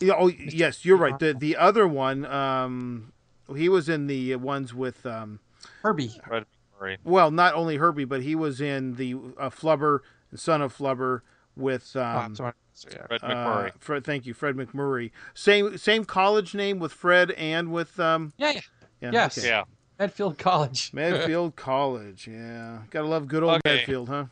yeah, 0.00 0.14
oh, 0.16 0.28
yes, 0.28 0.84
you're 0.84 0.96
right. 0.96 1.18
The 1.18 1.34
the 1.34 1.56
other 1.56 1.86
one, 1.86 2.24
um, 2.26 3.12
he 3.54 3.68
was 3.68 3.88
in 3.88 4.06
the 4.06 4.36
ones 4.36 4.72
with, 4.74 5.04
um, 5.06 5.38
Herbie. 5.82 6.12
Fred 6.26 6.46
Murray. 6.80 6.98
well, 7.04 7.30
not 7.30 7.54
only 7.54 7.76
Herbie, 7.76 8.06
but 8.06 8.22
he 8.22 8.34
was 8.34 8.60
in 8.60 8.94
the 8.96 9.14
uh, 9.38 9.50
Flubber 9.50 10.00
Son 10.34 10.62
of 10.62 10.76
Flubber 10.76 11.20
with, 11.56 11.92
Oh, 11.94 12.02
um, 12.02 12.34
sorry. 12.34 12.52
Yeah. 12.90 13.06
Fred 13.06 13.20
uh, 13.22 13.28
MacMurray. 13.28 13.72
Fred. 13.78 14.04
Thank 14.04 14.24
you, 14.26 14.32
Fred 14.34 14.56
MacMurray. 14.56 15.10
Same 15.34 15.76
same 15.76 16.04
college 16.06 16.54
name 16.54 16.78
with 16.78 16.90
Fred 16.92 17.30
and 17.32 17.70
with, 17.70 18.00
um, 18.00 18.32
yeah, 18.38 18.52
yeah. 18.52 18.60
Yeah, 19.02 19.10
Yes. 19.12 19.36
okay. 19.38 19.48
yeah. 19.48 19.64
Medfield 19.98 20.38
College. 20.38 20.90
Medfield 20.94 21.54
College. 21.56 22.26
Yeah, 22.26 22.78
gotta 22.90 23.06
love 23.06 23.28
good 23.28 23.42
old 23.42 23.56
Okay. 23.56 23.76
Medfield, 23.76 24.08
huh? 24.08 24.24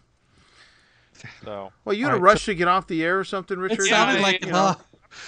So 1.45 1.73
Well, 1.85 1.95
you 1.95 2.07
All 2.07 2.13
had 2.13 2.19
a 2.19 2.21
right, 2.23 2.33
rush 2.33 2.45
to 2.47 2.55
get 2.55 2.69
off 2.69 2.87
the 2.87 3.05
air 3.05 3.19
or 3.19 3.25
something, 3.25 3.59
Richard. 3.59 3.75
It 3.75 3.83
Richard? 3.83 3.91
sounded 3.95 4.15
Yeah, 4.17 4.23
like 4.23 4.45
you 4.45 4.53
know. 4.53 4.57
huh? 4.59 4.75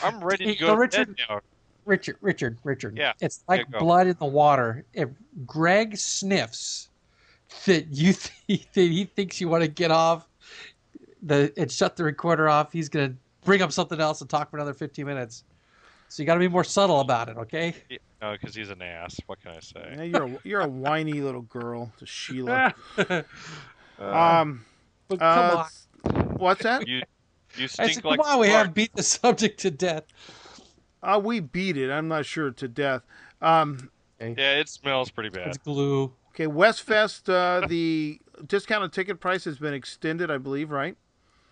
I'm 0.03 0.23
ready 0.25 0.47
to 0.47 0.55
go 0.55 0.67
so 0.69 0.75
to 0.75 0.81
Richard- 0.81 1.17
bed 1.17 1.25
now. 1.29 1.41
Richard, 1.85 2.17
Richard, 2.21 2.59
Richard. 2.63 2.97
Yeah, 2.97 3.13
It's 3.21 3.43
like 3.49 3.67
yeah, 3.73 3.79
blood 3.81 4.07
in 4.07 4.17
the 4.21 4.25
water. 4.27 4.85
If 4.95 5.09
Greg 5.45 5.97
sniffs 5.97 6.89
that 7.67 7.89
you 7.89 8.13
th- 8.47 8.67
that 8.73 8.81
he 8.81 9.05
thinks 9.05 9.41
you 9.41 9.49
want 9.49 9.65
to 9.65 9.69
get 9.69 9.91
off 9.91 10.27
the 11.23 11.53
and 11.57 11.71
shut 11.71 11.97
the 11.97 12.05
recorder 12.05 12.49
off, 12.49 12.73
he's 12.73 12.89
gonna 12.89 13.15
bring 13.45 13.63
up 13.63 13.73
something 13.73 14.01
else 14.01 14.21
and 14.21 14.31
talk 14.31 14.51
for 14.51 14.57
another 14.59 14.75
15 14.75 15.05
minutes. 15.05 15.43
So 16.13 16.23
you 16.23 16.27
got 16.27 16.35
to 16.35 16.41
be 16.41 16.49
more 16.49 16.63
subtle 16.63 17.01
about 17.01 17.31
it, 17.31 17.39
okay? 17.39 17.75
Yeah, 17.89 17.97
No, 18.21 18.33
because 18.33 18.55
he's 18.55 18.69
an 18.69 18.83
ass. 18.83 19.17
What 19.27 19.41
can 19.41 19.53
I 19.53 19.61
Yeah, 19.75 20.03
say? 20.03 20.07
you're 20.09 20.25
a, 20.27 20.37
you're 20.45 20.61
a 20.61 20.69
whiny 20.69 21.23
little 21.23 21.41
girl, 21.41 21.91
to 21.97 22.05
Sheila. 22.05 22.75
Uh, 23.99 24.15
Um, 24.15 24.65
But 25.09 25.21
come 25.21 25.51
uh, 25.51 25.57
on. 25.57 25.71
what's 26.37 26.63
that? 26.65 26.87
you 26.87 27.03
you 27.57 27.65
I 27.65 27.69
stink 27.69 27.95
said, 27.95 28.05
like 28.05 28.21
come 28.21 28.27
on, 28.27 28.41
we 28.41 28.49
have 28.49 28.75
beat 28.75 28.95
the 28.95 29.03
subject 29.21 29.61
to 29.61 29.71
death. 29.71 30.05
Uh, 31.03 31.19
we 31.23 31.41
beat 31.41 31.79
it. 31.79 31.91
I'm 31.91 32.09
not 32.09 32.27
sure 32.27 32.51
to 32.51 32.69
death. 32.69 33.03
Um, 33.41 33.91
Yeah, 34.21 34.59
it 34.59 34.69
smells 34.69 35.11
pretty 35.11 35.31
bad. 35.31 35.49
It's 35.49 35.59
glue. 35.59 36.13
okay, 36.35 36.47
Westfest. 36.47 37.29
Uh, 37.29 37.67
the 37.67 38.21
discounted 38.47 38.93
ticket 38.93 39.19
price 39.19 39.45
has 39.45 39.59
been 39.59 39.73
extended, 39.73 40.31
I 40.31 40.37
believe, 40.37 40.71
right 40.71 40.97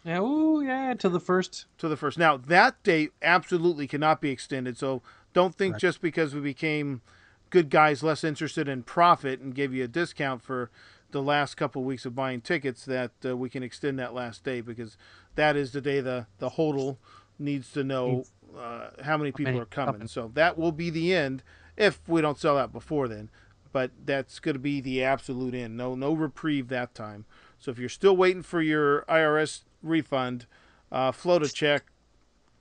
Yeah, 0.05 0.21
ooh, 0.21 0.63
yeah, 0.63 0.95
to 0.95 1.09
the 1.09 1.21
first. 1.21 1.67
to 1.79 1.89
the 1.89 1.97
first. 1.97 2.19
Now 2.19 2.37
that 2.37 2.83
date 2.83 3.13
absolutely 3.23 3.87
cannot 3.87 4.21
be 4.21 4.31
extended. 4.31 4.79
So 4.79 5.03
don't 5.33 5.55
think 5.55 5.75
Correct. 5.75 5.81
just 5.81 6.01
because 6.01 6.35
we 6.35 6.41
became 6.41 7.03
good 7.51 7.71
guys, 7.71 8.03
less 8.03 8.25
interested 8.25 8.69
in 8.69 8.83
profit, 8.83 9.41
and 9.41 9.55
gave 9.55 9.75
you 9.75 9.85
a 9.85 9.89
discount 9.89 10.43
for 10.43 10.71
the 11.11 11.23
last 11.23 11.57
couple 11.57 11.83
weeks 11.83 12.07
of 12.07 12.15
buying 12.15 12.41
tickets 12.41 12.85
that 12.85 13.11
uh, 13.25 13.37
we 13.37 13.51
can 13.51 13.63
extend 13.63 13.99
that 13.99 14.15
last 14.15 14.45
day 14.45 14.61
because 14.61 14.97
that 15.35 15.57
is 15.57 15.73
the 15.73 15.81
day 15.81 16.01
the 16.01 16.27
the 16.39 16.51
hodl 16.51 16.97
needs 17.39 17.73
to 17.73 17.85
know 17.85 18.25
uh, 18.57 18.91
how 19.03 19.17
many 19.17 19.33
people 19.33 19.59
are 19.59 19.67
coming. 19.67 19.95
coming. 19.95 20.09
So 20.09 20.31
that 20.35 20.57
will 20.57 20.73
be 20.73 20.91
the 20.91 21.15
end 21.15 21.43
if 21.77 22.01
we 22.07 22.21
don't 22.21 22.39
sell 22.39 22.57
out 22.57 22.73
before 22.73 23.09
then. 23.09 23.31
But 23.73 23.93
that's 24.05 24.41
going 24.41 24.55
to 24.55 24.61
be 24.61 24.81
the 24.81 25.05
absolute 25.05 25.55
end. 25.55 25.77
No 25.77 25.95
no 25.95 26.13
reprieve 26.13 26.69
that 26.69 26.95
time. 26.95 27.25
So 27.59 27.71
if 27.71 27.79
you're 27.79 27.89
still 27.89 28.17
waiting 28.17 28.43
for 28.43 28.63
your 28.63 29.03
IRS 29.03 29.63
refund, 29.83 30.47
uh, 30.93 31.13
float 31.13 31.43
a 31.43 31.49
check, 31.49 31.85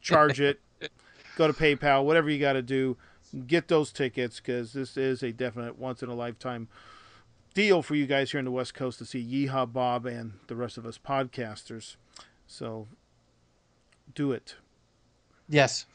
charge 0.02 0.40
it, 0.42 0.60
go 1.38 1.48
to 1.48 1.54
PayPal, 1.54 2.04
whatever 2.06 2.30
you 2.30 2.40
got 2.40 2.54
to 2.54 2.62
do, 2.62 2.98
get 3.48 3.68
those 3.68 3.92
tickets 3.92 4.40
because 4.40 4.74
this 4.74 4.98
is 4.98 5.22
a 5.24 5.32
definite 5.32 5.78
once 5.78 6.02
in 6.04 6.10
a 6.10 6.16
lifetime 6.16 6.68
deal 7.54 7.82
for 7.82 7.96
you 7.96 8.06
guys 8.06 8.32
here 8.32 8.40
in 8.40 8.46
the 8.46 8.52
West 8.52 8.74
Coast 8.74 9.00
to 9.00 9.06
see 9.06 9.24
Yeehaw 9.24 9.72
Bob 9.72 10.06
and 10.06 10.34
the 10.48 10.56
rest 10.56 10.78
of 10.78 10.86
us 10.86 10.98
podcasters. 10.98 11.96
So 12.48 12.88
do 14.16 14.32
it. 14.32 14.56
Yes. 15.48 15.86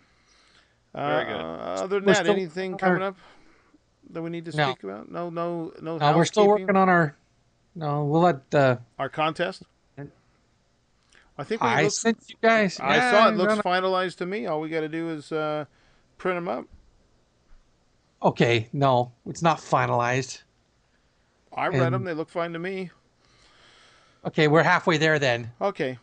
Uh, 0.95 1.07
Very 1.09 1.25
good. 1.25 1.41
other 1.41 1.89
than 2.01 2.05
We're 2.07 2.13
that, 2.15 2.17
still- 2.25 2.33
anything 2.35 2.77
coming 2.77 3.03
up 3.03 3.17
that 4.11 4.23
we 4.23 4.31
need 4.31 4.45
to 4.45 4.57
No. 4.57 4.71
speak 4.73 4.85
about? 4.85 5.11
No, 5.11 5.31
no, 5.31 5.73
no. 5.81 5.99
Uh, 5.99 6.13
we're 6.17 6.25
still 6.25 6.47
working 6.47 6.77
on 6.77 6.89
our. 6.89 7.17
No, 7.75 8.05
we'll 8.05 8.21
let. 8.21 8.55
Uh, 8.55 8.77
our 8.99 9.09
contest. 9.09 9.65
I 11.37 11.45
think 11.45 11.63
we 11.63 11.69
I 11.69 11.83
look, 11.85 11.93
sent 11.93 12.19
you 12.29 12.37
guys. 12.41 12.79
I 12.79 12.97
yeah, 12.97 13.11
saw 13.11 13.29
it 13.29 13.37
looks 13.37 13.49
no, 13.51 13.55
no. 13.57 13.63
finalized 13.63 14.17
to 14.19 14.27
me. 14.27 14.47
All 14.47 14.61
we 14.61 14.69
got 14.69 14.81
to 14.81 14.89
do 14.89 15.11
is 15.11 15.33
uh, 15.33 15.65
print 16.19 16.37
them 16.37 16.49
up. 16.49 16.67
Okay, 18.23 18.69
no, 18.73 19.13
it's 19.27 19.43
not 19.43 19.59
finalized. 19.59 20.43
I 21.57 21.67
read 21.67 21.83
And- 21.83 21.95
them. 21.95 22.05
They 22.05 22.15
look 22.15 22.31
fine 22.31 22.53
to 22.53 22.59
me. 22.59 22.91
Okay, 24.25 24.49
we're 24.49 24.63
halfway 24.63 24.97
there 24.97 25.19
then. 25.19 25.51
Okay. 25.61 25.99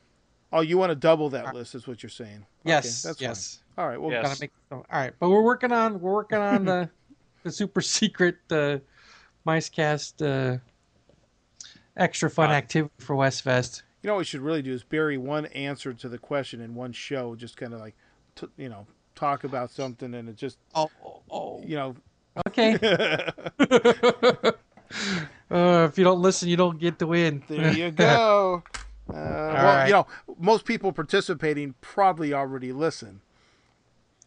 Oh, 0.54 0.62
you 0.62 0.78
want 0.78 0.92
to 0.92 0.96
double 0.96 1.30
that 1.30 1.56
list? 1.56 1.74
Is 1.76 1.88
what 1.88 2.04
you're 2.04 2.10
saying? 2.10 2.46
Yes, 2.66 3.06
Okay, 3.06 3.10
that's 3.10 3.22
yes. 3.22 3.60
fine. 3.76 3.84
All 3.86 3.90
right. 3.90 4.00
Well, 4.02 4.12
Yes. 4.12 4.28
Gotta 4.28 4.42
make. 4.42 4.52
All 4.72 4.86
right, 4.92 5.14
but 5.18 5.30
we're 5.30 5.42
working 5.42 5.72
on 5.72 6.00
we're 6.02 6.12
working 6.14 6.38
on 6.40 6.66
the 6.66 6.90
the 7.44 7.52
super 7.52 7.82
secret 7.82 8.36
uh, 8.52 8.78
MiceCast 9.48 10.22
uh, 10.22 10.58
extra 11.98 12.30
fun 12.30 12.50
Ah. 12.50 12.54
activity 12.54 12.94
for 13.00 13.16
Westfest. 13.16 13.82
You 14.02 14.08
know 14.08 14.14
what 14.16 14.20
we 14.20 14.26
should 14.26 14.42
really 14.42 14.62
do 14.62 14.72
is 14.74 14.84
bury 14.84 15.18
one 15.18 15.46
answer 15.48 15.94
to 15.94 16.10
the 16.10 16.18
question 16.18 16.62
in 16.62 16.76
one 16.76 16.92
show. 16.94 17.36
Just 17.36 17.58
kind 17.58 17.74
of 17.74 17.80
like, 17.80 17.96
t- 18.36 18.48
you 18.58 18.70
know, 18.70 18.88
talk 19.16 19.44
about 19.44 19.72
something 19.72 20.14
and 20.14 20.30
it 20.30 20.36
just, 20.36 20.58
Oh, 20.76 20.90
oh, 21.06 21.22
oh. 21.30 21.62
you 21.66 21.76
know. 21.76 21.96
okay. 22.48 22.74
uh, 25.52 25.88
if 25.90 25.98
you 25.98 26.04
don't 26.04 26.22
listen, 26.22 26.50
you 26.50 26.58
don't 26.58 26.80
get 26.80 27.00
to 27.00 27.08
win. 27.08 27.44
There 27.48 27.72
you 27.74 27.92
go. 27.92 28.64
Uh, 29.10 29.14
well, 29.16 29.64
right. 29.66 29.86
you 29.88 29.92
know, 29.94 30.08
most 30.40 30.64
people 30.64 30.94
participating 30.94 31.74
probably 31.82 32.34
already 32.34 32.72
listen, 32.72 33.20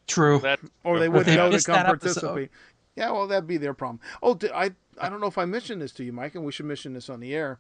True. 0.07 0.41
That 0.41 0.61
or 0.83 0.99
they 0.99 1.09
wouldn't 1.09 1.35
know 1.35 1.51
to 1.51 1.63
come 1.65 1.75
that 1.75 1.89
episode. 1.89 2.21
participate. 2.21 2.51
Yeah, 2.95 3.11
well, 3.13 3.27
that'd 3.27 3.47
be 3.47 3.57
their 3.57 3.73
problem. 3.73 4.01
Oh, 4.23 4.35
di- 4.35 4.51
I 4.53 4.73
I 5.01 5.09
don't 5.09 5.23
know 5.23 5.27
if 5.27 5.39
I 5.39 5.47
mentioned 5.47 5.81
this 5.81 5.93
to 5.93 6.05
you, 6.05 6.13
Mike, 6.13 6.35
and 6.35 6.45
we 6.45 6.53
should 6.53 6.67
mention 6.67 6.93
this 6.93 7.09
on 7.09 7.21
the 7.21 7.35
air. 7.35 7.59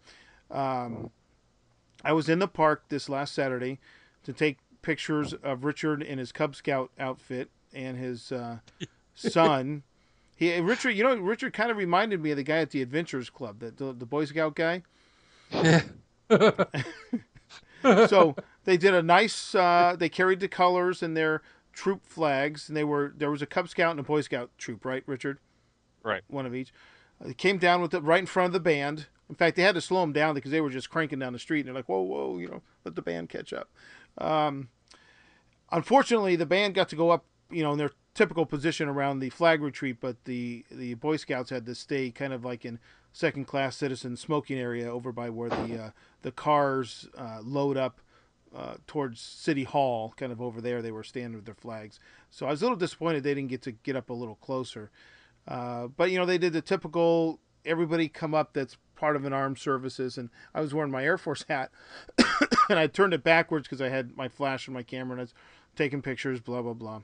Um, 0.50 1.10
I 2.04 2.12
was 2.12 2.28
in 2.28 2.38
the 2.38 2.48
park 2.48 2.84
this 2.88 3.08
last 3.08 3.34
Saturday 3.34 3.80
to 4.24 4.32
take 4.32 4.58
pictures 4.82 5.32
of 5.32 5.64
Richard 5.64 6.02
in 6.02 6.18
his 6.18 6.32
Cub 6.32 6.54
Scout 6.54 6.90
outfit 6.98 7.50
and 7.72 7.96
his 7.96 8.30
uh, 8.30 8.58
son. 9.14 9.82
He 10.36 10.58
Richard, 10.58 10.90
you 10.90 11.04
know, 11.04 11.16
Richard 11.16 11.52
kind 11.52 11.70
of 11.70 11.76
reminded 11.76 12.20
me 12.20 12.32
of 12.32 12.36
the 12.36 12.42
guy 12.42 12.58
at 12.58 12.70
the 12.70 12.82
Adventurers 12.82 13.30
Club, 13.30 13.60
the 13.60 13.70
the, 13.70 13.92
the 13.92 14.06
Boy 14.06 14.24
Scout 14.24 14.54
guy. 14.54 14.82
so 18.08 18.34
they 18.64 18.76
did 18.76 18.94
a 18.94 19.02
nice. 19.02 19.54
Uh, 19.54 19.96
they 19.98 20.08
carried 20.08 20.40
the 20.40 20.48
colors 20.48 21.02
and 21.02 21.16
their 21.16 21.42
troop 21.72 22.04
flags, 22.06 22.68
and 22.68 22.76
they 22.76 22.84
were 22.84 23.12
there 23.16 23.30
was 23.30 23.42
a 23.42 23.46
Cub 23.46 23.68
Scout 23.68 23.92
and 23.92 24.00
a 24.00 24.04
Boy 24.04 24.20
Scout 24.20 24.50
troop, 24.58 24.84
right, 24.84 25.02
Richard? 25.06 25.38
Right. 26.02 26.22
One 26.28 26.46
of 26.46 26.54
each. 26.54 26.72
They 27.20 27.34
came 27.34 27.58
down 27.58 27.80
with 27.80 27.94
it 27.94 28.00
right 28.00 28.20
in 28.20 28.26
front 28.26 28.48
of 28.48 28.52
the 28.52 28.60
band. 28.60 29.06
In 29.28 29.34
fact, 29.34 29.56
they 29.56 29.62
had 29.62 29.74
to 29.74 29.80
slow 29.80 30.00
them 30.00 30.12
down 30.12 30.34
because 30.34 30.50
they 30.50 30.60
were 30.60 30.70
just 30.70 30.90
cranking 30.90 31.18
down 31.18 31.32
the 31.32 31.38
street, 31.38 31.60
and 31.60 31.68
they're 31.68 31.74
like, 31.74 31.88
"Whoa, 31.88 32.00
whoa!" 32.00 32.38
You 32.38 32.48
know, 32.48 32.62
let 32.84 32.94
the 32.94 33.02
band 33.02 33.28
catch 33.28 33.52
up. 33.52 33.70
Um, 34.18 34.68
unfortunately, 35.72 36.36
the 36.36 36.46
band 36.46 36.74
got 36.74 36.88
to 36.90 36.96
go 36.96 37.10
up, 37.10 37.24
you 37.50 37.62
know, 37.62 37.72
in 37.72 37.78
their 37.78 37.92
typical 38.14 38.46
position 38.46 38.88
around 38.88 39.18
the 39.18 39.30
flag 39.30 39.62
retreat, 39.62 39.98
but 40.00 40.24
the 40.24 40.64
the 40.70 40.94
Boy 40.94 41.16
Scouts 41.16 41.50
had 41.50 41.66
to 41.66 41.74
stay 41.74 42.10
kind 42.10 42.32
of 42.32 42.44
like 42.44 42.64
in 42.64 42.78
second 43.12 43.46
class 43.46 43.76
citizen 43.76 44.16
smoking 44.16 44.58
area 44.58 44.90
over 44.90 45.12
by 45.12 45.30
where 45.30 45.48
the 45.48 45.84
uh, 45.84 45.90
the 46.22 46.32
cars 46.32 47.08
uh, 47.16 47.40
load 47.42 47.76
up 47.76 48.00
uh, 48.54 48.74
towards 48.86 49.20
City 49.20 49.64
Hall, 49.64 50.14
kind 50.16 50.32
of 50.32 50.40
over 50.40 50.60
there. 50.60 50.82
They 50.82 50.92
were 50.92 51.02
standing 51.02 51.36
with 51.36 51.44
their 51.44 51.54
flags. 51.54 51.98
So 52.30 52.46
I 52.46 52.50
was 52.50 52.62
a 52.62 52.64
little 52.64 52.76
disappointed 52.76 53.22
they 53.22 53.34
didn't 53.34 53.50
get 53.50 53.62
to 53.62 53.72
get 53.72 53.96
up 53.96 54.10
a 54.10 54.14
little 54.14 54.36
closer. 54.36 54.90
Uh, 55.46 55.88
but 55.88 56.10
you 56.10 56.18
know, 56.18 56.26
they 56.26 56.38
did 56.38 56.52
the 56.52 56.62
typical 56.62 57.40
everybody 57.64 58.08
come 58.08 58.34
up 58.34 58.52
that's 58.52 58.76
part 59.04 59.16
of 59.16 59.26
an 59.26 59.34
armed 59.34 59.58
services, 59.58 60.16
and 60.16 60.30
I 60.54 60.62
was 60.62 60.72
wearing 60.72 60.90
my 60.90 61.04
Air 61.04 61.18
Force 61.18 61.44
hat, 61.46 61.70
and 62.70 62.78
I 62.78 62.86
turned 62.86 63.12
it 63.12 63.22
backwards 63.22 63.66
because 63.68 63.82
I 63.82 63.90
had 63.90 64.16
my 64.16 64.28
flash 64.28 64.66
and 64.66 64.72
my 64.74 64.82
camera, 64.82 65.12
and 65.12 65.20
I 65.20 65.24
was 65.24 65.34
taking 65.76 66.00
pictures, 66.00 66.40
blah 66.40 66.62
blah 66.62 66.72
blah. 66.72 67.02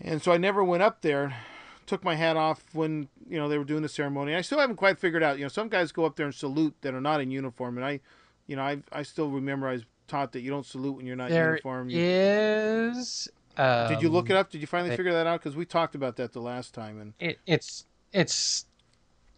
And 0.00 0.22
so 0.22 0.32
I 0.32 0.38
never 0.38 0.64
went 0.64 0.82
up 0.82 1.02
there. 1.02 1.36
Took 1.84 2.02
my 2.02 2.14
hat 2.14 2.34
off 2.38 2.62
when 2.72 3.08
you 3.28 3.36
know 3.36 3.46
they 3.46 3.58
were 3.58 3.64
doing 3.64 3.82
the 3.82 3.90
ceremony. 3.90 4.34
I 4.34 4.40
still 4.40 4.58
haven't 4.58 4.76
quite 4.76 4.98
figured 4.98 5.22
out. 5.22 5.36
You 5.36 5.44
know, 5.44 5.48
some 5.50 5.68
guys 5.68 5.92
go 5.92 6.06
up 6.06 6.16
there 6.16 6.24
and 6.24 6.34
salute 6.34 6.74
that 6.80 6.94
are 6.94 7.00
not 7.02 7.20
in 7.20 7.30
uniform, 7.30 7.76
and 7.76 7.84
I, 7.84 8.00
you 8.46 8.56
know, 8.56 8.62
I 8.62 8.78
I 8.90 9.02
still 9.02 9.28
remember 9.28 9.68
I 9.68 9.72
was 9.72 9.84
taught 10.08 10.32
that 10.32 10.40
you 10.40 10.48
don't 10.50 10.64
salute 10.64 10.96
when 10.96 11.04
you're 11.04 11.14
not 11.14 11.28
in 11.28 11.34
There 11.34 11.50
uniform. 11.50 11.90
You- 11.90 12.00
is 12.00 13.28
Um, 13.58 13.88
Did 13.88 14.00
you 14.00 14.08
look 14.08 14.30
it 14.30 14.36
up? 14.36 14.50
Did 14.50 14.62
you 14.62 14.66
finally 14.66 14.96
figure 14.96 15.12
that 15.12 15.26
out? 15.26 15.40
Because 15.40 15.56
we 15.56 15.66
talked 15.66 15.94
about 15.94 16.16
that 16.16 16.32
the 16.32 16.40
last 16.40 16.72
time, 16.72 16.98
and 16.98 17.12
It, 17.20 17.38
it's 17.46 17.84
it's 18.14 18.64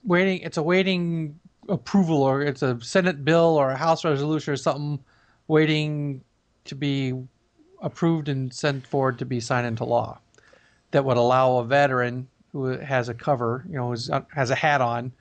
waiting. 0.05 0.41
It's 0.41 0.57
awaiting 0.57 1.39
approval, 1.69 2.23
or 2.23 2.43
it's 2.43 2.63
a 2.63 2.81
Senate 2.81 3.25
bill 3.25 3.57
or 3.57 3.71
a 3.71 3.77
House 3.77 4.05
resolution 4.05 4.53
or 4.53 4.57
something 4.57 4.99
waiting 5.47 6.23
to 6.65 6.75
be 6.75 7.15
approved 7.81 8.29
and 8.29 8.53
sent 8.53 8.87
forward 8.87 9.19
to 9.19 9.25
be 9.25 9.41
signed 9.41 9.67
into 9.67 9.85
law. 9.85 10.19
That 10.91 11.05
would 11.05 11.17
allow 11.17 11.59
a 11.59 11.65
veteran 11.65 12.29
who 12.53 12.67
has 12.67 13.09
a 13.09 13.15
cover, 13.15 13.65
you 13.69 13.77
know, 13.77 13.91
who's, 13.91 14.11
has 14.35 14.51
a 14.51 14.55
hat 14.55 14.81
on, 14.81 15.13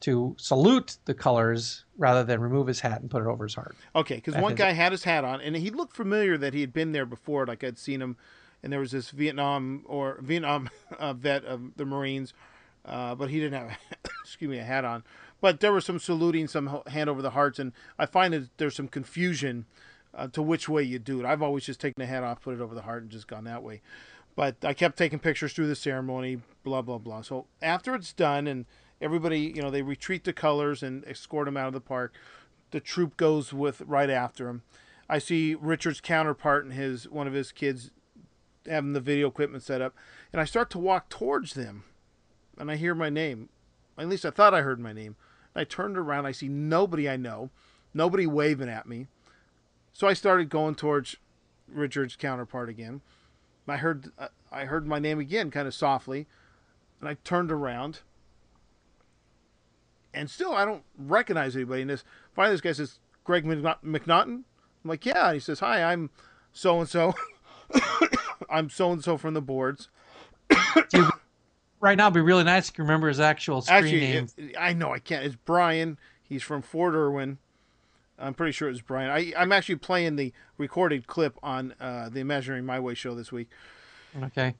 to 0.00 0.34
salute 0.38 0.96
the 1.04 1.14
colors 1.14 1.84
rather 1.98 2.24
than 2.24 2.40
remove 2.40 2.66
his 2.66 2.80
hat 2.80 3.02
and 3.02 3.10
put 3.10 3.22
it 3.22 3.28
over 3.28 3.44
his 3.44 3.54
heart. 3.54 3.76
Okay, 3.94 4.16
because 4.16 4.34
one 4.36 4.54
guy 4.54 4.72
had 4.72 4.92
his 4.92 5.04
hat 5.04 5.24
on, 5.24 5.40
and 5.40 5.54
he 5.54 5.70
looked 5.70 5.94
familiar 5.94 6.38
that 6.38 6.54
he 6.54 6.62
had 6.62 6.72
been 6.72 6.92
there 6.92 7.04
before. 7.04 7.46
Like 7.46 7.62
I'd 7.62 7.78
seen 7.78 8.00
him, 8.00 8.16
and 8.62 8.72
there 8.72 8.80
was 8.80 8.92
this 8.92 9.10
Vietnam 9.10 9.84
or 9.86 10.18
Vietnam 10.22 10.70
uh, 10.98 11.12
vet 11.12 11.44
of 11.44 11.76
the 11.76 11.84
Marines, 11.84 12.32
uh, 12.86 13.14
but 13.14 13.28
he 13.28 13.38
didn't 13.40 13.60
have, 13.60 13.78
excuse 14.24 14.50
me, 14.50 14.58
a 14.58 14.64
hat 14.64 14.84
on. 14.84 15.04
But 15.40 15.60
there 15.60 15.72
was 15.72 15.84
some 15.84 15.98
saluting, 15.98 16.48
some 16.48 16.82
hand 16.88 17.08
over 17.08 17.22
the 17.22 17.30
hearts, 17.30 17.58
and 17.58 17.72
I 17.98 18.06
find 18.06 18.34
that 18.34 18.50
there's 18.58 18.76
some 18.76 18.88
confusion 18.88 19.66
uh, 20.14 20.28
to 20.28 20.42
which 20.42 20.68
way 20.68 20.82
you 20.82 20.98
do 20.98 21.20
it. 21.20 21.26
I've 21.26 21.42
always 21.42 21.64
just 21.64 21.80
taken 21.80 22.00
the 22.00 22.06
hat 22.06 22.22
off, 22.22 22.42
put 22.42 22.54
it 22.54 22.60
over 22.60 22.74
the 22.74 22.82
heart, 22.82 23.02
and 23.02 23.10
just 23.10 23.28
gone 23.28 23.44
that 23.44 23.62
way. 23.62 23.80
But 24.36 24.56
I 24.62 24.74
kept 24.74 24.98
taking 24.98 25.18
pictures 25.18 25.52
through 25.52 25.68
the 25.68 25.74
ceremony, 25.74 26.40
blah 26.62 26.82
blah 26.82 26.98
blah. 26.98 27.22
So 27.22 27.46
after 27.62 27.94
it's 27.94 28.12
done, 28.12 28.46
and 28.46 28.66
everybody, 29.00 29.40
you 29.40 29.62
know, 29.62 29.70
they 29.70 29.82
retreat 29.82 30.24
the 30.24 30.32
colors 30.32 30.82
and 30.82 31.04
escort 31.06 31.46
them 31.46 31.56
out 31.56 31.68
of 31.68 31.72
the 31.72 31.80
park 31.80 32.14
the 32.70 32.80
troop 32.80 33.16
goes 33.16 33.52
with 33.52 33.82
right 33.82 34.10
after 34.10 34.48
him. 34.48 34.62
I 35.08 35.18
see 35.18 35.54
Richard's 35.54 36.00
counterpart 36.00 36.64
and 36.64 36.74
his 36.74 37.08
one 37.08 37.26
of 37.26 37.32
his 37.32 37.52
kids 37.52 37.90
having 38.66 38.92
the 38.92 39.00
video 39.00 39.28
equipment 39.28 39.62
set 39.62 39.80
up, 39.80 39.94
and 40.32 40.40
I 40.40 40.44
start 40.44 40.70
to 40.70 40.78
walk 40.78 41.08
towards 41.08 41.54
them, 41.54 41.84
and 42.58 42.70
I 42.70 42.76
hear 42.76 42.94
my 42.94 43.10
name. 43.10 43.48
At 43.98 44.08
least 44.08 44.24
I 44.24 44.30
thought 44.30 44.54
I 44.54 44.62
heard 44.62 44.78
my 44.78 44.92
name. 44.92 45.16
I 45.60 45.64
turned 45.64 45.98
around. 45.98 46.24
I 46.24 46.32
see 46.32 46.48
nobody 46.48 47.08
I 47.08 47.16
know, 47.16 47.50
nobody 47.92 48.26
waving 48.26 48.70
at 48.70 48.88
me. 48.88 49.08
So 49.92 50.06
I 50.06 50.14
started 50.14 50.48
going 50.48 50.74
towards 50.74 51.16
Richard's 51.68 52.16
counterpart 52.16 52.68
again. 52.68 53.02
I 53.68 53.76
heard 53.76 54.10
uh, 54.18 54.28
I 54.50 54.64
heard 54.64 54.86
my 54.86 54.98
name 54.98 55.20
again, 55.20 55.50
kind 55.50 55.68
of 55.68 55.74
softly, 55.74 56.26
and 56.98 57.08
I 57.08 57.14
turned 57.22 57.52
around. 57.52 58.00
And 60.12 60.28
still, 60.28 60.54
I 60.54 60.64
don't 60.64 60.82
recognize 60.98 61.54
anybody. 61.54 61.82
And 61.82 61.90
this 61.90 62.04
finally, 62.34 62.54
this 62.54 62.60
guy 62.60 62.72
says, 62.72 62.98
"Greg 63.22 63.44
McNau- 63.44 63.84
McNaughton." 63.84 64.42
I'm 64.82 64.88
like, 64.88 65.06
"Yeah." 65.06 65.26
And 65.26 65.34
he 65.34 65.40
says, 65.40 65.60
"Hi, 65.60 65.84
I'm 65.84 66.10
so 66.52 66.80
and 66.80 66.88
so. 66.88 67.14
I'm 68.50 68.70
so 68.70 68.90
and 68.90 69.04
so 69.04 69.16
from 69.16 69.34
the 69.34 69.42
boards." 69.42 69.88
Right 71.80 71.96
now, 71.96 72.06
it'd 72.06 72.14
be 72.14 72.20
really 72.20 72.44
nice 72.44 72.68
if 72.68 72.76
you 72.78 72.84
remember 72.84 73.08
his 73.08 73.20
actual 73.20 73.62
screen 73.62 73.78
Actually, 73.84 74.00
name. 74.00 74.28
it- 74.36 74.56
I 74.58 74.72
know 74.74 74.92
I 74.92 74.98
can't. 74.98 75.24
It's 75.24 75.36
Brian. 75.36 75.98
He's 76.22 76.42
from 76.42 76.62
Fort 76.62 76.94
Irwin. 76.94 77.38
I'm 78.18 78.34
pretty 78.34 78.52
sure 78.52 78.68
it's 78.68 78.82
Brian. 78.82 79.10
I, 79.10 79.32
I'm 79.36 79.50
actually 79.50 79.76
playing 79.76 80.16
the 80.16 80.32
recorded 80.58 81.06
clip 81.06 81.38
on 81.42 81.74
uh, 81.80 82.10
the 82.10 82.20
Imagineering 82.20 82.66
My 82.66 82.78
Way 82.78 82.92
show 82.94 83.14
this 83.14 83.32
week. 83.32 83.48
okay. 84.24 84.54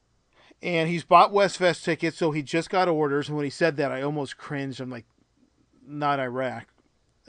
And 0.63 0.89
he's 0.89 1.05
bought 1.05 1.33
Westfest 1.33 1.85
tickets, 1.85 2.17
so 2.19 2.31
he 2.33 2.43
just 2.43 2.71
got 2.71 2.89
orders. 2.89 3.29
And 3.29 3.37
when 3.37 3.45
he 3.45 3.51
said 3.51 3.77
that, 3.77 3.93
I 3.93 4.01
almost 4.03 4.37
cringed. 4.39 4.81
I'm 4.81 4.91
like, 4.91 5.07
not 5.87 6.21
Iraq. 6.21 6.67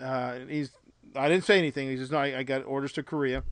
Uh, 0.02 0.40
he's. 0.48 0.72
I 1.16 1.28
didn't 1.28 1.44
say 1.44 1.58
anything. 1.58 1.90
He 1.90 1.98
says, 1.98 2.12
no, 2.12 2.18
I, 2.18 2.40
I 2.40 2.44
got 2.44 2.64
orders 2.66 2.94
to 2.94 3.04
Korea. 3.04 3.44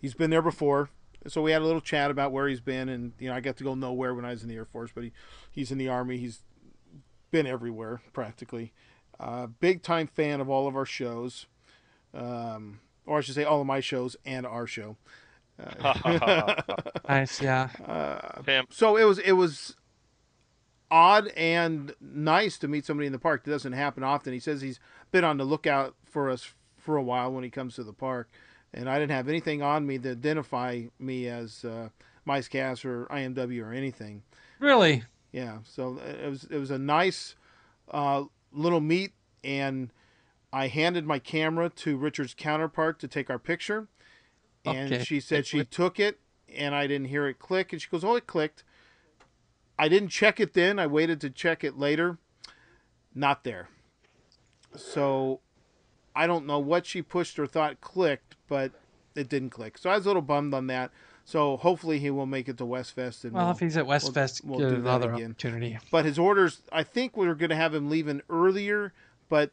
He's 0.00 0.14
been 0.14 0.30
there 0.30 0.42
before, 0.42 0.90
so 1.26 1.42
we 1.42 1.52
had 1.52 1.62
a 1.62 1.64
little 1.64 1.80
chat 1.80 2.10
about 2.10 2.32
where 2.32 2.48
he's 2.48 2.60
been, 2.60 2.88
and 2.88 3.12
you 3.18 3.28
know, 3.28 3.34
I 3.34 3.40
got 3.40 3.56
to 3.58 3.64
go 3.64 3.74
nowhere 3.74 4.14
when 4.14 4.24
I 4.24 4.30
was 4.30 4.42
in 4.42 4.48
the 4.48 4.56
Air 4.56 4.64
Force, 4.64 4.90
but 4.94 5.04
he, 5.04 5.12
he's 5.50 5.70
in 5.70 5.78
the 5.78 5.88
Army. 5.88 6.18
He's 6.18 6.42
been 7.30 7.46
everywhere 7.46 8.02
practically. 8.12 8.72
Uh, 9.18 9.46
big 9.46 9.82
time 9.82 10.06
fan 10.06 10.40
of 10.40 10.48
all 10.48 10.66
of 10.66 10.76
our 10.76 10.86
shows, 10.86 11.46
um, 12.14 12.80
or 13.06 13.18
I 13.18 13.20
should 13.20 13.34
say, 13.34 13.44
all 13.44 13.60
of 13.60 13.66
my 13.66 13.80
shows 13.80 14.16
and 14.24 14.46
our 14.46 14.66
show. 14.66 14.96
Nice. 17.08 17.40
Yeah. 17.40 17.68
Pam, 18.44 18.66
so 18.70 18.96
it 18.96 19.04
was 19.04 19.18
it 19.18 19.32
was 19.32 19.76
odd 20.90 21.28
and 21.36 21.94
nice 22.00 22.58
to 22.58 22.68
meet 22.68 22.84
somebody 22.84 23.06
in 23.06 23.12
the 23.12 23.18
park. 23.18 23.42
It 23.46 23.50
doesn't 23.50 23.72
happen 23.72 24.02
often. 24.02 24.32
He 24.32 24.40
says 24.40 24.60
he's 24.60 24.80
been 25.10 25.24
on 25.24 25.38
the 25.38 25.44
lookout 25.44 25.94
for 26.04 26.30
us 26.30 26.52
for 26.76 26.96
a 26.96 27.02
while 27.02 27.32
when 27.32 27.44
he 27.44 27.50
comes 27.50 27.74
to 27.76 27.84
the 27.84 27.92
park, 27.92 28.28
and 28.74 28.88
I 28.88 28.98
didn't 28.98 29.12
have 29.12 29.28
anything 29.28 29.62
on 29.62 29.86
me 29.86 29.98
to 29.98 30.12
identify 30.12 30.84
me 30.98 31.28
as 31.28 31.64
uh, 31.64 31.88
MiceCast 32.26 32.84
or 32.84 33.06
IMW 33.06 33.64
or 33.64 33.72
anything. 33.72 34.22
Really. 34.58 35.04
Yeah, 35.32 35.58
so 35.64 35.98
it 35.98 36.28
was 36.28 36.44
it 36.44 36.58
was 36.58 36.70
a 36.70 36.78
nice 36.78 37.34
uh, 37.90 38.24
little 38.52 38.80
meet, 38.80 39.12
and 39.42 39.90
I 40.52 40.68
handed 40.68 41.06
my 41.06 41.18
camera 41.18 41.70
to 41.70 41.96
Richard's 41.96 42.34
counterpart 42.34 42.98
to 43.00 43.08
take 43.08 43.30
our 43.30 43.38
picture, 43.38 43.88
and 44.64 44.92
Okay. 44.92 45.04
she 45.04 45.20
said 45.20 45.46
she 45.46 45.64
took 45.64 45.98
it, 45.98 46.20
and 46.54 46.74
I 46.74 46.86
didn't 46.86 47.08
hear 47.08 47.26
it 47.26 47.38
click, 47.38 47.72
and 47.72 47.80
she 47.80 47.88
goes, 47.88 48.04
"Oh, 48.04 48.14
it 48.16 48.26
clicked." 48.26 48.62
I 49.78 49.88
didn't 49.88 50.10
check 50.10 50.38
it 50.38 50.52
then. 50.52 50.78
I 50.78 50.86
waited 50.86 51.20
to 51.22 51.30
check 51.30 51.64
it 51.64 51.78
later. 51.78 52.18
Not 53.14 53.42
there. 53.42 53.68
So 54.76 55.40
I 56.14 56.26
don't 56.26 56.46
know 56.46 56.58
what 56.58 56.86
she 56.86 57.02
pushed 57.02 57.38
or 57.38 57.46
thought 57.46 57.80
clicked, 57.80 58.36
but 58.52 58.70
it 59.14 59.30
didn't 59.30 59.48
click. 59.48 59.78
So 59.78 59.88
I 59.88 59.96
was 59.96 60.04
a 60.04 60.08
little 60.10 60.20
bummed 60.20 60.52
on 60.52 60.66
that. 60.66 60.90
So 61.24 61.56
hopefully 61.56 61.98
he 61.98 62.10
will 62.10 62.26
make 62.26 62.50
it 62.50 62.58
to 62.58 62.64
Westfest. 62.64 63.24
And 63.24 63.32
Well, 63.32 63.46
we'll- 63.46 63.54
if 63.54 63.60
he's 63.60 63.78
at 63.78 63.86
Westfest, 63.86 64.44
we'll 64.44 64.58
get 64.58 64.68
do 64.68 64.74
another 64.74 65.10
again. 65.14 65.30
opportunity. 65.30 65.78
but 65.90 66.04
his 66.04 66.18
orders, 66.18 66.60
I 66.70 66.82
think 66.82 67.16
we 67.16 67.26
were 67.26 67.34
going 67.34 67.48
to 67.48 67.56
have 67.56 67.72
him 67.74 67.88
leaving 67.88 68.20
earlier, 68.28 68.92
but 69.30 69.52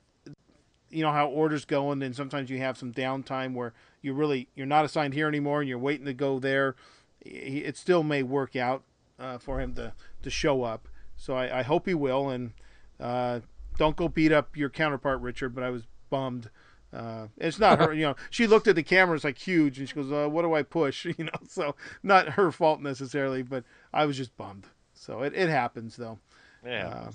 you 0.89 1.01
know 1.01 1.13
how 1.13 1.27
orders 1.29 1.63
go, 1.63 1.91
and 1.91 2.01
then 2.01 2.13
sometimes 2.13 2.49
you 2.49 2.57
have 2.57 2.77
some 2.77 2.91
downtime 2.91 3.53
where 3.53 3.73
you 4.01 4.11
really 4.13 4.49
you're 4.55 4.65
not 4.65 4.83
assigned 4.83 5.13
here 5.13 5.29
anymore, 5.29 5.61
and 5.61 5.69
you're 5.69 5.77
waiting 5.77 6.05
to 6.07 6.13
go 6.13 6.39
there. 6.39 6.75
It 7.21 7.77
still 7.77 8.03
may 8.03 8.23
work 8.23 8.55
out 8.57 8.83
uh, 9.17 9.37
for 9.37 9.61
him 9.61 9.75
to 9.75 9.93
to 10.23 10.29
show 10.29 10.63
up. 10.63 10.87
So 11.15 11.35
I, 11.35 11.59
I 11.59 11.61
hope 11.61 11.85
he 11.85 11.93
will, 11.93 12.29
and 12.29 12.51
uh, 12.99 13.41
don't 13.77 13.95
go 13.95 14.07
beat 14.09 14.31
up 14.33 14.57
your 14.57 14.69
counterpart, 14.69 15.21
Richard. 15.21 15.53
But 15.55 15.63
I 15.63 15.69
was 15.69 15.83
bummed. 16.09 16.49
Uh, 16.93 17.27
it's 17.37 17.59
not 17.59 17.79
her, 17.79 17.93
you 17.93 18.01
know. 18.03 18.15
She 18.31 18.47
looked 18.47 18.67
at 18.67 18.75
the 18.75 18.83
camera; 18.83 19.15
it's 19.15 19.23
like 19.23 19.37
huge, 19.37 19.77
and 19.79 19.87
she 19.87 19.93
goes, 19.95 20.11
uh, 20.11 20.27
"What 20.27 20.41
do 20.41 20.53
I 20.55 20.63
push?" 20.63 21.05
You 21.17 21.25
know, 21.25 21.31
so 21.47 21.75
not 22.01 22.29
her 22.29 22.51
fault 22.51 22.81
necessarily, 22.81 23.43
but 23.43 23.63
I 23.93 24.05
was 24.05 24.17
just 24.17 24.35
bummed. 24.37 24.65
So 24.95 25.21
it, 25.21 25.33
it 25.35 25.49
happens 25.49 25.95
though. 25.95 26.17
yeah. 26.65 26.87
Uh, 26.87 27.11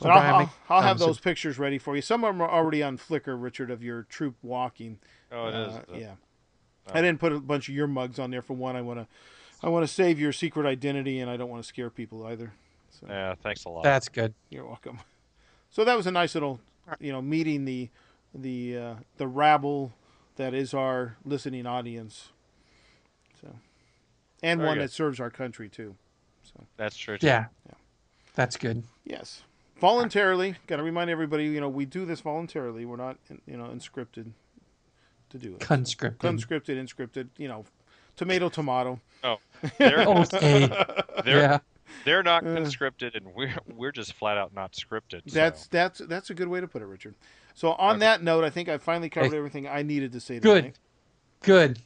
but 0.00 0.10
I'll, 0.10 0.20
Brian, 0.20 0.34
I'll, 0.34 0.76
I'll 0.76 0.82
have 0.82 0.98
those 0.98 1.20
pictures 1.20 1.58
ready 1.58 1.78
for 1.78 1.94
you. 1.94 2.02
Some 2.02 2.24
of 2.24 2.34
them 2.34 2.40
are 2.40 2.50
already 2.50 2.82
on 2.82 2.96
Flickr, 2.98 3.40
Richard, 3.40 3.70
of 3.70 3.82
your 3.82 4.04
troop 4.04 4.34
walking. 4.42 4.98
oh, 5.30 5.48
it 5.48 5.54
is. 5.54 5.74
Uh, 5.74 5.82
the- 5.92 5.98
yeah. 5.98 6.12
I 6.92 7.00
didn't 7.00 7.20
put 7.20 7.32
a 7.32 7.38
bunch 7.38 7.68
of 7.68 7.74
your 7.76 7.86
mugs 7.86 8.18
on 8.18 8.30
there 8.32 8.42
for 8.42 8.54
one. 8.54 8.74
I 8.74 8.80
want 8.82 8.98
to, 8.98 9.06
I 9.62 9.68
want 9.68 9.86
to 9.86 9.92
save 9.92 10.18
your 10.18 10.32
secret 10.32 10.66
identity, 10.66 11.20
and 11.20 11.30
I 11.30 11.36
don't 11.36 11.48
want 11.48 11.62
to 11.62 11.68
scare 11.68 11.90
people 11.90 12.24
either. 12.26 12.52
So 12.90 13.06
Yeah, 13.08 13.34
thanks 13.40 13.64
a 13.66 13.68
lot. 13.68 13.84
That's 13.84 14.08
good. 14.08 14.34
you're 14.50 14.66
welcome. 14.66 14.98
So 15.70 15.84
that 15.84 15.96
was 15.96 16.06
a 16.06 16.10
nice 16.10 16.34
little, 16.34 16.58
you 16.98 17.12
know, 17.12 17.22
meeting 17.22 17.64
the, 17.66 17.88
the 18.34 18.76
uh, 18.76 18.94
the 19.16 19.26
rabble 19.26 19.92
that 20.36 20.54
is 20.54 20.72
our 20.74 21.16
listening 21.24 21.66
audience. 21.66 22.30
So, 23.40 23.48
and 24.42 24.58
Very 24.60 24.68
one 24.68 24.78
good. 24.78 24.84
that 24.84 24.92
serves 24.92 25.20
our 25.20 25.30
country 25.30 25.68
too. 25.68 25.94
So 26.42 26.64
That's 26.76 26.96
true. 26.96 27.18
Too. 27.18 27.26
Yeah. 27.26 27.46
That's 28.34 28.56
good. 28.56 28.82
Yes. 29.04 29.42
Voluntarily, 29.78 30.54
got 30.68 30.76
to 30.76 30.82
remind 30.82 31.10
everybody, 31.10 31.44
you 31.44 31.60
know, 31.60 31.68
we 31.68 31.84
do 31.84 32.04
this 32.04 32.20
voluntarily. 32.20 32.84
We're 32.84 32.96
not, 32.96 33.16
you 33.46 33.56
know, 33.56 33.64
unscripted 33.64 34.30
to 35.30 35.38
do 35.38 35.54
it. 35.54 35.60
Conscripted. 35.60 36.30
Unscripted, 36.30 36.80
inscripted, 36.82 37.28
you 37.36 37.48
know, 37.48 37.64
tomato, 38.16 38.48
tomato. 38.48 39.00
Oh, 39.24 39.38
they're, 39.78 40.00
Okay. 40.08 40.68
they're, 41.24 41.38
yeah. 41.38 41.58
they're 42.04 42.22
not 42.22 42.46
Uh. 42.46 42.54
conscripted, 42.54 43.16
and 43.16 43.34
we're 43.34 43.54
we're 43.74 43.92
just 43.92 44.12
flat 44.14 44.38
out 44.38 44.54
not 44.54 44.72
scripted. 44.72 45.22
so- 45.26 45.34
That's 45.34 45.66
that's 45.66 45.98
that's 46.00 46.30
a 46.30 46.34
good 46.34 46.48
way 46.48 46.60
to 46.60 46.68
put 46.68 46.80
it, 46.82 46.86
Richard. 46.86 47.14
So 47.54 47.72
on 47.72 47.96
Okay. 47.96 48.00
that 48.00 48.22
note, 48.22 48.44
I 48.44 48.50
think 48.50 48.68
I 48.68 48.78
finally 48.78 49.08
covered 49.10 49.32
Hey. 49.32 49.36
everything 49.38 49.66
I 49.68 49.82
needed 49.82 50.12
to 50.12 50.20
say 50.20 50.38
Good. 50.38 50.56
tonight. 50.62 50.78
Good. 51.42 51.74
Good. 51.76 51.82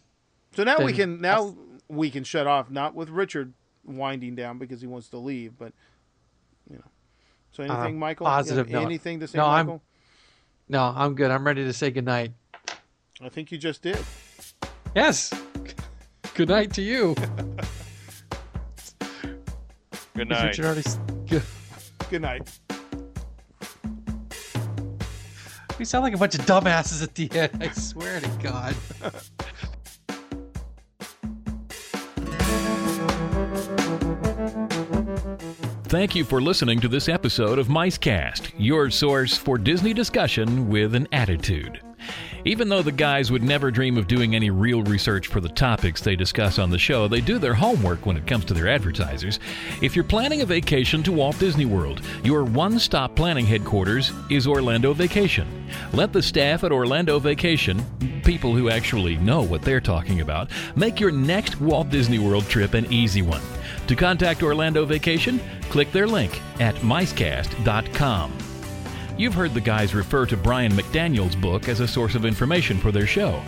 So 0.56 0.64
now 0.64 0.78
we 0.84 0.92
can 0.92 1.20
now 1.20 1.56
we 1.88 2.10
can 2.10 2.24
shut 2.24 2.46
off, 2.46 2.70
not 2.70 2.94
with 2.94 3.08
Richard 3.10 3.52
winding 3.84 4.34
down 4.34 4.58
because 4.58 4.80
he 4.80 4.86
wants 4.86 5.08
to 5.10 5.18
leave, 5.18 5.56
but 5.58 5.72
you 6.70 6.76
know. 6.76 6.84
So 7.52 7.62
On 7.64 7.70
a 7.70 7.74
anything, 7.74 7.98
Michael? 7.98 8.26
Positive 8.26 8.68
note. 8.68 8.82
Anything 8.82 9.20
to 9.20 9.28
say, 9.28 9.38
No, 9.38 9.46
I'm- 9.46 9.66
Michael? 9.66 9.82
No, 10.68 10.92
I'm 10.96 11.14
good. 11.14 11.30
I'm 11.30 11.46
ready 11.46 11.62
to 11.64 11.72
say 11.72 11.90
goodnight. 11.90 12.32
I 13.20 13.28
think 13.28 13.52
you 13.52 13.58
just 13.58 13.82
did. 13.82 13.98
Yes. 14.94 15.32
Good 16.34 16.48
night 16.50 16.72
to 16.74 16.82
you. 16.82 17.14
Good 20.14 20.28
night. 20.28 20.44
Richard 20.58 20.64
already. 20.64 20.82
Good. 21.28 21.42
Good 22.10 22.22
night. 22.22 22.58
We 25.78 25.84
sound 25.84 26.04
like 26.04 26.14
a 26.14 26.18
bunch 26.18 26.34
of 26.34 26.40
dumbasses 26.46 27.02
at 27.02 27.14
the 27.14 27.30
end. 27.32 27.62
I 27.62 27.70
swear 27.70 28.20
to 28.20 28.28
God. 28.42 28.74
Thank 35.88 36.16
you 36.16 36.24
for 36.24 36.40
listening 36.40 36.80
to 36.80 36.88
this 36.88 37.08
episode 37.08 37.58
of 37.58 37.68
Micecast, 37.68 38.52
your 38.58 38.90
source 38.90 39.36
for 39.36 39.56
Disney 39.56 39.92
discussion 39.94 40.68
with 40.68 40.94
an 40.94 41.06
attitude. 41.12 41.80
Even 42.46 42.68
though 42.68 42.80
the 42.80 42.92
guys 42.92 43.32
would 43.32 43.42
never 43.42 43.72
dream 43.72 43.98
of 43.98 44.06
doing 44.06 44.36
any 44.36 44.50
real 44.50 44.80
research 44.84 45.26
for 45.26 45.40
the 45.40 45.48
topics 45.48 46.00
they 46.00 46.14
discuss 46.14 46.60
on 46.60 46.70
the 46.70 46.78
show, 46.78 47.08
they 47.08 47.20
do 47.20 47.40
their 47.40 47.54
homework 47.54 48.06
when 48.06 48.16
it 48.16 48.24
comes 48.24 48.44
to 48.44 48.54
their 48.54 48.68
advertisers. 48.68 49.40
If 49.82 49.96
you're 49.96 50.04
planning 50.04 50.42
a 50.42 50.46
vacation 50.46 51.02
to 51.02 51.12
Walt 51.12 51.36
Disney 51.40 51.64
World, 51.64 52.02
your 52.22 52.44
one 52.44 52.78
stop 52.78 53.16
planning 53.16 53.46
headquarters 53.46 54.12
is 54.30 54.46
Orlando 54.46 54.92
Vacation. 54.92 55.66
Let 55.92 56.12
the 56.12 56.22
staff 56.22 56.62
at 56.62 56.70
Orlando 56.70 57.18
Vacation, 57.18 57.84
people 58.22 58.54
who 58.54 58.70
actually 58.70 59.16
know 59.16 59.42
what 59.42 59.62
they're 59.62 59.80
talking 59.80 60.20
about, 60.20 60.48
make 60.76 61.00
your 61.00 61.10
next 61.10 61.60
Walt 61.60 61.90
Disney 61.90 62.20
World 62.20 62.44
trip 62.44 62.74
an 62.74 62.86
easy 62.92 63.22
one. 63.22 63.42
To 63.88 63.96
contact 63.96 64.44
Orlando 64.44 64.84
Vacation, 64.84 65.40
click 65.62 65.90
their 65.90 66.06
link 66.06 66.40
at 66.60 66.76
micecast.com. 66.76 68.55
You've 69.18 69.34
heard 69.34 69.54
the 69.54 69.62
guys 69.62 69.94
refer 69.94 70.26
to 70.26 70.36
Brian 70.36 70.72
McDaniel's 70.72 71.36
book 71.36 71.68
as 71.68 71.80
a 71.80 71.88
source 71.88 72.14
of 72.14 72.26
information 72.26 72.78
for 72.78 72.92
their 72.92 73.06
show. 73.06 73.42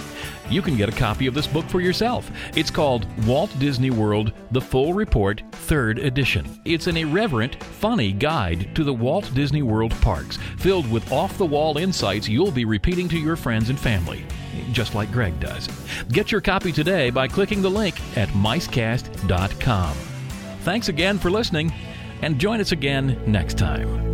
You 0.49 0.63
can 0.63 0.79
get 0.79 0.89
a 0.89 0.93
copy 0.93 1.27
of 1.27 1.35
this 1.35 1.47
book 1.47 1.67
for 1.67 1.83
yourself. 1.83 2.31
It's 2.57 2.71
called 2.71 3.07
Walt 3.27 3.55
Disney 3.59 3.91
World 3.91 4.33
The 4.51 4.63
Full 4.63 4.95
Report, 4.95 5.43
3rd 5.51 6.03
Edition. 6.03 6.59
It's 6.65 6.87
an 6.87 6.97
irreverent, 6.97 7.63
funny 7.63 8.13
guide 8.13 8.75
to 8.77 8.83
the 8.83 8.95
Walt 8.95 9.31
Disney 9.35 9.61
World 9.61 9.93
parks, 10.01 10.39
filled 10.57 10.91
with 10.91 11.13
off 11.13 11.37
the 11.37 11.45
wall 11.45 11.77
insights 11.77 12.29
you'll 12.29 12.51
be 12.51 12.65
repeating 12.65 13.09
to 13.11 13.19
your 13.19 13.37
friends 13.37 13.69
and 13.69 13.79
family, 13.79 14.25
just 14.73 14.95
like 14.95 15.13
Greg 15.13 15.39
does. 15.39 15.69
Get 16.11 16.33
your 16.33 16.41
copy 16.41 16.73
today 16.73 17.11
by 17.11 17.29
clicking 17.29 17.61
the 17.61 17.71
link 17.71 17.95
at 18.17 18.31
micecast.com. 18.31 19.95
Thanks 20.63 20.89
again 20.89 21.19
for 21.19 21.31
listening, 21.31 21.73
and 22.23 22.39
join 22.39 22.59
us 22.61 22.73
again 22.73 23.21
next 23.27 23.59
time. 23.59 24.08